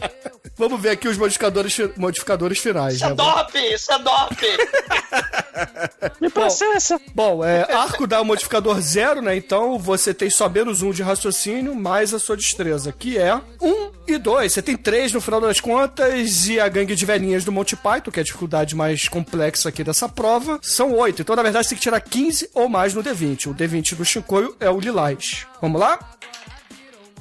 vamos 0.56 0.80
ver 0.80 0.90
aqui 0.90 1.08
os 1.08 1.16
modificadores, 1.16 1.72
fi- 1.74 1.90
modificadores 1.96 2.58
finais, 2.58 2.94
Isso 2.96 3.04
é 3.06 3.08
né? 3.08 3.14
dope, 3.14 3.58
isso 3.58 3.92
é 3.92 3.98
dope. 3.98 4.46
Me 6.20 6.28
processa. 6.30 7.00
Bom, 7.14 7.42
é, 7.44 7.72
arco 7.72 8.06
dá 8.06 8.20
o 8.20 8.24
modificador 8.24 8.78
zero, 8.80 9.22
né? 9.22 9.34
Então 9.36 9.78
você 9.78 10.12
tem 10.12 10.28
só 10.30 10.48
menos 10.48 10.82
um 10.82 10.90
de 10.90 11.02
raciocínio, 11.02 11.74
mais 11.74 12.12
a 12.12 12.18
sua 12.18 12.36
destreza, 12.36 12.92
que 12.92 13.16
é 13.16 13.34
um 13.62 13.90
e 14.06 14.18
dois. 14.18 14.52
Você 14.52 14.62
tem 14.62 14.76
três 14.76 15.12
no 15.12 15.20
final 15.20 15.40
das 15.40 15.58
contas, 15.60 16.46
e 16.46 16.60
a 16.60 16.68
gangue 16.68 16.94
de 16.94 17.04
velhinhas 17.06 17.44
do 17.44 17.50
Monty 17.50 17.74
Python, 17.76 18.10
que 18.10 18.20
é 18.20 18.22
dificuldade 18.26 18.74
mais 18.74 19.08
complexa 19.08 19.68
aqui 19.68 19.82
dessa 19.82 20.08
prova, 20.08 20.58
são 20.62 20.92
oito. 20.92 21.22
Então, 21.22 21.34
na 21.34 21.42
verdade, 21.42 21.66
você 21.66 21.70
tem 21.70 21.78
que 21.78 21.82
tirar 21.82 22.00
15 22.00 22.50
ou 22.54 22.68
mais 22.68 22.94
no 22.94 23.02
D20. 23.02 23.50
O 23.50 23.54
D20 23.54 23.94
do 23.94 24.04
Chicoio 24.04 24.56
é 24.60 24.68
o 24.70 24.78
Lilás. 24.78 25.46
Vamos 25.60 25.80
lá? 25.80 25.98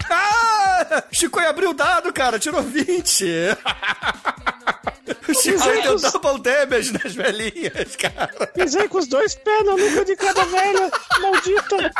Ah! 0.09 1.03
Chicoio 1.11 1.47
abriu 1.47 1.71
o 1.71 1.73
dado, 1.73 2.11
cara, 2.13 2.37
tirou 2.39 2.61
20. 2.61 3.25
O 5.27 5.33
Chicoio 5.33 5.81
deu 5.83 5.99
double 5.99 6.41
damage 6.41 6.93
nas 6.93 7.13
velhinhas, 7.13 7.95
cara. 7.95 8.47
Pisei 8.47 8.87
com 8.87 8.97
os 8.97 9.07
dois 9.07 9.35
pés 9.35 9.65
na 9.65 9.75
nuca 9.75 10.05
de 10.05 10.15
cada 10.15 10.43
velha, 10.45 10.91
maldita. 11.21 11.91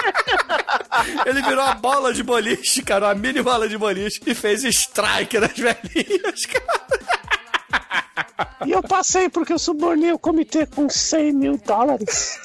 Ele 1.25 1.41
virou 1.41 1.63
uma 1.63 1.75
bola 1.75 2.13
de 2.13 2.23
boliche, 2.23 2.81
cara, 2.81 3.07
uma 3.07 3.15
mini 3.15 3.41
bola 3.41 3.67
de 3.67 3.77
boliche, 3.77 4.19
e 4.25 4.33
fez 4.33 4.63
strike 4.63 5.39
nas 5.39 5.53
velhinhas, 5.55 6.45
cara. 6.45 6.85
E 8.65 8.71
eu 8.71 8.81
passei 8.81 9.29
porque 9.29 9.53
eu 9.53 9.59
subornei 9.59 10.11
o 10.11 10.19
comitê 10.19 10.65
com 10.65 10.89
100 10.89 11.33
mil 11.33 11.57
dólares. 11.57 12.39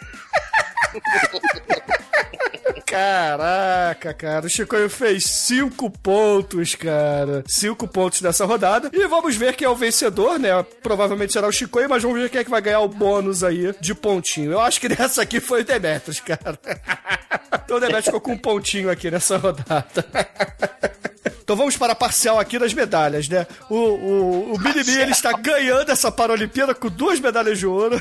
Caraca, 2.86 4.12
cara, 4.12 4.46
o 4.46 4.50
Chicoio 4.50 4.90
fez 4.90 5.24
cinco 5.24 5.88
pontos, 5.88 6.74
cara. 6.74 7.44
Cinco 7.46 7.86
pontos 7.86 8.20
nessa 8.20 8.44
rodada. 8.44 8.90
E 8.92 9.06
vamos 9.06 9.36
ver 9.36 9.54
quem 9.54 9.64
é 9.64 9.70
o 9.70 9.76
vencedor, 9.76 10.38
né? 10.38 10.50
Provavelmente 10.82 11.32
será 11.32 11.46
o 11.46 11.52
Chicoio, 11.52 11.88
mas 11.88 12.02
vamos 12.02 12.20
ver 12.20 12.28
quem 12.28 12.40
é 12.40 12.44
que 12.44 12.50
vai 12.50 12.60
ganhar 12.60 12.80
o 12.80 12.88
bônus 12.88 13.44
aí 13.44 13.72
de 13.80 13.94
pontinho. 13.94 14.50
Eu 14.52 14.60
acho 14.60 14.80
que 14.80 14.88
nessa 14.90 15.22
aqui 15.22 15.40
foi 15.40 15.60
o 15.60 15.64
Demetrius, 15.64 16.20
cara. 16.20 16.58
Então 17.64 17.76
o 17.76 17.80
Demetrius 17.80 18.06
ficou 18.06 18.20
com 18.20 18.32
um 18.32 18.38
pontinho 18.38 18.90
aqui 18.90 19.10
nessa 19.10 19.36
rodada. 19.36 19.84
Então 21.50 21.58
vamos 21.58 21.76
para 21.76 21.94
a 21.94 21.96
parcial 21.96 22.38
aqui 22.38 22.60
das 22.60 22.72
medalhas, 22.72 23.28
né? 23.28 23.44
O, 23.68 23.74
o, 23.74 24.52
o 24.52 24.68
ele 24.78 25.10
está 25.10 25.32
ganhando 25.32 25.90
essa 25.90 26.08
Paralimpíada 26.08 26.72
com 26.72 26.88
duas 26.88 27.18
medalhas 27.18 27.58
de 27.58 27.66
ouro. 27.66 28.00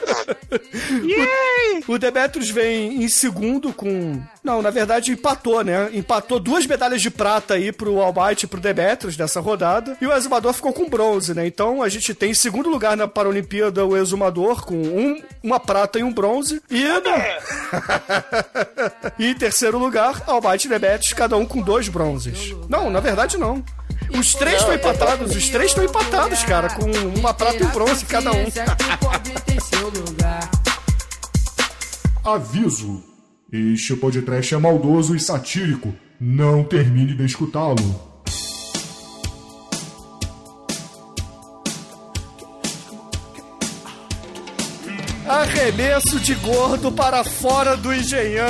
Yay! 1.04 1.84
O 1.86 1.98
Demetrius 1.98 2.48
vem 2.48 3.04
em 3.04 3.08
segundo 3.10 3.70
com. 3.74 4.22
Não, 4.42 4.62
na 4.62 4.70
verdade 4.70 5.12
empatou, 5.12 5.62
né? 5.62 5.90
Empatou 5.92 6.40
duas 6.40 6.64
medalhas 6.64 7.02
de 7.02 7.10
prata 7.10 7.52
aí 7.52 7.70
pro 7.70 8.00
Almighty 8.00 8.46
e 8.46 8.48
pro 8.48 8.58
Demetrius 8.58 9.18
nessa 9.18 9.40
rodada. 9.40 9.98
E 10.00 10.06
o 10.06 10.12
Exumador 10.14 10.54
ficou 10.54 10.72
com 10.72 10.88
bronze, 10.88 11.34
né? 11.34 11.46
Então 11.46 11.82
a 11.82 11.88
gente 11.90 12.14
tem 12.14 12.30
em 12.30 12.34
segundo 12.34 12.70
lugar 12.70 12.96
na 12.96 13.06
Paralimpíada 13.06 13.84
o 13.84 13.94
Exumador 13.94 14.64
com 14.64 14.74
um, 14.74 15.22
uma 15.42 15.60
prata 15.60 15.98
e 15.98 16.02
um 16.02 16.14
bronze. 16.14 16.62
E, 16.70 16.82
né? 16.82 17.38
e 19.18 19.26
em 19.26 19.34
terceiro 19.34 19.76
lugar, 19.76 20.22
Almighty 20.26 20.66
e 20.66 20.70
Demetrius, 20.70 21.12
cada 21.12 21.36
um 21.36 21.44
com 21.44 21.60
dois 21.60 21.88
bronzes. 21.88 22.37
Não, 22.68 22.90
na 22.90 23.00
verdade 23.00 23.36
não. 23.36 23.64
Os 24.18 24.34
três 24.34 24.60
estão 24.60 24.74
empatados, 24.74 25.36
os 25.36 25.48
três 25.48 25.70
estão 25.70 25.84
empatados, 25.84 26.42
cara, 26.44 26.68
com 26.70 26.90
uma 27.18 27.34
prata 27.34 27.62
e 27.62 27.66
um 27.66 27.68
bronze 27.70 28.04
cada 28.06 28.32
um. 28.32 28.46
Aviso: 32.24 33.02
este 33.52 33.96
podcast 33.96 34.54
é 34.54 34.58
maldoso 34.58 35.14
e 35.14 35.20
satírico. 35.20 35.94
Não 36.20 36.64
termine 36.64 37.14
de 37.14 37.24
escutá-lo. 37.24 38.17
Arremesso 45.58 46.20
de 46.20 46.36
gordo 46.36 46.92
para 46.92 47.24
fora 47.24 47.76
do 47.76 47.92
engenhão. 47.92 48.46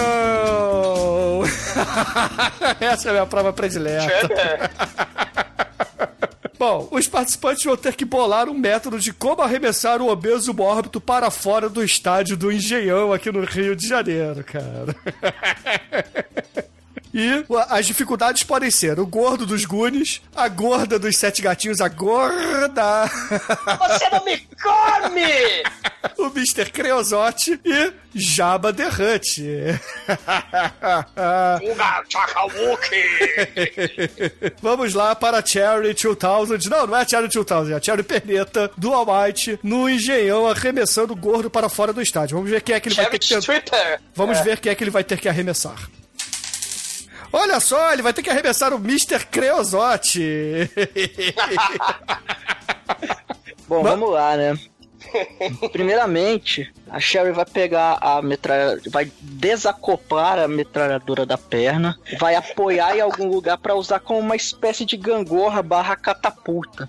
Essa 2.79 3.09
é 3.09 3.11
a 3.11 3.15
minha 3.15 3.27
prova 3.27 3.51
predileta. 3.51 4.29
Bom, 6.59 6.87
os 6.91 7.09
participantes 7.09 7.65
vão 7.65 7.79
ter 7.79 7.97
que 7.97 8.05
bolar 8.05 8.47
um 8.51 8.55
método 8.55 8.99
de 8.99 9.15
como 9.15 9.41
arremessar 9.41 10.03
o 10.03 10.11
obeso 10.11 10.53
mórbido 10.53 11.01
para 11.01 11.31
fora 11.31 11.71
do 11.71 11.83
estádio 11.83 12.37
do 12.37 12.53
Engenhão 12.53 13.11
aqui 13.11 13.33
no 13.33 13.43
Rio 13.43 13.75
de 13.75 13.89
Janeiro, 13.89 14.45
cara. 14.45 14.95
E 17.21 17.45
as 17.69 17.85
dificuldades 17.85 18.45
podem 18.45 18.71
ser 18.71 19.01
o 19.01 19.07
gordo 19.07 19.45
dos 19.45 19.65
Gunes, 19.65 20.23
a 20.37 20.47
gorda 20.49 21.01
dos 21.01 21.17
Sete 21.17 21.43
Gatinhos, 21.43 21.81
a 21.81 21.89
gorda, 21.89 23.07
Você 23.09 24.09
não 24.13 24.25
me 24.25 24.39
come! 24.63 25.65
o 26.17 26.27
Mr. 26.27 26.71
Creosote 26.71 27.59
e 27.65 27.93
Jabba 28.15 28.73
the 28.73 28.87
Hutt. 28.87 29.43
Vamos 34.63 34.95
lá 34.95 35.15
para 35.17 35.39
a 35.39 35.45
Cherry 35.45 35.95
2000. 35.95 36.71
Não, 36.71 36.87
não 36.87 36.97
é 36.97 37.03
a 37.03 37.09
Cherry 37.09 37.29
2000, 37.29 37.75
é 37.75 37.79
a 37.79 37.83
Cherry 37.83 38.03
Perneta 38.05 38.71
do 38.77 38.93
All 38.95 39.05
Might 39.07 39.59
no 39.63 39.89
engenhão 39.89 40.47
arremessando 40.49 41.15
o 41.15 41.17
gordo 41.17 41.51
para 41.51 41.69
fora 41.69 41.93
do 41.93 42.01
estádio. 42.01 42.37
Vamos 42.37 42.49
ver 42.51 42.63
quem 42.63 42.77
é 42.77 42.81
que 42.81 42.89
ele 42.89 42.95
vai 42.95 43.07
ter 43.07 43.25
Cherry 43.25 43.61
que! 43.63 43.99
Vamos 44.15 44.39
É. 44.39 44.43
ver 44.45 44.61
quem 44.61 44.71
é 44.71 44.75
que 44.77 44.85
ele 44.85 44.91
vai 44.93 45.03
ter 45.03 45.19
que 45.19 45.29
arremessar. 45.29 45.77
Olha 47.33 47.61
só, 47.61 47.93
ele 47.93 48.03
vai 48.03 48.13
ter 48.13 48.23
que 48.23 48.31
arremessar 48.31 48.73
o 48.73 48.77
Mr. 48.77 49.27
Creosote. 49.31 50.71
Bom, 53.69 53.83
vamos 53.83 54.11
lá, 54.11 54.37
né? 54.37 54.59
Primeiramente, 55.73 56.73
a 56.91 57.01
Sherry 57.01 57.33
vai 57.33 57.45
pegar 57.45 57.99
a 58.01 58.23
metralhadora, 58.23 58.81
vai 58.91 59.11
desacoplar 59.21 60.39
a 60.39 60.49
metralhadora 60.49 61.25
da 61.27 61.39
perna, 61.39 61.99
vai 62.19 62.35
apoiar 62.35 62.97
em 62.97 63.01
algum 63.01 63.29
lugar 63.29 63.59
pra 63.59 63.75
usar 63.75 64.01
como 64.01 64.21
uma 64.21 64.37
espécie 64.37 64.85
de 64.85 64.97
gangorra 64.97 65.63
barra 65.63 65.97
catapulta. 65.97 66.89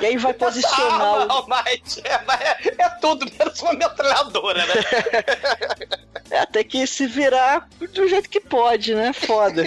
E 0.00 0.06
aí 0.06 0.16
vai 0.16 0.32
posicionar 0.32 1.26
o... 1.26 1.32
Ah, 1.32 1.44
mas 1.48 2.00
é, 2.04 2.68
é, 2.68 2.84
é 2.84 2.88
tudo 3.00 3.26
menos 3.38 3.60
uma 3.62 3.72
metralhadora, 3.74 4.66
né? 4.66 4.74
É, 6.30 6.44
tem 6.44 6.64
que 6.64 6.86
se 6.86 7.06
virar 7.06 7.68
do 7.94 8.08
jeito 8.08 8.28
que 8.28 8.40
pode, 8.40 8.94
né? 8.94 9.12
Foda. 9.12 9.62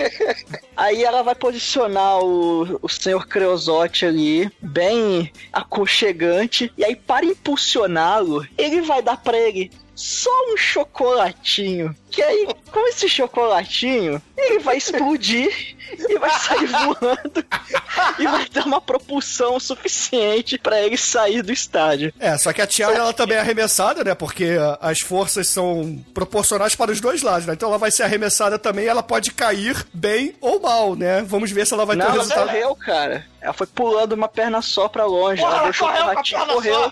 Aí 0.75 1.03
ela 1.03 1.23
vai 1.23 1.35
posicionar 1.35 2.19
o, 2.19 2.79
o 2.81 2.89
senhor 2.89 3.27
Creosote 3.27 4.05
ali, 4.05 4.51
bem 4.61 5.31
aconchegante, 5.51 6.71
e 6.77 6.85
aí 6.85 6.95
para 6.95 7.25
impulsioná-lo, 7.25 8.45
ele 8.57 8.81
vai 8.81 9.01
dar 9.01 9.17
pra 9.17 9.30
ele 9.37 9.71
só 9.95 10.31
um 10.51 10.57
chocolatinho. 10.57 11.95
Que 12.09 12.21
aí, 12.21 12.47
com 12.71 12.87
esse 12.87 13.07
chocolatinho, 13.07 14.21
ele 14.37 14.59
vai 14.59 14.77
explodir 14.77 15.75
e 15.97 16.17
vai 16.19 16.29
sair 16.39 16.65
voando 16.67 17.45
e 18.19 18.27
vai 18.27 18.47
dar 18.49 18.65
uma 18.65 18.81
propulsão 18.81 19.59
suficiente 19.59 20.57
pra 20.57 20.81
ele 20.81 20.97
sair 20.97 21.41
do 21.41 21.51
estádio. 21.51 22.13
É, 22.19 22.37
só 22.37 22.53
que 22.53 22.61
a 22.61 22.69
Cherry 22.69 22.95
ela 22.95 23.13
também 23.13 23.37
é 23.37 23.39
arremessada, 23.39 24.03
né? 24.03 24.15
Porque 24.15 24.57
as 24.79 24.99
forças 24.99 25.47
são 25.47 26.03
proporcionais 26.13 26.75
para 26.75 26.91
os 26.91 26.99
dois 27.01 27.21
lados, 27.21 27.45
né? 27.45 27.53
Então 27.53 27.69
ela 27.69 27.77
vai 27.77 27.91
ser 27.91 28.03
arremessada 28.03 28.57
também, 28.57 28.85
ela 28.85 29.03
pode 29.03 29.31
cair 29.31 29.85
bem 29.93 30.35
ou 30.41 30.59
mal, 30.59 30.95
né? 30.95 31.21
Vamos 31.23 31.51
ver 31.51 31.65
se 31.65 31.73
ela 31.73 31.85
vai 31.85 31.95
ter 31.95 32.03
Não, 32.03 32.09
o 32.09 32.13
ela 32.13 32.21
resultado. 32.23 32.47
correu, 32.47 32.75
cara. 32.75 33.25
Ela 33.41 33.53
foi 33.53 33.65
pulando 33.67 34.13
uma 34.13 34.27
perna 34.27 34.61
só 34.61 34.87
pra 34.87 35.05
longe. 35.05 35.41
Porra, 35.41 35.51
ela 35.53 35.61
ela 35.61 35.65
deixou 35.65 35.87
o 35.87 35.91
correu 35.91 36.03
a 36.09 36.13
ratinho 36.13 36.39
perna 36.39 36.53
correu. 36.53 36.91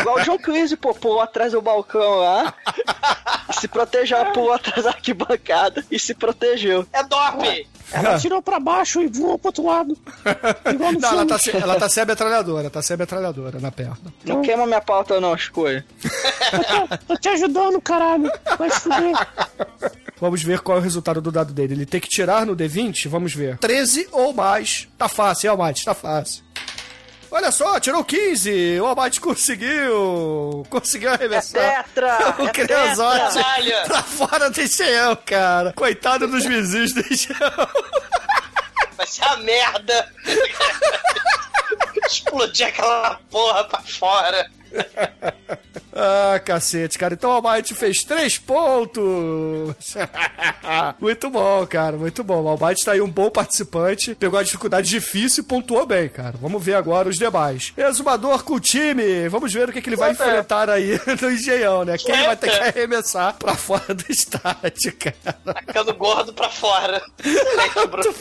Igual 0.00 0.16
o 0.16 0.22
John 0.22 0.38
Cleese, 0.38 0.76
pô, 0.76 0.94
pulou 0.94 1.20
atrás 1.20 1.52
do 1.52 1.60
balcão 1.60 2.16
lá. 2.20 2.54
e 3.50 3.52
se 3.60 3.68
protegeu, 3.68 4.16
ela 4.16 4.32
pulou 4.32 4.52
atrás 4.52 4.84
da 4.84 4.90
arquibancada 4.90 5.84
e 5.90 5.98
se 5.98 6.14
protegeu. 6.14 6.86
É 6.92 7.02
dope! 7.02 7.68
Ela 7.92 8.18
tirou 8.24 8.40
pra 8.40 8.58
baixo 8.58 9.02
e 9.02 9.06
voou 9.06 9.38
pro 9.38 9.48
outro 9.48 9.66
lado. 9.66 9.96
Igual 10.72 10.92
no 10.92 11.00
Não, 11.00 11.08
ela 11.10 11.16
filme. 11.18 11.28
tá, 11.28 11.38
sem, 11.38 11.54
ela 11.60 11.76
tá 11.76 11.88
sem 11.90 12.02
a 12.02 12.06
metralhadora, 12.06 12.70
tá 12.70 12.80
sem 12.80 12.94
a 12.94 12.96
metralhadora 12.96 13.60
na 13.60 13.70
perna. 13.70 13.98
Não 14.24 14.40
queima 14.40 14.66
minha 14.66 14.80
pauta 14.80 15.20
não, 15.20 15.34
escolha. 15.34 15.84
Tô 17.06 17.16
te 17.16 17.28
ajudando, 17.28 17.80
caralho. 17.82 18.30
Vai 18.58 18.70
se 18.70 18.80
fuder. 18.80 19.14
Vamos 20.18 20.42
ver 20.42 20.60
qual 20.60 20.78
é 20.78 20.80
o 20.80 20.82
resultado 20.82 21.20
do 21.20 21.30
dado 21.30 21.52
dele. 21.52 21.74
Ele 21.74 21.84
tem 21.84 22.00
que 22.00 22.08
tirar 22.08 22.46
no 22.46 22.56
D20? 22.56 23.08
Vamos 23.08 23.34
ver. 23.34 23.58
13 23.58 24.08
ou 24.10 24.32
mais. 24.32 24.88
Tá 24.96 25.06
fácil, 25.08 25.48
é, 25.48 25.50
Almighty? 25.50 25.84
Tá 25.84 25.92
fácil. 25.92 26.42
Olha 27.34 27.50
só, 27.50 27.80
tirou 27.80 28.04
15. 28.04 28.78
O 28.80 28.86
Almighty 28.86 29.20
conseguiu. 29.20 30.64
Conseguiu 30.70 31.10
arremessar. 31.10 31.82
Tetra! 31.82 32.36
o 32.38 32.46
é 32.46 32.52
Creosote 32.52 33.18
tetra. 33.18 33.42
Caralho! 33.42 33.86
pra 33.86 34.02
fora 34.04 34.50
do 34.50 34.60
engenhão, 34.60 35.18
cara. 35.26 35.72
Coitado 35.72 36.28
dos 36.28 36.44
vizinhos 36.46 36.94
do 36.94 37.00
engenhão. 37.00 37.68
Vai 38.96 39.06
ser 39.08 39.24
a 39.24 39.36
merda! 39.38 40.12
Explodir 42.06 42.66
aquela 42.66 43.20
porra 43.30 43.64
pra 43.64 43.80
fora. 43.80 44.50
Ah, 45.96 46.40
cacete, 46.40 46.98
cara. 46.98 47.14
Então 47.14 47.30
o 47.30 47.34
Almighty 47.34 47.72
fez 47.74 48.02
três 48.02 48.36
pontos. 48.36 49.04
muito 51.00 51.30
bom, 51.30 51.64
cara. 51.66 51.96
Muito 51.96 52.24
bom. 52.24 52.42
O 52.42 52.48
Almighty 52.48 52.84
tá 52.84 52.92
aí 52.92 53.00
um 53.00 53.08
bom 53.08 53.30
participante. 53.30 54.14
Pegou 54.16 54.38
a 54.38 54.42
dificuldade 54.42 54.88
difícil 54.88 55.44
e 55.44 55.46
pontuou 55.46 55.86
bem, 55.86 56.08
cara. 56.08 56.34
Vamos 56.40 56.62
ver 56.64 56.74
agora 56.74 57.08
os 57.08 57.16
demais. 57.16 57.72
Exumador 57.76 58.42
com 58.42 58.54
o 58.54 58.60
time. 58.60 59.28
Vamos 59.28 59.52
ver 59.52 59.68
o 59.68 59.72
que, 59.72 59.80
que 59.80 59.88
ele 59.88 59.96
vai 59.96 60.10
enfrentar 60.10 60.68
aí 60.68 60.98
no 61.22 61.30
engenhão, 61.30 61.84
né? 61.84 61.96
Quem 61.96 62.24
vai 62.24 62.36
ter 62.36 62.50
que 62.50 62.58
arremessar 62.58 63.34
pra 63.34 63.54
fora 63.54 63.94
do 63.94 64.04
estádio, 64.08 64.96
cara. 64.98 65.38
Tacando 65.44 65.94
gordo 65.94 66.32
pra 66.32 66.50
fora. 66.50 67.00
Excelente, 67.24 67.86
Bruno. 67.86 68.12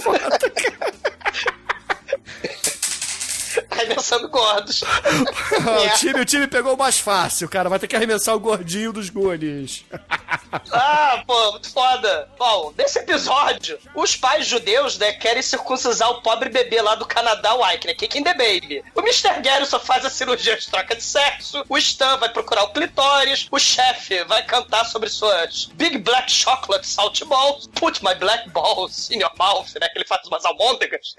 Arremessando 3.69 4.29
gordos. 4.29 4.81
o, 4.83 5.97
time, 5.97 6.21
o 6.21 6.25
time 6.25 6.47
pegou 6.47 6.73
o 6.73 6.77
mais 6.77 6.99
fácil, 6.99 7.47
cara. 7.49 7.69
Vai 7.69 7.79
ter 7.79 7.87
que 7.87 7.95
arremessar 7.95 8.35
o 8.35 8.39
gordinho 8.39 8.93
dos 8.93 9.09
Goonies. 9.09 9.85
Ah, 10.71 11.23
pô, 11.25 11.51
muito 11.51 11.71
foda. 11.71 12.29
Bom, 12.37 12.73
nesse 12.77 12.99
episódio, 12.99 13.79
os 13.95 14.15
pais 14.15 14.45
judeus, 14.45 14.97
né, 14.99 15.11
querem 15.13 15.41
circuncisar 15.41 16.09
o 16.09 16.21
pobre 16.21 16.49
bebê 16.49 16.79
lá 16.81 16.93
do 16.95 17.05
Canadá, 17.05 17.55
o 17.55 17.71
Ike, 17.71 17.87
né? 17.87 17.93
Kicking 17.93 18.23
the 18.23 18.33
Baby. 18.33 18.83
O 18.95 19.01
Mr. 19.01 19.41
Gary 19.41 19.65
só 19.65 19.79
faz 19.79 20.05
a 20.05 20.09
cirurgia 20.09 20.55
de 20.55 20.67
troca 20.69 20.95
de 20.95 21.03
sexo, 21.03 21.63
o 21.67 21.77
Stan 21.77 22.17
vai 22.17 22.29
procurar 22.29 22.63
o 22.63 22.73
clitóris, 22.73 23.47
o 23.51 23.57
chefe 23.57 24.23
vai 24.25 24.43
cantar 24.43 24.85
sobre 24.85 25.09
suas 25.09 25.65
Big 25.73 25.97
Black 25.97 26.31
Chocolate 26.31 26.85
Salt 26.85 27.23
Balls, 27.25 27.67
Put 27.75 28.03
My 28.03 28.15
Black 28.15 28.49
Balls 28.49 29.09
in 29.11 29.19
Your 29.19 29.31
Mouth, 29.37 29.73
né? 29.79 29.89
Que 29.89 29.99
ele 29.99 30.05
faz 30.05 30.25
umas 30.27 30.45
almôndegas. 30.45 31.15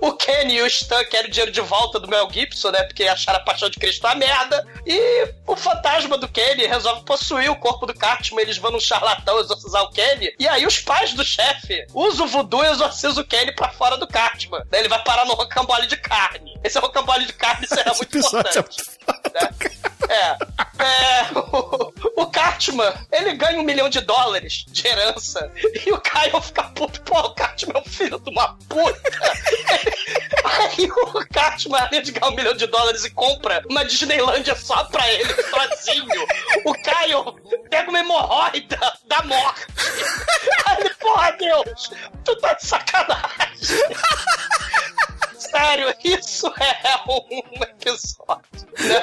o 0.00 0.12
Kenny 0.14 0.56
e 0.56 0.62
o 0.62 0.67
Stan 0.68 1.04
querem 1.04 1.28
o 1.28 1.30
dinheiro 1.30 1.52
de 1.52 1.60
volta 1.60 1.98
do 1.98 2.08
Mel 2.08 2.28
Gibson, 2.30 2.70
né? 2.70 2.82
Porque 2.84 3.04
acharam 3.04 3.40
a 3.40 3.44
paixão 3.44 3.68
de 3.68 3.78
Cristo 3.78 4.06
uma 4.06 4.14
merda. 4.14 4.66
E 4.86 5.34
o 5.46 5.56
fantasma 5.56 6.16
do 6.16 6.28
Kenny 6.28 6.66
resolve 6.66 7.04
possuir 7.04 7.50
o 7.50 7.56
corpo 7.56 7.86
do 7.86 7.94
Cartman. 7.94 8.42
Eles 8.42 8.58
vão 8.58 8.70
num 8.70 8.80
charlatão 8.80 9.38
exorcizar 9.40 9.82
o 9.82 9.90
Kenny. 9.90 10.34
E 10.38 10.46
aí 10.46 10.66
os 10.66 10.78
pais 10.78 11.12
do 11.14 11.24
chefe 11.24 11.86
usam 11.92 12.26
o 12.26 12.28
voodoo 12.28 12.64
e 12.64 12.68
exorcizam 12.68 13.22
o 13.22 13.26
Kenny 13.26 13.54
pra 13.54 13.70
fora 13.70 13.96
do 13.96 14.06
Cartman. 14.06 14.62
Daí 14.70 14.80
ele 14.80 14.88
vai 14.88 15.02
parar 15.02 15.24
no 15.24 15.34
rocambole 15.34 15.86
de 15.86 15.96
carne. 15.96 16.58
Esse 16.62 16.78
rocambole 16.78 17.26
de 17.26 17.32
carne 17.32 17.66
será 17.66 17.94
muito 17.94 18.16
é 18.16 18.20
importante. 18.20 18.82
É. 19.34 19.68
É. 20.08 20.38
O, 21.38 21.87
o 21.87 21.87
Cartman, 22.38 22.94
ele 23.10 23.32
ganha 23.32 23.58
um 23.58 23.64
milhão 23.64 23.88
de 23.88 24.00
dólares 24.00 24.64
de 24.68 24.86
herança. 24.86 25.50
E 25.84 25.90
o 25.90 26.00
Caio 26.00 26.40
fica 26.40 26.62
puto. 26.62 27.00
Pô, 27.02 27.18
o 27.18 27.34
Cartman 27.34 27.74
é 27.76 27.80
um 27.80 27.84
filho 27.84 28.16
de 28.20 28.30
uma 28.30 28.56
puta. 28.68 29.10
Aí 30.44 30.88
o 30.88 31.26
Cartman, 31.32 31.80
além 31.80 32.00
de 32.00 32.12
ganhar 32.12 32.30
um 32.30 32.36
milhão 32.36 32.54
de 32.54 32.68
dólares 32.68 33.04
e 33.04 33.10
compra 33.10 33.64
uma 33.68 33.84
Disneylândia 33.84 34.54
só 34.54 34.84
pra 34.84 35.12
ele, 35.12 35.34
sozinho. 35.42 36.26
O 36.64 36.72
Caio 36.80 37.34
pega 37.68 37.90
uma 37.90 37.98
hemorroida 37.98 38.78
da 39.06 39.22
morte. 39.24 39.66
Aí 40.66 40.76
ele, 40.80 40.94
porra, 40.94 41.32
Deus, 41.32 41.90
tu 42.24 42.36
tá 42.36 42.52
de 42.52 42.64
sacanagem. 42.64 43.78
Sério, 45.36 45.92
isso 46.04 46.46
é 46.60 47.00
um 47.10 47.62
episódio. 47.64 48.68
Né? 48.78 49.02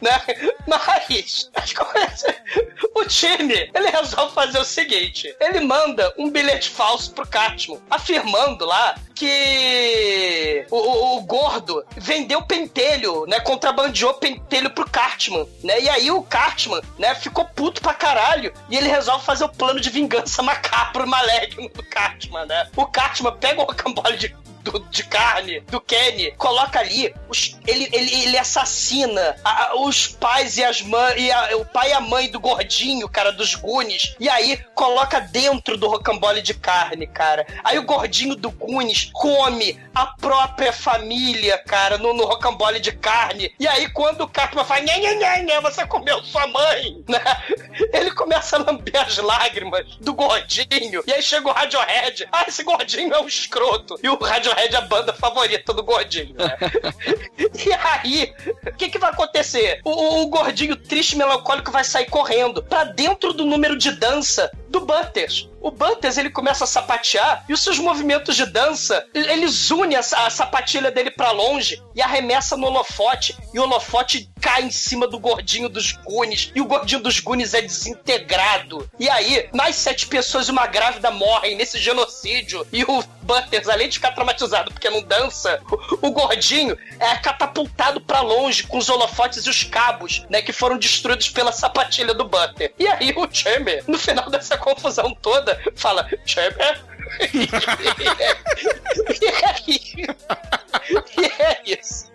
Né? 0.00 0.20
Mas 0.66 1.48
as 1.54 1.72
coisas- 1.72 2.24
o 2.94 3.04
time 3.04 3.70
ele 3.74 3.90
resolve 3.90 4.34
fazer 4.34 4.58
o 4.58 4.64
seguinte: 4.64 5.34
ele 5.40 5.60
manda 5.60 6.12
um 6.18 6.30
bilhete 6.30 6.68
falso 6.70 7.12
pro 7.12 7.26
Cartman, 7.26 7.78
afirmando 7.90 8.64
lá 8.64 8.94
que 9.14 10.66
o, 10.70 10.76
o- 10.76 11.16
o 11.18 11.20
gordo 11.22 11.84
vendeu 11.96 12.42
pentelho, 12.42 13.26
né? 13.26 13.40
Contrabandeou 13.40 14.14
pentelho 14.14 14.70
pro 14.70 14.88
Cartman, 14.88 15.46
né? 15.62 15.80
E 15.80 15.88
aí 15.88 16.10
o 16.10 16.22
Cartman, 16.22 16.80
né, 16.98 17.14
ficou 17.14 17.44
puto 17.44 17.80
pra 17.82 17.92
caralho 17.94 18.52
e 18.68 18.76
ele 18.76 18.88
resolve 18.88 19.24
fazer 19.24 19.44
o 19.44 19.48
plano 19.48 19.80
de 19.80 19.90
vingança 19.90 20.42
macabro 20.42 21.06
maligno 21.06 21.68
do 21.68 21.82
Cartman, 21.84 22.46
né? 22.46 22.68
O 22.76 22.86
Cartman 22.86 23.36
pega 23.36 23.60
o 23.60 23.64
rocambole 23.64 24.16
de 24.16 24.34
do- 24.62 24.80
de 24.90 25.04
carne 25.04 25.60
do 25.60 25.80
Kenny, 25.80 26.32
coloca 26.32 26.78
ali, 26.80 27.14
os- 27.28 27.56
ele, 27.66 27.88
ele, 27.92 28.22
ele 28.24 28.38
assassina 28.38 29.36
a- 29.44 29.72
os 29.76 30.06
pais 30.08 30.56
e 30.58 30.64
as 30.64 30.82
mães, 30.82 31.14
e 31.20 31.30
a- 31.30 31.56
o 31.56 31.64
pai 31.64 31.90
e 31.90 31.92
a 31.92 32.00
mãe 32.00 32.30
do 32.30 32.38
gordinho, 32.40 33.08
cara, 33.08 33.32
dos 33.32 33.54
Goonies, 33.54 34.14
e 34.20 34.28
aí 34.28 34.56
coloca 34.74 35.20
dentro 35.20 35.76
do 35.76 35.88
rocambole 35.88 36.42
de 36.42 36.54
carne, 36.54 37.06
cara. 37.06 37.46
Aí 37.64 37.78
o 37.78 37.82
gordinho 37.84 38.34
do 38.36 38.50
Goonies 38.50 39.10
come 39.12 39.80
a 39.94 40.06
própria 40.06 40.72
família, 40.72 41.58
cara, 41.58 41.98
no, 41.98 42.12
no 42.14 42.24
rocambole 42.24 42.80
de 42.80 42.92
carne. 42.92 43.52
E 43.58 43.66
aí 43.66 43.88
quando 43.90 44.22
o 44.22 44.28
Cartman 44.28 44.64
fala, 44.64 44.80
nhê, 44.80 44.96
nhê, 44.98 45.14
nhê, 45.16 45.42
nhê, 45.42 45.60
você 45.60 45.86
comeu 45.86 46.22
sua 46.22 46.46
mãe, 46.46 47.02
né? 47.08 47.20
Ele 47.92 48.10
começa 48.12 48.56
a 48.56 48.60
lamber 48.60 49.00
as 49.00 49.16
lágrimas 49.18 49.86
do 50.00 50.14
gordinho. 50.14 51.02
E 51.06 51.12
aí 51.12 51.22
chega 51.22 51.48
o 51.48 51.52
Radiohead. 51.52 52.28
Ah, 52.30 52.44
esse 52.46 52.62
gordinho 52.62 53.12
é 53.14 53.20
um 53.20 53.26
escroto. 53.26 53.98
E 54.02 54.08
o 54.08 54.16
Radiohead 54.16 54.49
Radiohead 54.54 54.74
é 54.74 54.78
a 54.78 54.82
banda 54.82 55.12
favorita 55.12 55.72
do 55.72 55.82
gordinho, 55.82 56.34
né? 56.34 56.56
e 57.66 57.72
aí, 57.72 58.32
o 58.66 58.72
que, 58.76 58.88
que 58.88 58.98
vai 58.98 59.10
acontecer? 59.10 59.80
O, 59.84 59.90
o- 59.90 60.22
o 60.22 60.26
gordinho 60.28 60.76
triste 60.76 61.12
e 61.12 61.16
melancólico 61.18 61.70
vai 61.70 61.84
sair 61.84 62.06
correndo 62.06 62.62
pra 62.62 62.84
dentro 62.84 63.32
do 63.32 63.44
número 63.44 63.76
de 63.76 63.90
dança 63.92 64.50
do 64.68 64.80
Butters. 64.80 65.48
O 65.60 65.70
Butters, 65.70 66.16
ele 66.16 66.30
começa 66.30 66.64
a 66.64 66.66
sapatear 66.66 67.44
e 67.48 67.52
os 67.52 67.62
seus 67.62 67.78
movimentos 67.78 68.34
de 68.34 68.46
dança, 68.46 69.06
eles 69.14 69.70
unem 69.70 69.96
a, 69.96 70.00
a 70.00 70.30
sapatilha 70.30 70.90
dele 70.90 71.10
pra 71.10 71.32
longe 71.32 71.82
e 71.94 72.00
arremessa 72.00 72.56
no 72.56 72.66
holofote. 72.66 73.36
E 73.52 73.58
o 73.58 73.62
holofote 73.62 74.30
cai 74.40 74.62
em 74.62 74.70
cima 74.70 75.06
do 75.06 75.18
gordinho 75.18 75.68
dos 75.68 75.92
Goonies. 75.92 76.50
E 76.54 76.60
o 76.60 76.64
gordinho 76.64 77.02
dos 77.02 77.20
Goonies 77.20 77.52
é 77.52 77.60
desintegrado. 77.60 78.90
E 78.98 79.08
aí, 79.10 79.48
mais 79.52 79.76
sete 79.76 80.06
pessoas 80.06 80.48
e 80.48 80.50
uma 80.50 80.66
grávida 80.66 81.10
morrem 81.10 81.56
nesse 81.56 81.78
genocídio. 81.78 82.66
E 82.72 82.82
o 82.84 83.02
Butters, 83.22 83.68
além 83.68 83.88
de 83.88 83.94
ficar 83.96 84.12
traumatizado 84.12 84.72
porque 84.72 84.88
não 84.88 85.02
dança, 85.02 85.60
o, 85.70 86.08
o 86.08 86.10
gordinho 86.10 86.76
é 86.98 87.16
catapultado 87.16 88.00
pra 88.00 88.20
longe 88.20 88.66
com 88.66 88.78
os 88.78 88.88
holofotes 88.88 89.46
e 89.46 89.50
os 89.50 89.62
cabos, 89.62 90.24
né, 90.30 90.40
que 90.42 90.52
foram 90.52 90.78
destruídos 90.78 91.28
pela 91.28 91.52
sapatilha 91.52 92.14
do 92.14 92.24
Butter. 92.24 92.72
E 92.78 92.86
aí 92.86 93.12
o 93.16 93.28
Chamber, 93.30 93.84
no 93.86 93.98
final 93.98 94.28
dessa 94.30 94.56
confusão 94.56 95.16
toda, 95.20 95.49
fala: 95.74 96.08
Chamber. 96.24 96.80
e 99.20 99.26
é 99.26 99.54
e 101.18 101.24
é 101.42 101.62
isso. 101.66 102.10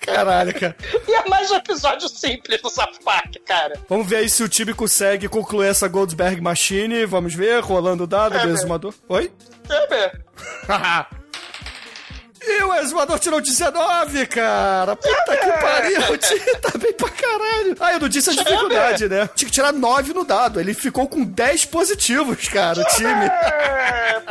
Caralho, 0.00 0.54
cara. 0.58 0.76
E 1.08 1.14
é 1.14 1.28
mais 1.28 1.50
um 1.50 1.56
episódio 1.56 2.08
simples 2.08 2.60
do 2.62 2.70
South 2.70 2.98
Park, 3.04 3.36
cara. 3.44 3.74
Vamos 3.88 4.06
ver 4.06 4.16
aí 4.16 4.28
se 4.28 4.42
o 4.42 4.48
time 4.48 4.72
consegue 4.74 5.28
concluir 5.28 5.68
essa 5.68 5.88
Goldsberg 5.88 6.40
Machine. 6.40 7.04
Vamos 7.06 7.34
ver, 7.34 7.60
rolando 7.60 8.04
o 8.04 8.06
dado 8.06 8.38
do 8.38 8.48
É, 8.48 8.52
exumador. 8.52 8.94
Oi? 9.08 9.32
Chamber. 9.66 10.24
E 12.46 12.62
o 12.62 12.74
exumador 12.74 13.18
tirou 13.18 13.40
19, 13.40 14.26
cara. 14.26 14.94
Puta 14.96 15.36
que 15.36 15.52
pariu. 15.60 16.12
O 16.12 16.16
time 16.18 16.54
tá 16.60 16.78
bem 16.78 16.92
pra 16.92 17.08
caralho. 17.08 17.76
Ah, 17.80 17.92
eu 17.94 18.00
não 18.00 18.08
disse 18.08 18.30
a 18.30 18.32
dificuldade, 18.34 19.08
né? 19.08 19.28
Tinha 19.34 19.48
que 19.48 19.54
tirar 19.54 19.72
9 19.72 20.12
no 20.12 20.24
dado. 20.24 20.60
Ele 20.60 20.74
ficou 20.74 21.08
com 21.08 21.24
10 21.24 21.64
positivos, 21.66 22.48
cara, 22.48 22.80
o 22.80 22.84
time. 22.96 23.26
É. 23.26 24.22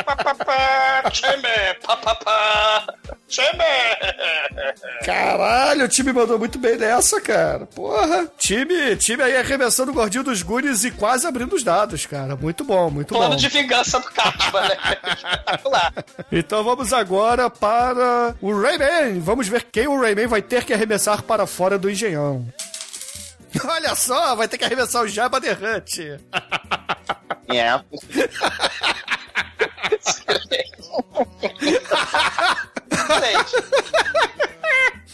Caralho, 5.03 5.85
o 5.85 5.87
time 5.87 6.13
mandou 6.13 6.37
muito 6.39 6.57
bem 6.57 6.77
nessa, 6.77 7.19
cara. 7.19 7.65
Porra. 7.65 8.27
Time, 8.37 8.95
time 8.95 9.23
aí 9.23 9.37
arremessando 9.37 9.91
o 9.91 9.93
gordinho 9.93 10.23
dos 10.23 10.41
Goonies 10.41 10.83
e 10.83 10.91
quase 10.91 11.25
abrindo 11.27 11.53
os 11.55 11.63
dados, 11.63 12.05
cara. 12.05 12.35
Muito 12.35 12.63
bom, 12.63 12.89
muito 12.89 13.13
Plano 13.13 13.31
bom. 13.31 13.35
de 13.35 13.47
vingança 13.49 13.99
do 13.99 14.09
Cartman, 14.11 14.61
né? 14.61 14.77
Então 16.31 16.63
vamos 16.63 16.93
agora 16.93 17.49
para 17.49 18.02
o 18.41 18.61
Rayman. 18.61 19.19
Vamos 19.19 19.47
ver 19.47 19.63
quem 19.71 19.87
o 19.87 19.99
Rayman 19.99 20.27
vai 20.27 20.41
ter 20.41 20.63
que 20.63 20.73
arremessar 20.73 21.23
para 21.23 21.45
fora 21.47 21.77
do 21.77 21.89
engenhão. 21.89 22.45
Olha 23.63 23.95
só, 23.95 24.35
vai 24.35 24.47
ter 24.47 24.57
que 24.57 24.65
arremessar 24.65 25.03
o 25.03 25.07
Jabba 25.07 25.39
the 25.39 25.51
Hutt. 25.53 26.19
É. 27.49 27.79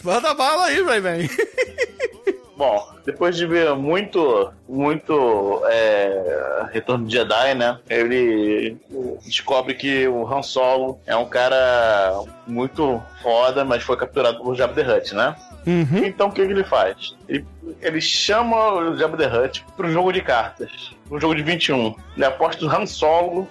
Manda 0.02 0.32
bala 0.34 0.66
aí, 0.66 0.82
Rayman. 0.82 1.28
Bom, 2.60 2.92
depois 3.06 3.38
de 3.38 3.46
ver 3.46 3.74
muito, 3.74 4.52
muito 4.68 5.62
é, 5.64 6.66
Retorno 6.70 7.06
de 7.06 7.14
Jedi, 7.14 7.54
né? 7.54 7.78
Ele 7.88 8.76
descobre 9.24 9.72
que 9.72 10.06
o 10.06 10.30
Han 10.30 10.42
Solo 10.42 11.00
é 11.06 11.16
um 11.16 11.24
cara 11.24 12.22
muito 12.46 13.02
foda, 13.22 13.64
mas 13.64 13.82
foi 13.82 13.96
capturado 13.96 14.42
por 14.42 14.54
Jabba 14.54 14.74
the 14.74 14.94
Hutt, 14.94 15.14
né? 15.14 15.34
Uhum. 15.66 16.04
Então 16.04 16.28
o 16.28 16.32
que, 16.32 16.44
que 16.44 16.52
ele 16.52 16.62
faz? 16.62 17.16
Ele, 17.26 17.46
ele 17.80 17.98
chama 17.98 18.74
o 18.74 18.94
Jabba 18.98 19.16
the 19.16 19.26
Hutt 19.26 19.64
para 19.74 19.86
um 19.86 19.92
jogo 19.92 20.12
de 20.12 20.20
cartas, 20.20 20.94
um 21.10 21.18
jogo 21.18 21.34
de 21.34 21.42
21. 21.42 21.94
Ele 22.14 22.24
aposta 22.26 22.62
o 22.62 22.68
Han 22.68 22.84
Solo 22.84 23.48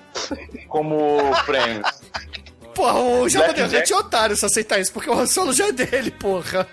como 0.67 1.17
prêmio. 1.47 1.81
Porra, 2.79 2.93
o 2.97 3.27
Jabba 3.27 3.53
the 3.53 3.67
Black 3.67 3.75
Hutt 3.77 3.91
é 3.91 3.97
otário 3.97 4.35
se 4.37 4.45
aceitar 4.45 4.79
isso, 4.79 4.93
porque 4.93 5.09
o 5.09 5.13
Han 5.13 5.27
Solo 5.27 5.51
já 5.51 5.67
é 5.67 5.71
dele, 5.73 6.09
porra. 6.11 6.65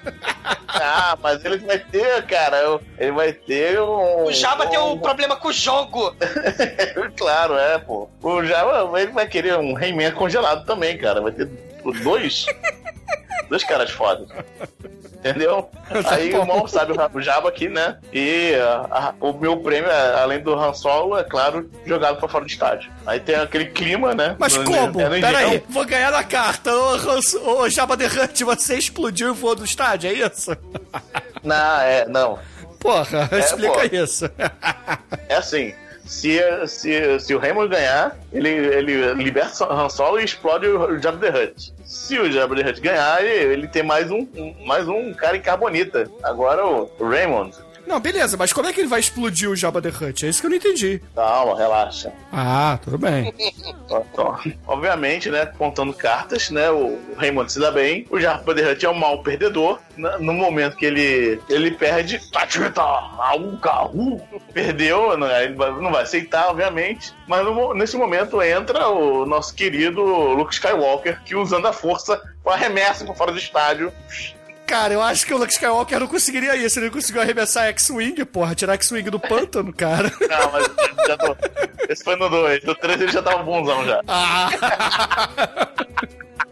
Ah, 0.68 1.18
mas 1.20 1.44
ele 1.44 1.58
vai 1.58 1.80
ter, 1.80 2.24
cara, 2.26 2.78
ele 2.96 3.10
vai 3.10 3.32
ter 3.32 3.80
um. 3.80 4.26
O 4.26 4.32
Jabba 4.32 4.68
tem 4.68 4.78
um 4.78 4.92
um- 4.92 4.98
problema 5.00 5.34
com 5.34 5.48
o 5.48 5.52
jogo. 5.52 6.14
claro, 7.18 7.54
é, 7.58 7.78
pô. 7.78 8.08
O 8.22 8.44
Jabba, 8.44 9.00
ele 9.00 9.10
vai 9.10 9.26
querer 9.26 9.58
um 9.58 9.72
Rayman 9.74 10.12
congelado 10.12 10.64
também, 10.64 10.96
cara. 10.96 11.20
Vai 11.20 11.32
ter 11.32 11.46
dois. 12.04 12.46
Dois 13.48 13.64
caras 13.64 13.90
fodas. 13.90 14.28
Entendeu? 15.18 15.68
Aí 16.10 16.32
o 16.34 16.44
mal 16.46 16.66
sabe 16.68 16.92
o 17.14 17.20
Jabba 17.22 17.48
aqui, 17.48 17.68
né? 17.68 17.98
E 18.12 18.54
ah, 18.60 18.86
ah, 18.90 19.14
o 19.20 19.32
meu 19.32 19.56
prêmio, 19.58 19.90
é, 19.90 20.20
além 20.20 20.40
do 20.40 20.54
Han 20.54 20.72
Solo, 20.74 21.18
é 21.18 21.24
claro, 21.24 21.68
jogado 21.84 22.18
pra 22.18 22.28
fora 22.28 22.44
do 22.44 22.50
estádio. 22.50 22.90
Aí 23.06 23.18
tem 23.18 23.34
aquele 23.36 23.66
clima, 23.66 24.14
né? 24.14 24.36
Mas 24.38 24.54
No- 24.56 24.64
como? 24.64 25.00
é 25.00 25.04
no 25.08 25.10
Pera 25.20 25.38
aí, 25.38 25.44
engenhão. 25.46 25.62
vou 25.68 25.84
ganhar 25.84 26.10
na 26.12 26.22
carta. 26.22 26.70
Ô, 26.72 27.60
ô 27.62 27.68
Jabba 27.68 27.96
the 27.96 28.06
Hutt, 28.06 28.44
você 28.44 28.76
explodiu 28.76 29.30
e 29.30 29.32
voou 29.32 29.54
do 29.56 29.64
estádio, 29.64 30.10
é 30.10 30.12
isso? 30.12 30.56
Não, 31.42 31.80
é, 31.80 32.06
não. 32.06 32.38
Porra, 32.78 33.28
É, 33.32 33.38
explica 33.40 33.88
pô. 33.88 33.96
isso. 33.96 34.30
É 35.28 35.34
assim. 35.36 35.74
Se, 36.06 36.40
se, 36.68 37.18
se 37.20 37.34
o 37.34 37.38
Raymond 37.38 37.68
ganhar, 37.68 38.16
ele, 38.32 38.48
ele 38.48 39.14
liberta 39.14 39.64
Han 39.70 39.88
Solo 39.88 40.20
e 40.20 40.24
explode 40.24 40.66
o 40.66 40.98
Jabba 41.02 41.30
the 41.30 41.44
Hutt. 41.44 41.72
Se 41.84 42.18
o 42.18 42.30
Jabba 42.30 42.54
the 42.54 42.68
Hutt 42.68 42.80
ganhar, 42.80 43.22
ele, 43.24 43.52
ele 43.54 43.68
tem 43.68 43.82
mais 43.82 44.10
um, 44.10 44.26
um- 44.36 44.54
mais 44.64 44.86
um 44.88 45.12
cara 45.12 45.36
em 45.36 45.40
carbonita. 45.40 46.08
Agora 46.22 46.64
o 46.66 46.88
Raymond. 47.00 47.54
Não, 47.86 48.00
beleza, 48.00 48.36
mas 48.36 48.52
como 48.52 48.66
é 48.66 48.72
que 48.72 48.80
ele 48.80 48.88
vai 48.88 49.00
explodir 49.00 49.48
o 49.48 49.56
Jabba 49.56 49.80
the 49.80 49.88
Hutt? 49.88 50.26
É 50.26 50.28
isso 50.28 50.40
que 50.40 50.46
eu 50.46 50.50
não 50.50 50.56
entendi. 50.56 51.00
Calma, 51.14 51.56
relaxa. 51.56 52.12
Ah, 52.32 52.78
tudo 52.82 52.98
bem. 52.98 53.32
Obviamente, 54.66 55.30
né, 55.30 55.46
contando 55.46 55.92
cartas, 55.92 56.50
né, 56.50 56.70
o 56.70 56.98
Raymond 57.16 57.52
se 57.52 57.60
dá 57.60 57.70
bem, 57.70 58.06
o 58.10 58.18
Jabba 58.18 58.54
the 58.54 58.72
Hutt 58.72 58.84
é 58.84 58.90
um 58.90 58.94
mau 58.94 59.22
perdedor, 59.22 59.78
no 59.96 60.32
momento 60.32 60.76
que 60.76 60.84
ele, 60.84 61.40
ele 61.48 61.70
perde, 61.70 62.20
carro, 63.62 64.20
perdeu, 64.52 65.16
né, 65.16 65.48
não 65.48 65.92
vai 65.92 66.02
aceitar, 66.02 66.48
obviamente, 66.48 67.14
mas 67.26 67.44
no 67.44 67.74
nesse 67.74 67.96
momento 67.96 68.42
entra 68.42 68.88
o 68.88 69.24
nosso 69.24 69.54
querido 69.54 70.02
Luke 70.02 70.54
Skywalker, 70.54 71.22
que 71.24 71.34
usando 71.34 71.66
a 71.66 71.72
força, 71.72 72.20
arremessa 72.44 73.04
para 73.04 73.14
fora 73.14 73.32
do 73.32 73.38
estádio, 73.38 73.92
Cara, 74.66 74.92
eu 74.92 75.00
acho 75.00 75.24
que 75.24 75.32
o 75.32 75.38
Luke 75.38 75.52
Skywalker 75.52 76.00
não 76.00 76.08
conseguiria 76.08 76.56
isso. 76.56 76.78
Ele 76.78 76.90
conseguiu 76.90 77.22
arremessar 77.22 77.66
X-Wing, 77.68 78.24
porra. 78.24 78.54
Tirar 78.54 78.74
X-Wing 78.74 79.08
do 79.10 79.20
pântano, 79.20 79.72
cara. 79.72 80.12
Não, 80.28 80.52
mas 80.52 80.68
já 81.06 81.16
tô... 81.16 81.36
Esse 81.88 82.02
foi 82.02 82.16
no 82.16 82.28
2. 82.28 82.64
No 82.64 82.74
3 82.74 83.00
ele 83.00 83.12
já 83.12 83.22
tava 83.22 83.44
bonzão 83.44 83.84
já. 83.84 84.02
Ah. 84.08 84.50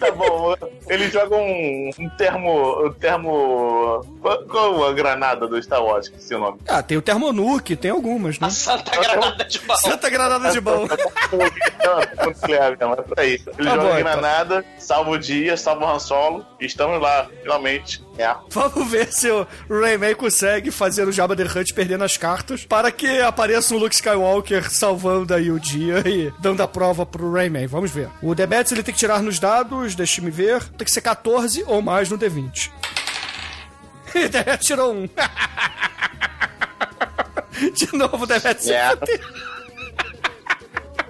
tá 0.00 0.10
bom. 0.12 0.54
Ele 0.88 1.08
joga 1.10 1.36
um, 1.36 1.90
um 1.98 2.08
termo. 2.10 2.86
Um 2.86 2.92
termo. 2.92 4.00
Qual, 4.48 4.84
a 4.84 4.92
granada 4.92 5.46
do 5.46 5.60
Star 5.62 5.82
Wars? 5.82 6.08
Que 6.08 6.34
é 6.34 6.36
o 6.36 6.40
nome? 6.40 6.58
Ah, 6.68 6.82
tem 6.82 6.96
o 6.96 7.02
Termonuke, 7.02 7.76
tem 7.76 7.90
algumas, 7.90 8.38
né? 8.38 8.50
Santa 8.50 8.90
Granada 9.00 9.44
de 9.44 9.64
Mão. 9.66 9.76
Santa 9.76 10.10
Granada 10.10 10.50
de. 10.50 10.60
Não, 10.60 12.26
nuclear, 12.26 12.76
não, 12.80 12.88
mas 12.90 13.00
por 13.00 13.18
aí. 13.20 13.32
Ele 13.32 13.40
Tá 13.42 13.62
joga 13.62 13.76
bom, 13.82 13.92
a 13.92 14.00
então. 14.00 14.12
granada, 14.12 14.64
salva 14.78 15.10
o 15.10 15.18
dia, 15.18 15.56
salva 15.56 15.84
o 15.84 15.88
Han 15.88 15.98
Solo. 15.98 16.46
E 16.60 16.66
estamos 16.66 17.00
lá, 17.00 17.28
finalmente. 17.42 18.02
É. 18.18 18.34
Vamos 18.50 18.90
ver 18.90 19.12
se 19.12 19.30
o 19.30 19.46
Rayman 19.68 20.14
consegue 20.14 20.70
fazer 20.70 21.06
o 21.06 21.12
Jabba 21.12 21.36
the 21.36 21.44
Hutt 21.44 21.74
perdendo 21.74 22.04
as 22.04 22.16
cartas 22.16 22.64
para 22.64 22.90
que 22.90 23.20
apareça 23.20 23.74
um 23.74 23.78
Luke 23.78 23.94
Skywalker 23.94 24.70
salvando 24.70 25.34
aí 25.34 25.50
o 25.50 25.60
dia 25.60 26.02
e 26.06 26.32
dando 26.38 26.62
a 26.62 26.68
prova 26.68 27.04
pro 27.04 27.30
Rayman. 27.32 27.66
Vamos 27.66 27.90
ver. 27.90 28.08
O 28.22 28.34
Debetes 28.34 28.72
ele 28.72 28.82
tem 28.82 28.94
que 28.94 29.00
tirar 29.00 29.22
nos 29.22 29.38
dados, 29.38 29.94
deixa-me 29.94 30.30
ver. 30.30 30.62
Tem 30.70 30.84
que 30.84 30.90
ser 30.90 31.02
14 31.02 31.64
ou 31.66 31.82
mais 31.82 32.08
no 32.10 32.18
D20. 32.18 32.70
E 34.14 34.28
Debetes 34.28 34.66
tirou 34.66 34.94
um. 34.94 35.06
De 37.74 37.96
novo 37.96 38.26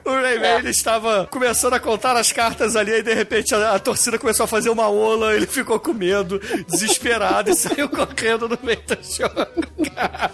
o 0.07 0.21
se 0.21 0.45
É. 0.45 0.59
ele 0.59 0.71
estava 0.71 1.27
começando 1.27 1.75
a 1.75 1.81
contar 1.81 2.17
as 2.17 2.31
cartas 2.33 2.77
ali, 2.77 2.93
e 2.93 3.03
de 3.03 3.13
repente 3.13 3.55
a, 3.55 3.75
a 3.75 3.79
torcida 3.79 4.19
começou 4.19 4.45
a 4.45 4.47
fazer 4.47 4.71
uma 4.71 4.89
ola, 4.89 5.35
ele 5.35 5.47
ficou 5.47 5.79
com 5.81 5.93
medo, 5.93 6.39
desesperado, 6.69 7.51
e 7.51 7.55
saiu 7.55 7.89
correndo 7.89 8.49
no 8.49 8.59
meio 8.63 8.81
do 8.87 8.97
jogo. 9.03 9.47
cara. 9.95 10.31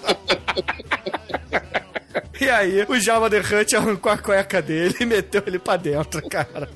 E 2.41 2.51
aí, 2.51 2.85
o 2.89 2.99
Java 2.99 3.31
the 3.31 3.39
Hutt 3.39 3.77
arrancou 3.77 4.11
a 4.11 4.19
cueca 4.19 4.61
dele 4.61 4.95
e 5.01 5.07
meteu 5.07 5.43
ele 5.47 5.59
pra 5.61 5.77
dentro, 5.77 6.21
cara. 6.29 6.69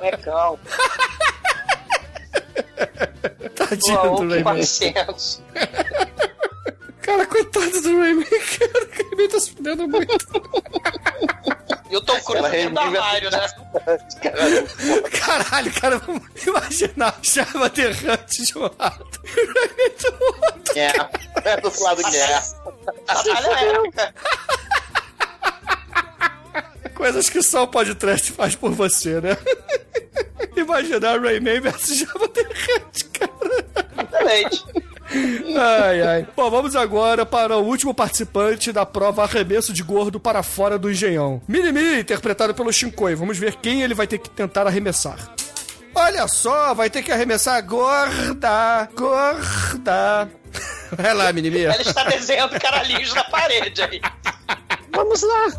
Legal. 0.00 0.58
Tadinho 3.56 3.96
Uau, 3.96 4.16
do 4.24 4.28
Rayman. 4.28 4.62
Cara, 7.10 7.26
coitado 7.26 7.80
do 7.80 7.98
Rayman, 7.98 8.24
cara. 8.24 8.84
O 8.84 9.08
Rayman 9.10 9.28
tá 9.28 9.40
se 9.40 9.50
fudendo 9.50 9.88
muito. 9.88 10.16
E 11.90 11.96
o 11.96 12.00
Tom 12.02 12.20
Cruise 12.20 12.50
dentro 12.50 12.74
do 12.74 12.78
armário, 12.80 13.30
né? 13.32 13.48
Caralho, 15.10 15.72
cara, 15.72 15.98
vamos 15.98 16.22
imaginar 16.46 17.18
o 17.20 17.26
Java 17.26 17.68
Derrante 17.68 18.44
de 18.44 18.56
um 18.56 18.62
lado. 18.62 19.10
É, 20.76 20.86
é 21.50 21.56
do 21.60 21.82
lado 21.82 22.04
que 22.04 22.16
é. 22.16 22.40
Caralho, 23.06 23.92
é. 26.84 26.90
Coisas 26.90 27.28
que 27.28 27.42
só 27.42 27.64
o 27.64 27.68
podcast 27.68 28.30
faz 28.30 28.54
por 28.54 28.70
você, 28.70 29.20
né? 29.20 29.36
Imaginar 30.56 31.20
Rayman 31.20 31.60
versus 31.60 31.98
Java 31.98 32.28
Derrante, 32.28 33.04
cara. 33.06 33.30
Excelente. 34.04 34.64
Ai, 35.56 36.02
ai. 36.02 36.26
Bom, 36.36 36.50
vamos 36.50 36.76
agora 36.76 37.26
para 37.26 37.56
o 37.56 37.64
último 37.64 37.92
participante 37.92 38.72
da 38.72 38.86
prova 38.86 39.24
arremesso 39.24 39.72
de 39.72 39.82
gordo 39.82 40.20
para 40.20 40.42
fora 40.42 40.78
do 40.78 40.90
engenhão. 40.90 41.42
Minimi, 41.48 42.00
interpretado 42.00 42.54
pelo 42.54 42.72
Shinkoi. 42.72 43.14
Vamos 43.14 43.38
ver 43.38 43.56
quem 43.56 43.82
ele 43.82 43.94
vai 43.94 44.06
ter 44.06 44.18
que 44.18 44.30
tentar 44.30 44.66
arremessar. 44.66 45.34
Olha 45.94 46.28
só, 46.28 46.72
vai 46.72 46.88
ter 46.88 47.02
que 47.02 47.10
arremessar 47.10 47.60
gorda, 47.66 48.88
gorda. 48.94 50.30
Vai 50.92 51.14
lá, 51.14 51.32
Minimi. 51.32 51.62
Ela 51.62 51.80
está 51.80 52.04
desenhando 52.04 52.58
caralhinhos 52.58 53.12
na 53.14 53.24
parede 53.24 53.82
aí. 53.82 54.00
Vamos 54.92 55.22
lá! 55.22 55.52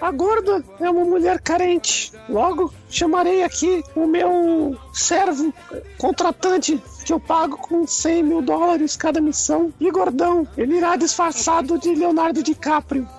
A 0.00 0.10
gorda 0.10 0.64
é 0.80 0.88
uma 0.88 1.04
mulher 1.04 1.40
carente. 1.40 2.12
Logo, 2.28 2.72
chamarei 2.88 3.42
aqui 3.42 3.82
o 3.94 4.06
meu 4.06 4.76
servo 4.92 5.52
contratante 5.98 6.80
que 7.04 7.12
eu 7.12 7.20
pago 7.20 7.56
com 7.56 7.86
100 7.86 8.22
mil 8.22 8.42
dólares 8.42 8.96
cada 8.96 9.20
missão. 9.20 9.72
E 9.80 9.90
gordão, 9.90 10.46
ele 10.56 10.76
irá 10.76 10.96
disfarçado 10.96 11.78
de 11.78 11.94
Leonardo 11.94 12.42
DiCaprio. 12.42 13.08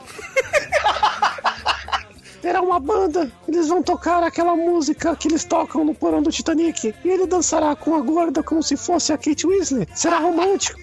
Terá 2.41 2.61
uma 2.61 2.79
banda, 2.79 3.31
eles 3.47 3.67
vão 3.67 3.83
tocar 3.83 4.23
aquela 4.23 4.55
música 4.55 5.15
que 5.15 5.27
eles 5.27 5.43
tocam 5.43 5.83
no 5.83 5.93
porão 5.93 6.21
do 6.21 6.31
Titanic. 6.31 6.93
E 7.03 7.09
ele 7.09 7.27
dançará 7.27 7.75
com 7.75 7.95
a 7.95 8.01
gorda 8.01 8.41
como 8.41 8.63
se 8.63 8.77
fosse 8.77 9.11
a 9.11 9.17
Kate 9.17 9.45
Weasley. 9.45 9.87
Será 9.93 10.19
romântico. 10.19 10.79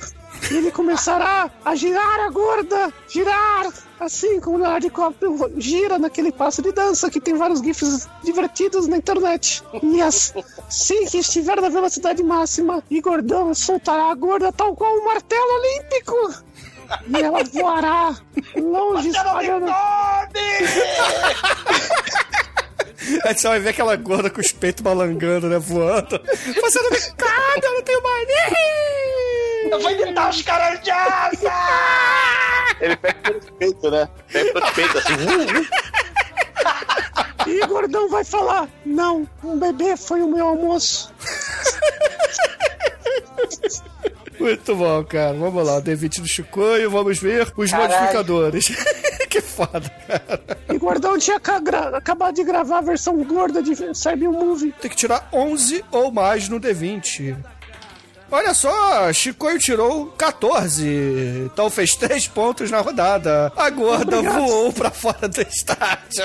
E 0.50 0.56
ele 0.56 0.70
começará 0.70 1.50
a 1.64 1.74
girar 1.74 2.20
a 2.20 2.30
gorda, 2.30 2.92
girar, 3.08 3.72
assim 3.98 4.40
como 4.40 4.56
o 4.56 4.58
Leonardo 4.60 4.86
DiCaprio 4.86 5.52
gira 5.56 5.98
naquele 5.98 6.30
passo 6.30 6.60
de 6.60 6.72
dança 6.72 7.10
que 7.10 7.20
tem 7.20 7.34
vários 7.34 7.60
gifs 7.60 8.08
divertidos 8.22 8.86
na 8.86 8.96
internet. 8.96 9.62
E 9.82 10.02
assim 10.02 11.06
que 11.06 11.18
estiver 11.18 11.60
na 11.60 11.68
velocidade 11.68 12.22
máxima, 12.22 12.82
e 12.90 13.00
gordão 13.00 13.54
soltará 13.54 14.10
a 14.10 14.14
gorda 14.14 14.52
tal 14.52 14.76
qual 14.76 14.94
um 14.94 15.04
martelo 15.04 15.54
olímpico. 15.54 16.34
E 17.08 17.16
ela 17.22 17.42
voará 17.44 18.14
longe 18.56 19.08
espalhando. 19.08 19.66
Aí 23.24 23.34
você 23.36 23.48
vai 23.48 23.60
ver 23.60 23.70
aquela 23.70 23.96
gorda 23.96 24.30
com 24.30 24.40
os 24.40 24.52
peitos 24.52 24.82
balangando, 24.82 25.48
né? 25.48 25.58
Voando. 25.58 26.20
Você 26.60 26.80
não 26.80 26.90
me 26.90 27.00
cabe, 27.16 27.66
eu 27.66 27.74
não 27.74 27.82
tenho 27.82 28.02
mania! 28.02 29.33
Eu 29.70 29.80
vou 29.80 29.90
imitar 29.90 30.30
os 30.30 30.42
caras 30.42 30.80
de 30.82 30.90
asa! 30.90 31.52
Ele 32.80 32.96
pega 32.96 33.18
pelos 33.20 33.50
peitos, 33.50 33.90
né? 33.92 34.08
Pega 34.32 34.52
pelos 34.52 34.70
peitos 34.70 34.96
assim. 34.96 35.14
E 37.46 37.66
gordão 37.66 38.08
vai 38.08 38.24
falar: 38.24 38.66
Não, 38.86 39.28
um 39.42 39.58
bebê 39.58 39.96
foi 39.98 40.22
o 40.22 40.28
meu 40.28 40.46
almoço. 40.48 41.12
Muito 44.38 44.74
bom, 44.74 45.04
cara. 45.04 45.34
Vamos 45.34 45.66
lá, 45.66 45.76
o 45.76 45.82
D20 45.82 46.20
do 46.20 46.26
Chicoio, 46.26 46.90
vamos 46.90 47.18
ver 47.18 47.52
os 47.56 47.70
Caralho. 47.70 47.92
modificadores. 47.92 48.66
que 49.30 49.40
foda, 49.40 49.82
cara. 50.06 50.58
E 50.72 50.78
gordão 50.78 51.18
tinha 51.18 51.36
acabado 51.36 52.34
de 52.34 52.44
gravar 52.44 52.78
a 52.78 52.82
versão 52.82 53.22
gorda 53.24 53.62
de 53.62 53.74
Cyber 53.94 54.30
Movie. 54.30 54.72
Tem 54.80 54.90
que 54.90 54.96
tirar 54.96 55.28
11 55.32 55.84
ou 55.90 56.10
mais 56.10 56.48
no 56.48 56.60
D20. 56.60 57.36
Olha 58.30 58.52
só, 58.54 59.12
Chicoio 59.12 59.58
tirou 59.58 60.06
14. 60.12 61.46
Então 61.46 61.70
fez 61.70 61.94
3 61.94 62.26
pontos 62.28 62.70
na 62.70 62.80
rodada. 62.80 63.52
A 63.56 63.70
gorda 63.70 64.18
Obrigado. 64.18 64.38
voou 64.46 64.72
pra 64.72 64.90
fora 64.90 65.28
do 65.28 65.40
estádio. 65.42 66.24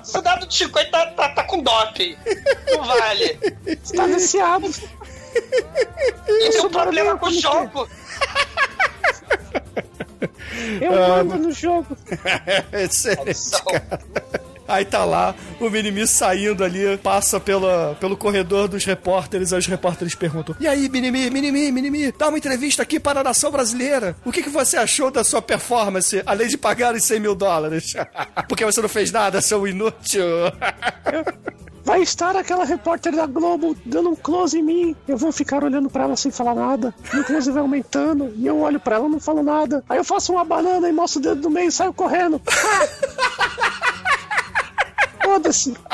O 0.00 0.04
soldado 0.04 0.46
de 0.46 0.54
Chico 0.54 0.78
aí 0.78 0.86
tá, 0.86 1.06
tá, 1.12 1.28
tá 1.30 1.44
com 1.44 1.62
doping. 1.62 2.16
Não 2.70 2.82
vale. 2.84 3.38
Está 3.66 4.06
viciado. 4.06 4.68
E 5.36 6.38
tem 6.40 6.52
sou 6.52 6.66
um 6.66 6.70
problema 6.70 7.16
com 7.16 7.26
o 7.26 7.30
barbeiro, 7.30 7.40
jogo. 7.40 7.88
Eu 10.80 11.04
Ah, 11.04 11.24
mando 11.24 11.38
no 11.48 11.52
jogo. 11.52 11.96
Excelente, 12.72 13.50
cara. 13.64 14.00
Aí 14.72 14.86
tá 14.86 15.04
lá, 15.04 15.34
o 15.60 15.68
Minimi 15.68 16.06
saindo 16.06 16.64
ali, 16.64 16.96
passa 16.96 17.38
pela, 17.38 17.94
pelo 18.00 18.16
corredor 18.16 18.68
dos 18.68 18.86
repórteres, 18.86 19.52
aí 19.52 19.58
os 19.58 19.66
repórteres 19.66 20.14
perguntam: 20.14 20.56
E 20.58 20.66
aí, 20.66 20.88
Minimi, 20.88 21.28
Minimi, 21.28 21.70
Minimi, 21.70 22.10
dá 22.10 22.28
uma 22.28 22.38
entrevista 22.38 22.82
aqui 22.82 22.98
para 22.98 23.20
a 23.20 23.24
nação 23.24 23.50
brasileira. 23.50 24.16
O 24.24 24.32
que, 24.32 24.42
que 24.42 24.48
você 24.48 24.78
achou 24.78 25.10
da 25.10 25.22
sua 25.22 25.42
performance, 25.42 26.22
além 26.24 26.48
de 26.48 26.56
pagar 26.56 26.94
os 26.94 27.04
100 27.04 27.20
mil 27.20 27.34
dólares? 27.34 27.92
Porque 28.48 28.64
você 28.64 28.80
não 28.80 28.88
fez 28.88 29.12
nada, 29.12 29.42
seu 29.42 29.68
inútil. 29.68 30.24
Vai 31.84 32.00
estar 32.00 32.34
aquela 32.36 32.64
repórter 32.64 33.14
da 33.14 33.26
Globo 33.26 33.76
dando 33.84 34.10
um 34.10 34.16
close 34.16 34.56
em 34.56 34.62
mim. 34.62 34.96
Eu 35.06 35.18
vou 35.18 35.32
ficar 35.32 35.64
olhando 35.64 35.90
pra 35.90 36.04
ela 36.04 36.16
sem 36.16 36.30
falar 36.30 36.54
nada. 36.54 36.94
O 37.12 37.24
close 37.24 37.50
vai 37.50 37.60
aumentando. 37.60 38.32
E 38.36 38.46
eu 38.46 38.60
olho 38.60 38.78
pra 38.78 38.96
ela 38.96 39.08
não 39.08 39.18
falo 39.18 39.42
nada. 39.42 39.84
Aí 39.88 39.98
eu 39.98 40.04
faço 40.04 40.32
uma 40.32 40.44
banana 40.44 40.88
e 40.88 40.92
mostro 40.92 41.18
o 41.18 41.22
dedo 41.22 41.40
do 41.40 41.50
meio 41.50 41.68
e 41.68 41.72
saio 41.72 41.92
correndo. 41.92 42.40
Foda-se. 45.22 45.74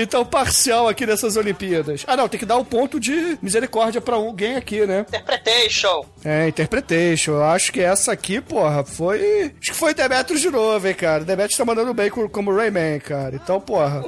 Então, 0.00 0.24
parcial 0.24 0.86
aqui 0.86 1.04
nessas 1.04 1.36
Olimpíadas. 1.36 2.04
Ah, 2.06 2.16
não, 2.16 2.28
tem 2.28 2.38
que 2.38 2.46
dar 2.46 2.56
o 2.56 2.64
ponto 2.64 3.00
de 3.00 3.36
misericórdia 3.42 4.00
pra 4.00 4.14
alguém 4.14 4.54
aqui, 4.54 4.86
né? 4.86 5.00
Interpretation. 5.08 6.04
É, 6.24 6.46
Interpretation. 6.46 7.32
Eu 7.32 7.44
acho 7.44 7.72
que 7.72 7.80
essa 7.80 8.12
aqui, 8.12 8.40
porra, 8.40 8.84
foi. 8.84 9.52
Acho 9.60 9.72
que 9.72 9.74
foi 9.76 9.92
Demetrius 9.94 10.40
de 10.40 10.50
novo, 10.50 10.86
hein, 10.86 10.94
cara. 10.94 11.24
Demetrius 11.24 11.56
tá 11.58 11.64
mandando 11.64 11.92
bem 11.92 12.10
co- 12.10 12.28
como 12.28 12.54
Rayman, 12.54 13.00
cara. 13.00 13.34
Então, 13.34 13.60
porra. 13.60 14.04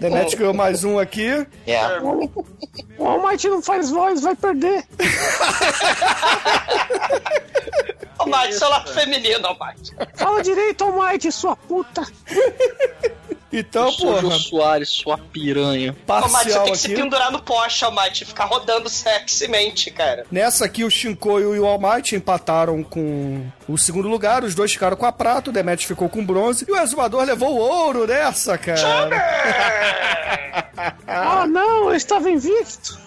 Demetrius 0.00 0.34
ganhou 0.34 0.54
mais 0.54 0.82
um 0.84 0.98
aqui. 0.98 1.46
É. 1.66 2.00
O 2.98 3.06
Almighty 3.06 3.48
não 3.48 3.62
faz 3.62 3.90
voz, 3.90 4.22
vai 4.22 4.34
perder. 4.34 4.84
Ô, 8.18 8.26
Mate, 8.26 8.54
seu 8.54 8.68
lado 8.68 8.92
feminino, 8.92 9.48
ô, 9.48 9.54
Mate. 9.58 9.94
Fala 10.14 10.42
direito, 10.42 10.84
Almighty, 10.84 11.32
sua 11.32 11.56
puta. 11.56 12.02
Então, 13.56 13.90
Jô 13.90 14.20
porra, 14.20 14.38
Soares, 14.38 14.88
sua 14.88 15.16
piranha. 15.16 15.94
Ô, 16.06 16.12
Mate, 16.12 16.28
você 16.28 16.32
parcial 16.32 16.64
tem 16.64 16.72
que 16.72 16.78
se 16.78 16.86
aqui. 16.88 16.96
pendurar 17.00 17.30
no 17.30 17.40
poste, 17.40 17.88
Mate. 17.92 18.24
Ficar 18.24 18.46
rodando 18.46 18.88
sexymente, 18.88 19.90
cara. 19.90 20.26
Nessa 20.30 20.64
aqui, 20.64 20.82
o 20.82 20.90
Shinkoio 20.90 21.54
e 21.54 21.60
o 21.60 21.66
All 21.66 21.78
Might 21.78 22.16
empataram 22.16 22.82
com 22.82 23.46
o 23.68 23.78
segundo 23.78 24.08
lugar. 24.08 24.42
Os 24.42 24.54
dois 24.54 24.72
ficaram 24.72 24.96
com 24.96 25.06
a 25.06 25.12
prata, 25.12 25.50
o 25.50 25.52
Demetrius 25.52 25.88
ficou 25.88 26.08
com 26.08 26.24
bronze. 26.24 26.64
E 26.68 26.72
o 26.72 26.76
Exumador 26.76 27.24
levou 27.24 27.54
o 27.54 27.58
ouro 27.58 28.06
nessa, 28.06 28.58
cara. 28.58 28.74
Ah, 31.06 31.46
não, 31.46 31.90
eu 31.90 31.94
estava 31.94 32.28
invicto. 32.28 32.98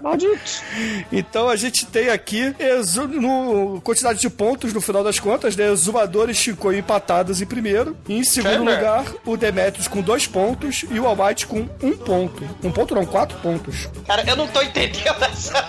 Maldito. 0.00 0.62
Então 1.12 1.48
a 1.48 1.56
gente 1.56 1.86
tem 1.86 2.08
aqui 2.08 2.54
exu 2.58 3.06
no, 3.06 3.80
quantidade 3.82 4.20
de 4.20 4.30
pontos 4.30 4.72
no 4.72 4.80
final 4.80 5.02
das 5.02 5.18
contas, 5.18 5.56
né? 5.56 5.70
Exumador 5.70 6.30
e 6.30 6.78
empatados 6.78 7.40
em 7.40 7.46
primeiro. 7.46 7.96
E 8.08 8.18
em 8.18 8.24
segundo 8.24 8.52
Chamber. 8.52 8.74
lugar, 8.74 9.04
o 9.24 9.36
Demetrius 9.36 9.88
com 9.88 10.00
dois 10.00 10.26
pontos 10.26 10.84
e 10.90 10.98
o 10.98 11.06
All 11.06 11.16
Might 11.16 11.46
com 11.46 11.68
um 11.82 11.96
ponto. 11.96 12.44
Um 12.62 12.70
ponto 12.70 12.94
não, 12.94 13.04
quatro 13.04 13.38
pontos. 13.38 13.88
Cara, 14.06 14.24
eu 14.26 14.36
não 14.36 14.46
tô 14.48 14.62
entendendo 14.62 15.22
essa. 15.24 15.66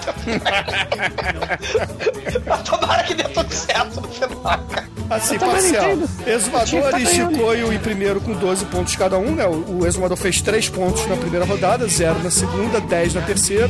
Mas 2.45 2.61
Tomara 2.69 3.03
que 3.03 3.13
dê 3.13 3.23
tudo 3.23 3.53
certo 3.53 4.01
no 4.01 4.07
final, 4.07 4.39
cara. 4.41 4.91
Assim, 5.09 5.37
parcial. 5.37 5.91
entendo. 5.91 6.07
Tinha 6.07 6.23
que 6.23 6.29
Exumador 6.31 6.91
tá 6.91 6.99
e. 6.99 7.05
Chicoio 7.05 7.73
em 7.73 7.79
primeiro 7.79 8.21
com 8.21 8.33
12 8.33 8.65
pontos 8.65 8.95
cada 8.95 9.17
um, 9.17 9.35
né? 9.35 9.45
O, 9.45 9.79
o 9.79 9.87
Exumador 9.87 10.17
fez 10.17 10.41
3 10.41 10.69
pontos 10.69 11.05
na 11.07 11.17
primeira 11.17 11.45
rodada, 11.45 11.85
0 11.85 12.19
na 12.23 12.31
segunda, 12.31 12.79
10 12.79 13.15
na 13.15 13.21
terceira. 13.21 13.60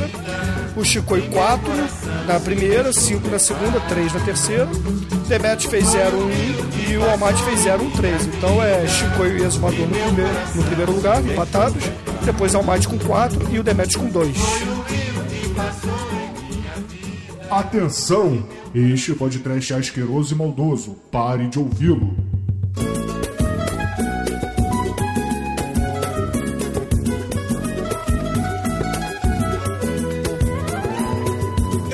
O 0.76 0.84
Chicoio 0.84 1.28
4 1.30 1.68
na 2.26 2.40
primeira, 2.40 2.92
5 2.92 3.28
na 3.28 3.38
segunda, 3.38 3.80
3 3.80 4.12
na 4.12 4.20
terceira. 4.20 4.66
Demetrius 5.28 5.70
fez 5.70 5.86
0, 5.88 6.16
1 6.16 6.90
e 6.90 6.96
o 6.96 7.10
Almighty 7.10 7.42
fez 7.42 7.60
0, 7.60 7.84
1, 7.84 7.90
3. 7.90 8.26
Então 8.26 8.62
é 8.62 8.86
Chicoio 8.86 9.38
e 9.38 9.42
Exumador 9.42 9.86
no 9.86 9.94
primeiro, 9.94 10.30
no 10.54 10.64
primeiro 10.64 10.92
lugar, 10.92 11.24
empatados. 11.24 11.82
Depois 12.24 12.54
Almighty 12.54 12.88
com 12.88 12.98
4 12.98 13.48
e 13.52 13.58
o 13.58 13.62
Demetrius 13.62 13.96
com 13.96 14.08
2. 14.08 14.36
Atenção! 17.50 18.42
Este 18.74 19.12
podcast 19.12 19.74
é 19.74 19.76
asqueroso 19.76 20.34
e 20.34 20.38
maldoso. 20.38 20.96
Pare 21.10 21.48
de 21.48 21.58
ouvi-lo. 21.58 22.16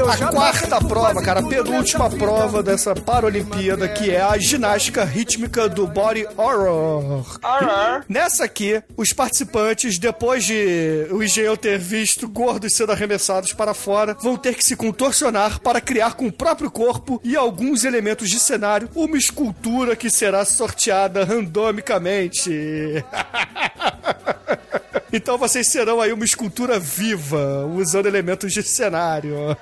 A 0.08 0.16
quarta 0.16 0.78
prova, 0.78 1.22
cara, 1.22 1.40
a 1.40 1.46
penúltima 1.46 2.08
prova 2.08 2.62
dessa 2.62 2.94
Paralimpíada, 2.94 3.86
que 3.88 4.10
é 4.10 4.22
a 4.22 4.38
ginástica 4.38 5.04
rítmica 5.04 5.68
do 5.68 5.86
Body 5.86 6.26
Horror. 6.34 7.26
Horror. 7.44 8.04
Nessa 8.08 8.44
aqui, 8.44 8.82
os 8.96 9.12
participantes, 9.12 9.98
depois 9.98 10.44
de 10.44 11.06
o 11.10 11.22
engenheiro 11.22 11.58
ter 11.58 11.78
visto 11.78 12.26
gordos 12.26 12.74
sendo 12.74 12.92
arremessados 12.92 13.52
para 13.52 13.74
fora, 13.74 14.14
vão 14.14 14.38
ter 14.38 14.54
que 14.54 14.64
se 14.64 14.74
contorcionar 14.74 15.60
para 15.60 15.80
criar 15.80 16.14
com 16.14 16.26
o 16.26 16.32
próprio 16.32 16.70
corpo 16.70 17.20
e 17.22 17.36
alguns 17.36 17.84
elementos 17.84 18.30
de 18.30 18.40
cenário 18.40 18.88
uma 18.94 19.18
escultura 19.18 19.94
que 19.94 20.08
será 20.08 20.42
sorteada 20.44 21.22
randomicamente. 21.22 22.50
Então 25.12 25.38
vocês 25.38 25.68
serão 25.68 26.00
aí 26.00 26.12
uma 26.12 26.24
escultura 26.24 26.78
viva, 26.78 27.66
usando 27.66 28.06
elementos 28.06 28.52
de 28.52 28.62
cenário. 28.62 29.56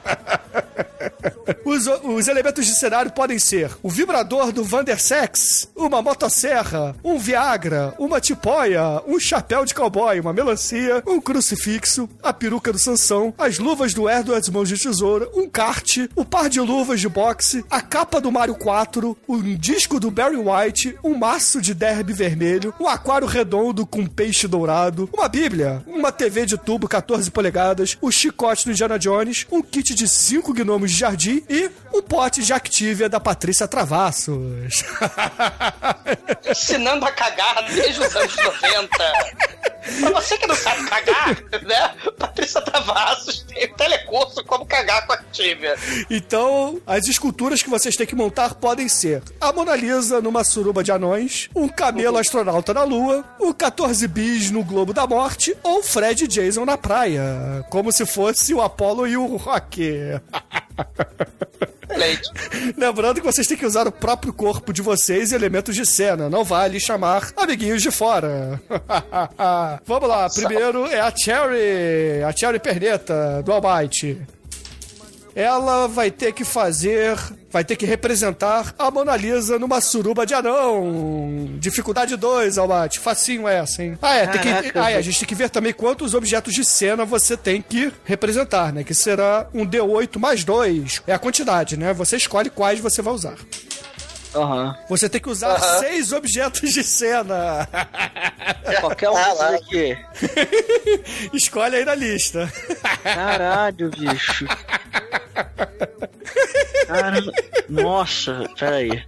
Os, 1.65 1.87
os 2.05 2.29
elementos 2.29 2.67
de 2.67 2.75
cenário 2.75 3.13
podem 3.13 3.39
ser 3.39 3.71
o 3.83 3.91
vibrador 3.91 4.53
do 4.53 4.65
Vandersex, 4.65 5.69
uma 5.77 6.03
motosserra, 6.03 6.97
um 7.03 7.19
Viagra, 7.19 7.95
uma 7.99 8.21
tipóia, 8.21 9.03
um 9.07 9.19
chapéu 9.19 9.65
de 9.65 9.75
cowboy, 9.75 10.19
uma 10.21 10.33
melancia, 10.33 11.03
um 11.07 11.21
crucifixo, 11.21 12.09
a 12.23 12.33
peruca 12.33 12.73
do 12.73 12.79
Sansão, 12.79 13.35
as 13.39 13.59
luvas 13.59 13.95
do 13.95 14.09
Edward 14.09 14.51
Mãos 14.51 14.69
de 14.69 14.79
Tesoura, 14.79 15.29
um 15.35 15.49
kart, 15.49 16.09
o 16.15 16.25
par 16.25 16.49
de 16.49 16.61
luvas 16.61 17.01
de 17.01 17.09
boxe, 17.09 17.65
a 17.71 17.81
capa 17.81 18.21
do 18.21 18.33
Mario 18.33 18.55
4, 18.55 19.17
um 19.29 19.43
disco 19.57 20.01
do 20.01 20.11
Barry 20.11 20.37
White, 20.37 20.97
um 21.03 21.17
maço 21.17 21.61
de 21.61 21.75
derby 21.75 22.13
vermelho, 22.13 22.75
um 22.81 22.89
aquário 22.89 23.27
redondo 23.27 23.87
com 23.87 24.07
peixe 24.07 24.47
dourado, 24.47 25.09
uma 25.13 25.29
bíblia, 25.37 25.83
uma 25.87 26.11
TV 26.11 26.47
de 26.47 26.57
tubo 26.57 26.89
14 26.89 27.31
polegadas, 27.31 27.99
o 28.01 28.11
chicote 28.11 28.65
do 28.65 28.71
Indiana 28.71 28.99
Jones, 28.99 29.47
um 29.53 29.61
kit 29.61 29.95
de 29.95 30.09
5 30.09 30.55
gnomos 30.55 30.91
de 30.91 30.97
jardim 30.97 31.43
e 31.47 31.71
um 31.93 32.01
pote 32.01 32.43
de 32.43 32.55
Activia 32.55 33.07
da 33.07 33.21
Patrícia 33.21 33.69
Travassos. 33.69 34.83
Ensinando 36.51 37.05
a 37.05 37.13
cagar 37.13 37.67
desde 37.69 38.01
os 38.01 38.17
anos 38.17 38.35
90. 38.35 39.76
Pra 40.01 40.11
você 40.11 40.39
que 40.39 40.47
não 40.47 40.55
sabe 40.55 40.89
cagar, 40.89 41.37
né? 41.63 41.95
Patrícia 42.19 42.61
Travassos 42.61 43.43
tem 43.43 43.71
um 43.71 43.75
telecurso 43.75 44.45
como 44.45 44.67
cagar 44.67 45.07
com 45.07 45.13
a 45.13 45.17
Activia. 45.17 45.77
Então, 46.11 46.81
as 46.87 47.07
esculturas 47.07 47.63
que 47.63 47.71
vocês 47.71 47.97
têm 47.97 48.07
que 48.07 48.15
montar 48.15 48.55
podem 48.55 48.89
ser 48.89 49.23
a 49.41 49.53
Mona 49.53 49.77
Lisa 49.77 50.21
numa 50.21 50.45
suruba 50.45 50.83
de 50.83 50.93
anões, 50.93 51.49
um 51.55 51.69
camelo 51.69 52.19
astronauta 52.19 52.73
na 52.75 52.85
lua, 52.85 53.25
o 53.39 53.53
14 53.55 54.07
bis 54.09 54.51
no 54.51 54.65
Globo 54.65 54.93
da 54.93 55.07
Morte 55.07 55.57
ou 55.63 55.83
Fred 55.83 56.25
e 56.25 56.29
Jason 56.29 56.65
na 56.65 56.77
praia, 56.77 57.65
como 57.71 57.93
se 57.93 58.05
fosse 58.07 58.53
o 58.55 58.63
Apollo 58.63 59.07
e 59.07 59.17
o 59.17 59.37
Rock. 59.37 60.21
Excelente. 61.89 62.31
Lembrando 62.77 63.21
que 63.21 63.27
vocês 63.27 63.47
têm 63.47 63.57
que 63.57 63.67
usar 63.67 63.87
o 63.87 63.93
próprio 63.93 64.33
corpo 64.33 64.73
de 64.73 64.83
vocês 64.83 65.33
e 65.33 65.35
elementos 65.35 65.75
de 65.75 65.87
cena. 65.87 66.29
Não 66.29 66.45
vale 66.45 66.81
chamar 66.81 67.33
amiguinhos 67.37 67.83
de 67.83 67.91
fora. 67.91 68.61
Vamos 69.85 70.09
lá. 70.09 70.29
Primeiro 70.29 70.87
é 70.87 71.01
a 71.01 71.13
Cherry. 71.15 72.23
A 72.27 72.33
Cherry 72.33 72.59
Perneta, 72.59 73.43
do 73.43 73.53
Almighty. 73.53 74.21
Ela 75.37 75.87
vai 75.87 76.11
ter 76.11 76.33
que 76.33 76.47
fazer. 76.47 77.15
Vai 77.51 77.63
ter 77.63 77.77
que 77.77 77.85
representar 77.85 78.75
a 78.79 78.91
Mona 78.91 79.15
Lisa 79.15 79.59
numa 79.59 79.83
suruba 79.83 80.25
de 80.25 80.33
anão. 80.33 81.59
Dificuldade 81.59 82.17
2, 82.17 82.57
Almighty. 82.57 82.99
Facinho 82.99 83.47
essa, 83.47 83.83
hein? 83.83 83.99
Ah, 84.01 84.15
é. 84.15 84.27
Tem 84.29 84.41
que, 84.41 84.79
ah, 84.79 84.91
é, 84.91 84.97
a 84.97 85.03
gente 85.03 85.19
tem 85.19 85.29
que 85.29 85.35
ver 85.35 85.51
também 85.51 85.75
quantos 85.75 86.15
objetos 86.15 86.55
de 86.55 86.65
cena 86.65 87.05
você 87.05 87.37
tem 87.37 87.61
que 87.61 87.93
representar, 88.07 88.73
né? 88.73 88.83
Que 88.83 88.95
será 88.95 89.47
um 89.53 89.67
D8 89.67 90.19
mais 90.19 90.43
2. 90.43 91.03
É 91.07 91.13
a 91.13 91.19
quantidade, 91.19 91.77
né? 91.77 91.93
Você 91.93 92.17
escolhe 92.17 92.49
quais 92.49 92.81
você 92.81 93.03
vai 93.03 93.13
usar. 93.13 93.37
Aham. 94.35 94.75
Você 94.89 95.09
tem 95.09 95.21
que 95.21 95.29
usar 95.29 95.57
Aham. 95.57 95.81
seis 95.81 96.13
objetos 96.13 96.73
de 96.73 96.83
cena. 96.83 97.69
Qualquer 98.81 99.11
um 99.11 99.15
desses 99.15 99.41
aqui. 99.41 99.99
Escolhe 101.33 101.77
aí 101.77 101.85
na 101.85 101.95
lista. 101.95 102.51
Caralho, 103.03 103.91
bicho. 103.91 104.47
Cara, 106.87 107.23
nossa, 107.69 108.49
peraí. 108.59 109.03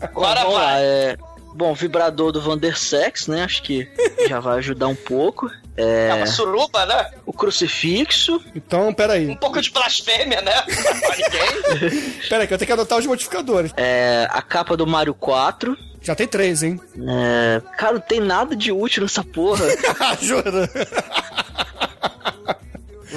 Agora 0.00 0.40
Vamos 0.40 0.54
lá, 0.54 0.80
é. 0.80 1.16
Bom, 1.54 1.72
vibrador 1.74 2.32
do 2.32 2.40
Vandersex, 2.40 3.28
né? 3.28 3.44
Acho 3.44 3.62
que 3.62 3.88
já 4.28 4.40
vai 4.40 4.58
ajudar 4.58 4.88
um 4.88 4.94
pouco. 4.94 5.50
É 5.76 6.08
É. 6.08 6.14
uma 6.14 6.26
suruba, 6.26 6.84
né? 6.84 7.10
O 7.24 7.32
crucifixo. 7.32 8.42
Então, 8.54 8.92
peraí. 8.92 9.26
Um 9.28 9.36
pouco 9.36 9.60
de 9.60 9.70
blasfêmia, 9.70 10.42
né? 10.42 10.52
Peraí, 12.28 12.46
que 12.46 12.52
eu 12.54 12.58
tenho 12.58 12.66
que 12.66 12.72
anotar 12.72 12.98
os 12.98 13.06
modificadores. 13.06 13.72
É. 13.76 14.26
A 14.30 14.42
capa 14.42 14.76
do 14.76 14.86
Mario 14.86 15.14
4. 15.14 15.76
Já 16.02 16.14
tem 16.14 16.26
três, 16.28 16.62
hein? 16.62 16.78
É. 17.08 17.60
Cara, 17.76 17.94
não 17.94 18.00
tem 18.00 18.20
nada 18.20 18.54
de 18.54 18.70
útil 18.70 19.02
nessa 19.02 19.24
porra. 19.24 19.64
Jura? 20.20 20.70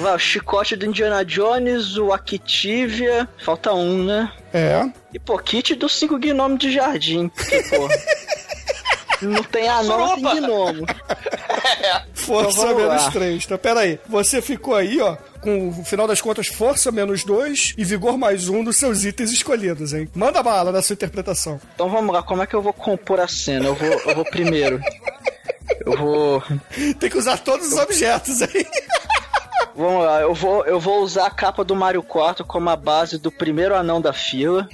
Vai, 0.00 0.14
o 0.14 0.18
chicote 0.18 0.76
do 0.76 0.86
Indiana 0.86 1.24
Jones, 1.24 1.96
o 1.96 2.12
Activia. 2.12 3.28
Falta 3.44 3.72
um, 3.72 4.04
né? 4.04 4.32
É. 4.52 4.88
E 5.12 5.18
pô, 5.18 5.38
kit 5.38 5.74
dos 5.74 5.96
cinco 5.98 6.18
gnomos 6.18 6.58
de 6.58 6.72
jardim. 6.72 7.28
Porque, 7.28 7.62
pô. 7.64 7.88
Não 9.22 9.42
tem 9.42 9.68
anão, 9.68 10.14
tem 10.14 10.24
Suruba. 10.24 10.34
gnomo. 10.40 10.86
Força 12.14 12.60
Então 12.62 12.76
menos 12.76 13.04
lá. 13.04 13.10
três. 13.10 13.44
Então, 13.44 13.58
peraí. 13.58 13.98
Você 14.08 14.40
ficou 14.40 14.74
aí, 14.74 14.98
ó, 14.98 15.14
com, 15.42 15.66
no 15.76 15.84
final 15.84 16.06
das 16.06 16.22
contas, 16.22 16.46
força 16.46 16.90
menos 16.90 17.22
dois 17.22 17.74
e 17.76 17.84
vigor 17.84 18.16
mais 18.16 18.48
um 18.48 18.64
dos 18.64 18.78
seus 18.78 19.04
itens 19.04 19.30
escolhidos, 19.30 19.92
hein? 19.92 20.08
Manda 20.14 20.42
bala 20.42 20.72
na 20.72 20.80
sua 20.80 20.94
interpretação. 20.94 21.60
Então 21.74 21.90
vamos 21.90 22.14
lá, 22.14 22.22
como 22.22 22.42
é 22.42 22.46
que 22.46 22.54
eu 22.54 22.62
vou 22.62 22.72
compor 22.72 23.20
a 23.20 23.28
cena? 23.28 23.66
Eu 23.66 23.74
vou, 23.74 23.88
eu 23.88 24.14
vou 24.14 24.24
primeiro. 24.24 24.80
Eu 25.84 25.98
vou. 25.98 26.42
Tem 26.98 27.10
que 27.10 27.18
usar 27.18 27.36
todos 27.38 27.66
os 27.74 27.78
objetos, 27.78 28.40
hein? 28.40 28.48
Vamos 29.74 30.04
lá, 30.04 30.20
eu 30.20 30.34
vou, 30.34 30.64
eu 30.64 30.80
vou 30.80 31.02
usar 31.02 31.26
a 31.26 31.30
capa 31.30 31.64
do 31.64 31.74
Mario 31.74 32.02
4 32.02 32.44
como 32.44 32.68
a 32.70 32.76
base 32.76 33.18
do 33.18 33.30
primeiro 33.30 33.74
anão 33.74 34.00
da 34.00 34.12
fila. 34.12 34.68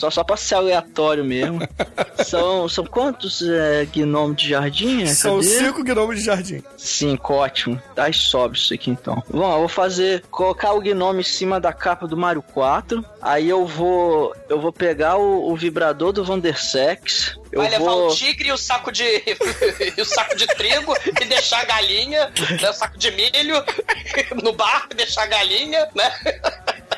Só, 0.00 0.10
só 0.10 0.24
pra 0.24 0.36
ser 0.36 0.54
aleatório 0.54 1.22
mesmo. 1.24 1.60
São, 2.24 2.68
são 2.68 2.84
quantos 2.84 3.42
é, 3.42 3.86
gnomos 3.86 4.36
de 4.36 4.50
jardim? 4.50 5.02
É, 5.02 5.06
São 5.06 5.36
cadê? 5.36 5.48
cinco 5.48 5.82
gnomos 5.82 6.18
de 6.18 6.24
jardim. 6.24 6.62
Cinco, 6.76 7.34
ótimo. 7.34 7.80
Aí 7.96 8.12
sobe 8.12 8.56
isso 8.56 8.72
aqui 8.72 8.90
então. 8.90 9.22
Bom, 9.28 9.52
eu 9.52 9.58
vou 9.60 9.68
fazer. 9.68 10.22
Colocar 10.30 10.72
o 10.72 10.80
gnome 10.80 11.20
em 11.20 11.24
cima 11.24 11.58
da 11.58 11.72
capa 11.72 12.06
do 12.06 12.16
Mario 12.16 12.42
4. 12.42 13.04
Aí 13.20 13.48
eu 13.48 13.66
vou. 13.66 14.34
Eu 14.48 14.60
vou 14.60 14.72
pegar 14.72 15.16
o, 15.16 15.50
o 15.50 15.56
vibrador 15.56 16.12
do 16.12 16.22
Vandersex. 16.24 17.38
Eu 17.50 17.62
Vai 17.62 17.70
levar 17.70 17.90
vou. 17.90 18.10
o 18.10 18.14
tigre 18.14 18.48
e 18.48 18.52
o 18.52 18.56
saco 18.58 18.92
de. 18.92 19.04
e 19.96 20.00
o 20.00 20.04
saco 20.04 20.36
de 20.36 20.46
trigo 20.48 20.94
e 21.20 21.24
deixar 21.24 21.60
a 21.62 21.64
galinha, 21.64 22.30
né? 22.60 22.70
O 22.70 22.72
saco 22.72 22.98
de 22.98 23.10
milho 23.10 23.56
no 24.42 24.52
barco, 24.52 24.94
deixar 24.94 25.22
a 25.22 25.26
galinha, 25.26 25.88
né? 25.94 26.12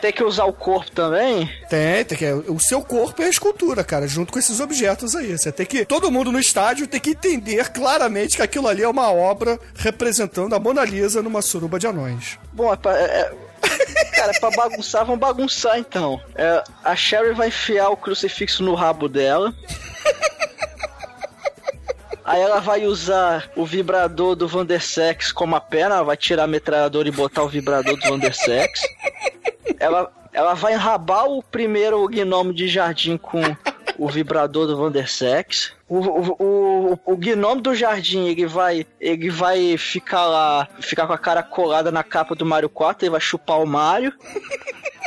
Tem 0.01 0.12
que 0.12 0.24
usar 0.24 0.47
o 0.47 0.53
corpo 0.53 0.90
também? 0.90 1.49
Tem, 1.68 2.05
tem 2.05 2.18
que. 2.18 2.32
O 2.51 2.59
seu 2.59 2.82
corpo 2.82 3.22
é 3.22 3.26
a 3.26 3.28
escultura, 3.28 3.84
cara, 3.84 4.09
junto 4.09 4.32
com 4.32 4.38
esses 4.38 4.59
objetos 4.59 5.14
aí. 5.14 5.30
Você 5.38 5.53
tem 5.53 5.64
que. 5.64 5.84
Todo 5.84 6.11
mundo 6.11 6.32
no 6.32 6.40
estádio 6.40 6.86
tem 6.88 6.99
que 7.01 7.11
entender 7.11 7.70
claramente 7.70 8.36
que 8.36 8.43
aquilo 8.43 8.66
ali 8.66 8.82
é 8.82 8.88
uma 8.88 9.12
obra 9.12 9.61
representando 9.76 10.55
a 10.55 10.59
Mona 10.59 10.84
Lisa 10.84 11.22
numa 11.22 11.40
suruba 11.40 11.78
de 11.78 11.86
anões. 11.86 12.36
Bom, 12.53 12.72
é 12.72 12.76
pra, 12.76 12.99
é- 12.99 13.05
é- 13.05 13.32
cara, 14.16 14.32
pra 14.40 14.51
bagunçar, 14.51 15.05
vamos 15.05 15.20
bagunçar 15.20 15.78
então. 15.78 16.20
É, 16.34 16.64
a 16.82 16.97
Sherry 16.97 17.32
vai 17.34 17.49
enfiar 17.49 17.88
o 17.90 17.97
crucifixo 17.97 18.62
no 18.64 18.74
rabo 18.74 19.09
dela. 19.09 19.55
Aí 22.24 22.40
ela 22.40 22.61
vai 22.61 22.86
usar 22.86 23.51
o 23.57 23.66
vibrador 23.66 24.36
do 24.36 24.47
Vandersex 24.47 25.32
como 25.32 25.57
a 25.57 25.61
perna, 25.61 25.97
ela 25.97 26.05
vai 26.05 26.16
tirar 26.16 26.45
a 26.45 26.47
metralhadora 26.47 27.09
e 27.09 27.12
botar 27.12 27.43
o 27.43 27.49
vibrador 27.49 27.97
do 27.97 28.09
Vandersex. 28.09 28.80
Ela, 29.82 30.12
ela 30.32 30.54
vai 30.54 30.74
enrabar 30.74 31.26
o 31.26 31.42
primeiro 31.42 32.06
gnomo 32.06 32.54
de 32.54 32.68
jardim 32.68 33.16
com 33.16 33.40
o 33.98 34.08
vibrador 34.08 34.64
do 34.66 34.76
Vandersex. 34.76 35.72
O, 35.88 35.98
o, 35.98 36.36
o, 36.38 36.98
o 37.04 37.16
gnomo 37.16 37.60
do 37.60 37.74
jardim, 37.74 38.28
ele 38.28 38.46
vai, 38.46 38.86
ele 39.00 39.28
vai 39.28 39.76
ficar 39.76 40.24
lá, 40.26 40.68
ficar 40.80 41.08
com 41.08 41.12
a 41.12 41.18
cara 41.18 41.42
colada 41.42 41.90
na 41.90 42.04
capa 42.04 42.36
do 42.36 42.46
Mario 42.46 42.68
4, 42.68 43.04
ele 43.04 43.10
vai 43.10 43.20
chupar 43.20 43.60
o 43.60 43.66
Mario. 43.66 44.12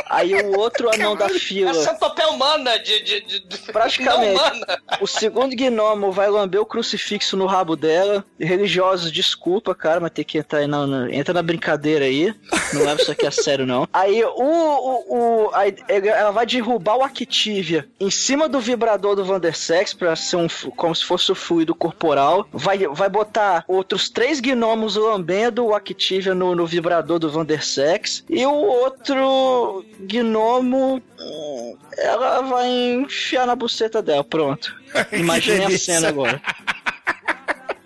Aí 0.09 0.33
o 0.35 0.57
outro 0.59 0.93
anão 0.93 1.15
da 1.15 1.29
fila. 1.29 1.71
É 1.71 1.73
centopeia 1.73 2.29
humana 2.29 2.77
de. 2.79 3.01
de, 3.03 3.21
de, 3.21 3.39
de 3.47 3.57
Praticamente. 3.71 4.39
Humana. 4.39 4.79
O 5.01 5.07
segundo 5.07 5.55
gnomo 5.55 6.11
vai 6.11 6.29
lamber 6.29 6.61
o 6.61 6.65
crucifixo 6.65 7.35
no 7.35 7.45
rabo 7.45 7.75
dela. 7.75 8.23
Religiosos, 8.39 9.11
desculpa, 9.11 9.73
cara, 9.75 9.99
mas 9.99 10.11
tem 10.11 10.23
que 10.25 10.37
entrar 10.37 10.59
aí 10.59 10.67
na, 10.67 10.85
na- 10.85 11.11
entra 11.13 11.33
na 11.33 11.41
brincadeira 11.41 12.05
aí. 12.05 12.33
Não 12.73 12.81
leva 12.85 13.01
isso 13.01 13.11
aqui 13.11 13.25
a 13.25 13.31
sério, 13.31 13.65
não. 13.65 13.87
Aí 13.93 14.23
o. 14.23 14.29
o, 14.29 15.45
o 15.47 15.51
ela 15.87 16.31
vai 16.31 16.45
derrubar 16.45 16.97
o 16.97 17.03
Activia 17.03 17.87
em 17.99 18.09
cima 18.11 18.47
do 18.47 18.59
vibrador 18.59 19.15
do 19.15 19.25
Vandersex 19.25 19.93
pra 19.93 20.15
ser 20.15 20.35
um. 20.37 20.47
como 20.75 20.95
se 20.95 21.03
fosse 21.05 21.31
o 21.31 21.35
fluido 21.35 21.73
corporal. 21.73 22.47
Vai, 22.51 22.79
vai 22.87 23.09
botar 23.09 23.63
outros 23.67 24.09
três 24.09 24.39
gnomos 24.39 24.95
lambendo 24.95 25.65
o 25.65 25.73
Activia 25.75 26.33
no, 26.35 26.55
no 26.55 26.65
vibrador 26.65 27.19
do 27.19 27.29
Vandersex. 27.29 28.23
E 28.29 28.45
o 28.45 28.53
outro 28.53 29.83
gnomo. 29.99 31.01
hum, 31.19 31.77
Ela 31.97 32.41
vai 32.41 32.67
enfiar 32.69 33.45
na 33.47 33.55
buceta 33.55 34.01
dela. 34.01 34.23
Pronto. 34.23 34.75
Imagine 35.11 35.65
a 35.65 35.77
cena 35.77 36.09
agora. 36.09 36.41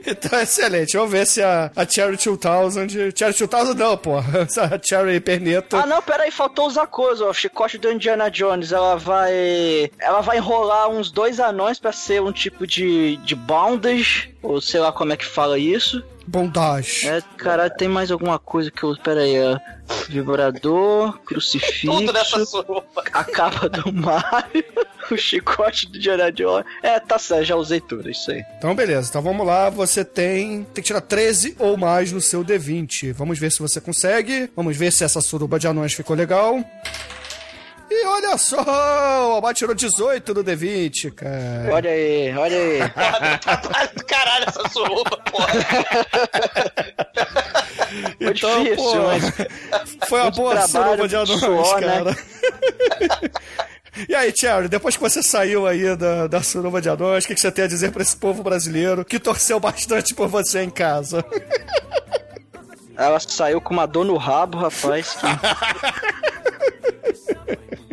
Então, 0.05 0.39
excelente. 0.39 0.95
Vamos 0.97 1.12
ver 1.12 1.28
se 1.28 1.41
a, 1.43 1.72
a 1.76 1.86
Cherry 1.86 2.18
2000... 2.18 3.12
Cherry 3.16 3.34
2000 3.34 3.76
não, 3.76 3.97
porra. 3.97 4.47
A 4.72 4.80
Cherry 4.82 5.20
Perneta... 5.20 5.78
Ah, 5.78 5.86
não, 5.86 6.01
peraí, 6.01 6.32
faltou 6.32 6.66
usar 6.68 6.88
coisa, 6.88 7.26
ó. 7.26 7.30
O 7.30 7.34
chicote 7.34 7.78
do 7.78 7.91
Indiana 7.91 8.30
Jones, 8.32 8.72
ela 8.72 8.95
vai. 8.95 9.91
Ela 9.99 10.22
vai 10.22 10.38
enrolar 10.38 10.89
uns 10.89 11.12
dois 11.12 11.39
anões 11.39 11.80
pra 11.80 11.91
ser 11.91 12.22
um 12.22 12.32
tipo 12.32 12.66
de, 12.66 13.18
de 13.18 13.36
bondage, 13.36 14.34
ou 14.41 14.60
sei 14.62 14.80
lá 14.80 14.91
como 14.91 15.14
é 15.14 15.18
que 15.18 15.26
fala 15.26 15.60
isso. 15.60 16.03
Bondage. 16.30 17.07
É, 17.07 17.21
caralho, 17.38 17.73
tem 17.75 17.88
mais 17.88 18.11
alguma 18.11 18.38
coisa 18.38 18.69
que 18.69 18.84
eu. 18.84 18.95
Peraí, 18.97 19.36
ó. 19.41 19.57
Vibrador, 20.07 21.19
crucifixo. 21.25 21.88
Tudo 21.88 22.13
nessa 22.13 22.45
sopa. 22.45 23.03
A 23.11 23.23
capa 23.23 23.67
do 23.67 23.91
Mario, 23.91 24.63
o 25.11 25.17
chicote 25.17 25.88
do 25.89 25.99
Jones. 25.99 26.65
É, 26.84 26.99
tá 26.99 27.17
certo, 27.17 27.45
já 27.45 27.55
usei 27.55 27.82
tudo, 27.82 28.09
isso 28.09 28.30
aí. 28.30 28.43
Então, 28.57 28.75
beleza. 28.75 29.09
Então, 29.09 29.21
vamos 29.21 29.45
lá. 29.45 29.69
Você 29.69 30.05
tem... 30.05 30.63
Tem 30.65 30.84
que 30.84 30.84
tirar 30.84 31.01
13 31.01 31.55
ou 31.57 31.75
mais 31.75 32.11
no 32.11 32.21
seu 32.21 32.45
D20. 32.45 33.13
Vamos 33.13 33.39
ver 33.39 33.51
se 33.51 33.59
você 33.59 33.82
consegue. 33.82 34.51
Vamos 34.55 34.77
ver 34.77 34.91
se 34.91 35.03
essa 35.03 35.21
suruba 35.21 35.57
de 35.57 35.67
anões 35.67 35.93
ficou 35.93 36.15
legal. 36.15 36.63
E 37.91 38.05
olha 38.05 38.37
só! 38.37 39.33
O 39.33 39.37
Abate 39.37 39.59
tirou 39.59 39.73
18 39.75 40.33
no 40.33 40.43
D20, 40.43 41.11
cara. 41.13 41.73
Olha 41.73 41.89
aí, 41.89 42.37
olha 42.37 42.57
aí. 42.57 42.89
Trabalho 43.39 43.89
do 43.97 44.05
caralho 44.05 44.45
essa 44.47 44.69
suruba, 44.69 45.17
porra. 45.31 45.53
Então, 48.19 48.63
difícil, 48.63 48.83
pô, 48.85 48.95
mas- 49.07 49.33
foi 50.07 50.19
uma 50.21 50.29
boa 50.29 50.51
trabalho, 50.51 50.69
suruba 50.69 51.07
de 51.07 51.15
anões, 51.15 51.39
suor, 51.39 51.81
né? 51.81 51.87
cara. 51.87 52.15
E 54.07 54.13
aí, 54.15 54.31
Thierry, 54.31 54.69
depois 54.69 54.95
que 54.95 55.01
você 55.01 55.21
saiu 55.23 55.65
aí 55.67 55.95
da, 55.97 56.27
da 56.27 56.41
suruba 56.43 56.79
de 56.79 56.87
anões, 56.87 57.25
o 57.25 57.27
que, 57.27 57.33
que 57.33 57.41
você 57.41 57.51
tem 57.51 57.65
a 57.65 57.67
dizer 57.67 57.91
pra 57.91 58.01
esse 58.03 58.15
povo 58.15 58.43
brasileiro 58.43 59.03
que 59.03 59.19
torceu 59.19 59.59
bastante 59.59 60.13
por 60.13 60.27
você 60.29 60.61
em 60.61 60.69
casa? 60.69 61.25
Ela 62.95 63.19
saiu 63.19 63.59
com 63.59 63.73
uma 63.73 63.85
dor 63.87 64.05
no 64.05 64.15
rabo, 64.15 64.57
rapaz. 64.59 65.15
que- 65.15 65.25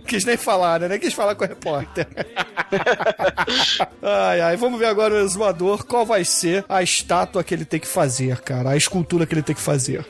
Quis 0.06 0.24
nem 0.24 0.36
falar, 0.36 0.80
né? 0.80 0.88
Nem 0.88 0.98
quis 0.98 1.12
falar 1.12 1.34
com 1.34 1.44
o 1.44 1.48
repórter. 1.48 2.06
ai, 4.02 4.40
ai, 4.40 4.56
vamos 4.56 4.78
ver 4.78 4.86
agora 4.86 5.14
o 5.14 5.18
exumador 5.18 5.84
qual 5.84 6.06
vai 6.06 6.24
ser 6.24 6.64
a 6.68 6.82
estátua 6.82 7.42
que 7.42 7.52
ele 7.52 7.64
tem 7.64 7.80
que 7.80 7.88
fazer, 7.88 8.40
cara. 8.40 8.70
A 8.70 8.76
escultura 8.76 9.26
que 9.26 9.34
ele 9.34 9.42
tem 9.42 9.54
que 9.54 9.60
fazer. 9.60 10.06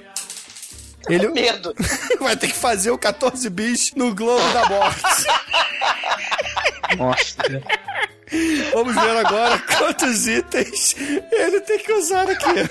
Ele 1.08 1.28
Medo. 1.28 1.74
vai 2.20 2.36
ter 2.36 2.48
que 2.48 2.54
fazer 2.56 2.90
o 2.90 2.98
14 2.98 3.48
bis 3.50 3.92
no 3.94 4.14
Globo 4.14 4.46
da 4.52 4.68
Morte. 4.68 5.26
Nossa. 6.98 7.36
Vamos 8.72 8.94
ver 8.94 9.16
agora 9.24 9.58
quantos 9.58 10.26
itens 10.26 10.96
ele 11.32 11.60
tem 11.60 11.78
que 11.78 11.92
usar 11.92 12.28
aqui. 12.28 12.68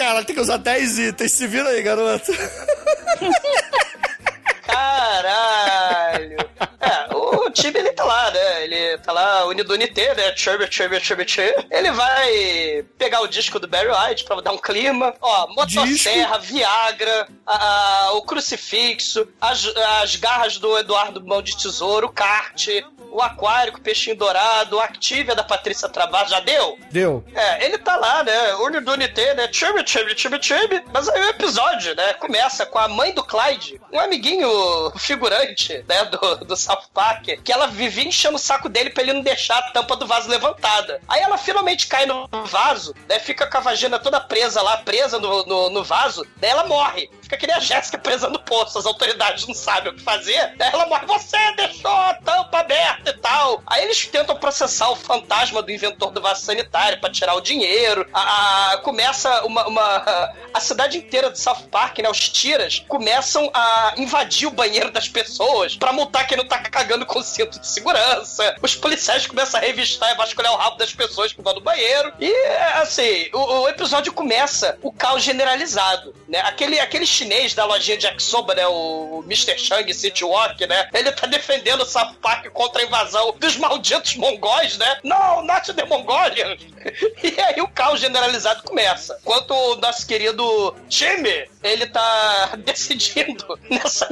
Cara, 0.00 0.24
tem 0.24 0.34
que 0.34 0.40
usar 0.40 0.56
10 0.56 0.98
itens. 0.98 1.32
Se 1.34 1.46
vira 1.46 1.68
aí, 1.68 1.82
garoto. 1.82 2.32
caralho. 4.62 6.36
É, 6.80 7.14
o 7.14 7.50
time 7.50 7.78
ele 7.80 7.92
tá 7.92 8.04
lá, 8.04 8.30
né? 8.30 8.64
Ele 8.64 8.96
tá 8.98 9.12
lá, 9.12 9.44
Unidunité, 9.46 10.14
né? 10.14 10.32
Chubby, 10.34 10.66
chubby, 10.70 10.98
chubby, 11.00 11.28
chubby. 11.28 11.66
Ele 11.70 11.90
vai 11.92 12.82
pegar 12.96 13.20
o 13.20 13.26
disco 13.28 13.58
do 13.58 13.68
Barry 13.68 13.88
White 13.90 14.24
pra 14.24 14.40
dar 14.40 14.52
um 14.52 14.58
clima. 14.58 15.14
Ó, 15.20 15.48
motosserra, 15.48 16.38
Viagra, 16.38 17.28
a- 17.46 18.06
a- 18.06 18.12
o 18.12 18.22
crucifixo, 18.22 19.28
as, 19.38 19.66
as 20.02 20.16
garras 20.16 20.56
do 20.56 20.78
Eduardo 20.78 21.22
Mão 21.22 21.42
de 21.42 21.56
Tesouro, 21.58 22.06
o 22.06 22.12
kart, 22.12 22.68
o 23.10 23.20
aquário 23.22 23.74
o 23.74 23.80
peixinho 23.80 24.16
dourado, 24.16 24.76
o 24.76 24.80
Activia 24.80 25.34
da 25.34 25.42
Patrícia 25.42 25.88
Travas. 25.88 26.30
Já 26.30 26.40
deu? 26.40 26.78
Deu. 26.90 27.24
É, 27.34 27.64
ele 27.64 27.78
tá 27.78 27.96
lá, 27.96 28.22
né? 28.22 28.54
Unidunité, 28.56 29.34
né? 29.34 29.48
Chibi, 29.52 29.82
chibi, 29.86 30.16
chibi, 30.16 30.42
chibi. 30.42 30.84
Mas 30.92 31.08
aí 31.08 31.20
o 31.20 31.28
episódio, 31.30 31.94
né? 31.94 32.14
Começa 32.14 32.66
com 32.66 32.78
a 32.78 32.88
mãe 32.88 33.12
do 33.14 33.22
Clyde, 33.22 33.80
um 33.92 34.00
amiguinho 34.00 34.48
figurante, 34.98 35.84
né? 35.88 36.04
Do, 36.04 36.36
do 36.44 36.56
South 36.56 36.84
Park, 36.92 37.26
que 37.42 37.52
ela 37.52 37.66
vivia 37.66 38.04
enchendo 38.04 38.36
o 38.36 38.38
saco 38.38 38.68
dele 38.68 38.90
pra 38.90 39.02
ele 39.02 39.12
não 39.12 39.22
deixar 39.22 39.58
a 39.58 39.70
tampa 39.70 39.96
do 39.96 40.06
vaso 40.06 40.28
levantada. 40.28 41.00
Aí 41.08 41.20
ela 41.20 41.38
finalmente 41.38 41.86
cai 41.86 42.06
no 42.06 42.28
vaso, 42.46 42.94
né? 43.08 43.18
Fica 43.18 43.46
com 43.46 43.58
a 43.58 43.60
vagina 43.60 43.98
toda 43.98 44.20
presa 44.20 44.62
lá, 44.62 44.78
presa 44.78 45.18
no, 45.18 45.44
no, 45.44 45.70
no 45.70 45.84
vaso, 45.84 46.26
daí 46.36 46.50
ela 46.50 46.64
morre. 46.64 47.10
Fica 47.30 47.36
que 47.36 47.46
nem 47.46 47.54
a 47.54 47.60
Jéssica 47.60 47.96
presa 47.96 48.28
no 48.28 48.40
poço, 48.40 48.76
as 48.76 48.86
autoridades 48.86 49.46
não 49.46 49.54
sabem 49.54 49.92
o 49.92 49.94
que 49.96 50.02
fazer. 50.02 50.52
Ela 50.58 50.84
morre, 50.86 51.06
você 51.06 51.36
deixou 51.56 51.88
a 51.92 52.14
tampa 52.14 52.58
aberta 52.58 53.10
e 53.10 53.18
tal. 53.18 53.62
Aí 53.68 53.84
eles 53.84 54.04
tentam 54.06 54.34
processar 54.34 54.90
o 54.90 54.96
fantasma 54.96 55.62
do 55.62 55.70
inventor 55.70 56.10
do 56.10 56.20
vaso 56.20 56.44
sanitário 56.44 56.98
pra 57.00 57.08
tirar 57.08 57.34
o 57.36 57.40
dinheiro. 57.40 58.04
A, 58.12 58.72
a- 58.72 58.78
começa 58.78 59.44
uma, 59.44 59.64
uma- 59.68 60.32
A 60.52 60.58
cidade 60.58 60.98
inteira 60.98 61.30
de 61.30 61.38
South 61.38 61.68
Park, 61.70 61.98
né? 61.98 62.10
Os 62.10 62.28
tiras 62.28 62.80
começam 62.88 63.48
a 63.54 63.94
invadir 63.96 64.48
o 64.48 64.50
banheiro 64.50 64.90
das 64.90 65.08
pessoas 65.08 65.76
pra 65.76 65.92
multar 65.92 66.26
quem 66.26 66.36
não 66.36 66.44
tá 66.48 66.58
cagando 66.58 67.06
com 67.06 67.22
cinto 67.22 67.60
de 67.60 67.66
segurança. 67.68 68.56
Os 68.60 68.74
policiais 68.74 69.24
começam 69.28 69.60
a 69.60 69.62
revistar 69.62 70.10
e 70.10 70.16
vasculhar 70.16 70.52
o 70.52 70.56
rabo 70.56 70.76
das 70.78 70.92
pessoas 70.92 71.32
que 71.32 71.40
vão 71.40 71.54
no 71.54 71.60
banheiro. 71.60 72.12
E, 72.18 72.32
assim, 72.74 73.28
o, 73.32 73.38
o 73.62 73.68
episódio 73.68 74.12
começa 74.12 74.76
o 74.82 74.92
caos 74.92 75.22
generalizado, 75.22 76.12
né? 76.28 76.40
Aquele, 76.40 76.80
aquele 76.80 77.06
chinês 77.20 77.54
da 77.54 77.66
lojinha 77.66 77.98
de 77.98 78.06
Yakisoba, 78.06 78.54
né? 78.54 78.66
O 78.66 79.22
Mr. 79.26 79.58
Chang 79.58 79.92
City 79.92 80.24
Walk, 80.24 80.66
né? 80.66 80.88
Ele 80.94 81.12
tá 81.12 81.26
defendendo 81.26 81.82
o 81.82 81.86
South 81.86 82.14
contra 82.52 82.82
a 82.82 82.84
invasão 82.84 83.34
dos 83.38 83.56
malditos 83.56 84.16
mongóis, 84.16 84.78
né? 84.78 84.98
Não, 85.04 85.44
not 85.44 85.72
the 85.72 85.84
Mongolians! 85.84 86.60
E 87.22 87.38
aí 87.38 87.60
o 87.60 87.68
caos 87.68 88.00
generalizado 88.00 88.62
começa. 88.62 89.18
Enquanto 89.20 89.50
o 89.52 89.76
nosso 89.76 90.06
querido 90.06 90.74
time, 90.88 91.46
ele 91.62 91.86
tá 91.86 92.56
decidindo 92.64 93.58
nessa 93.68 94.08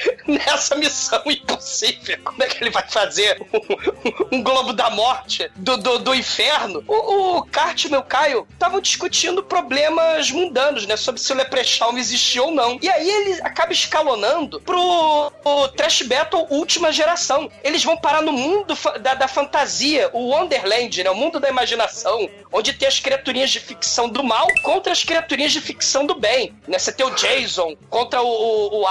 nessa 0.26 0.74
missão 0.74 1.22
impossível. 1.26 2.18
Como 2.24 2.42
é 2.42 2.46
que 2.46 2.62
ele 2.62 2.70
vai 2.70 2.86
fazer 2.88 3.40
um, 4.30 4.36
um 4.36 4.42
globo 4.42 4.72
da 4.72 4.90
morte 4.90 5.50
do, 5.56 5.76
do, 5.76 5.98
do 5.98 6.14
inferno? 6.14 6.84
O, 6.86 7.38
o 7.38 7.44
Kart 7.44 7.84
e 7.84 7.94
o 7.94 8.02
Caio 8.02 8.46
estavam 8.52 8.80
discutindo 8.80 9.42
problemas 9.42 10.30
mundanos, 10.30 10.86
né? 10.86 10.96
Sobre 10.96 11.20
se 11.20 11.32
o 11.32 11.36
Leprechaun 11.36 11.96
existia 11.96 12.42
ou 12.42 12.50
não. 12.50 12.78
E 12.82 12.88
aí 12.88 13.08
ele 13.08 13.40
acaba 13.42 13.72
escalonando 13.72 14.60
pro 14.60 15.32
o 15.44 15.68
Trash 15.68 16.02
Battle 16.02 16.46
última 16.50 16.92
geração. 16.92 17.50
Eles 17.62 17.82
vão 17.82 17.96
parar 17.96 18.22
no 18.22 18.32
mundo 18.32 18.74
da, 19.00 19.14
da 19.14 19.28
fantasia, 19.28 20.10
o 20.12 20.30
Wonderland, 20.30 21.04
né? 21.04 21.10
O 21.10 21.14
mundo 21.14 21.40
da 21.40 21.48
imaginação, 21.48 22.28
onde 22.52 22.72
tem 22.72 22.88
as 22.88 23.00
criaturinhas 23.00 23.50
de 23.50 23.60
ficção 23.60 24.08
do 24.08 24.22
mal 24.22 24.46
contra 24.62 24.92
as 24.92 25.02
criaturinhas 25.02 25.52
de 25.52 25.60
ficção 25.60 25.85
do 26.06 26.14
bem. 26.14 26.54
Né? 26.66 26.78
Você 26.78 26.92
tem 26.92 27.06
o 27.06 27.10
Jason 27.10 27.76
contra 27.88 28.22
o, 28.22 28.26
o, 28.26 28.82
o 28.82 28.86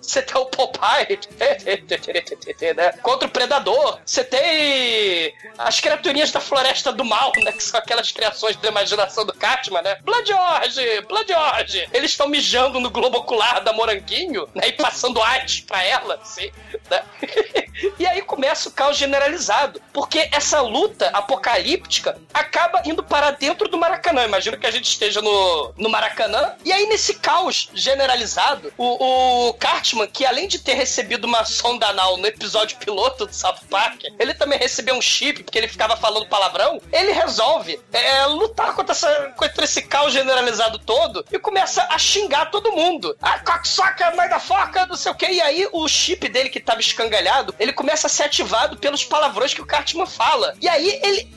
você 0.00 0.22
tem 0.22 0.40
o 0.40 0.46
Popeye 0.46 1.18
né? 2.76 2.92
contra 3.02 3.26
o 3.26 3.30
Predador. 3.30 3.98
Você 4.04 4.22
tem 4.22 5.34
as 5.56 5.80
criaturinhas 5.80 6.30
da 6.30 6.40
Floresta 6.40 6.92
do 6.92 7.04
Mal, 7.04 7.32
né? 7.42 7.52
Que 7.52 7.62
são 7.62 7.80
aquelas 7.80 8.12
criações 8.12 8.56
da 8.56 8.68
imaginação 8.68 9.24
do 9.24 9.32
Catman, 9.32 9.82
né? 9.82 9.96
Blood 10.02 10.32
Orge, 10.32 11.00
Blood 11.08 11.32
Orge. 11.32 11.88
Eles 11.92 12.10
estão 12.10 12.28
mijando 12.28 12.78
no 12.80 12.90
globo 12.90 13.18
ocular 13.18 13.62
da 13.62 13.72
Moranguinho, 13.72 14.48
né? 14.54 14.68
E 14.68 14.72
passando 14.72 15.22
AIDS 15.22 15.60
pra 15.60 15.82
ela, 15.82 16.18
assim, 16.22 16.50
né? 16.90 17.02
E 17.98 18.06
aí 18.06 18.22
começa 18.22 18.68
o 18.68 18.72
caos 18.72 18.96
generalizado, 18.96 19.82
porque 19.92 20.28
essa 20.30 20.60
luta 20.60 21.08
apocalíptica 21.08 22.16
acaba 22.32 22.80
indo 22.84 23.02
para 23.02 23.32
dentro 23.32 23.68
do 23.68 23.76
Maracanã. 23.76 24.24
Imagino 24.24 24.56
que 24.56 24.66
a 24.66 24.70
gente 24.70 24.88
esteja 24.88 25.20
no, 25.20 25.74
no 25.76 25.90
Maracanã. 25.90 26.13
E 26.64 26.72
aí, 26.72 26.86
nesse 26.86 27.14
caos 27.14 27.68
generalizado, 27.74 28.72
o, 28.76 29.48
o 29.48 29.54
Cartman 29.54 30.06
que 30.06 30.24
além 30.24 30.48
de 30.48 30.58
ter 30.58 30.74
recebido 30.74 31.24
uma 31.24 31.44
sonda 31.44 31.88
anal 31.88 32.16
no 32.16 32.26
episódio 32.26 32.76
piloto 32.78 33.26
do 33.26 33.34
South 33.34 33.58
Park, 33.70 34.02
ele 34.18 34.34
também 34.34 34.58
recebeu 34.58 34.94
um 34.94 35.02
chip, 35.02 35.42
porque 35.42 35.58
ele 35.58 35.68
ficava 35.68 35.96
falando 35.96 36.28
palavrão, 36.28 36.80
ele 36.92 37.12
resolve 37.12 37.80
é, 37.92 38.26
lutar 38.26 38.74
contra, 38.74 38.92
essa, 38.92 39.32
contra 39.36 39.64
esse 39.64 39.82
caos 39.82 40.12
generalizado 40.12 40.78
todo 40.78 41.24
e 41.30 41.38
começa 41.38 41.86
a 41.90 41.98
xingar 41.98 42.50
todo 42.50 42.72
mundo. 42.72 43.16
Ah, 43.20 43.38
cocksucker, 43.38 44.14
mãe 44.16 44.28
da 44.28 44.38
foca, 44.38 44.86
não 44.86 44.96
sei 44.96 45.12
o 45.12 45.14
que. 45.14 45.26
E 45.26 45.40
aí 45.40 45.68
o 45.72 45.86
chip 45.88 46.28
dele 46.28 46.48
que 46.48 46.60
tava 46.60 46.80
escangalhado, 46.80 47.54
ele 47.58 47.72
começa 47.72 48.06
a 48.06 48.10
ser 48.10 48.24
ativado 48.24 48.76
pelos 48.76 49.04
palavrões 49.04 49.54
que 49.54 49.60
o 49.60 49.66
Cartman 49.66 50.06
fala. 50.06 50.54
E 50.60 50.68
aí 50.68 51.00
ele 51.02 51.30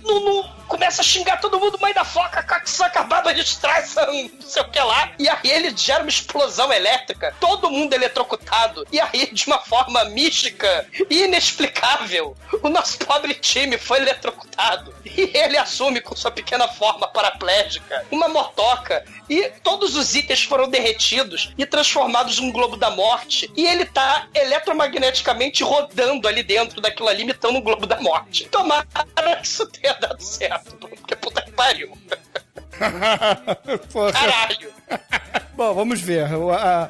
começa 0.68 1.02
a 1.02 1.06
xingar 1.06 1.38
todo 1.38 1.60
mundo, 1.60 1.80
mãe 1.80 1.94
da 1.94 2.04
foca, 2.04 2.44
cocksucker, 2.44 3.06
baba 3.08 3.34
de 3.34 3.42
Streisand, 3.42 4.32
não 4.40 4.42
sei 4.42 4.62
o 4.62 4.67
que 4.68 4.80
lá. 4.80 5.12
E 5.18 5.28
aí 5.28 5.40
ele 5.44 5.76
gera 5.76 6.04
uma 6.04 6.10
explosão 6.10 6.72
elétrica, 6.72 7.34
todo 7.40 7.70
mundo 7.70 7.94
eletrocutado. 7.94 8.86
E 8.92 9.00
aí, 9.00 9.30
de 9.32 9.48
uma 9.48 9.60
forma 9.60 10.04
mística 10.06 10.88
e 11.10 11.24
inexplicável, 11.24 12.36
o 12.62 12.70
nosso 12.70 12.98
pobre 13.00 13.34
time 13.34 13.78
foi 13.78 14.00
eletrocutado. 14.00 14.94
E 15.06 15.32
ele 15.36 15.58
assume 15.58 16.02
com 16.02 16.16
sua 16.16 16.32
pequena 16.32 16.68
forma 16.68 17.08
paraplégica 17.08 18.06
uma 18.12 18.28
motoca 18.28 19.04
e 19.30 19.50
todos 19.64 19.96
os 19.96 20.16
itens 20.16 20.44
foram 20.44 20.70
derretidos 20.70 21.54
e 21.58 21.66
transformados 21.66 22.40
num 22.40 22.52
globo 22.52 22.78
da 22.78 22.90
morte. 22.90 23.52
E 23.56 23.66
ele 23.66 23.86
tá 23.86 24.28
eletromagneticamente 24.34 25.64
rodando 25.64 26.28
ali 26.28 26.44
dentro 26.44 26.80
daquilo 26.80 27.10
ali, 27.10 27.24
imitando 27.24 27.58
um 27.58 27.62
globo 27.62 27.86
da 27.86 28.00
morte. 28.00 28.48
Tomara 28.50 28.86
que 29.42 29.48
isso 29.48 29.66
tenha 29.68 29.94
dado 29.94 30.22
certo, 30.22 30.76
porque 30.78 31.16
puta 31.16 31.42
que 31.42 31.52
pariu. 31.52 31.98
Caralho. 34.14 34.70
Bom, 35.54 35.74
vamos 35.74 36.00
ver. 36.00 36.28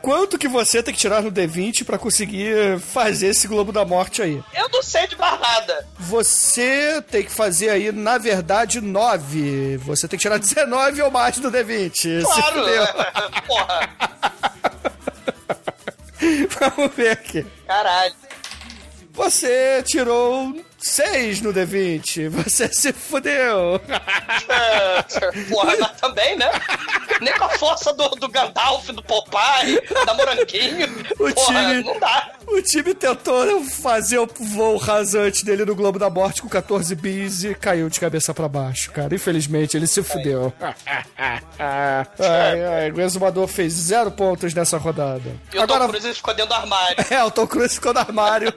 Quanto 0.02 0.38
que 0.38 0.48
você 0.48 0.84
tem 0.84 0.94
que 0.94 1.00
tirar 1.00 1.22
no 1.22 1.32
D20 1.32 1.86
pra 1.86 1.98
conseguir 1.98 2.78
fazer 2.80 3.28
esse 3.28 3.48
Globo 3.48 3.72
da 3.72 3.86
Morte 3.86 4.22
aí? 4.22 4.44
Eu 4.54 4.68
não 4.70 4.84
sei 4.84 5.08
de 5.08 5.16
mais 5.16 5.40
nada. 5.40 5.88
Você 5.98 7.02
tem 7.10 7.24
que 7.24 7.32
fazer 7.32 7.70
aí, 7.70 7.92
na 7.94 8.18
verdade, 8.18 8.82
9. 8.82 9.78
Você 9.78 10.08
tem 10.08 10.18
que 10.20 10.24
tirar 10.24 10.38
19 10.38 11.02
ou 11.02 11.10
mais 11.12 11.38
do 11.40 11.50
D20. 11.50 11.92
Se 11.96 12.22
Claro. 12.24 12.60
fudeu. 12.60 12.88
Porra. 13.48 13.90
Vamos 16.60 16.94
ver 16.96 17.12
aqui. 17.12 17.46
Caralho. 17.66 18.14
Você 19.14 19.82
tirou 19.84 20.54
6 20.78 21.42
no 21.42 21.54
D20. 21.54 22.30
Você 22.30 22.68
se 22.74 22.94
fudeu. 22.94 23.82
É, 24.50 25.02
Porra, 25.50 25.76
mas 25.80 25.92
também, 26.00 26.36
né? 26.38 26.50
Nem 27.22 27.34
com 27.38 27.46
a 27.46 27.50
força 27.50 27.92
do, 27.94 28.08
do 28.10 28.28
Gandalf, 28.30 28.88
do 28.90 29.02
Popeye, 29.02 29.82
da 30.06 30.14
Moranguinho. 30.14 30.88
O 31.20 31.34
Porra, 31.34 31.46
time- 31.70 31.84
não 31.84 32.00
dá. 32.00 32.32
O 32.48 32.62
time 32.62 32.94
tentou 32.94 33.64
fazer 33.66 34.20
o 34.20 34.28
voo 34.28 34.78
rasante 34.78 35.44
dele 35.44 35.66
no 35.66 35.76
Globo 35.76 36.00
da 36.00 36.10
Morte 36.10 36.42
com 36.42 36.48
14 36.48 36.94
bis 36.96 37.44
e 37.44 37.54
caiu 37.56 37.90
de 37.90 38.00
cabeça 38.00 38.34
pra 38.34 38.48
baixo, 38.48 38.92
cara. 38.92 39.14
Infelizmente, 39.14 39.76
ele 39.76 39.88
se 39.88 40.02
fudeu. 40.04 40.54
ai, 40.62 40.76
ai, 41.60 42.92
o 42.92 43.02
exumador 43.02 43.48
fez 43.48 43.74
zero 43.74 44.12
pontos 44.12 44.54
nessa 44.54 44.78
rodada. 44.78 45.30
E 45.54 45.60
o 45.60 45.68
Tom 45.68 45.88
Cruise 45.90 46.14
ficou 46.14 46.34
dentro 46.34 46.50
do 46.50 46.56
armário. 46.56 47.06
É, 47.10 47.24
o 47.24 47.32
Tom 47.32 47.48
Cruise 47.48 47.76
ficou 47.76 47.94
no 47.94 48.00
armário. 48.00 48.54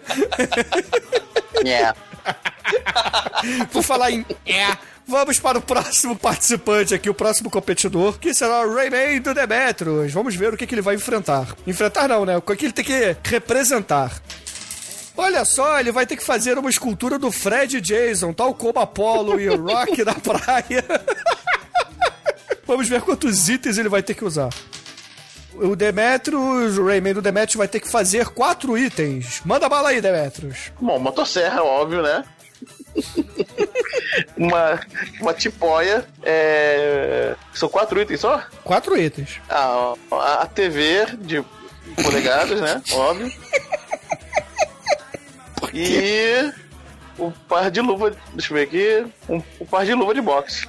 É. 1.67 1.93
Por 3.73 3.83
falar 3.83 4.11
em 4.11 4.25
é, 4.47 4.77
vamos 5.07 5.39
para 5.39 5.59
o 5.59 5.63
próximo 5.63 6.17
participante 6.17 6.95
aqui, 6.95 7.11
o 7.11 7.15
próximo 7.15 7.51
competidor, 7.51 8.19
que 8.19 8.33
será 8.33 8.67
o 8.67 8.75
Rayman 8.75 9.21
do 9.21 9.35
Demetrius. 9.35 10.13
Vamos 10.13 10.35
ver 10.37 10.55
o 10.55 10.57
que, 10.57 10.67
que 10.67 10.75
ele 10.75 10.83
vai 10.83 10.95
enfrentar. 10.95 11.49
Enfrentar 11.67 12.09
não, 12.09 12.25
né? 12.25 12.37
O 12.37 12.43
que 12.43 12.65
ele 12.65 12.73
tem 12.73 12.85
que 12.85 13.17
representar. 13.25 14.23
Olha 15.17 15.45
só, 15.45 15.79
ele 15.79 15.93
vai 15.93 16.07
ter 16.07 16.17
que 16.17 16.25
fazer 16.25 16.57
uma 16.57 16.71
escultura 16.71 17.19
do 17.19 17.31
Fred 17.31 17.81
Jason, 17.81 18.33
tal 18.33 18.55
como 18.55 18.79
Apollo 18.79 19.41
e 19.41 19.49
Rock 19.49 20.05
na 20.05 20.15
praia. 20.15 20.85
Vamos 22.67 22.89
ver 22.89 23.03
quantos 23.03 23.49
itens 23.49 23.77
ele 23.77 23.89
vai 23.89 24.03
ter 24.03 24.15
que 24.15 24.25
usar. 24.25 24.49
O 25.61 25.77
Demetrius, 25.77 26.79
o 26.79 26.87
Rayman 26.87 27.13
do 27.13 27.21
Demetrius 27.21 27.57
vai 27.57 27.69
ter 27.69 27.81
que 27.81 27.91
fazer 27.91 28.29
quatro 28.29 28.79
itens. 28.79 29.43
Manda 29.45 29.69
bala 29.69 29.91
aí, 29.91 30.01
Demetrius. 30.01 30.73
Bom, 30.81 30.99
motosserra, 30.99 31.63
óbvio, 31.63 32.03
né? 32.03 32.25
uma, 34.37 34.81
uma 35.21 35.35
tipóia. 35.35 36.07
É... 36.23 37.35
São 37.53 37.69
quatro 37.69 38.01
itens 38.01 38.21
só? 38.21 38.43
Quatro 38.65 38.97
itens. 38.99 39.39
Ah, 39.51 39.95
a, 40.11 40.43
a 40.43 40.47
TV 40.47 41.07
de 41.19 41.45
polegadas, 42.03 42.59
né? 42.61 42.83
Óbvio. 42.95 43.31
E 45.75 46.53
um 47.19 47.31
par 47.31 47.71
de 47.71 47.81
luva. 47.83 48.17
Deixa 48.33 48.53
eu 48.53 48.57
ver 48.57 48.63
aqui. 48.63 49.13
Um, 49.29 49.43
um 49.61 49.67
par 49.67 49.85
de 49.85 49.93
luva 49.95 50.15
de 50.15 50.23
boxe. 50.23 50.67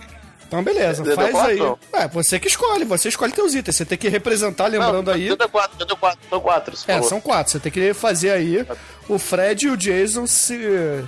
Então, 0.52 0.62
beleza, 0.62 1.02
faz 1.16 1.34
aí. 1.34 1.60
É, 1.94 2.10
você 2.10 2.38
que 2.38 2.50
escolhe, 2.50 2.84
você 2.84 3.08
escolhe 3.08 3.32
teus 3.32 3.56
itens. 3.56 3.78
Você 3.78 3.86
tem 3.86 3.98
que 3.98 4.10
representar, 4.10 4.68
lembrando 4.68 5.08
Não, 5.08 5.14
aí. 5.14 5.34
Deu 5.34 5.48
quatro, 5.48 5.86
deu 5.86 5.96
quatro, 5.96 6.20
são 6.30 6.42
quatro. 6.42 6.76
É, 6.88 6.94
falou. 6.96 7.08
são 7.08 7.22
quatro. 7.22 7.54
Você 7.54 7.60
tem 7.62 7.72
que 7.72 7.94
fazer 7.94 8.32
aí 8.32 8.68
o 9.08 9.18
Fred 9.18 9.68
e 9.68 9.70
o 9.70 9.78
Jason 9.78 10.28
se, 10.28 10.60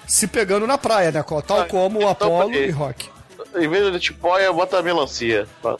se 0.07 0.27
pegando 0.27 0.65
na 0.65 0.77
praia, 0.77 1.11
né? 1.11 1.21
Tal 1.45 1.59
Ah, 1.59 1.65
como 1.65 1.99
o 1.99 2.09
então, 2.09 2.37
Apollo 2.37 2.55
e 2.55 2.71
Rock. 2.71 3.09
Em 3.53 3.67
vez 3.67 3.91
de 3.91 3.99
tipóia, 3.99 4.53
bota 4.53 4.79
a 4.79 4.81
melancia. 4.81 5.45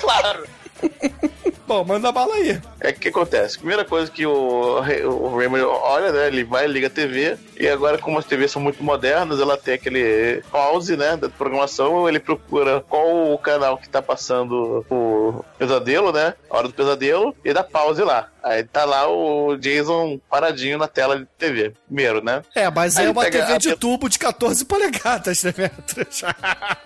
Claro. 0.00 0.46
Bom, 1.70 1.84
manda 1.84 2.10
bala 2.10 2.34
aí. 2.34 2.60
É 2.80 2.90
o 2.90 2.94
que 2.94 3.10
acontece? 3.10 3.56
Primeira 3.56 3.84
coisa 3.84 4.10
que 4.10 4.26
o, 4.26 4.32
o 4.32 5.36
Raymond 5.36 5.62
olha, 5.62 6.10
né? 6.10 6.26
Ele 6.26 6.42
vai, 6.42 6.66
liga 6.66 6.88
a 6.88 6.90
TV, 6.90 7.36
e 7.56 7.68
agora, 7.68 7.96
como 7.96 8.18
as 8.18 8.24
TVs 8.24 8.50
são 8.50 8.60
muito 8.60 8.82
modernas, 8.82 9.38
ela 9.38 9.56
tem 9.56 9.74
aquele 9.74 10.42
pause, 10.50 10.96
né? 10.96 11.16
Da 11.16 11.28
programação, 11.28 12.08
ele 12.08 12.18
procura 12.18 12.84
qual 12.88 13.32
o 13.32 13.38
canal 13.38 13.78
que 13.78 13.88
tá 13.88 14.02
passando 14.02 14.84
o 14.90 15.44
pesadelo, 15.58 16.10
né? 16.10 16.34
Hora 16.48 16.66
do 16.66 16.74
pesadelo, 16.74 17.36
e 17.44 17.52
dá 17.52 17.62
pause 17.62 18.02
lá. 18.02 18.28
Aí 18.42 18.64
tá 18.64 18.84
lá 18.84 19.08
o 19.08 19.56
Jason 19.56 20.18
paradinho 20.30 20.78
na 20.78 20.88
tela 20.88 21.18
de 21.18 21.26
TV. 21.38 21.72
Primeiro, 21.86 22.22
né? 22.24 22.42
É, 22.54 22.70
mas 22.70 22.96
Aí 22.96 23.06
é 23.06 23.10
uma 23.10 23.24
TV 23.30 23.52
a- 23.54 23.58
de 23.58 23.76
tubo 23.76 24.08
de 24.08 24.18
14 24.18 24.64
polegadas, 24.64 25.42
né? 25.44 25.52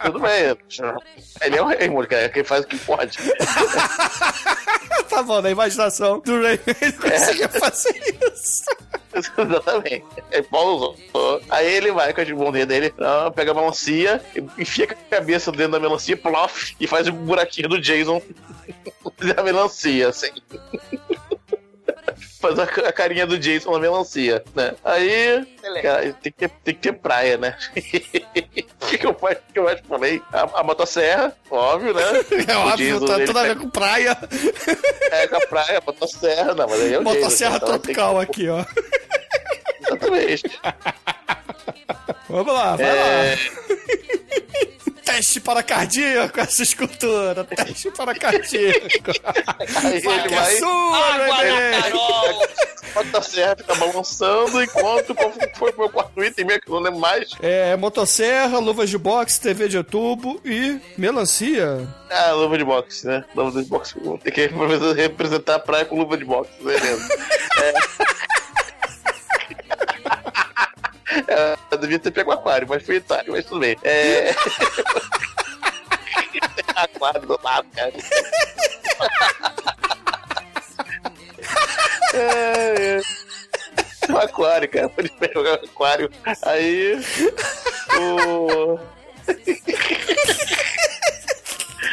Tudo 0.04 0.18
bem. 0.20 0.56
Ele 1.42 1.56
é 1.56 1.62
o 1.62 1.66
Raymond, 1.66 2.08
cara, 2.08 2.28
quem 2.28 2.44
faz 2.44 2.64
o 2.64 2.68
que 2.68 2.76
pode. 2.78 3.18
tá 5.08 5.22
bom, 5.22 5.40
na 5.40 5.50
imaginação 5.50 6.20
do 6.20 6.32
Rayman 6.42 6.60
ele 6.80 6.92
conseguia 6.92 7.48
fazer 7.48 7.94
isso. 8.32 8.64
Exatamente. 9.14 10.04
Aí 10.32 10.42
pausou. 10.42 10.96
Aí 11.48 11.72
ele 11.72 11.92
vai 11.92 12.12
com 12.12 12.20
a 12.20 12.24
bundinha 12.24 12.66
dele, 12.66 12.92
pega 13.34 13.52
a 13.52 13.54
melancia, 13.54 14.20
enfia 14.58 14.86
a 14.86 14.94
cabeça 15.16 15.52
dentro 15.52 15.72
da 15.72 15.80
melancia, 15.80 16.16
plof, 16.16 16.74
e 16.80 16.86
faz 16.88 17.06
o 17.06 17.12
buraquinho 17.12 17.68
do 17.68 17.80
Jason 17.80 18.20
da 19.34 19.42
melancia, 19.42 20.08
assim. 20.08 20.30
Faz 22.44 22.58
a, 22.58 22.92
carinha 22.92 23.26
do 23.26 23.38
Jason 23.38 23.70
na 23.72 23.78
melancia, 23.78 24.44
né? 24.54 24.74
Aí, 24.84 25.46
cara, 25.80 26.12
tem 26.12 26.30
que 26.30 26.32
ter, 26.32 26.48
tem 26.62 26.74
que 26.74 26.80
ter 26.80 26.92
praia, 26.92 27.38
né? 27.38 27.56
O 28.84 28.86
que, 28.86 28.98
que 28.98 29.06
eu 29.06 29.14
que 29.14 29.58
eu 29.58 29.64
mais 29.64 29.80
falei? 29.88 30.20
A, 30.30 30.60
a 30.60 30.62
motosserra, 30.62 31.34
óbvio, 31.50 31.94
né? 31.94 32.02
É 32.46 32.54
óbvio, 32.56 33.00
Jason, 33.00 33.06
tá 33.06 33.24
tudo 33.24 33.38
a 33.38 33.42
ver 33.42 33.48
pega- 33.48 33.60
com 33.60 33.70
praia. 33.70 34.14
Pega 35.10 35.38
a 35.38 35.46
praia, 35.46 35.78
a 35.78 35.82
motosserra, 35.86 36.54
não, 36.54 36.68
mas 36.68 36.80
aí 36.82 36.92
é 36.92 36.98
o 36.98 37.02
Jason, 37.02 37.14
Motosserra 37.14 37.56
então 37.56 37.68
que- 37.68 37.78
tropical 37.78 38.20
aqui, 38.20 38.48
ó. 38.50 38.62
Exatamente. 39.80 40.42
Vamos 42.28 42.52
lá, 42.52 42.76
vai 42.76 42.86
É. 42.86 42.92
lá. 42.94 43.36
Teste 45.04 45.40
para 45.40 45.62
cardíaco 45.62 46.40
essa 46.40 46.62
escultura. 46.62 47.44
Teste 47.44 47.90
para 47.90 48.14
cardíaco. 48.14 48.86
Aí 49.82 50.00
Vai 50.00 50.18
ele 50.18 50.28
que 50.28 50.34
é 50.34 50.40
vai. 50.40 50.56
sua, 50.56 51.16
Rayman. 51.16 51.92
Bota 52.94 53.18
a 53.18 53.22
serra, 53.22 53.56
fica 53.56 53.74
balançando, 53.74 54.62
enquanto 54.62 55.14
qual 55.16 55.32
foi 55.56 55.72
o 55.72 55.78
meu 55.78 55.90
quarto 55.90 56.22
item 56.22 56.44
mesmo, 56.44 56.60
que 56.62 56.68
eu 56.70 56.74
não 56.76 56.82
lembro 56.82 57.00
mais. 57.00 57.28
É, 57.42 57.74
motosserra, 57.76 58.58
luvas 58.58 58.88
de 58.88 58.96
boxe, 58.96 59.40
TV 59.40 59.66
de 59.68 59.82
tubo 59.82 60.40
e 60.44 60.80
melancia. 60.96 61.88
Ah, 62.08 62.30
luva 62.32 62.56
de 62.56 62.64
boxe, 62.64 63.04
né? 63.06 63.24
Luva 63.34 63.60
de 63.62 63.68
boxe. 63.68 63.94
Tem 64.22 64.32
que 64.32 64.46
representar 64.94 65.56
a 65.56 65.58
praia 65.58 65.84
com 65.84 65.98
luva 65.98 66.16
de 66.16 66.24
boxe, 66.24 66.52
beleza. 66.62 67.08
É. 67.56 67.72
Eu 71.70 71.78
devia 71.78 71.98
ter 71.98 72.10
pego 72.10 72.32
aquário, 72.32 72.66
mas 72.68 72.84
fui 72.84 72.96
Itália, 72.96 73.30
mas 73.30 73.44
tudo 73.44 73.60
bem. 73.60 73.76
É. 73.82 74.34
aquário 76.74 77.20
do 77.22 77.40
lado, 77.42 77.66
cara. 77.74 77.92
É, 82.16 82.74
é. 82.78 83.00
Um 84.08 84.16
aquário, 84.16 84.68
cara. 84.68 84.88
Pode 84.88 85.10
pegar 85.10 85.40
o 85.40 85.54
aquário. 85.54 86.08
Aí. 86.42 86.96
O. 87.98 88.78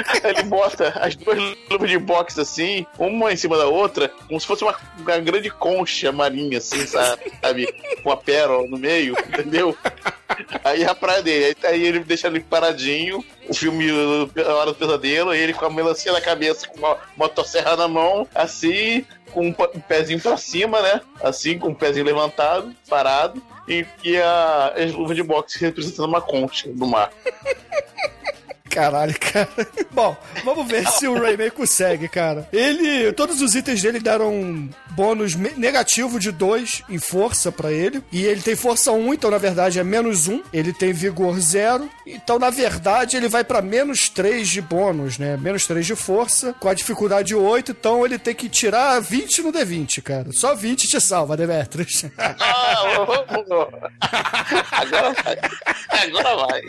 ele 0.23 0.43
bota 0.43 0.89
as 0.99 1.15
duas 1.15 1.37
luvas 1.69 1.89
de 1.89 1.97
boxe 1.97 2.41
assim, 2.41 2.85
uma 2.97 3.31
em 3.31 3.35
cima 3.35 3.57
da 3.57 3.67
outra, 3.67 4.09
como 4.27 4.39
se 4.39 4.47
fosse 4.47 4.63
uma, 4.63 4.75
uma 4.97 5.19
grande 5.19 5.49
concha 5.49 6.11
marinha, 6.11 6.57
assim, 6.57 6.85
sabe? 6.85 7.31
Com 8.03 8.11
a 8.11 8.17
pérola 8.17 8.67
no 8.67 8.77
meio, 8.77 9.15
entendeu? 9.27 9.77
Aí 10.63 10.83
a 10.83 10.95
praia 10.95 11.21
dele, 11.21 11.55
aí, 11.63 11.85
ele 11.85 11.99
deixa 11.99 12.27
ele 12.27 12.39
paradinho, 12.39 13.23
o 13.47 13.53
filme 13.53 13.85
A 14.45 14.53
Hora 14.55 14.71
do 14.71 14.75
Pesadelo, 14.75 15.33
ele 15.33 15.53
com 15.53 15.65
a 15.65 15.69
melancia 15.69 16.11
na 16.11 16.21
cabeça, 16.21 16.67
com 16.67 16.77
uma 16.79 16.97
motosserra 17.17 17.75
na 17.75 17.87
mão, 17.87 18.27
assim, 18.33 19.05
com 19.31 19.47
um 19.47 19.55
um 19.75 19.79
pezinho 19.79 20.19
pra 20.19 20.37
cima, 20.37 20.81
né? 20.81 21.01
Assim, 21.21 21.59
com 21.59 21.69
o 21.69 21.75
pezinho 21.75 22.05
levantado, 22.05 22.73
parado, 22.89 23.41
e, 23.67 23.85
e 24.03 24.17
a, 24.17 24.73
as 24.75 24.91
luvas 24.91 25.15
de 25.15 25.23
boxe 25.23 25.59
representando 25.59 26.07
uma 26.07 26.21
concha 26.21 26.69
do 26.69 26.87
mar. 26.87 27.11
Caralho, 28.71 29.13
cara. 29.19 29.49
Bom, 29.91 30.15
vamos 30.45 30.65
ver 30.67 30.87
se 30.87 31.05
o 31.07 31.13
Rayman 31.13 31.49
consegue, 31.51 32.07
cara. 32.07 32.47
Ele. 32.53 33.11
Todos 33.11 33.41
os 33.41 33.53
itens 33.53 33.81
dele 33.81 33.99
deram 33.99 34.33
um 34.33 34.69
bônus 34.91 35.35
negativo 35.35 36.19
de 36.19 36.31
2 36.31 36.83
em 36.89 36.97
força 36.97 37.51
pra 37.51 37.71
ele. 37.71 38.01
E 38.11 38.23
ele 38.25 38.41
tem 38.41 38.55
força 38.55 38.91
1, 38.91 39.13
então 39.13 39.29
na 39.29 39.37
verdade 39.37 39.77
é 39.77 39.83
menos 39.83 40.27
1. 40.27 40.41
Ele 40.53 40.71
tem 40.71 40.93
vigor 40.93 41.37
0. 41.37 41.89
Então, 42.07 42.39
na 42.39 42.49
verdade, 42.49 43.17
ele 43.17 43.27
vai 43.27 43.43
pra 43.43 43.61
menos 43.61 44.07
3 44.09 44.47
de 44.47 44.61
bônus, 44.61 45.17
né? 45.17 45.35
Menos 45.37 45.67
3 45.67 45.85
de 45.85 45.95
força, 45.95 46.53
com 46.59 46.69
a 46.69 46.73
dificuldade 46.73 47.35
8. 47.35 47.71
Então 47.71 48.05
ele 48.05 48.17
tem 48.17 48.33
que 48.33 48.47
tirar 48.47 48.99
20 49.01 49.41
no 49.41 49.51
D20, 49.51 50.01
cara. 50.01 50.31
Só 50.31 50.55
20 50.55 50.87
te 50.87 50.99
salva, 51.01 51.35
Demetrius. 51.35 52.05
Ah, 52.43 53.05
vamos. 53.05 53.47
Agora 54.71 55.13
vai. 55.23 55.37
Agora 55.89 56.35
vai. 56.35 56.61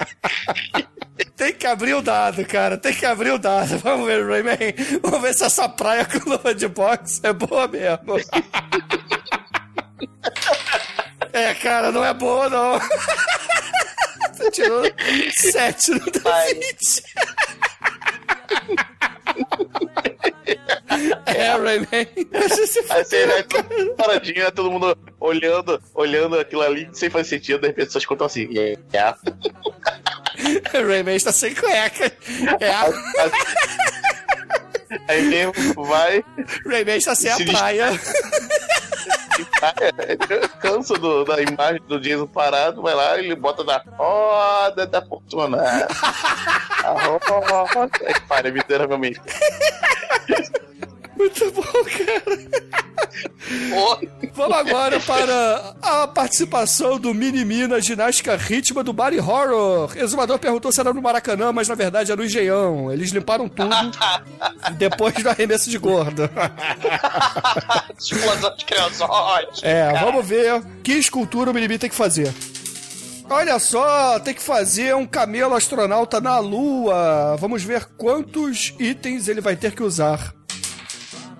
Tem 1.36 1.52
que 1.52 1.66
abrir 1.66 1.94
o 1.94 2.02
dado, 2.02 2.44
cara. 2.44 2.76
Tem 2.76 2.94
que 2.94 3.04
abrir 3.04 3.32
o 3.32 3.38
dado. 3.38 3.78
Vamos 3.82 4.06
ver, 4.06 4.26
Rayman. 4.26 4.56
Vamos 5.02 5.20
ver 5.20 5.34
se 5.34 5.44
essa 5.44 5.68
praia 5.68 6.04
com 6.04 6.30
luva 6.30 6.54
de 6.54 6.68
boxe 6.68 7.20
é 7.22 7.32
boa 7.32 7.68
mesmo. 7.68 8.16
É, 11.34 11.54
cara, 11.54 11.90
não 11.90 12.04
é 12.04 12.12
boa, 12.12 12.50
não. 12.50 12.78
Você 14.34 14.50
tirou 14.50 14.82
7 15.30 15.90
no 15.92 16.00
D20. 16.00 17.02
É, 21.24 21.52
Rayman. 21.52 21.88
Aí 22.90 23.04
você 23.04 23.26
vai 23.26 23.42
todo 23.44 23.94
paradinho, 23.96 24.44
né, 24.44 24.50
todo 24.50 24.70
mundo 24.70 24.94
olhando, 25.18 25.82
olhando 25.94 26.38
aquilo 26.38 26.60
ali 26.60 26.88
sem 26.92 27.08
fazer 27.08 27.30
sentido, 27.30 27.60
de 27.60 27.68
repente 27.68 28.06
contam 28.06 28.26
assim. 28.26 28.48
É. 28.58 28.76
Rayman 30.72 31.16
está 31.16 31.32
sem 31.32 31.54
cueca. 31.54 32.12
É. 32.60 32.72
Aí 35.08 35.22
mesmo 35.22 35.84
vai. 35.84 36.24
Rayman 36.66 36.96
está 36.96 37.14
sem 37.14 37.30
a 37.30 37.36
praia. 37.52 37.88
Cansa 40.60 40.94
do- 40.94 41.24
da 41.24 41.40
imagem 41.40 41.80
do 41.88 41.98
Jason 42.00 42.26
parado, 42.26 42.82
vai 42.82 42.94
lá 42.94 43.16
e 43.18 43.24
ele 43.26 43.34
bota 43.34 43.64
na 43.64 43.82
roda 43.96 44.86
da 44.86 45.00
fortuna. 45.02 45.58
A 46.84 46.90
roda. 46.92 47.90
Aí 48.06 48.14
para, 48.28 48.50
miseravelmente. 48.50 49.20
Muito 51.16 51.50
bom, 51.52 51.62
cara. 51.62 52.91
Vamos 54.34 54.56
agora 54.56 55.00
para 55.00 55.74
a 55.82 56.08
participação 56.08 56.98
do 56.98 57.14
Minimi 57.14 57.66
na 57.66 57.80
ginástica 57.80 58.36
rítmica 58.36 58.82
do 58.82 58.92
Body 58.92 59.18
Horror. 59.18 59.96
Exumador 59.96 60.38
perguntou 60.38 60.72
se 60.72 60.80
era 60.80 60.92
no 60.92 61.02
Maracanã, 61.02 61.52
mas 61.52 61.68
na 61.68 61.74
verdade 61.74 62.10
era 62.10 62.20
no 62.20 62.26
Engenhão. 62.26 62.90
Eles 62.92 63.10
limparam 63.10 63.48
tudo 63.48 63.74
depois 64.76 65.14
do 65.14 65.28
arremesso 65.28 65.70
de 65.70 65.78
gordo. 65.78 66.28
Explosão 67.98 68.56
de. 68.56 68.64
É, 69.62 69.92
vamos 70.00 70.26
ver 70.26 70.62
que 70.82 70.92
escultura 70.92 71.50
o 71.50 71.54
Minimi 71.54 71.78
tem 71.78 71.90
que 71.90 71.96
fazer. 71.96 72.32
Olha 73.28 73.58
só, 73.58 74.18
tem 74.18 74.34
que 74.34 74.42
fazer 74.42 74.94
um 74.94 75.06
camelo 75.06 75.54
astronauta 75.54 76.20
na 76.20 76.38
Lua. 76.38 77.36
Vamos 77.38 77.62
ver 77.62 77.86
quantos 77.96 78.74
itens 78.78 79.28
ele 79.28 79.40
vai 79.40 79.56
ter 79.56 79.72
que 79.72 79.82
usar. 79.82 80.34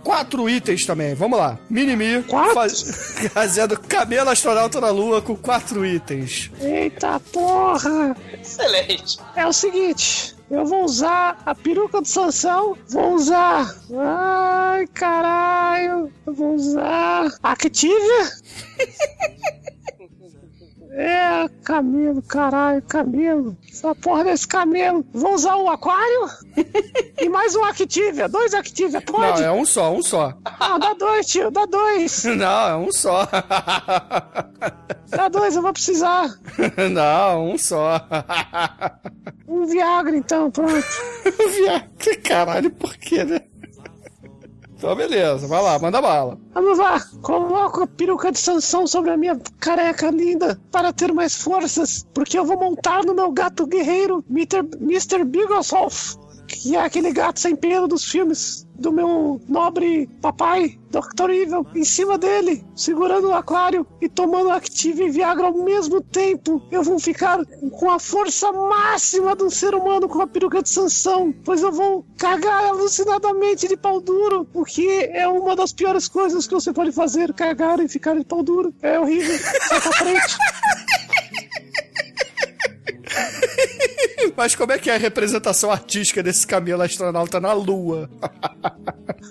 Quatro 0.03 0.49
itens 0.49 0.85
também, 0.85 1.15
vamos 1.15 1.39
lá. 1.39 1.59
Minimi 1.71 2.23
faz... 2.55 2.83
fazendo 3.33 3.79
camelo 3.79 4.31
astronauta 4.31 4.81
na 4.81 4.91
Lua 4.91 5.23
com 5.23 5.37
quatro 5.37 5.87
itens. 5.87 6.51
Eita 6.61 7.21
porra! 7.33 8.17
Excelente. 8.41 9.19
É 9.37 9.47
o 9.47 9.53
seguinte, 9.53 10.35
eu 10.51 10.67
vou 10.67 10.85
usar 10.85 11.41
a 11.47 11.55
peruca 11.55 12.01
do 12.01 12.09
Sansão, 12.09 12.77
vou 12.89 13.15
usar. 13.15 13.75
Ai, 13.97 14.87
caralho! 14.89 16.13
Eu 16.27 16.35
vou 16.35 16.55
usar. 16.55 17.31
Activia? 17.43 18.31
É, 20.95 21.49
camelo, 21.65 22.21
caralho, 22.21 22.83
camelo. 22.83 23.57
Essa 23.67 23.95
porra 23.95 24.25
desse 24.25 24.47
camelo. 24.47 25.03
Vou 25.15 25.35
usar 25.35 25.57
o 25.57 25.71
aquário 25.71 26.29
e 27.19 27.29
mais 27.31 27.57
um 27.57 27.65
Activia. 27.65 28.29
Dois 28.29 28.53
Activia, 28.53 29.01
pode? 29.01 29.41
Não, 29.41 29.49
é 29.49 29.53
um 29.53 29.65
só, 29.65 29.91
um 29.91 30.03
só. 30.03 30.35
Não, 30.61 30.79
dá 30.79 30.93
dois, 30.93 31.27
tio, 31.27 31.51
dá 31.51 31.65
dois. 31.65 32.25
Não, 32.37 32.69
é 32.69 32.77
um 32.77 32.93
só. 32.93 33.27
Dá 35.09 35.29
dois, 35.31 35.57
eu 35.57 35.63
vou 35.63 35.73
precisar. 35.73 36.29
Não, 36.93 37.53
um 37.53 37.59
só. 37.59 38.07
Um 39.49 39.65
Viagra, 39.65 40.15
então, 40.15 40.51
pronto. 40.51 40.87
Viagra, 41.25 42.17
caralho, 42.23 42.71
por 42.71 42.95
quê, 42.99 43.25
né? 43.25 43.41
Então, 44.83 44.97
beleza, 44.97 45.47
vai 45.47 45.63
lá, 45.63 45.79
manda 45.79 46.03
bala. 46.03 46.37
Vamos 46.53 46.77
lá, 46.77 47.01
coloco 47.23 47.85
a 47.85 47.87
peruca 47.87 48.33
de 48.33 48.41
Sansão 48.41 48.85
sobre 48.85 49.13
a 49.13 49.17
minha 49.17 49.41
careca 49.61 50.11
linda 50.11 50.61
para 50.73 50.93
ter 50.93 51.13
mais 51.13 51.41
forças, 51.41 52.05
porque 52.13 52.37
eu 52.37 52.45
vou 52.45 52.59
montar 52.59 53.05
no 53.05 53.15
meu 53.15 53.31
gato 53.31 53.65
guerreiro, 53.65 54.25
Mr. 54.29 54.59
Mr. 54.81 55.19
Que 56.49 56.75
é 56.75 56.81
aquele 56.81 57.13
gato 57.13 57.39
sem 57.39 57.55
pelo 57.55 57.87
dos 57.87 58.05
filmes 58.05 58.67
do 58.83 58.93
meu 58.93 59.41
nobre 59.49 60.09
papai, 60.21 60.79
Dr. 60.91 61.31
Evil, 61.31 61.67
em 61.75 61.85
cima 61.85 62.19
dele, 62.19 62.65
segurando 62.75 63.29
o 63.29 63.35
aquário 63.35 63.87
e 64.01 64.09
tomando 64.09 64.51
Active 64.51 65.05
e 65.05 65.11
Viagra 65.11 65.47
ao 65.47 65.55
mesmo 65.55 66.01
tempo. 66.01 66.61
Eu 66.71 66.83
vou 66.83 66.99
ficar 66.99 67.39
com 67.47 67.91
a 67.91 67.99
força 67.99 68.53
máxima 68.53 69.35
de 69.37 69.45
um 69.45 69.51
ser 69.51 69.75
humano 69.75 70.09
com 70.09 70.21
a 70.21 70.27
peruca 70.27 70.63
de 70.63 70.69
Sansão, 70.69 71.33
pois 71.45 71.63
eu 71.63 71.73
vou 71.73 72.05
cagar 72.19 72.65
alucinadamente 72.65 73.69
de 73.69 73.77
pau 73.77 74.01
duro, 74.01 74.47
o 74.53 74.65
que 74.65 74.87
é 75.13 75.27
uma 75.29 75.55
das 75.55 75.73
piores 75.73 76.09
coisas 76.09 76.47
que 76.47 76.55
você 76.55 76.73
pode 76.73 76.91
fazer, 76.93 77.33
cagar 77.33 77.79
e 77.81 77.89
ficar 77.89 78.17
de 78.17 78.25
pau 78.25 78.43
duro. 78.43 78.75
É 78.83 78.99
horrível. 78.99 79.39
Sai 79.39 79.81
pra 79.81 79.93
frente. 79.93 80.37
Mas 84.37 84.55
como 84.55 84.73
é 84.73 84.79
que 84.79 84.91
é 84.91 84.95
a 84.95 84.99
representação 84.99 85.71
artística 85.71 86.23
desse 86.23 86.47
camelo 86.47 86.83
astronauta 86.83 87.41
na 87.41 87.53
Lua? 87.53 88.09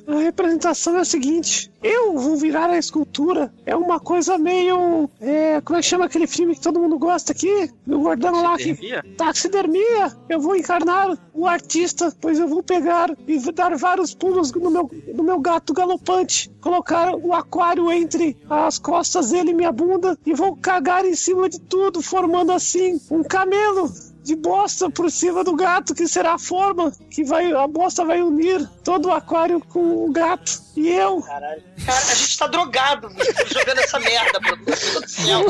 A 0.07 0.19
representação 0.19 0.98
é 0.98 1.02
a 1.02 1.06
seguinte: 1.06 1.72
eu 1.82 2.18
vou 2.18 2.36
virar 2.38 2.69
a 2.69 2.78
escultura. 2.78 3.53
É 3.65 3.76
uma 3.76 3.99
coisa 3.99 4.38
meio. 4.38 5.10
É, 5.19 5.61
como 5.61 5.78
é 5.78 5.82
que 5.82 5.88
chama 5.88 6.06
aquele 6.06 6.28
filme 6.28 6.56
que 6.56 6.61
todo 6.61 6.80
mundo 6.80 6.98
gosta 6.98 7.32
aqui? 7.32 7.69
Do 7.86 7.99
gordão 7.99 8.41
lá 8.41 8.57
que. 8.57 8.73
Taxidermia? 8.73 9.03
Taxidermia! 9.18 10.18
Eu 10.30 10.40
vou 10.40 10.56
encarnar 10.56 11.18
o 11.34 11.48
artista, 11.48 12.14
pois 12.19 12.40
eu 12.40 12.48
vou 12.48 12.61
pegar 12.61 13.15
e 13.28 13.40
dar 13.52 13.76
vários 13.78 14.14
pulos 14.14 14.52
no 14.52 14.69
meu, 14.69 14.90
no 15.14 15.23
meu 15.23 15.40
gato 15.40 15.73
galopante, 15.73 16.52
colocar 16.61 17.15
o 17.15 17.34
aquário 17.34 17.91
entre 17.91 18.38
as 18.49 18.78
costas 18.78 19.32
dele 19.32 19.52
e 19.52 19.53
minha 19.53 19.72
bunda 19.72 20.18
e 20.26 20.34
vou 20.34 20.56
cagar 20.56 21.06
em 21.06 21.15
cima 21.15 21.49
de 21.49 21.60
tudo, 21.60 22.02
formando 22.02 22.52
assim 22.52 22.99
um 23.10 23.23
camelo 23.23 23.91
de 24.23 24.35
bosta 24.35 24.89
por 24.89 25.10
cima 25.10 25.43
do 25.43 25.56
gato, 25.56 25.95
que 25.95 26.07
será 26.07 26.34
a 26.34 26.39
forma 26.39 26.91
que 27.10 27.23
vai 27.23 27.52
a 27.52 27.68
bosta 27.68 28.06
vai 28.06 28.22
unir 28.22 28.68
todo 28.84 29.07
o 29.07 29.11
aquário 29.11 29.60
com 29.60 30.06
o 30.06 30.11
gato. 30.11 30.61
E 30.76 30.88
eu. 30.88 31.22
Caralho. 31.22 31.64
Cara, 31.85 31.98
a 31.98 32.15
gente 32.15 32.38
tá 32.38 32.48
drogado 32.48 33.10
jogando 33.48 33.80
essa 33.80 33.99
merda, 33.99 34.39
meu 34.39 34.56
Deus 34.57 34.80
do 34.80 35.10
céu. 35.10 35.41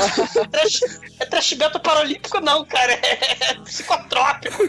É 0.42 0.48
trash, 0.48 0.82
é 1.20 1.26
trash 1.26 1.54
metal 1.54 1.82
paralímpico, 1.82 2.40
não, 2.42 2.66
cara. 2.66 2.94
É 2.94 3.56
psicotrópico. 3.64 4.64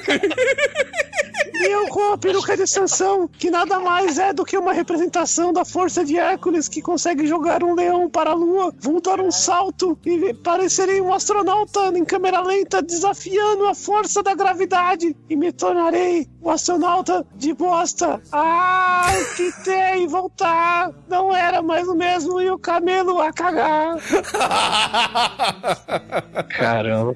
E 1.55 1.67
eu 1.67 1.89
com 1.89 2.13
a 2.13 2.19
peruca 2.19 2.57
de 2.57 2.67
Sansão, 2.67 3.29
que 3.29 3.51
nada 3.51 3.79
mais 3.79 4.19
é 4.19 4.33
do 4.33 4.45
que 4.45 4.59
uma 4.59 4.73
representação 4.73 5.53
da 5.53 5.65
força 5.65 6.05
de 6.05 6.19
Hércules 6.19 6.69
que 6.69 6.83
consegue 6.83 7.27
jogar 7.27 7.63
um 7.63 7.75
leão 7.75 8.11
para 8.11 8.31
a 8.31 8.35
lua, 8.35 8.75
vou 8.79 9.01
dar 9.01 9.21
um 9.21 9.31
salto 9.31 9.99
e 10.05 10.35
parecerei 10.35 11.01
um 11.01 11.13
astronauta 11.13 11.93
em 11.97 12.05
câmera 12.05 12.41
lenta 12.41 12.83
desafiando 12.83 13.67
a 13.67 13.75
força 13.75 13.92
da 14.23 14.35
gravidade 14.35 15.15
e 15.29 15.37
me 15.37 15.53
tornarei 15.53 16.27
o 16.41 16.51
astronauta 16.51 17.27
de 17.35 17.53
bosta. 17.53 18.21
Ah, 18.33 19.07
tentei 19.37 20.07
voltar, 20.07 20.93
não 21.09 21.35
era 21.53 21.63
mais 21.63 21.87
o 21.87 21.95
mesmo 21.95 22.41
e 22.41 22.51
o 22.51 22.59
camelo 22.59 23.21
a 23.21 23.31
cagar. 23.31 23.99
Caramba. 26.49 27.15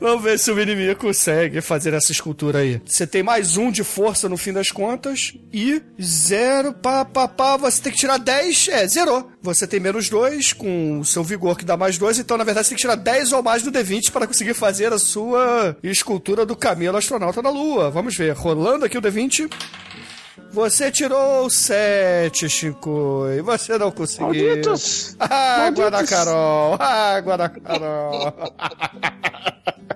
Vamos 0.00 0.24
ver 0.24 0.38
se 0.38 0.50
o 0.50 0.58
inimigo 0.60 0.98
consegue 0.98 1.60
fazer 1.60 1.92
essa 1.92 2.10
escultura 2.10 2.60
aí. 2.60 2.80
Você 2.86 3.06
tem 3.06 3.22
mais 3.22 3.58
um 3.58 3.70
de 3.70 3.84
força 3.84 4.28
no 4.28 4.38
fim 4.38 4.52
das 4.52 4.70
contas. 4.70 5.34
E 5.52 5.80
zero, 6.02 6.72
pá, 6.72 7.04
pá, 7.04 7.28
pá, 7.28 7.56
você 7.56 7.80
tem 7.82 7.92
que 7.92 7.98
tirar 7.98 8.18
10, 8.18 8.68
é, 8.68 8.88
zerou. 8.88 9.30
Você 9.42 9.66
tem 9.66 9.78
menos 9.78 10.08
2 10.08 10.54
com 10.54 11.00
o 11.00 11.04
seu 11.04 11.22
vigor 11.22 11.58
que 11.58 11.64
dá 11.64 11.76
mais 11.76 11.98
2, 11.98 12.18
então 12.18 12.38
na 12.38 12.44
verdade 12.44 12.66
você 12.66 12.70
tem 12.70 12.76
que 12.76 12.82
tirar 12.82 12.96
10 12.96 13.32
ou 13.32 13.42
mais 13.42 13.62
do 13.62 13.70
D20 13.70 14.10
para 14.10 14.26
conseguir 14.26 14.54
fazer 14.54 14.92
a 14.92 14.98
sua 14.98 15.76
escultura 15.82 16.46
do 16.46 16.56
camelo 16.56 16.96
astronauta 16.96 17.42
da 17.42 17.50
Lua. 17.50 17.90
Vamos 17.90 18.16
ver, 18.16 18.32
rolando 18.32 18.86
aqui 18.86 18.96
o 18.96 19.02
D20. 19.02 19.50
Você 20.56 20.90
tirou 20.90 21.50
7, 21.50 22.48
Chico, 22.48 23.26
e 23.28 23.42
você 23.42 23.76
não 23.76 23.92
conseguiu. 23.92 24.46
Malditos! 24.46 25.14
Água 25.20 25.90
da 25.90 25.98
Malditos! 25.98 26.18
Carol, 26.18 26.76
água 26.80 27.36
da 27.36 27.48
Carol. 27.50 28.32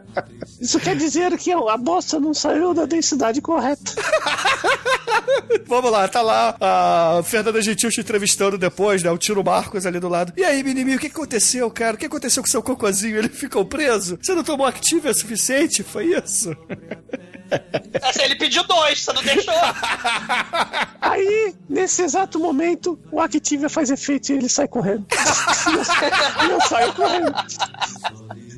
Isso 0.61 0.78
quer 0.78 0.95
dizer 0.95 1.37
que 1.39 1.51
a 1.53 1.77
bosta 1.77 2.20
não 2.20 2.35
saiu 2.35 2.74
da 2.74 2.85
densidade 2.85 3.41
correta. 3.41 3.93
Vamos 5.66 5.91
lá, 5.91 6.07
tá 6.07 6.20
lá 6.20 6.57
a 6.61 7.23
Fernanda 7.24 7.62
Gentil 7.62 7.91
te 7.91 8.01
entrevistando 8.01 8.59
depois, 8.59 9.03
né? 9.03 9.11
O 9.11 9.16
Tiro 9.16 9.43
Marcos 9.43 9.87
ali 9.87 9.99
do 9.99 10.09
lado. 10.09 10.32
E 10.37 10.45
aí, 10.45 10.62
menino, 10.62 10.95
o 10.95 10.99
que 10.99 11.07
aconteceu, 11.07 11.70
cara? 11.70 11.95
O 11.95 11.99
que 11.99 12.07
aconteceu 12.07 12.43
com 12.43 12.49
seu 12.49 12.62
cocôzinho? 12.62 13.16
Ele 13.16 13.28
ficou 13.28 13.65
preso? 13.65 14.19
Você 14.20 14.35
não 14.35 14.45
tomou 14.45 14.66
Activia 14.66 15.15
suficiente? 15.15 15.82
Foi 15.82 16.07
isso? 16.07 16.55
Assim, 18.03 18.23
ele 18.23 18.37
pediu 18.37 18.62
dois, 18.65 19.03
você 19.03 19.12
não 19.12 19.23
deixou. 19.23 19.55
Aí, 21.01 21.55
nesse 21.69 22.03
exato 22.03 22.39
momento, 22.39 22.99
o 23.11 23.20
Activia 23.20 23.69
faz 23.69 23.91
efeito 23.91 24.31
e 24.31 24.37
ele 24.37 24.49
sai 24.49 24.69
correndo. 24.69 25.07
E 25.11 26.51
eu 26.51 26.61
saio 26.61 26.93
correndo. 26.93 27.35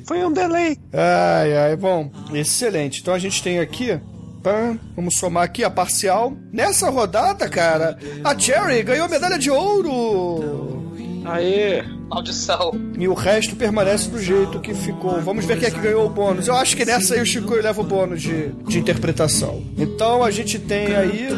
Foi 0.05 0.23
um 0.23 0.31
delay. 0.31 0.77
Ai, 0.91 1.57
ai, 1.57 1.75
bom, 1.75 2.11
excelente. 2.33 3.01
Então 3.01 3.13
a 3.13 3.19
gente 3.19 3.41
tem 3.41 3.59
aqui. 3.59 3.99
vamos 4.95 5.17
somar 5.17 5.43
aqui 5.43 5.63
a 5.63 5.69
parcial. 5.69 6.33
Nessa 6.51 6.89
rodada, 6.89 7.49
cara, 7.49 7.97
a 8.23 8.37
Cherry 8.37 8.83
ganhou 8.83 9.07
medalha 9.07 9.39
de 9.39 9.49
ouro. 9.49 10.82
Aê! 11.25 11.83
Maldição. 12.09 12.71
E 12.99 13.07
o 13.07 13.13
resto 13.13 13.55
permanece 13.55 14.09
do 14.09 14.21
jeito 14.21 14.59
que 14.59 14.73
ficou. 14.73 15.19
Vamos 15.21 15.45
ver 15.45 15.57
quem 15.57 15.67
é 15.67 15.71
que 15.71 15.79
ganhou 15.79 16.05
o 16.05 16.09
bônus. 16.09 16.47
Eu 16.47 16.55
acho 16.55 16.75
que 16.77 16.85
nessa 16.85 17.15
aí 17.15 17.21
o 17.21 17.25
Chicoio 17.25 17.63
leva 17.63 17.81
o 17.81 17.83
bônus 17.83 18.21
de, 18.21 18.49
de 18.67 18.77
interpretação. 18.77 19.63
Então 19.77 20.23
a 20.23 20.29
gente 20.29 20.59
tem 20.59 20.95
aí 20.95 21.29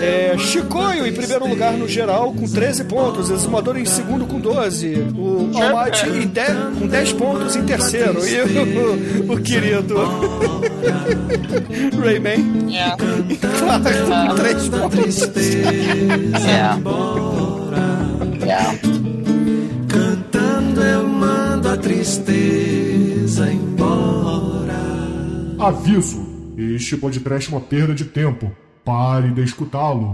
é, 0.00 0.38
Chicoio 0.38 1.06
em 1.06 1.12
primeiro 1.12 1.46
lugar 1.46 1.74
no 1.74 1.86
geral 1.86 2.32
com 2.32 2.46
13 2.48 2.84
pontos. 2.84 3.28
Exumador 3.28 3.76
em 3.76 3.84
segundo 3.84 4.24
com 4.24 4.40
12. 4.40 4.94
O 5.14 5.50
Almighty 5.54 6.08
em 6.08 6.26
10 6.28 6.48
com 6.78 6.86
10 6.86 7.12
pontos 7.12 7.56
em 7.56 7.64
terceiro. 7.64 8.20
E 8.26 8.40
o, 8.40 9.32
o 9.34 9.40
querido 9.42 9.96
Rayman 12.02 12.72
É. 12.74 12.88
em 13.32 13.36
quarto 13.36 14.28
com 14.30 14.34
3 14.34 14.68
pontos. 14.68 15.22
É. 16.48 16.68
Cantando 16.82 18.16
eu 18.16 18.18
mando 18.18 18.54
a 18.54 19.11
tristeza 21.82 23.52
embora. 23.52 24.78
Aviso: 25.58 26.24
este 26.56 26.96
podcast 26.96 27.52
é 27.52 27.56
uma 27.56 27.60
perda 27.60 27.94
de 27.94 28.04
tempo. 28.04 28.50
Pare 28.84 29.30
de 29.32 29.42
escutá-lo. 29.42 30.12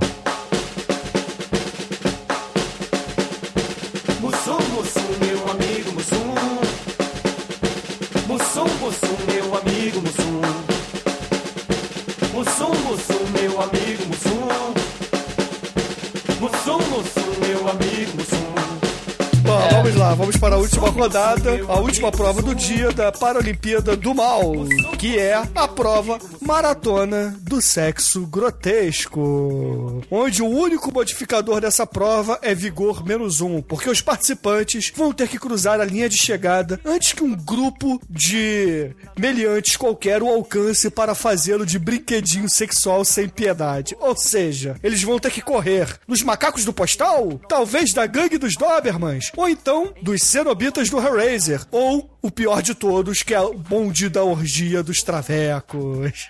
Vamos 20.28 20.36
para 20.36 20.56
a 20.56 20.58
última 20.58 20.90
rodada, 20.90 21.58
a 21.68 21.80
última 21.80 22.12
prova 22.12 22.42
do 22.42 22.54
dia 22.54 22.92
da 22.92 23.10
Paralimpíada 23.10 23.96
do 23.96 24.14
Mal, 24.14 24.52
que 24.98 25.16
é 25.16 25.40
a 25.54 25.68
prova 25.68 26.18
Maratona 26.40 27.38
do 27.42 27.62
Sexo 27.62 28.26
Grotesco, 28.26 30.02
onde 30.10 30.42
o 30.42 30.48
único 30.48 30.92
modificador 30.92 31.60
dessa 31.60 31.86
prova 31.86 32.36
é 32.42 32.52
vigor 32.52 33.06
menos 33.06 33.40
um, 33.40 33.62
porque 33.62 33.88
os 33.88 34.00
participantes 34.00 34.92
vão 34.96 35.12
ter 35.12 35.28
que 35.28 35.38
cruzar 35.38 35.80
a 35.80 35.84
linha 35.84 36.08
de 36.08 36.16
chegada 36.16 36.80
antes 36.84 37.12
que 37.12 37.22
um 37.22 37.36
grupo 37.36 38.00
de 38.10 38.90
meliantes 39.16 39.76
qualquer 39.76 40.20
o 40.20 40.26
alcance 40.26 40.90
para 40.90 41.14
fazê-lo 41.14 41.64
de 41.64 41.78
brinquedinho 41.78 42.48
sexual 42.48 43.04
sem 43.04 43.28
piedade. 43.28 43.96
Ou 44.00 44.16
seja, 44.16 44.74
eles 44.82 45.02
vão 45.04 45.20
ter 45.20 45.30
que 45.30 45.40
correr 45.40 45.96
dos 46.08 46.24
macacos 46.24 46.64
do 46.64 46.72
postal, 46.72 47.40
talvez 47.48 47.92
da 47.92 48.04
gangue 48.04 48.36
dos 48.36 48.56
Dobermans, 48.56 49.30
ou 49.36 49.48
então 49.48 49.94
dos 50.02 50.24
cenobitas 50.24 50.90
do 50.90 50.98
Hellraiser, 50.98 51.64
ou 51.70 52.17
o 52.20 52.30
pior 52.30 52.62
de 52.62 52.74
todos, 52.74 53.22
que 53.22 53.34
é 53.34 53.40
o 53.40 53.54
bonde 53.54 54.08
da 54.08 54.24
orgia 54.24 54.82
dos 54.82 55.02
travecos. 55.02 56.28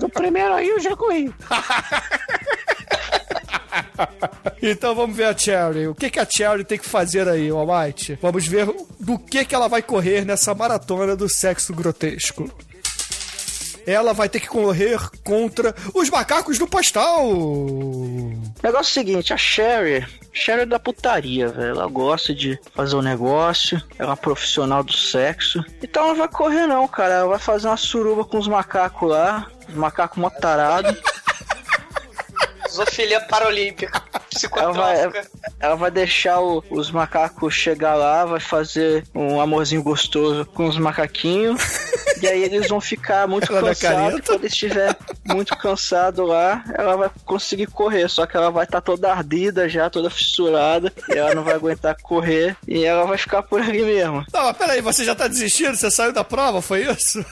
No 0.00 0.08
primeiro 0.08 0.54
aí 0.54 0.68
eu 0.68 0.80
já 0.80 0.96
corri. 0.96 1.32
Então 4.62 4.94
vamos 4.94 5.16
ver 5.16 5.24
a 5.24 5.36
Cherry. 5.36 5.86
O 5.86 5.94
que, 5.94 6.10
que 6.10 6.18
a 6.18 6.26
Cherry 6.28 6.64
tem 6.64 6.78
que 6.78 6.88
fazer 6.88 7.28
aí, 7.28 7.48
Almighty? 7.48 8.18
Vamos 8.20 8.46
ver 8.46 8.66
do 8.98 9.18
que, 9.18 9.44
que 9.44 9.54
ela 9.54 9.68
vai 9.68 9.82
correr 9.82 10.24
nessa 10.24 10.54
maratona 10.54 11.14
do 11.14 11.28
sexo 11.28 11.72
grotesco. 11.74 12.50
Ela 13.90 14.12
vai 14.12 14.28
ter 14.28 14.40
que 14.40 14.48
correr 14.48 14.98
contra 15.24 15.74
os 15.94 16.10
macacos 16.10 16.58
do 16.58 16.66
postal. 16.68 17.24
Negócio 18.62 18.76
é 18.76 18.80
o 18.80 18.84
seguinte, 18.84 19.32
a 19.32 19.36
Sherry, 19.38 20.06
Sherry 20.30 20.62
é 20.62 20.66
da 20.66 20.78
putaria, 20.78 21.48
velho. 21.48 21.70
Ela 21.70 21.86
gosta 21.86 22.34
de 22.34 22.58
fazer 22.74 22.96
um 22.96 23.00
negócio, 23.02 23.82
é 23.98 24.04
uma 24.04 24.16
profissional 24.16 24.82
do 24.82 24.92
sexo. 24.92 25.64
Então 25.82 26.02
ela 26.02 26.12
não 26.12 26.18
vai 26.18 26.28
correr 26.28 26.66
não, 26.66 26.86
cara. 26.86 27.14
Ela 27.14 27.28
vai 27.28 27.38
fazer 27.38 27.66
uma 27.66 27.78
suruba 27.78 28.24
com 28.26 28.36
os 28.38 28.46
macacos 28.46 29.08
lá, 29.08 29.46
os 29.66 29.74
macacos 29.74 30.18
mó 30.18 30.28
tarado. 30.28 30.94
Zoofilia 32.70 33.20
paralímpica. 33.22 34.02
Ela 34.54 34.72
vai, 34.72 35.10
ela 35.58 35.74
vai 35.76 35.90
deixar 35.90 36.38
o- 36.40 36.62
os 36.70 36.90
macacos 36.90 37.54
chegar 37.54 37.94
lá, 37.94 38.26
vai 38.26 38.40
fazer 38.40 39.04
um 39.14 39.40
amorzinho 39.40 39.82
gostoso 39.82 40.44
com 40.44 40.66
os 40.68 40.76
macaquinhos. 40.76 41.62
e 42.20 42.26
aí 42.26 42.42
eles 42.42 42.68
vão 42.68 42.80
ficar 42.80 43.26
muito 43.26 43.52
Ela 43.52 43.68
cansados. 43.68 44.20
Quando 44.26 44.44
estiver 44.44 44.96
muito 45.26 45.56
cansado 45.56 46.24
lá, 46.24 46.64
ela 46.74 46.96
vai 46.96 47.10
conseguir 47.24 47.66
correr. 47.66 48.08
Só 48.08 48.26
que 48.26 48.36
ela 48.36 48.50
vai 48.50 48.64
estar 48.64 48.80
toda 48.80 49.12
ardida 49.12 49.68
já, 49.68 49.88
toda 49.88 50.10
fissurada. 50.10 50.92
E 51.08 51.18
ela 51.18 51.34
não 51.34 51.44
vai 51.44 51.54
aguentar 51.54 51.96
correr. 52.02 52.56
E 52.66 52.84
ela 52.84 53.04
vai 53.04 53.18
ficar 53.18 53.42
por 53.42 53.60
ali 53.60 53.82
mesmo. 53.82 54.24
Não, 54.32 54.44
mas 54.44 54.56
peraí, 54.56 54.80
você 54.80 55.04
já 55.04 55.14
tá 55.14 55.28
desistindo? 55.28 55.76
Você 55.76 55.90
saiu 55.90 56.12
da 56.12 56.24
prova, 56.24 56.60
foi 56.60 56.84
isso? 56.84 57.24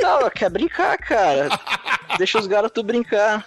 Não, 0.00 0.20
ela 0.20 0.30
quer 0.30 0.50
brincar, 0.50 0.96
cara. 0.98 1.48
Deixa 2.18 2.38
os 2.38 2.46
garotos 2.46 2.84
brincar. 2.84 3.46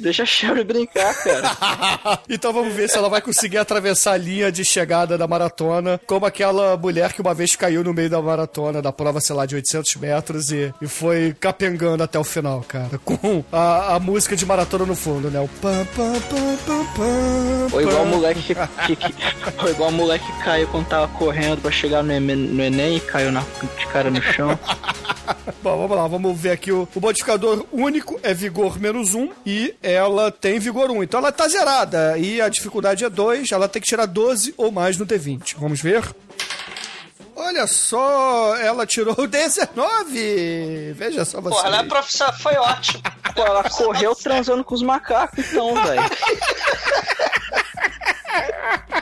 Deixa 0.00 0.22
a 0.22 0.26
Sherry 0.26 0.64
brincar, 0.64 1.14
cara. 1.14 2.18
então 2.28 2.52
vamos 2.52 2.72
ver 2.74 2.88
se 2.88 2.96
ela 2.96 3.08
vai 3.08 3.20
conseguir 3.20 3.58
atravessar 3.58 4.12
a 4.12 4.16
linha 4.16 4.50
de 4.50 4.64
chegada 4.64 5.16
da 5.18 5.26
maratona, 5.28 6.00
como 6.06 6.24
aquela 6.26 6.76
mulher 6.76 7.12
que 7.12 7.20
uma 7.20 7.34
vez 7.34 7.54
caiu 7.54 7.84
no 7.84 7.92
meio 7.92 8.08
da 8.10 8.20
maratona, 8.20 8.80
da 8.80 8.90
prova, 8.92 9.20
sei 9.20 9.36
lá, 9.36 9.44
de 9.46 9.54
800 9.56 9.96
metros 9.96 10.50
e, 10.50 10.72
e 10.80 10.86
foi 10.88 11.36
capengando 11.38 12.02
até 12.02 12.18
o 12.18 12.24
final, 12.24 12.62
cara. 12.66 12.98
Com 13.04 13.44
a, 13.52 13.96
a 13.96 14.00
música 14.00 14.34
de 14.34 14.46
maratona 14.46 14.86
no 14.86 14.96
fundo, 14.96 15.30
né? 15.30 15.38
O 15.40 15.48
pam, 15.60 15.84
pam, 15.94 16.12
pam, 16.20 16.56
pam, 16.66 16.86
pam. 16.96 17.68
Ou 17.72 17.80
igual 17.82 18.02
o 18.02 18.06
moleque 18.06 18.42
que, 18.86 18.96
que, 18.96 18.96
que- 18.96 19.14
ou 19.62 19.70
igual 19.70 19.90
o 19.90 19.92
moleque 19.92 20.24
que 20.24 20.44
caiu 20.44 20.66
quando 20.68 20.86
tava 20.88 21.08
correndo 21.08 21.60
pra 21.60 21.70
chegar 21.70 22.02
no 22.02 22.12
Enem, 22.12 22.36
no 22.36 22.62
Enem 22.62 22.96
e 22.96 23.00
caiu 23.00 23.30
na, 23.30 23.40
de 23.78 23.86
cara 23.88 24.10
no 24.10 24.22
chão. 24.22 24.58
Bom, 25.62 25.76
vamos 25.78 25.96
lá, 25.96 26.06
vamos 26.08 26.38
ver 26.40 26.50
aqui. 26.52 26.72
O, 26.72 26.88
o 26.94 27.00
modificador 27.00 27.64
único 27.72 28.18
é 28.22 28.32
vigor 28.34 28.78
menos 28.80 29.14
um 29.14 29.28
e 29.44 29.74
ela 29.92 30.30
tem 30.30 30.58
vigor 30.58 30.90
1. 30.90 31.02
Então 31.02 31.20
ela 31.20 31.32
tá 31.32 31.48
zerada 31.48 32.18
e 32.18 32.40
a 32.40 32.48
dificuldade 32.48 33.04
é 33.04 33.10
2. 33.10 33.50
Ela 33.52 33.68
tem 33.68 33.80
que 33.80 33.88
tirar 33.88 34.06
12 34.06 34.54
ou 34.56 34.70
mais 34.70 34.96
no 34.96 35.06
D20. 35.06 35.56
Vamos 35.58 35.80
ver? 35.80 36.04
Olha 37.34 37.66
só, 37.66 38.54
ela 38.56 38.86
tirou 38.86 39.26
19! 39.26 40.92
Veja 40.92 41.24
só 41.24 41.40
você. 41.40 41.56
Porra, 41.56 41.68
ela 41.68 41.78
é 41.78 41.84
profissional, 41.84 42.34
foi 42.38 42.54
ótimo. 42.54 43.02
Pô, 43.34 43.42
ela 43.42 43.68
correu 43.70 44.14
transando 44.14 44.62
com 44.62 44.74
os 44.74 44.82
macacos, 44.82 45.38
então, 45.38 45.74
velho. 45.82 46.02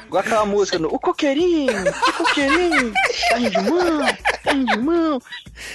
Igual 0.07 0.23
aquela 0.23 0.47
música, 0.47 0.79
no, 0.79 0.89
o 0.89 0.99
coqueirinho, 0.99 1.91
o 1.91 2.13
coqueirinho, 2.13 2.93
carrinho 3.29 3.51
de 3.51 3.61
mão, 3.61 4.01
carrinho 4.45 4.67
de 4.67 4.79
mão. 4.79 5.23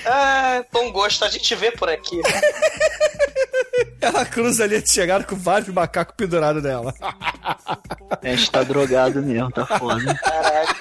Ah, 0.05 0.63
bom 0.71 0.91
gosto, 0.91 1.23
a 1.25 1.29
gente 1.29 1.53
vê 1.55 1.71
por 1.71 1.89
aqui. 1.89 2.19
Ela 4.01 4.25
cruza 4.25 4.63
ali 4.63 4.81
de 4.81 4.91
chegada 4.91 5.23
com 5.23 5.35
vários 5.35 5.69
macacos 5.69 6.15
pendurados 6.15 6.61
nela. 6.61 6.93
A 7.01 8.27
gente 8.27 8.51
tá 8.51 8.63
drogado 8.63 9.21
mesmo, 9.21 9.51
tá 9.51 9.65
foda. 9.65 10.15
Caralho. 10.15 10.75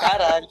Caralho. 0.00 0.48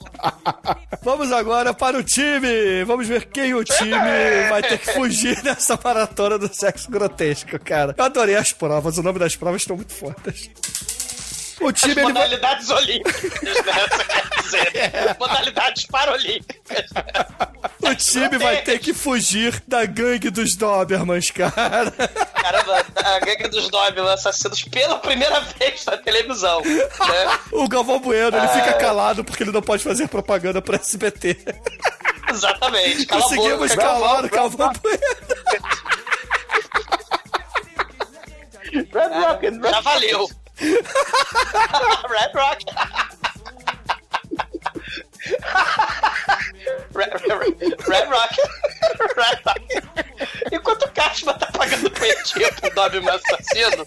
Vamos 1.02 1.32
agora 1.32 1.74
para 1.74 1.98
o 1.98 2.02
time. 2.02 2.84
Vamos 2.84 3.06
ver 3.06 3.26
quem 3.26 3.54
o 3.54 3.62
time 3.62 3.90
vai 4.50 4.62
ter 4.62 4.78
que 4.78 4.92
fugir 4.92 5.40
dessa 5.42 5.78
maratona 5.82 6.38
do 6.38 6.52
sexo 6.52 6.90
grotesco, 6.90 7.58
cara. 7.58 7.94
Eu 7.96 8.04
adorei 8.04 8.36
as 8.36 8.52
provas. 8.52 8.98
O 8.98 9.02
nome 9.02 9.18
das 9.18 9.36
provas 9.36 9.62
estão 9.62 9.76
muito 9.76 9.92
fortes. 9.92 10.50
O 11.64 11.68
As 11.68 11.74
time 11.80 11.92
ele 11.92 12.02
vai... 12.02 12.12
modalidades 12.12 12.68
olímpicas, 12.70 13.22
né? 13.42 13.52
Você 13.90 14.04
quer 14.04 14.42
dizer. 14.42 15.16
Modalidades 15.18 15.86
paralímpicas. 15.86 16.90
O 17.80 17.94
time 17.94 18.38
vai 18.38 18.60
ter 18.62 18.78
que 18.78 18.92
fugir 18.92 19.62
da 19.66 19.86
gangue 19.86 20.28
dos 20.30 20.54
Dobermans, 20.56 21.30
cara. 21.30 21.90
Caramba, 21.90 22.84
a 22.96 23.18
gangue 23.20 23.48
dos 23.48 23.68
Doberman 23.70 24.12
assassinos 24.12 24.62
pela 24.64 24.98
primeira 24.98 25.40
vez 25.40 25.84
na 25.86 25.96
televisão. 25.96 26.60
Né? 26.60 27.38
O 27.52 27.66
Galvão 27.68 27.98
Bueno, 27.98 28.36
ele 28.36 28.46
Ah. 28.46 28.48
fica 28.48 28.74
calado 28.74 29.24
porque 29.24 29.42
ele 29.42 29.52
não 29.52 29.62
pode 29.62 29.82
fazer 29.82 30.06
propaganda 30.08 30.60
pro 30.60 30.76
SBT. 30.76 31.38
Exatamente. 32.30 33.06
Cala 33.06 33.20
a 33.20 33.24
Conseguimos 33.24 33.70
boca. 33.70 33.80
calar 33.82 34.24
o 34.24 34.28
Galvão 34.28 34.72
Bueno. 34.82 34.98
Já 39.70 39.80
valeu. 39.80 40.28
Red 40.60 42.30
Rock. 42.34 42.60
Red, 46.94 47.10
Red, 47.10 47.36
Red. 47.38 47.76
Red 47.86 48.06
Rock. 48.06 48.36
Enquanto 50.52 50.84
o 50.84 50.90
Kashma 50.92 51.34
tá 51.34 51.46
pagando 51.52 51.90
poetia 51.90 52.52
pro 52.52 52.74
Doberman 52.74 53.14
assassino, 53.14 53.86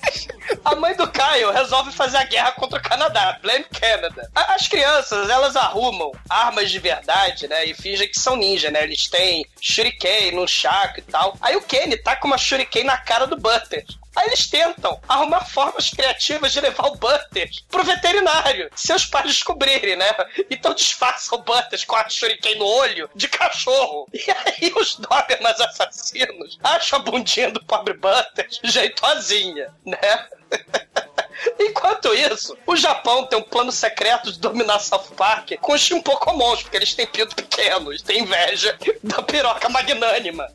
a 0.64 0.76
mãe 0.76 0.96
do 0.96 1.10
Caio 1.12 1.52
resolve 1.52 1.92
fazer 1.92 2.18
a 2.18 2.24
guerra 2.24 2.52
contra 2.54 2.80
o 2.80 2.82
Canadá. 2.82 3.40
Blame 3.42 3.66
Canada. 3.66 4.30
As 4.36 4.68
crianças, 4.68 5.30
elas 5.30 5.56
arrumam 5.56 6.12
armas 6.30 6.70
de 6.70 6.80
verdade, 6.80 7.48
né? 7.48 7.66
E 7.66 7.74
fingem 7.74 8.08
que 8.08 8.20
são 8.20 8.36
ninja, 8.36 8.70
né? 8.70 8.84
Eles 8.84 9.08
têm 9.08 9.46
shuriken 9.62 10.32
no 10.34 10.48
chaco 10.48 11.00
e 11.00 11.04
tal. 11.04 11.38
Aí 11.42 11.56
o 11.56 11.62
Kenny 11.62 11.98
tá 11.98 12.16
com 12.16 12.28
uma 12.28 12.38
shuriken 12.38 12.84
na 12.84 12.98
cara 12.98 13.26
do 13.26 13.38
Butter. 13.38 13.86
Aí 14.18 14.28
eles 14.28 14.48
tentam 14.48 15.00
arrumar 15.08 15.46
formas 15.46 15.92
criativas 15.92 16.52
de 16.52 16.60
levar 16.60 16.88
o 16.88 16.96
Butters 16.96 17.64
pro 17.70 17.84
veterinário. 17.84 18.68
Seus 18.76 19.06
pais 19.06 19.28
descobrirem, 19.28 19.96
né? 19.96 20.12
Então 20.50 20.74
disfarçam 20.74 21.38
o 21.38 21.44
Butters 21.44 21.86
com 21.86 21.96
a 21.96 22.10
shuriken 22.10 22.58
no 22.58 22.66
olho 22.68 23.10
de 23.16 23.28
cachorro. 23.28 24.08
E 24.14 24.26
aí 24.30 24.74
os 24.76 24.96
Dobermans 24.96 25.60
assassinos 25.60 26.60
acham 26.64 27.00
a 27.00 27.02
bundinha 27.02 27.52
do 27.52 27.64
pobre 27.64 27.94
Butters 27.94 28.60
jeitosinha, 28.64 29.74
né? 29.86 30.28
Enquanto 31.60 32.14
isso, 32.14 32.58
o 32.66 32.76
Japão 32.76 33.26
tem 33.26 33.38
um 33.40 33.44
plano 33.44 33.72
secreto 33.72 34.32
de 34.32 34.40
dominar 34.40 34.80
South 34.80 35.06
Park 35.16 35.52
com 35.62 35.74
os 35.74 35.82
Shimpocomons, 35.82 36.62
porque 36.64 36.78
eles 36.78 36.94
têm 36.94 37.08
pinto 37.08 37.36
pequenos, 37.36 38.02
têm 38.02 38.22
inveja 38.22 38.78
da 39.04 39.22
piroca 39.22 39.70
magnânima 39.70 40.48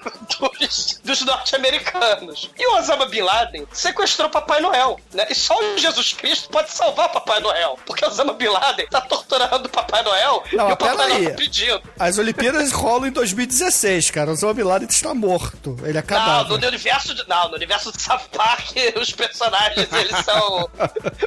dos, 0.58 1.00
dos 1.04 1.20
norte-americanos. 1.22 2.50
E 2.58 2.66
o 2.66 2.78
Osama 2.78 3.06
Bin 3.06 3.20
Laden 3.22 3.66
sequestrou 3.72 4.30
Papai 4.30 4.60
Noel, 4.60 4.98
né? 5.12 5.26
E 5.30 5.34
só 5.34 5.58
o 5.58 5.78
Jesus 5.78 6.12
Cristo 6.12 6.48
pode 6.48 6.70
salvar 6.70 7.08
Papai 7.10 7.40
Noel, 7.40 7.78
porque 7.84 8.04
o 8.04 8.08
Osama 8.08 8.32
Bin 8.34 8.48
Laden 8.48 8.86
tá 8.88 9.00
torturando 9.00 9.66
o 9.66 9.70
Papai 9.70 10.02
Noel 10.02 10.42
Não, 10.52 10.70
e 10.70 10.72
o 10.72 10.76
Papai. 10.76 11.08
Noel 11.08 11.30
tá 11.30 11.36
pedindo. 11.36 11.82
As 11.98 12.18
Olimpíadas 12.18 12.72
rolam 12.72 13.08
em 13.08 13.12
2016, 13.12 14.10
cara. 14.10 14.30
O 14.30 14.32
Osama 14.32 14.54
Bin 14.54 14.62
Laden 14.62 14.88
está 14.88 15.14
morto. 15.14 15.76
Ele 15.82 15.90
é 15.98 16.00
Não, 16.00 16.02
cadáver. 16.02 16.58
no 16.58 16.66
universo 16.66 17.14
de, 17.14 17.28
não, 17.28 17.48
no 17.48 17.56
universo 17.56 17.92
de 17.92 18.00
South 18.00 18.20
Park, 18.32 18.70
os 19.00 19.10
personagens, 19.12 19.88
eles 19.92 20.24
são... 20.30 20.70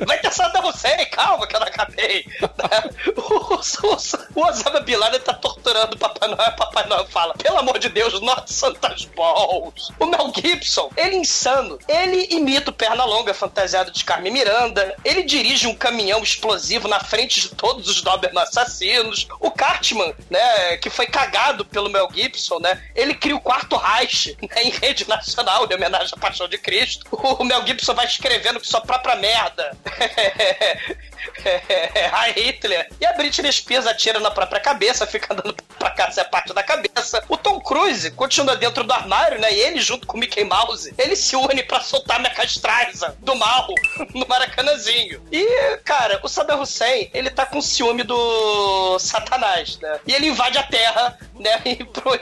Vai 0.05 0.17
ter 0.19 0.31
Saddam 0.31 0.67
Hussein, 0.67 1.05
calma 1.11 1.45
que 1.47 1.55
eu 1.55 1.59
não 1.59 1.67
acabei. 1.67 2.25
O, 3.17 3.55
o, 3.55 4.41
o 4.41 4.47
Osama 4.47 4.79
Bin 4.81 4.95
Laden 4.95 5.19
tá 5.19 5.33
torturando 5.33 5.95
o 5.95 5.99
Papai 5.99 6.29
Noel, 6.29 6.49
o 6.49 6.55
Papai 6.55 6.87
Noel 6.87 7.07
fala, 7.07 7.33
pelo 7.35 7.57
amor 7.57 7.79
de 7.79 7.89
Deus, 7.89 8.19
not 8.21 8.51
Santas 8.51 9.05
Balls. 9.15 9.91
O 9.99 10.05
Mel 10.05 10.31
Gibson, 10.35 10.89
ele 10.97 11.15
é 11.15 11.19
insano, 11.19 11.77
ele 11.87 12.27
imita 12.31 12.71
o 12.71 12.73
Pernalonga 12.73 13.33
fantasiado 13.33 13.91
de 13.91 14.03
Carmen 14.03 14.33
Miranda, 14.33 14.95
ele 15.03 15.23
dirige 15.23 15.67
um 15.67 15.75
caminhão 15.75 16.21
explosivo 16.21 16.87
na 16.87 16.99
frente 16.99 17.41
de 17.41 17.49
todos 17.49 17.87
os 17.87 18.01
Doberman 18.01 18.43
assassinos, 18.43 19.27
o 19.39 19.51
Cartman, 19.51 20.13
né, 20.29 20.77
que 20.77 20.89
foi 20.89 21.05
cagado 21.05 21.65
pelo 21.65 21.89
Mel 21.89 22.09
Gibson, 22.13 22.59
né, 22.59 22.81
ele 22.95 23.13
cria 23.13 23.35
o 23.35 23.41
quarto 23.41 23.75
Reich, 23.75 24.37
né, 24.41 24.63
em 24.63 24.69
rede 24.69 25.07
nacional, 25.07 25.67
em 25.69 25.73
homenagem 25.73 26.13
à 26.15 26.19
Paixão 26.19 26.47
de 26.47 26.57
Cristo. 26.57 27.05
O 27.11 27.43
Mel 27.43 27.65
Gibson 27.65 27.93
vai 27.93 28.05
escrevendo 28.05 28.59
que 28.59 28.67
só 28.67 28.79
própria 28.83 29.15
merda. 29.15 29.75
Hi 31.45 32.31
Hitler. 32.31 32.89
E 32.99 33.05
a 33.05 33.13
Britney 33.13 33.51
Spears 33.51 33.87
atira 33.87 34.19
na 34.19 34.31
própria 34.31 34.59
cabeça, 34.59 35.05
fica 35.05 35.33
andando 35.33 35.55
pra 35.77 35.91
cá, 35.91 36.05
essa 36.07 36.21
é 36.21 36.23
a 36.23 36.27
parte 36.27 36.53
da 36.53 36.63
cabeça. 36.63 37.23
O 37.27 37.37
Tom 37.37 37.59
Cruise 37.59 38.11
continua 38.11 38.55
dentro 38.55 38.83
do 38.83 38.93
armário, 38.93 39.39
né? 39.39 39.53
E 39.53 39.59
ele, 39.59 39.81
junto 39.81 40.07
com 40.07 40.17
o 40.17 40.19
Mickey 40.19 40.43
Mouse, 40.43 40.93
ele 40.97 41.15
se 41.15 41.35
une 41.35 41.63
pra 41.63 41.81
soltar 41.81 42.17
a 42.17 42.19
Mecha 42.19 42.43
Streisand 42.43 43.15
do 43.19 43.35
mal 43.35 43.67
no 44.13 44.27
Maracanãzinho. 44.27 45.21
E, 45.31 45.77
cara, 45.83 46.19
o 46.23 46.27
Saddam 46.27 46.61
Hussein, 46.61 47.09
ele 47.13 47.29
tá 47.29 47.45
com 47.45 47.61
ciúme 47.61 48.03
do 48.03 48.97
Satanás, 48.99 49.77
né? 49.79 49.99
E 50.07 50.13
ele 50.13 50.27
invade 50.27 50.57
a 50.57 50.63
Terra, 50.63 51.17
né? 51.39 51.61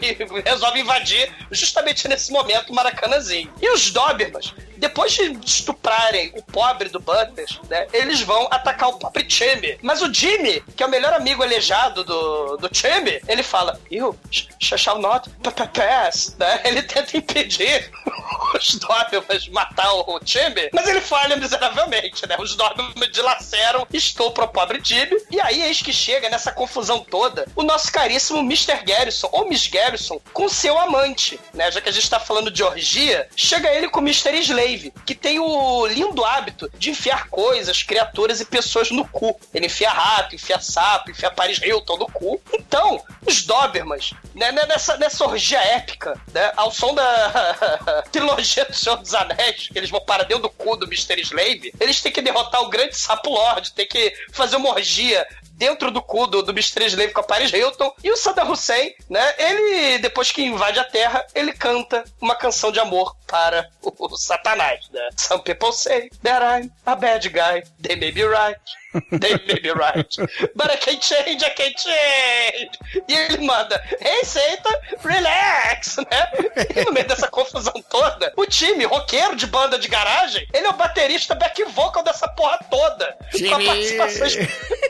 E, 0.01 0.11
e 0.11 0.41
resolve 0.41 0.79
invadir 0.79 1.31
justamente 1.51 2.07
nesse 2.07 2.31
momento 2.31 2.69
o 2.71 2.75
Maracanãzinho. 2.75 3.51
E 3.61 3.69
os 3.69 3.91
Dobermans, 3.91 4.53
depois 4.77 5.11
de 5.11 5.37
estuprarem 5.45 6.33
o 6.35 6.41
pobre 6.41 6.89
do 6.89 6.99
Butters, 6.99 7.59
né, 7.69 7.87
eles 7.93 8.21
vão 8.21 8.47
atacar 8.49 8.89
o 8.91 8.99
pobre 8.99 9.25
Jimmy. 9.27 9.77
Mas 9.81 10.01
o 10.01 10.13
Jimmy, 10.13 10.61
que 10.75 10.83
é 10.83 10.85
o 10.85 10.89
melhor 10.89 11.13
amigo 11.13 11.43
aleijado 11.43 12.03
do, 12.03 12.57
do 12.57 12.69
Jimmy, 12.71 13.21
ele 13.27 13.43
fala, 13.43 13.79
you 13.91 14.17
sh- 14.31 14.47
sh- 14.59 14.77
shall 14.77 14.99
not 14.99 15.29
pass, 15.73 16.35
né? 16.39 16.61
Ele 16.65 16.81
tenta 16.83 17.17
impedir 17.17 17.91
os 18.55 18.75
Dobermans 18.75 19.47
matar 19.49 19.91
o 19.93 20.19
Jimmy, 20.23 20.69
mas 20.73 20.87
ele 20.87 21.01
falha 21.01 21.35
miseravelmente, 21.35 22.27
né? 22.27 22.35
Os 22.39 22.55
Dobermans 22.55 23.11
dilaceram, 23.11 23.87
estupram 23.91 24.45
o 24.45 24.49
pobre 24.49 24.79
Jimmy, 24.83 25.17
e 25.29 25.39
aí 25.41 25.61
eis 25.63 25.81
que 25.81 25.93
chega 25.93 26.29
nessa 26.29 26.51
confusão 26.51 26.99
toda 26.99 27.47
o 27.55 27.63
nosso 27.63 27.91
caríssimo 27.91 28.39
Mr. 28.39 28.83
Garrison, 28.85 29.29
ou 29.31 29.47
Miss 29.47 29.67
Garrison, 29.67 30.19
com 30.33 30.47
seu 30.49 30.77
amante, 30.79 31.39
né? 31.53 31.71
Já 31.71 31.81
que 31.81 31.89
a 31.89 31.91
gente 31.91 32.09
tá 32.09 32.19
falando 32.19 32.51
de 32.51 32.63
orgia, 32.63 33.27
chega 33.35 33.69
ele 33.73 33.89
com 33.89 33.99
o 33.99 34.03
Mr. 34.03 34.37
Slave, 34.39 34.93
que 35.05 35.15
tem 35.15 35.39
o 35.39 35.85
lindo 35.87 36.23
hábito 36.25 36.69
de 36.77 36.89
enfiar 36.91 37.27
coisas, 37.29 37.83
criaturas 37.83 38.39
e 38.41 38.45
pessoas 38.45 38.80
no 38.89 39.07
cu. 39.07 39.39
Ele 39.53 39.67
enfia 39.67 39.89
rato, 39.89 40.35
enfia 40.35 40.59
sapo, 40.59 41.11
enfia 41.11 41.29
Paris 41.29 41.61
Hilton 41.61 41.97
no 41.97 42.07
cu. 42.07 42.41
Então, 42.53 43.03
os 43.27 43.43
Dobermans, 43.43 44.13
né, 44.33 44.51
né, 44.51 44.65
nessa, 44.65 44.97
nessa 44.97 45.25
orgia 45.25 45.59
épica, 45.59 46.19
né, 46.33 46.51
ao 46.55 46.71
som 46.71 46.93
da 46.95 48.03
trilogia 48.11 48.65
do 48.65 48.73
Senhor 48.73 48.97
dos 48.97 49.13
Anéis, 49.13 49.67
que 49.67 49.77
eles 49.77 49.89
vão 49.89 50.01
para 50.01 50.23
dentro 50.23 50.43
do 50.43 50.49
cu 50.49 50.75
do 50.75 50.85
Mr. 50.85 51.19
Slave, 51.21 51.73
eles 51.79 52.01
têm 52.01 52.11
que 52.11 52.21
derrotar 52.21 52.61
o 52.61 52.69
grande 52.69 52.97
sapo 52.97 53.29
Lord, 53.29 53.71
tem 53.73 53.87
que 53.87 54.13
fazer 54.31 54.55
uma 54.55 54.69
orgia 54.69 55.27
dentro 55.61 55.91
do 55.91 56.01
cu 56.01 56.25
do, 56.25 56.41
do 56.41 56.51
Mr. 56.51 56.87
Slave 56.87 57.13
com 57.13 57.19
a 57.19 57.23
Paris 57.23 57.53
Hilton. 57.53 57.93
E 58.03 58.09
o 58.11 58.17
Saddam 58.17 58.49
Hussein, 58.49 58.95
né? 59.07 59.35
Ele, 59.37 59.99
depois 59.99 60.31
que 60.31 60.43
invade 60.43 60.79
a 60.79 60.83
Terra, 60.83 61.23
ele 61.35 61.53
canta 61.53 62.03
uma 62.19 62.33
canção 62.33 62.71
de 62.71 62.79
amor 62.79 63.15
para 63.27 63.69
o, 63.83 63.93
o 63.99 64.17
Satanás, 64.17 64.89
né? 64.89 65.09
Some 65.15 65.43
people 65.43 65.71
say 65.71 66.09
that 66.23 66.43
I'm 66.43 66.71
a 66.83 66.95
bad 66.95 67.29
guy. 67.29 67.61
They 67.79 67.95
may 67.95 68.11
be 68.11 68.23
right. 68.23 68.59
They 68.93 69.33
may 69.47 69.59
be 69.59 69.71
right. 69.71 70.15
But 70.55 70.71
I 70.71 70.77
can't 70.77 71.01
change, 71.01 71.43
I 71.43 71.49
can't 71.51 71.77
change. 71.77 72.71
E 73.07 73.13
ele 73.13 73.45
manda, 73.45 73.81
hey 74.01 74.23
Satan, 74.25 74.73
relax, 75.03 75.97
né? 75.97 76.31
E 76.75 76.85
no 76.85 76.91
meio 76.91 77.07
dessa 77.07 77.27
confusão 77.27 77.73
toda, 77.89 78.33
o 78.35 78.45
time 78.45 78.85
roqueiro 78.85 79.35
de 79.35 79.47
banda 79.47 79.79
de 79.79 79.87
garagem, 79.87 80.47
ele 80.53 80.67
é 80.67 80.69
o 80.69 80.73
baterista 80.73 81.35
back 81.35 81.63
vocal 81.65 82.03
dessa 82.03 82.27
porra 82.29 82.59
toda. 82.69 83.17
Com 83.31 83.55
a 83.55 83.59
Jimmy! 83.59 83.65
participação 83.65 84.27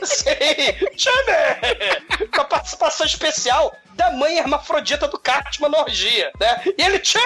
Sim, 0.02 0.26
Chame! 0.96 2.28
Com 2.34 2.40
a 2.40 2.44
participação 2.44 3.06
especial 3.06 3.76
da 3.94 4.10
mãe 4.10 4.38
hermafrodita 4.38 5.06
do 5.06 5.18
Cartman 5.18 5.70
na 5.70 5.80
orgia, 5.80 6.32
né? 6.40 6.62
E 6.78 6.82
ele, 6.82 7.00
Chame! 7.04 7.22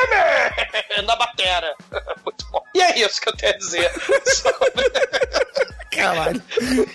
Na 1.04 1.16
batera. 1.16 1.74
Muito 2.24 2.46
bom. 2.50 2.62
E 2.74 2.82
é 2.82 2.98
isso 2.98 3.20
que 3.20 3.28
eu 3.28 3.36
tenho 3.36 3.54
a 3.54 3.56
dizer 3.56 3.92
sobre... 4.24 4.90
Caralho. 5.90 6.42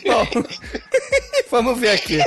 Bom, 0.06 0.28
vamos 1.50 1.80
ver 1.80 1.92
aqui. 1.92 2.20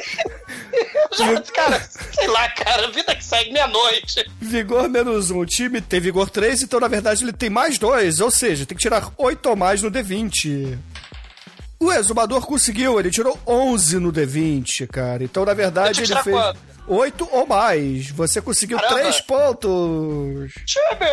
Cara, 1.55 1.81
sei 2.12 2.27
lá, 2.27 2.49
cara, 2.51 2.91
vida 2.91 3.15
que 3.15 3.25
segue 3.25 3.53
meia-noite. 3.53 4.29
Vigor 4.41 4.89
menos 4.89 5.31
um. 5.31 5.39
O 5.39 5.47
time 5.47 5.81
tem 5.81 6.01
vigor 6.01 6.29
3, 6.29 6.62
então 6.62 6.81
na 6.81 6.89
verdade 6.89 7.25
ele 7.25 7.33
tem 7.33 7.49
mais 7.49 7.79
dois. 7.79 8.21
Ou 8.21 8.31
seja, 8.31 8.66
tem 8.66 8.77
que 8.77 8.83
tirar 8.83 9.12
8 9.16 9.49
ou 9.49 9.57
mais 9.57 9.83
no 9.83 9.91
D20. 9.91 10.77
O 11.79 11.93
exumador 11.93 12.47
conseguiu, 12.47 12.99
ele 12.99 13.11
tirou 13.11 13.39
11 13.47 13.99
no 13.99 14.12
D20, 14.12 14.87
cara. 14.87 15.23
Então, 15.23 15.45
na 15.45 15.55
verdade, 15.55 16.01
ele 16.01 16.07
fez 16.07 16.25
tirar 16.25 16.55
8 16.86 17.28
ou 17.32 17.47
mais. 17.47 18.11
Você 18.11 18.40
conseguiu 18.40 18.78
Caramba. 18.78 19.01
3 19.01 19.20
pontos. 19.23 20.52
Chame! 20.66 21.05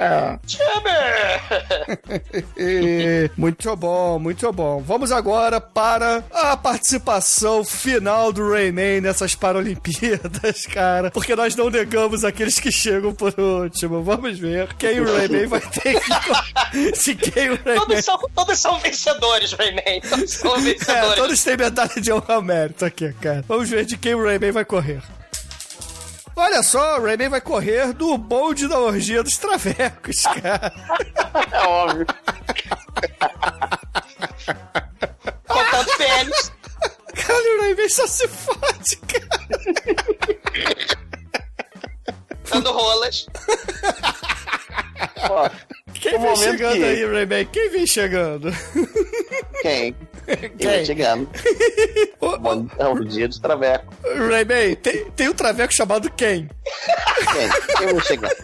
muito 3.36 3.74
bom, 3.76 4.18
muito 4.18 4.52
bom. 4.52 4.82
Vamos 4.82 5.12
agora 5.12 5.60
para 5.60 6.24
a 6.32 6.56
participação 6.56 7.64
final 7.64 8.32
do 8.32 8.50
Rayman 8.50 9.00
nessas 9.00 9.34
Paralimpíadas, 9.34 10.66
cara. 10.72 11.10
Porque 11.10 11.34
nós 11.36 11.54
não 11.56 11.70
negamos 11.70 12.24
aqueles 12.24 12.58
que 12.58 12.70
chegam 12.72 13.14
por 13.14 13.34
último. 13.38 14.02
Vamos 14.02 14.38
ver 14.38 14.74
quem 14.74 15.00
o 15.00 15.16
Rayman 15.16 15.46
vai 15.46 15.60
ter 15.60 16.00
que. 16.00 16.94
Se 16.96 17.14
quem 17.14 17.50
o 17.50 17.58
Rayman. 17.64 17.80
Todos 17.86 18.04
são, 18.04 18.18
todos 18.34 18.58
são 18.58 18.78
vencedores, 18.78 19.52
Rayman. 19.52 20.00
Todos 20.08 20.30
são 20.32 20.56
É, 20.56 20.60
vencedores. 20.60 21.14
todos 21.16 21.44
têm 21.44 21.56
medalha 21.56 22.00
de 22.00 22.12
honra 22.12 22.34
ao 22.34 22.42
mérito 22.42 22.84
aqui, 22.84 23.12
cara. 23.20 23.44
Vamos 23.46 23.68
ver 23.68 23.84
de 23.84 23.96
quem 23.96 24.09
o 24.14 24.24
Rayman 24.24 24.52
vai 24.52 24.64
correr. 24.64 25.02
Olha 26.36 26.62
só, 26.62 26.98
o 26.98 27.02
Rayman 27.04 27.28
vai 27.28 27.40
correr 27.40 27.92
do 27.92 28.16
bonde 28.16 28.66
da 28.68 28.78
orgia 28.78 29.22
dos 29.22 29.36
travecos, 29.36 30.22
cara. 30.42 30.72
É 31.52 31.60
óbvio. 31.66 32.06
Contando 35.46 35.96
pênis. 35.96 36.52
Caralho, 37.14 37.58
o 37.58 37.60
Rayman 37.62 37.88
só 37.88 38.06
se 38.06 38.26
fode, 38.28 38.96
cara. 39.06 39.50
Dando 42.50 42.72
rolas. 42.72 43.26
Ó, 45.28 45.48
Quem 45.94 46.18
vem 46.20 46.36
chegando 46.36 46.76
que- 46.76 46.84
aí, 46.84 47.04
Rayman? 47.06 47.46
Quem 47.46 47.70
vem 47.70 47.86
chegando? 47.86 48.50
quem? 49.62 49.94
Quem 50.36 50.50
Quem? 50.50 50.66
vai 50.68 50.84
chegando? 50.84 51.28
É 52.78 52.86
o 52.86 53.04
dia 53.04 53.28
dos 53.28 53.38
travecos. 53.38 53.94
Rayman, 54.04 54.74
tem, 54.76 55.10
tem 55.10 55.28
um 55.28 55.34
traveco 55.34 55.72
chamado 55.72 56.10
Ken. 56.12 56.48
Quem? 57.32 57.76
Quem 57.78 57.94
vai 57.94 58.04
chegando? 58.04 58.36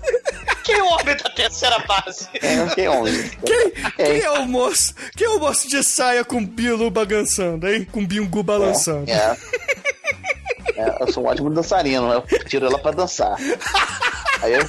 Quem 0.65 0.75
é 0.75 0.83
o 0.83 0.87
homem 0.87 1.17
da 1.17 1.31
terceira 1.31 1.79
base? 1.81 2.29
Quem? 2.31 2.69
Quem 2.75 2.89
onde? 2.89 3.31
Quem, 3.45 3.71
quem 3.97 4.21
é 4.21 4.31
o 4.31 4.47
moço? 4.47 4.95
Quem 5.17 5.27
é 5.27 5.31
o 5.31 5.39
moço 5.39 5.69
de 5.69 5.83
saia 5.85 6.25
com 6.25 6.45
bilu 6.45 6.91
balançando, 6.91 7.69
hein? 7.69 7.87
Com 7.91 8.05
bingu 8.05 8.43
balançando. 8.43 9.09
É. 9.11 9.37
É, 10.77 10.97
eu 11.03 11.13
sou 11.13 11.25
um 11.25 11.29
ótimo 11.29 11.51
dançarino, 11.51 12.13
eu 12.13 12.23
tiro 12.45 12.67
ela 12.67 12.79
pra 12.79 12.91
dançar. 12.91 13.37
Aí 14.43 14.53
eu, 14.55 14.69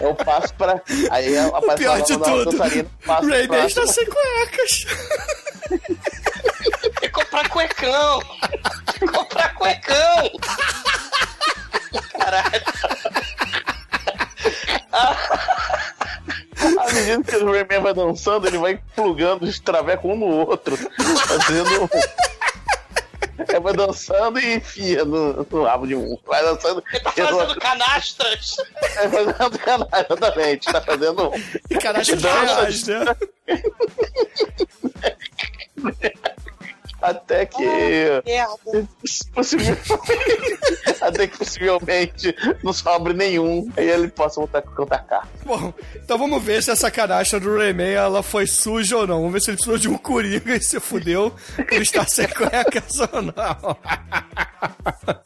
eu 0.00 0.14
passo 0.14 0.54
pra. 0.54 0.80
Aí 1.10 1.34
eu 1.34 1.48
O 1.48 1.56
aparece 1.56 1.76
pior 1.76 2.00
de 2.00 2.18
tudo, 2.18 2.56
Rayman 3.28 3.66
está 3.66 3.86
sem 3.86 4.06
cuecas. 4.06 4.86
Comprar 7.40 7.48
cuecão. 7.48 8.22
Comprar 9.14 9.54
cuecão. 9.54 10.30
Caralho. 12.18 12.62
À 16.78 16.92
medida 16.92 17.24
que 17.24 17.36
o 17.36 17.50
Rayman 17.50 17.80
vai 17.80 17.94
dançando, 17.94 18.46
ele 18.46 18.58
vai 18.58 18.78
plugando 18.94 19.44
os 19.44 19.58
travecos 19.58 20.10
um 20.10 20.16
no 20.16 20.26
outro. 20.26 20.76
Fazendo. 20.76 21.90
É, 23.48 23.58
vai 23.58 23.72
dançando 23.72 24.38
e 24.38 24.56
enfia 24.56 25.02
no, 25.02 25.46
no 25.50 25.64
rabo 25.64 25.86
de 25.86 25.94
um. 25.94 26.18
Vai 26.26 26.42
dançando. 26.42 26.84
Ele 26.92 27.00
tá 27.00 27.10
fazendo 27.10 27.38
outro. 27.38 27.60
canastras. 27.60 28.56
É, 28.82 29.08
fazendo 29.08 29.58
canal, 29.58 29.88
exatamente. 29.94 30.70
Tá 30.70 30.80
fazendo. 30.82 31.32
E 31.70 31.78
canastra 31.78 32.16
de 32.16 32.22
Dança 32.22 33.04
né? 33.04 33.16
Até 37.00 37.46
que. 37.46 37.64
Ah, 37.64 38.54
possivelmente, 39.34 39.80
até 41.00 41.26
que 41.26 41.38
possivelmente 41.38 42.36
não 42.62 42.72
sobre 42.72 43.12
nenhum. 43.14 43.70
Aí 43.76 43.88
ele 43.88 44.08
possa 44.08 44.40
voltar 44.40 44.62
com 44.62 44.82
o 44.82 44.86
carta. 44.86 45.22
Bom, 45.44 45.72
então 45.96 46.18
vamos 46.18 46.42
ver 46.42 46.62
se 46.62 46.70
essa 46.70 46.90
canastra 46.90 47.40
do 47.40 47.56
Rayman 47.56 47.92
ela 47.92 48.22
foi 48.22 48.46
suja 48.46 48.98
ou 48.98 49.06
não. 49.06 49.18
Vamos 49.18 49.32
ver 49.32 49.40
se 49.40 49.50
ele 49.50 49.56
precisou 49.56 49.78
de 49.78 49.88
um 49.88 49.96
coringa 49.96 50.56
e 50.56 50.62
se 50.62 50.78
fudeu 50.78 51.34
por 51.56 51.82
estar 51.82 52.08
sem 52.08 52.28
cuecas 52.34 52.98
ou 53.12 53.22
não. 53.22 53.76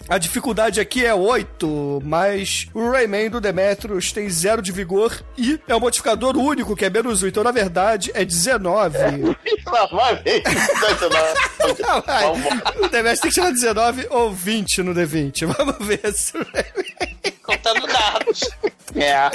A 0.09 0.19
dificuldade 0.19 0.81
aqui 0.81 1.05
é 1.05 1.15
8, 1.15 2.03
mas 2.05 2.69
o 2.73 2.91
Rayman 2.91 3.31
do 3.31 3.41
Demetrius 3.41 4.13
tem 4.13 4.29
0 4.29 4.63
de 4.63 4.71
vigor 4.71 5.23
e 5.37 5.59
é 5.67 5.75
o 5.75 5.81
modificador 5.81 6.37
único, 6.37 6.77
que 6.77 6.85
é 6.85 6.91
menos 6.91 7.23
1. 7.23 7.29
Então, 7.29 7.43
na 7.43 7.51
verdade, 7.51 8.11
é 8.15 8.25
19. 8.25 8.97
É, 8.97 9.11
lá 9.71 9.87
vai, 9.87 10.23
19. 10.23 10.45
O 12.77 12.89
Demetrius 12.89 13.21
tem 13.21 13.31
que 13.31 13.35
tirar 13.35 13.51
19 13.51 14.07
ou 14.11 14.33
20 14.33 14.83
no 14.83 14.95
D20. 14.95 15.47
Vamos 15.47 15.87
ver 15.87 16.13
se 16.13 16.37
o 16.37 16.43
Rayman... 16.45 17.35
Contando 17.43 17.87
dados. 17.87 18.41
É. 18.97 19.31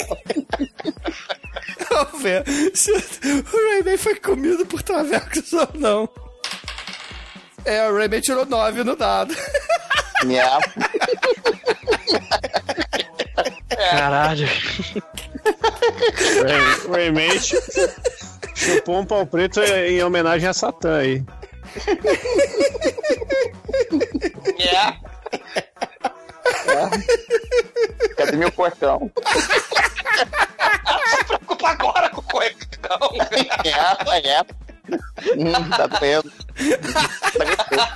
Vamos 1.89 2.21
ver 2.21 2.43
se 2.73 2.91
o 2.91 3.69
Rayman 3.71 3.97
foi 3.97 4.15
comido 4.15 4.65
por 4.65 4.81
travecos 4.81 5.51
ou 5.53 5.67
não. 5.75 6.09
É, 7.65 7.87
o 7.89 7.95
Rayman 7.95 8.21
tirou 8.21 8.45
9 8.45 8.83
no 8.83 8.95
dado. 8.95 9.35
É. 13.77 13.89
Caralho. 13.91 14.47
Ray- 16.43 16.87
Rayman 16.91 17.39
chu- 17.39 17.61
chupou 18.55 18.99
um 18.99 19.05
pau 19.05 19.25
preto 19.25 19.61
em 19.61 20.03
homenagem 20.03 20.49
a 20.49 20.53
Satã 20.53 20.97
aí. 20.99 21.23
É. 24.59 24.99
Cadê 28.15 28.37
meu 28.37 28.51
cuecão? 28.51 29.11
Se 31.07 31.25
preocupa 31.25 31.69
agora 31.69 32.09
com 32.09 32.19
o 32.21 32.23
cuecão. 32.23 33.09
É, 33.63 34.29
é. 34.29 34.45
Hum, 35.37 35.69
tá 35.75 35.87
doendo. 35.87 36.31
Tá 37.29 37.45
gostoso. 37.45 37.89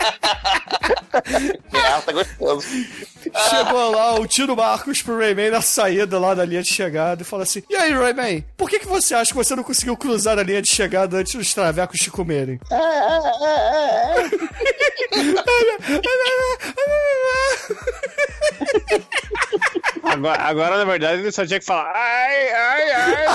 É, 1.74 2.02
tá 2.02 2.12
gostoso. 2.12 2.68
Chegou 3.50 3.92
lá 3.92 4.20
o 4.20 4.28
Tiro 4.28 4.56
Marcos 4.56 5.02
pro 5.02 5.18
Rayman 5.18 5.52
na 5.52 5.62
saída 5.62 6.20
lá 6.20 6.34
da 6.34 6.46
linha 6.46 6.62
de 6.62 6.74
chegada 6.74 7.22
e 7.22 7.26
falou 7.26 7.44
assim: 7.44 7.64
E 7.70 7.76
aí, 7.76 7.94
Rayman, 7.94 8.44
por 8.58 8.70
que, 8.70 8.80
que 8.80 8.88
você 8.88 9.16
acha 9.16 9.32
que 9.32 9.38
você 9.38 9.56
não 9.56 9.64
conseguiu 9.64 9.96
cruzar 9.96 10.38
a 10.38 10.44
linha 10.44 10.62
de 10.62 10.70
chegada 10.70 11.18
antes 11.18 11.34
dos 11.34 11.54
travecos 11.54 12.00
te 12.00 12.12
comerem? 12.12 12.60
Agora, 20.14 20.42
agora, 20.44 20.78
na 20.78 20.86
verdade, 20.86 21.22
ele 21.22 21.32
só 21.32 21.46
tinha 21.46 21.60
que 21.60 21.66
falar 21.66 21.92
ai, 21.96 22.52
ai, 22.52 22.92
ai. 22.92 23.26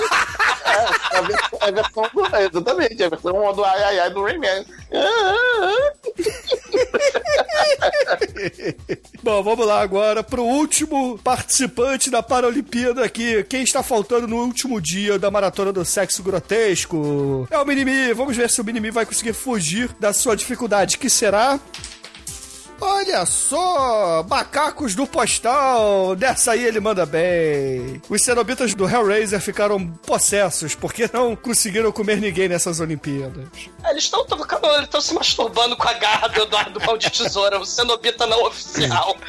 É 0.68 1.18
a 1.18 1.22
versão, 1.22 1.58
a 1.60 1.70
versão 1.70 2.02
do, 2.14 2.36
é, 2.36 2.46
exatamente, 2.46 3.02
a 3.02 3.08
versão 3.08 3.54
do 3.54 3.64
ai 3.64 3.82
ai 3.82 3.98
ai 3.98 4.10
do 4.10 4.22
Rayman. 4.22 4.64
Bom, 9.22 9.42
vamos 9.42 9.66
lá 9.66 9.80
agora 9.80 10.22
pro 10.22 10.44
último 10.44 11.18
participante 11.18 12.10
da 12.10 12.22
Paralimpíada 12.22 13.04
aqui. 13.04 13.42
Quem 13.44 13.62
está 13.62 13.82
faltando 13.82 14.28
no 14.28 14.36
último 14.36 14.80
dia 14.80 15.18
da 15.18 15.30
maratona 15.30 15.72
do 15.72 15.84
sexo 15.84 16.22
grotesco? 16.22 17.48
É 17.50 17.58
o 17.58 17.66
Minimi. 17.66 18.12
Vamos 18.12 18.36
ver 18.36 18.48
se 18.48 18.60
o 18.60 18.64
Minimi 18.64 18.90
vai 18.90 19.04
conseguir 19.04 19.32
fugir 19.32 19.90
da 19.98 20.12
sua 20.12 20.36
dificuldade, 20.36 20.98
que 20.98 21.10
será. 21.10 21.58
Olha 22.80 23.26
só! 23.26 24.24
Macacos 24.28 24.94
do 24.94 25.06
postal! 25.06 26.14
Dessa 26.14 26.52
aí 26.52 26.64
ele 26.64 26.78
manda 26.78 27.04
bem. 27.04 28.00
Os 28.08 28.22
cenobitas 28.22 28.74
do 28.74 28.88
Hellraiser 28.88 29.40
ficaram 29.40 29.84
possessos 29.86 30.74
porque 30.74 31.10
não 31.12 31.34
conseguiram 31.34 31.90
comer 31.90 32.20
ninguém 32.20 32.48
nessas 32.48 32.78
Olimpíadas. 32.78 33.48
Eles 33.90 34.04
estão 34.04 34.24
eles 34.28 34.84
estão 34.84 35.00
se 35.00 35.14
masturbando 35.14 35.76
com 35.76 35.88
a 35.88 35.94
garra 35.94 36.28
do 36.28 36.42
Eduardo 36.42 36.80
Pau 36.80 36.96
de 36.96 37.10
Tesoura, 37.10 37.58
o 37.58 37.66
cenobita 37.66 38.26
não 38.26 38.44
oficial. 38.44 39.16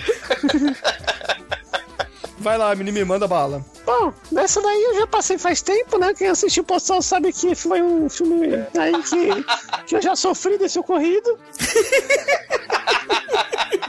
Vai 2.40 2.58
lá, 2.58 2.74
Minimi, 2.74 3.04
manda 3.04 3.28
bala. 3.28 3.64
Bom, 3.86 4.14
nessa 4.32 4.62
daí 4.62 4.84
eu 4.84 4.96
já 4.96 5.08
passei 5.08 5.38
faz 5.38 5.62
tempo, 5.62 5.98
né? 5.98 6.14
Quem 6.14 6.28
assistiu 6.28 6.64
Postal 6.64 7.02
sabe 7.02 7.34
que 7.34 7.54
foi 7.54 7.82
um 7.82 8.10
filme 8.10 8.66
aí 8.78 8.94
que, 9.04 9.44
que 9.88 9.96
eu 9.98 10.02
já 10.02 10.16
sofri 10.16 10.58
desse 10.58 10.80
ocorrido. 10.80 11.38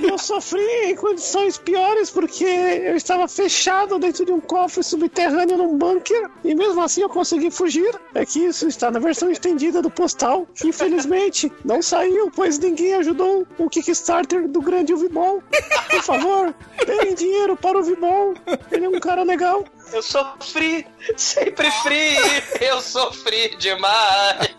Eu 0.03 0.19
sofri 0.19 0.63
em 0.85 0.95
condições 0.95 1.59
piores 1.59 2.11
porque 2.11 2.45
eu 2.45 2.97
estava 2.97 3.29
fechado 3.29 3.99
dentro 3.99 4.25
de 4.25 4.33
um 4.33 4.41
cofre 4.41 4.83
subterrâneo 4.83 5.57
num 5.57 5.77
bunker 5.77 6.31
e 6.45 6.55
mesmo 6.55 6.81
assim 6.81 7.03
eu 7.03 7.09
consegui 7.09 7.51
fugir. 7.51 7.95
É 8.15 8.25
que 8.25 8.41
isso 8.41 8.67
está 8.67 8.91
na 8.91 8.99
versão 8.99 9.31
estendida 9.31 9.83
do 9.83 9.91
postal. 9.91 10.47
que, 10.55 10.69
Infelizmente, 10.69 11.53
não 11.65 11.83
saiu, 11.83 12.31
pois 12.35 12.59
ninguém 12.59 12.95
ajudou 12.95 13.47
o 13.59 13.69
Kickstarter 13.69 14.49
do 14.49 14.61
grande 14.61 14.95
Uvibol. 14.95 15.43
Por 15.91 16.03
favor, 16.03 16.55
deem 16.87 17.15
dinheiro 17.15 17.57
para 17.57 17.77
o 17.77 17.81
Uvibol. 17.81 18.35
Ele 18.71 18.87
é 18.87 18.89
um 18.89 19.01
cara 19.01 19.23
legal. 19.23 19.65
Eu 19.93 20.03
sofri, 20.03 20.87
sempre 21.17 21.71
fri, 21.83 22.17
eu 22.61 22.81
sofri 22.81 23.57
demais. 23.57 24.55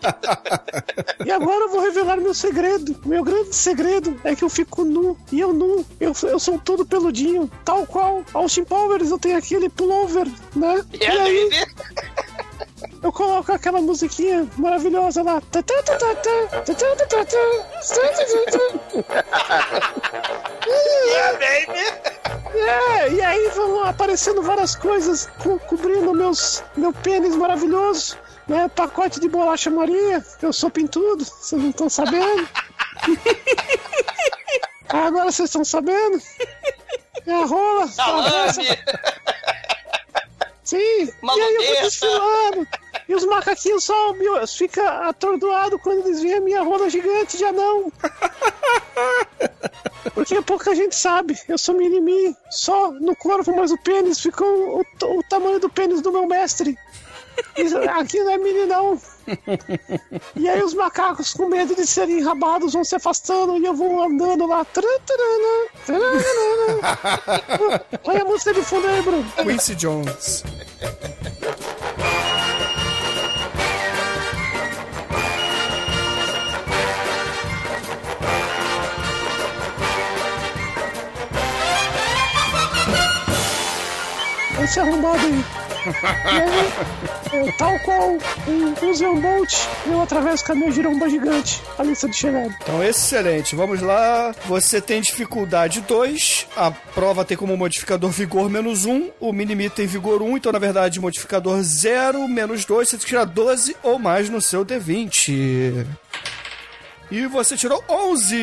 E 1.24 1.30
agora 1.30 1.64
eu 1.64 1.68
vou 1.70 1.80
revelar 1.80 2.16
meu 2.18 2.34
segredo. 2.34 3.00
Meu 3.04 3.24
grande 3.24 3.54
segredo 3.54 4.20
é 4.24 4.34
que 4.34 4.44
eu 4.44 4.50
fico 4.50 4.84
nu. 4.84 5.16
E 5.30 5.40
eu 5.40 5.52
nu, 5.52 5.86
eu, 6.00 6.12
eu 6.24 6.38
sou 6.38 6.58
todo 6.58 6.84
peludinho. 6.84 7.50
Tal 7.64 7.86
qual 7.86 8.24
Austin 8.34 8.64
Powers, 8.64 9.10
eu 9.10 9.18
tenho 9.18 9.38
aquele 9.38 9.68
pullover, 9.68 10.26
né? 10.54 10.84
E 11.00 11.06
aí? 11.06 11.50
eu 13.02 13.12
coloco 13.12 13.52
aquela 13.52 13.80
musiquinha 13.80 14.48
maravilhosa 14.56 15.22
lá. 15.22 15.42
yeah, 21.06 21.32
baby! 21.32 21.82
É, 22.54 23.12
e 23.12 23.22
aí 23.22 23.48
vão 23.54 23.84
aparecendo 23.84 24.42
várias 24.42 24.76
coisas 24.76 25.28
co 25.42 25.58
cobrindo 25.60 26.12
meus, 26.12 26.62
meu 26.76 26.92
pênis 26.92 27.34
maravilhoso, 27.34 28.16
né? 28.46 28.68
Pacote 28.68 29.18
de 29.18 29.28
bolacha 29.28 29.70
Maria, 29.70 30.24
eu 30.40 30.52
sou 30.52 30.70
pintudo, 30.70 31.24
vocês 31.24 31.60
não 31.60 31.70
estão 31.70 31.88
sabendo. 31.88 32.48
Ah, 34.94 35.06
agora 35.06 35.32
vocês 35.32 35.48
estão 35.48 35.64
sabendo? 35.64 36.20
É 37.26 37.32
a 37.32 37.46
rola! 37.46 37.88
Salame! 37.88 38.78
Sim! 40.64 41.12
Maludeira. 41.22 41.52
E 41.52 41.56
aí 41.56 41.66
eu 41.66 41.74
vou 41.74 41.82
desfilando! 41.82 42.68
E 43.08 43.14
os 43.14 43.24
macaquinhos 43.24 43.84
só 43.84 44.12
me- 44.12 44.46
ficam 44.46 44.86
atordoados 45.08 45.80
quando 45.82 46.06
eles 46.06 46.22
veem 46.22 46.34
a 46.34 46.40
minha 46.40 46.62
rola 46.62 46.88
gigante 46.88 47.36
de 47.36 47.44
anão. 47.44 47.92
Porque 50.14 50.40
pouca 50.42 50.74
gente 50.74 50.94
sabe, 50.94 51.38
eu 51.48 51.58
sou 51.58 51.74
mini 51.76 52.36
só 52.50 52.90
no 52.92 53.14
corpo, 53.16 53.54
mas 53.54 53.70
o 53.72 53.78
pênis 53.78 54.20
ficou 54.20 54.80
o, 54.80 54.84
o 55.18 55.22
tamanho 55.28 55.58
do 55.58 55.68
pênis 55.70 56.00
do 56.00 56.12
meu 56.12 56.26
mestre. 56.26 56.76
Isso- 57.56 57.78
Aqui 57.78 58.22
não 58.22 58.30
é 58.32 58.38
mini 58.38 58.66
não. 58.66 59.00
E 60.36 60.48
aí 60.48 60.62
os 60.62 60.74
macacos 60.74 61.32
com 61.32 61.46
medo 61.46 61.74
de 61.74 61.86
serem 61.86 62.18
enrabados 62.18 62.72
vão 62.74 62.84
se 62.84 62.94
afastando 62.96 63.56
e 63.56 63.64
eu 63.64 63.74
vou 63.74 64.02
andando 64.02 64.46
lá. 64.46 64.66
Olha 68.04 68.22
a 68.22 68.24
música 68.24 68.52
de 68.54 68.62
fundo 68.62 68.86
aí, 68.86 69.02
Bruno. 69.02 69.32
Quincy 69.42 69.74
Jones. 69.76 70.44
Esse 84.62 84.78
arrombado 84.80 85.18
aí. 85.26 85.44
E 85.84 87.38
aí, 87.38 87.48
é, 87.48 87.52
tal 87.52 87.76
qual 87.80 88.10
um, 88.46 88.74
um 88.86 88.94
Zé 88.94 89.08
Bolt, 89.08 89.52
eu 89.86 90.00
atravesso 90.00 90.44
com 90.44 90.52
a 90.52 90.54
minha 90.54 90.70
giromba 90.70 91.08
gigante 91.08 91.60
a 91.76 91.82
lista 91.82 92.08
de 92.08 92.14
chegada. 92.16 92.54
Então, 92.62 92.82
excelente. 92.84 93.56
Vamos 93.56 93.80
lá. 93.80 94.32
Você 94.46 94.80
tem 94.80 95.00
dificuldade 95.00 95.80
2. 95.80 96.46
A 96.56 96.70
prova 96.70 97.24
tem 97.24 97.36
como 97.36 97.56
modificador 97.56 98.10
vigor 98.10 98.48
menos 98.48 98.84
1. 98.86 99.10
O 99.18 99.32
Minimi 99.32 99.68
tem 99.68 99.86
vigor 99.86 100.22
1. 100.22 100.36
Então, 100.36 100.52
na 100.52 100.60
verdade, 100.60 101.00
modificador 101.00 101.60
0 101.62 102.28
menos 102.28 102.64
2. 102.64 102.88
Você 102.88 102.98
tirar 102.98 103.24
12 103.24 103.76
ou 103.82 103.98
mais 103.98 104.28
no 104.30 104.40
seu 104.40 104.64
D20. 104.64 105.84
E 107.10 107.26
você 107.26 107.56
tirou 107.56 107.82
11. 107.88 108.36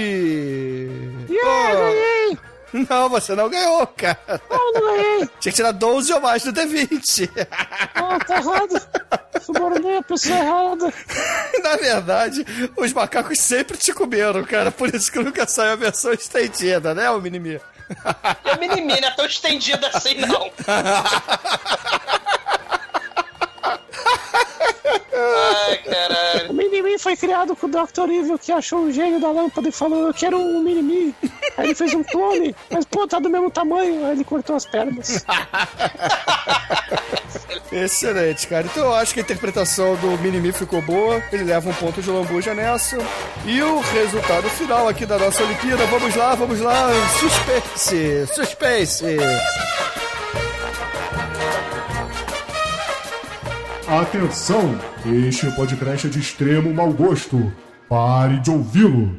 Yeah, 1.29 1.71
Oh. 1.71 1.77
ganhei! 1.79 2.37
Não, 2.73 3.09
você 3.09 3.35
não 3.35 3.49
ganhou, 3.49 3.85
cara. 3.87 4.41
Não, 4.49 4.73
não 4.73 4.81
ganhei! 4.81 5.19
Tinha 5.39 5.51
que 5.51 5.53
tirar 5.53 5.71
12 5.71 6.13
ou 6.13 6.21
mais 6.21 6.43
no 6.45 6.53
D20. 6.53 7.29
Ah, 7.95 8.19
tá 8.25 8.37
errado! 8.37 8.81
Subornei 9.41 9.97
a 9.97 10.03
pessoa 10.03 10.37
errada! 10.37 10.93
Na 11.63 11.75
verdade, 11.77 12.45
os 12.77 12.93
macacos 12.93 13.39
sempre 13.39 13.77
te 13.77 13.93
comeram, 13.93 14.43
cara. 14.43 14.71
Por 14.71 14.93
isso 14.93 15.11
que 15.11 15.19
nunca 15.19 15.47
saiu 15.47 15.73
a 15.73 15.75
versão 15.75 16.13
estendida, 16.13 16.93
né, 16.93 17.09
o 17.09 17.19
Minimi? 17.21 17.59
E 18.45 18.49
a 18.49 18.57
minimina 18.57 19.07
é 19.07 19.11
tão 19.11 19.25
estendida 19.25 19.89
assim, 19.93 20.15
não. 20.19 20.51
Ai, 25.11 25.77
caralho. 25.77 26.51
O 26.51 26.53
Minimi 26.53 26.97
foi 26.99 27.15
criado 27.17 27.55
com 27.55 27.67
o 27.67 27.69
Dr. 27.69 28.09
Evil, 28.09 28.37
que 28.37 28.51
achou 28.51 28.81
o 28.85 28.91
gênio 28.91 29.19
da 29.19 29.31
lâmpada 29.31 29.67
e 29.67 29.71
falou: 29.71 30.07
Eu 30.07 30.13
quero 30.13 30.37
um 30.39 30.61
Minimi. 30.61 31.15
Aí 31.59 31.67
ele 31.67 31.75
fez 31.75 31.93
um 31.93 32.01
clone, 32.01 32.55
mas 32.71 32.85
pô, 32.85 33.05
tá 33.05 33.19
do 33.19 33.29
mesmo 33.29 33.51
tamanho. 33.51 34.05
Aí 34.05 34.13
ele 34.13 34.23
cortou 34.23 34.55
as 34.55 34.65
pernas. 34.65 35.25
Excelente, 37.69 38.47
cara. 38.47 38.65
Então 38.65 38.85
eu 38.85 38.95
acho 38.95 39.13
que 39.13 39.19
a 39.19 39.23
interpretação 39.23 39.97
do 39.97 40.17
Minimi 40.19 40.53
ficou 40.53 40.81
boa. 40.81 41.21
Ele 41.33 41.43
leva 41.43 41.69
um 41.69 41.73
ponto 41.73 42.01
de 42.01 42.09
lambuja 42.09 42.55
nessa. 42.55 42.97
E 43.45 43.61
o 43.61 43.81
resultado 43.81 44.49
final 44.49 44.87
aqui 44.87 45.05
da 45.05 45.19
nossa 45.19 45.43
Olimpíada. 45.43 45.85
Vamos 45.87 46.15
lá, 46.15 46.33
vamos 46.33 46.61
lá. 46.61 46.87
Suspense! 47.19 48.25
Suspense! 48.33 49.17
Atenção! 53.85 54.79
Este 55.27 55.51
podcast 55.51 56.07
é 56.07 56.09
de 56.09 56.19
extremo 56.19 56.73
mau 56.73 56.93
gosto. 56.93 57.51
Pare 57.89 58.39
de 58.39 58.49
ouvi-lo. 58.49 59.13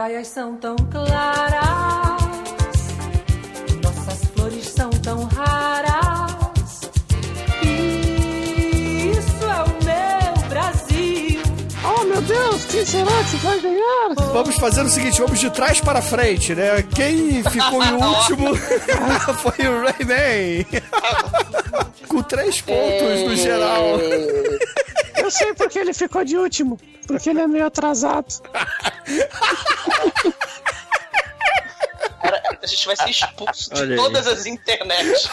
Praias 0.00 0.28
são 0.28 0.56
tão 0.56 0.76
claras, 0.90 2.22
nossas 3.84 4.30
flores 4.34 4.66
são 4.68 4.88
tão 4.88 5.24
raras. 5.24 6.80
Isso 9.12 9.44
é 9.44 9.62
o 9.62 9.68
meu 9.84 10.48
Brasil. 10.48 11.42
Oh 11.84 12.04
meu 12.04 12.22
Deus, 12.22 12.64
quem 12.64 12.86
será 12.86 13.10
que 13.24 13.36
vai 13.44 13.60
ganhar? 13.60 14.14
Vamos 14.32 14.56
fazer 14.56 14.80
o 14.80 14.88
seguinte, 14.88 15.20
vamos 15.20 15.38
de 15.38 15.50
trás 15.50 15.82
para 15.82 16.00
frente, 16.00 16.54
né? 16.54 16.82
Quem 16.94 17.44
ficou 17.44 17.84
em 17.84 17.92
último 18.02 18.56
foi 19.36 19.68
o 19.68 19.82
Rayman. 19.82 20.64
Com 22.10 22.22
três 22.24 22.60
pontos 22.60 23.22
no 23.22 23.36
geral. 23.36 24.00
Eu 25.16 25.30
sei 25.30 25.54
porque 25.54 25.78
ele 25.78 25.94
ficou 25.94 26.24
de 26.24 26.36
último. 26.36 26.76
Porque 27.06 27.30
ele 27.30 27.40
é 27.40 27.46
meio 27.46 27.66
atrasado. 27.66 28.42
Cara, 32.20 32.42
a 32.60 32.66
gente 32.66 32.84
vai 32.84 32.96
ser 32.96 33.10
expulso 33.10 33.70
de 33.72 33.94
todas 33.94 34.26
as 34.26 34.44
internets, 34.44 35.30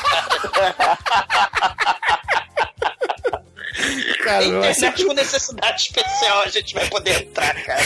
cara. 4.24 4.46
Internet 4.46 5.04
com 5.04 5.14
necessidade 5.14 5.82
especial 5.82 6.42
a 6.42 6.48
gente 6.48 6.76
vai 6.76 6.88
poder 6.90 7.24
entrar, 7.24 7.56
cara. 7.64 7.82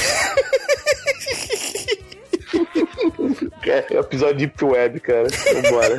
É 3.66 3.96
o 3.96 4.02
episódio 4.02 4.36
de 4.36 4.48
Deep 4.48 4.66
Web, 4.66 5.00
cara. 5.00 5.28
Vambora. 5.54 5.98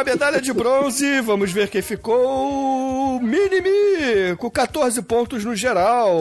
A 0.00 0.04
medalha 0.04 0.40
de 0.40 0.50
bronze, 0.50 1.20
vamos 1.20 1.52
ver 1.52 1.68
quem 1.68 1.82
ficou. 1.82 3.20
Minimi, 3.20 4.34
com 4.38 4.50
14 4.50 5.02
pontos 5.02 5.44
no 5.44 5.54
geral. 5.54 6.16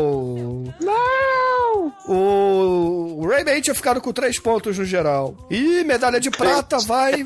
Não! 0.81 1.93
O 2.05 3.25
Rayman 3.25 3.61
tinha 3.61 3.73
ficado 3.73 4.01
com 4.01 4.11
3 4.11 4.37
pontos 4.39 4.77
no 4.77 4.83
geral. 4.83 5.33
E 5.49 5.85
medalha 5.85 6.19
de 6.19 6.29
prata 6.29 6.77
vai. 6.79 7.25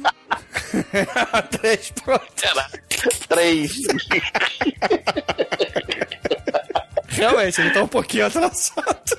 3 1.59 1.91
pontos. 2.05 2.43
Três. 3.27 3.71
Realmente, 7.07 7.61
ele 7.61 7.71
tá 7.71 7.81
um 7.81 7.87
pouquinho 7.87 8.27
atrasado. 8.27 9.17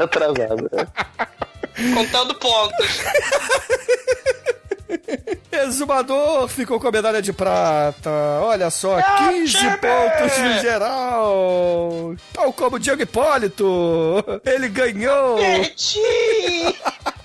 Atrasado. 0.00 0.68
né? 0.72 1.94
Contando 1.94 2.34
pontos. 2.34 2.98
Exumador 5.52 6.48
ficou 6.48 6.78
com 6.80 6.88
a 6.88 6.92
medalha 6.92 7.22
de 7.22 7.32
prata. 7.32 8.10
Olha 8.42 8.70
só, 8.70 9.00
15 9.00 9.56
pontos 9.78 10.38
no 10.38 10.60
geral. 10.60 12.16
Tal 12.32 12.52
como 12.52 12.76
o 12.76 12.78
Diego 12.78 13.02
Hipólito. 13.02 14.24
Ele 14.44 14.68
ganhou. 14.68 15.36
Perdi! 15.36 16.74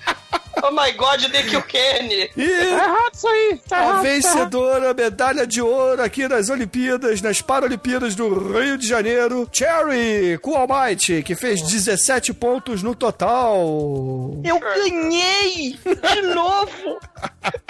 Oh 0.62 0.70
my 0.70 0.92
god, 0.92 1.22
Nick 1.32 1.56
o 1.56 1.62
Kenny! 1.66 2.30
E 2.36 2.46
Tá 2.46 2.64
errado 2.64 3.14
isso 3.14 3.28
aí. 3.28 3.60
Tá 3.68 3.76
a 3.76 3.80
errado. 3.82 4.02
tá 4.02 4.02
errado. 4.02 4.02
vencedora, 4.02 4.94
medalha 4.94 5.46
de 5.46 5.62
ouro 5.62 6.02
aqui 6.02 6.28
nas 6.28 6.48
Olimpíadas, 6.50 7.20
nas 7.22 7.40
Paralimpíadas 7.40 8.14
do 8.14 8.28
Rio 8.58 8.76
de 8.76 8.86
Janeiro, 8.86 9.48
Cherry 9.52 10.38
com 10.38 10.54
Almighty, 10.56 11.22
que 11.22 11.34
fez 11.34 11.62
17 11.62 12.32
pontos 12.34 12.82
no 12.82 12.94
total. 12.94 13.60
Eu 14.44 14.58
ganhei! 14.58 15.78
De 15.84 16.22
novo! 16.34 16.98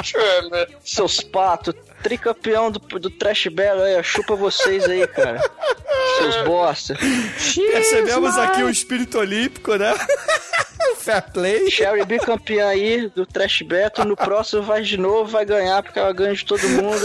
Seus 0.85 1.21
patos, 1.21 1.75
tricampeão 2.03 2.71
do, 2.71 2.79
do 2.79 3.11
Trash 3.11 3.47
Battle 3.49 3.83
aí, 3.83 4.03
chupa 4.03 4.35
vocês 4.35 4.85
aí, 4.85 5.07
cara. 5.07 5.41
Seus 6.19 6.37
bosta. 6.45 6.95
Percebemos 7.73 8.37
aqui 8.39 8.63
o 8.63 8.71
espírito 8.71 9.19
olímpico, 9.19 9.75
né? 9.77 9.95
Fair 10.97 11.23
play. 11.33 11.71
Sherry 11.71 12.05
bicampeã 12.05 12.69
aí 12.69 13.09
do 13.09 13.25
Trash 13.27 13.63
Battle. 13.63 14.07
No 14.07 14.17
próximo 14.17 14.63
vai 14.63 14.83
de 14.83 14.97
novo, 14.97 15.31
vai 15.31 15.45
ganhar, 15.45 15.83
porque 15.83 15.99
ela 15.99 16.13
ganha 16.13 16.35
de 16.35 16.45
todo 16.45 16.69
mundo. 16.69 17.01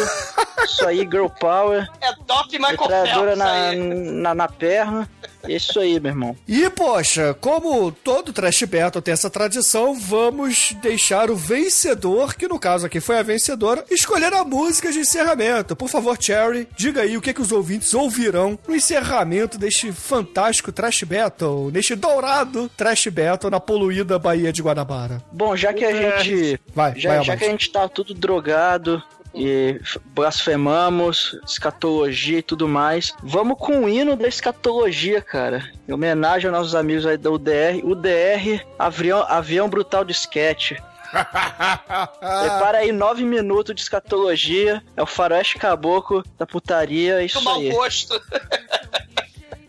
Isso 0.64 0.86
aí, 0.86 1.00
Girl 1.00 1.28
Power. 1.28 1.88
É 2.02 2.14
top 2.26 2.58
Michael 2.58 2.78
Phelps 2.78 3.38
na, 3.38 3.74
na, 3.74 4.36
na 4.36 4.48
perna. 4.48 5.08
Isso 5.48 5.80
aí, 5.80 6.00
meu 6.00 6.12
irmão. 6.12 6.36
E, 6.48 6.70
poxa, 6.70 7.36
como 7.40 7.92
todo 7.92 8.34
Trash 8.34 8.64
Battle 8.64 9.02
tem 9.02 9.14
essa 9.14 9.30
tradição, 9.30 9.94
vamos 9.94 10.74
deixar 10.82 11.30
o 11.30 11.36
vencedor, 11.36 12.36
que 12.36 12.48
no 12.48 12.60
caso 12.60 12.86
aqui 12.86 13.00
foi 13.00 13.20
a 13.20 13.24
vencedora, 13.24 13.86
escolher 13.90 14.34
a 14.34 14.44
música 14.44 14.92
de 14.92 15.00
encerramento. 15.00 15.76
Por 15.76 15.90
favor, 15.90 16.18
Cherry, 16.20 16.68
diga 16.76 17.02
aí 17.02 17.16
o 17.18 17.22
que, 17.22 17.34
que 17.34 17.42
os 17.42 17.52
ouvintes 17.52 17.94
ouvirão 17.94 18.58
no 18.68 18.76
encerramento 18.76 19.58
deste 19.58 19.92
fantástico 19.92 20.72
Trash 20.72 21.04
Battle, 21.04 21.72
neste 21.72 21.96
dourado 21.96 22.70
Trash 22.76 23.08
Battle 23.08 23.52
na 23.52 23.60
poluída 23.66 24.20
Baía 24.20 24.54
de 24.54 24.62
Guanabara. 24.62 25.22
Bom, 25.32 25.56
já 25.56 25.74
que 25.74 25.84
a 25.84 25.92
gente. 25.92 26.60
Vai, 26.74 26.98
já, 26.98 27.16
vai, 27.16 27.24
já 27.24 27.36
que 27.36 27.46
a 27.46 27.50
gente 27.50 27.72
tá 27.72 27.88
tudo 27.90 28.14
drogado 28.14 29.02
e 29.34 29.82
blasfemamos, 30.14 31.38
escatologia 31.46 32.40
e 32.40 32.42
tudo 32.42 32.68
mais, 32.68 33.14
vamos 33.22 33.58
com 33.58 33.84
o 33.84 33.90
hino 33.90 34.16
da 34.16 34.28
escatologia, 34.28 35.22
cara. 35.22 35.70
Em 35.88 35.94
homenagem 35.94 36.48
aos 36.48 36.58
nossos 36.58 36.76
amigos 36.76 37.06
aí 37.06 37.18
da 37.18 37.30
UDR. 37.30 37.84
UDR, 37.84 38.66
avião, 38.80 39.26
avião 39.28 39.68
brutal 39.68 40.06
de 40.06 40.14
sketch. 40.14 40.74
Prepara 41.12 42.80
aí 42.80 42.92
nove 42.92 43.24
minutos 43.24 43.76
de 43.76 43.82
escatologia. 43.82 44.82
É 44.96 45.04
o 45.04 45.06
faroeste 45.06 45.58
caboclo 45.58 46.24
da 46.38 46.46
putaria. 46.46 47.22
É 47.22 47.26
isso 47.26 47.42
mau 47.42 47.60
aí. 47.60 47.70
gosto. 47.70 48.20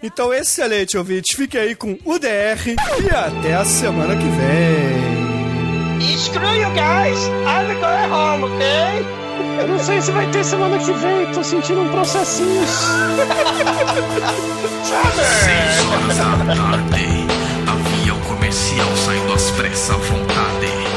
Então, 0.07 0.33
excelente, 0.33 0.97
ouvintes. 0.97 1.37
Fique 1.37 1.59
aí 1.59 1.75
com 1.75 1.99
o 2.05 2.17
DR 2.17 2.65
e 2.69 3.11
até 3.13 3.57
a 3.57 3.65
semana 3.65 4.17
que 4.17 4.23
vem. 4.23 5.17
Screw 6.17 6.55
you 6.55 6.69
guys, 6.71 7.19
I'm 7.45 7.75
going 7.81 8.13
home, 8.13 8.45
ok? 8.45 8.67
Eu 9.59 9.67
não 9.67 9.79
sei 9.81 10.01
se 10.01 10.13
vai 10.13 10.31
ter 10.31 10.45
semana 10.45 10.79
que 10.79 10.93
vem, 10.93 11.33
tô 11.33 11.43
sentindo 11.43 11.81
um 11.81 11.89
processinho. 11.89 12.65
Seis 15.45 15.81
horas 15.91 16.17
da 16.17 16.55
tarde, 16.55 17.27
avião 17.67 18.21
comercial 18.21 18.97
saindo 19.05 19.33
às 19.33 19.51
pressas, 19.51 19.91
à 19.91 19.97
vontade 19.97 20.96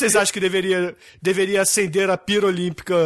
vocês 0.00 0.16
acham 0.16 0.32
que 0.32 0.40
deveria, 0.40 0.96
deveria 1.20 1.62
acender 1.62 2.10
a 2.10 2.16
pira 2.16 2.46
olímpica 2.46 2.96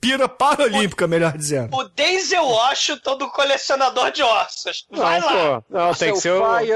pira 0.00 0.28
paralímpica, 0.28 1.06
melhor 1.08 1.36
dizendo. 1.36 1.74
O 1.74 1.84
Denzel 1.88 2.44
Washington 2.44 3.18
do 3.18 3.30
colecionador 3.30 4.12
de 4.12 4.22
ossos. 4.22 4.86
Vai 4.90 5.20
não, 5.20 5.26
lá. 5.26 5.60
Pô. 5.62 5.64
Não, 5.70 5.94
tem 5.94 6.12
que 6.12 6.20
ser 6.20 6.30
o... 6.30 6.58
Fire. 6.58 6.72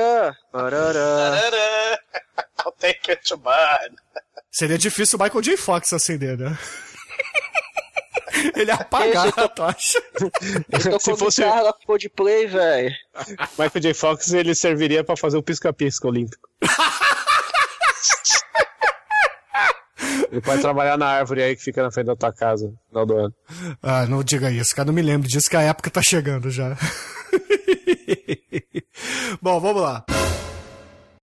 Arará. 0.52 1.98
I'll 2.64 2.72
take 2.72 3.10
it 3.10 3.22
to 3.28 3.36
burn. 3.36 3.96
Seria 4.50 4.78
difícil 4.78 5.18
o 5.18 5.22
Michael 5.22 5.42
J. 5.42 5.56
Fox 5.56 5.92
acender, 5.92 6.36
né? 6.36 6.58
Ele 8.56 8.70
apagar 8.70 9.32
a 9.36 9.48
tocha. 9.48 10.02
Eu 10.72 10.98
tô 10.98 11.00
Se 11.00 11.16
fosse 11.16 11.40
da 11.42 11.72
Coldplay, 11.86 12.46
velho. 12.46 12.94
Michael 13.58 13.80
J. 13.80 13.94
Fox, 13.94 14.32
ele 14.32 14.54
serviria 14.54 15.04
para 15.04 15.16
fazer 15.16 15.36
o 15.36 15.42
pisca-pisca 15.42 16.08
olímpico. 16.08 16.48
Ele 20.30 20.40
pode 20.40 20.60
trabalhar 20.60 20.96
na 20.96 21.06
árvore 21.06 21.42
aí 21.42 21.56
que 21.56 21.62
fica 21.62 21.82
na 21.82 21.90
frente 21.90 22.06
da 22.06 22.16
tua 22.16 22.32
casa 22.32 22.66
no 22.66 22.78
final 22.88 23.06
do 23.06 23.18
ano. 23.18 23.34
Ah, 23.82 24.06
não 24.06 24.22
diga 24.22 24.50
isso, 24.50 24.74
cara. 24.74 24.86
Não 24.86 24.94
me 24.94 25.02
lembra 25.02 25.28
disso 25.28 25.50
que 25.50 25.56
a 25.56 25.62
época 25.62 25.90
tá 25.90 26.00
chegando 26.02 26.50
já. 26.50 26.76
Bom, 29.42 29.60
vamos 29.60 29.82
lá. 29.82 30.04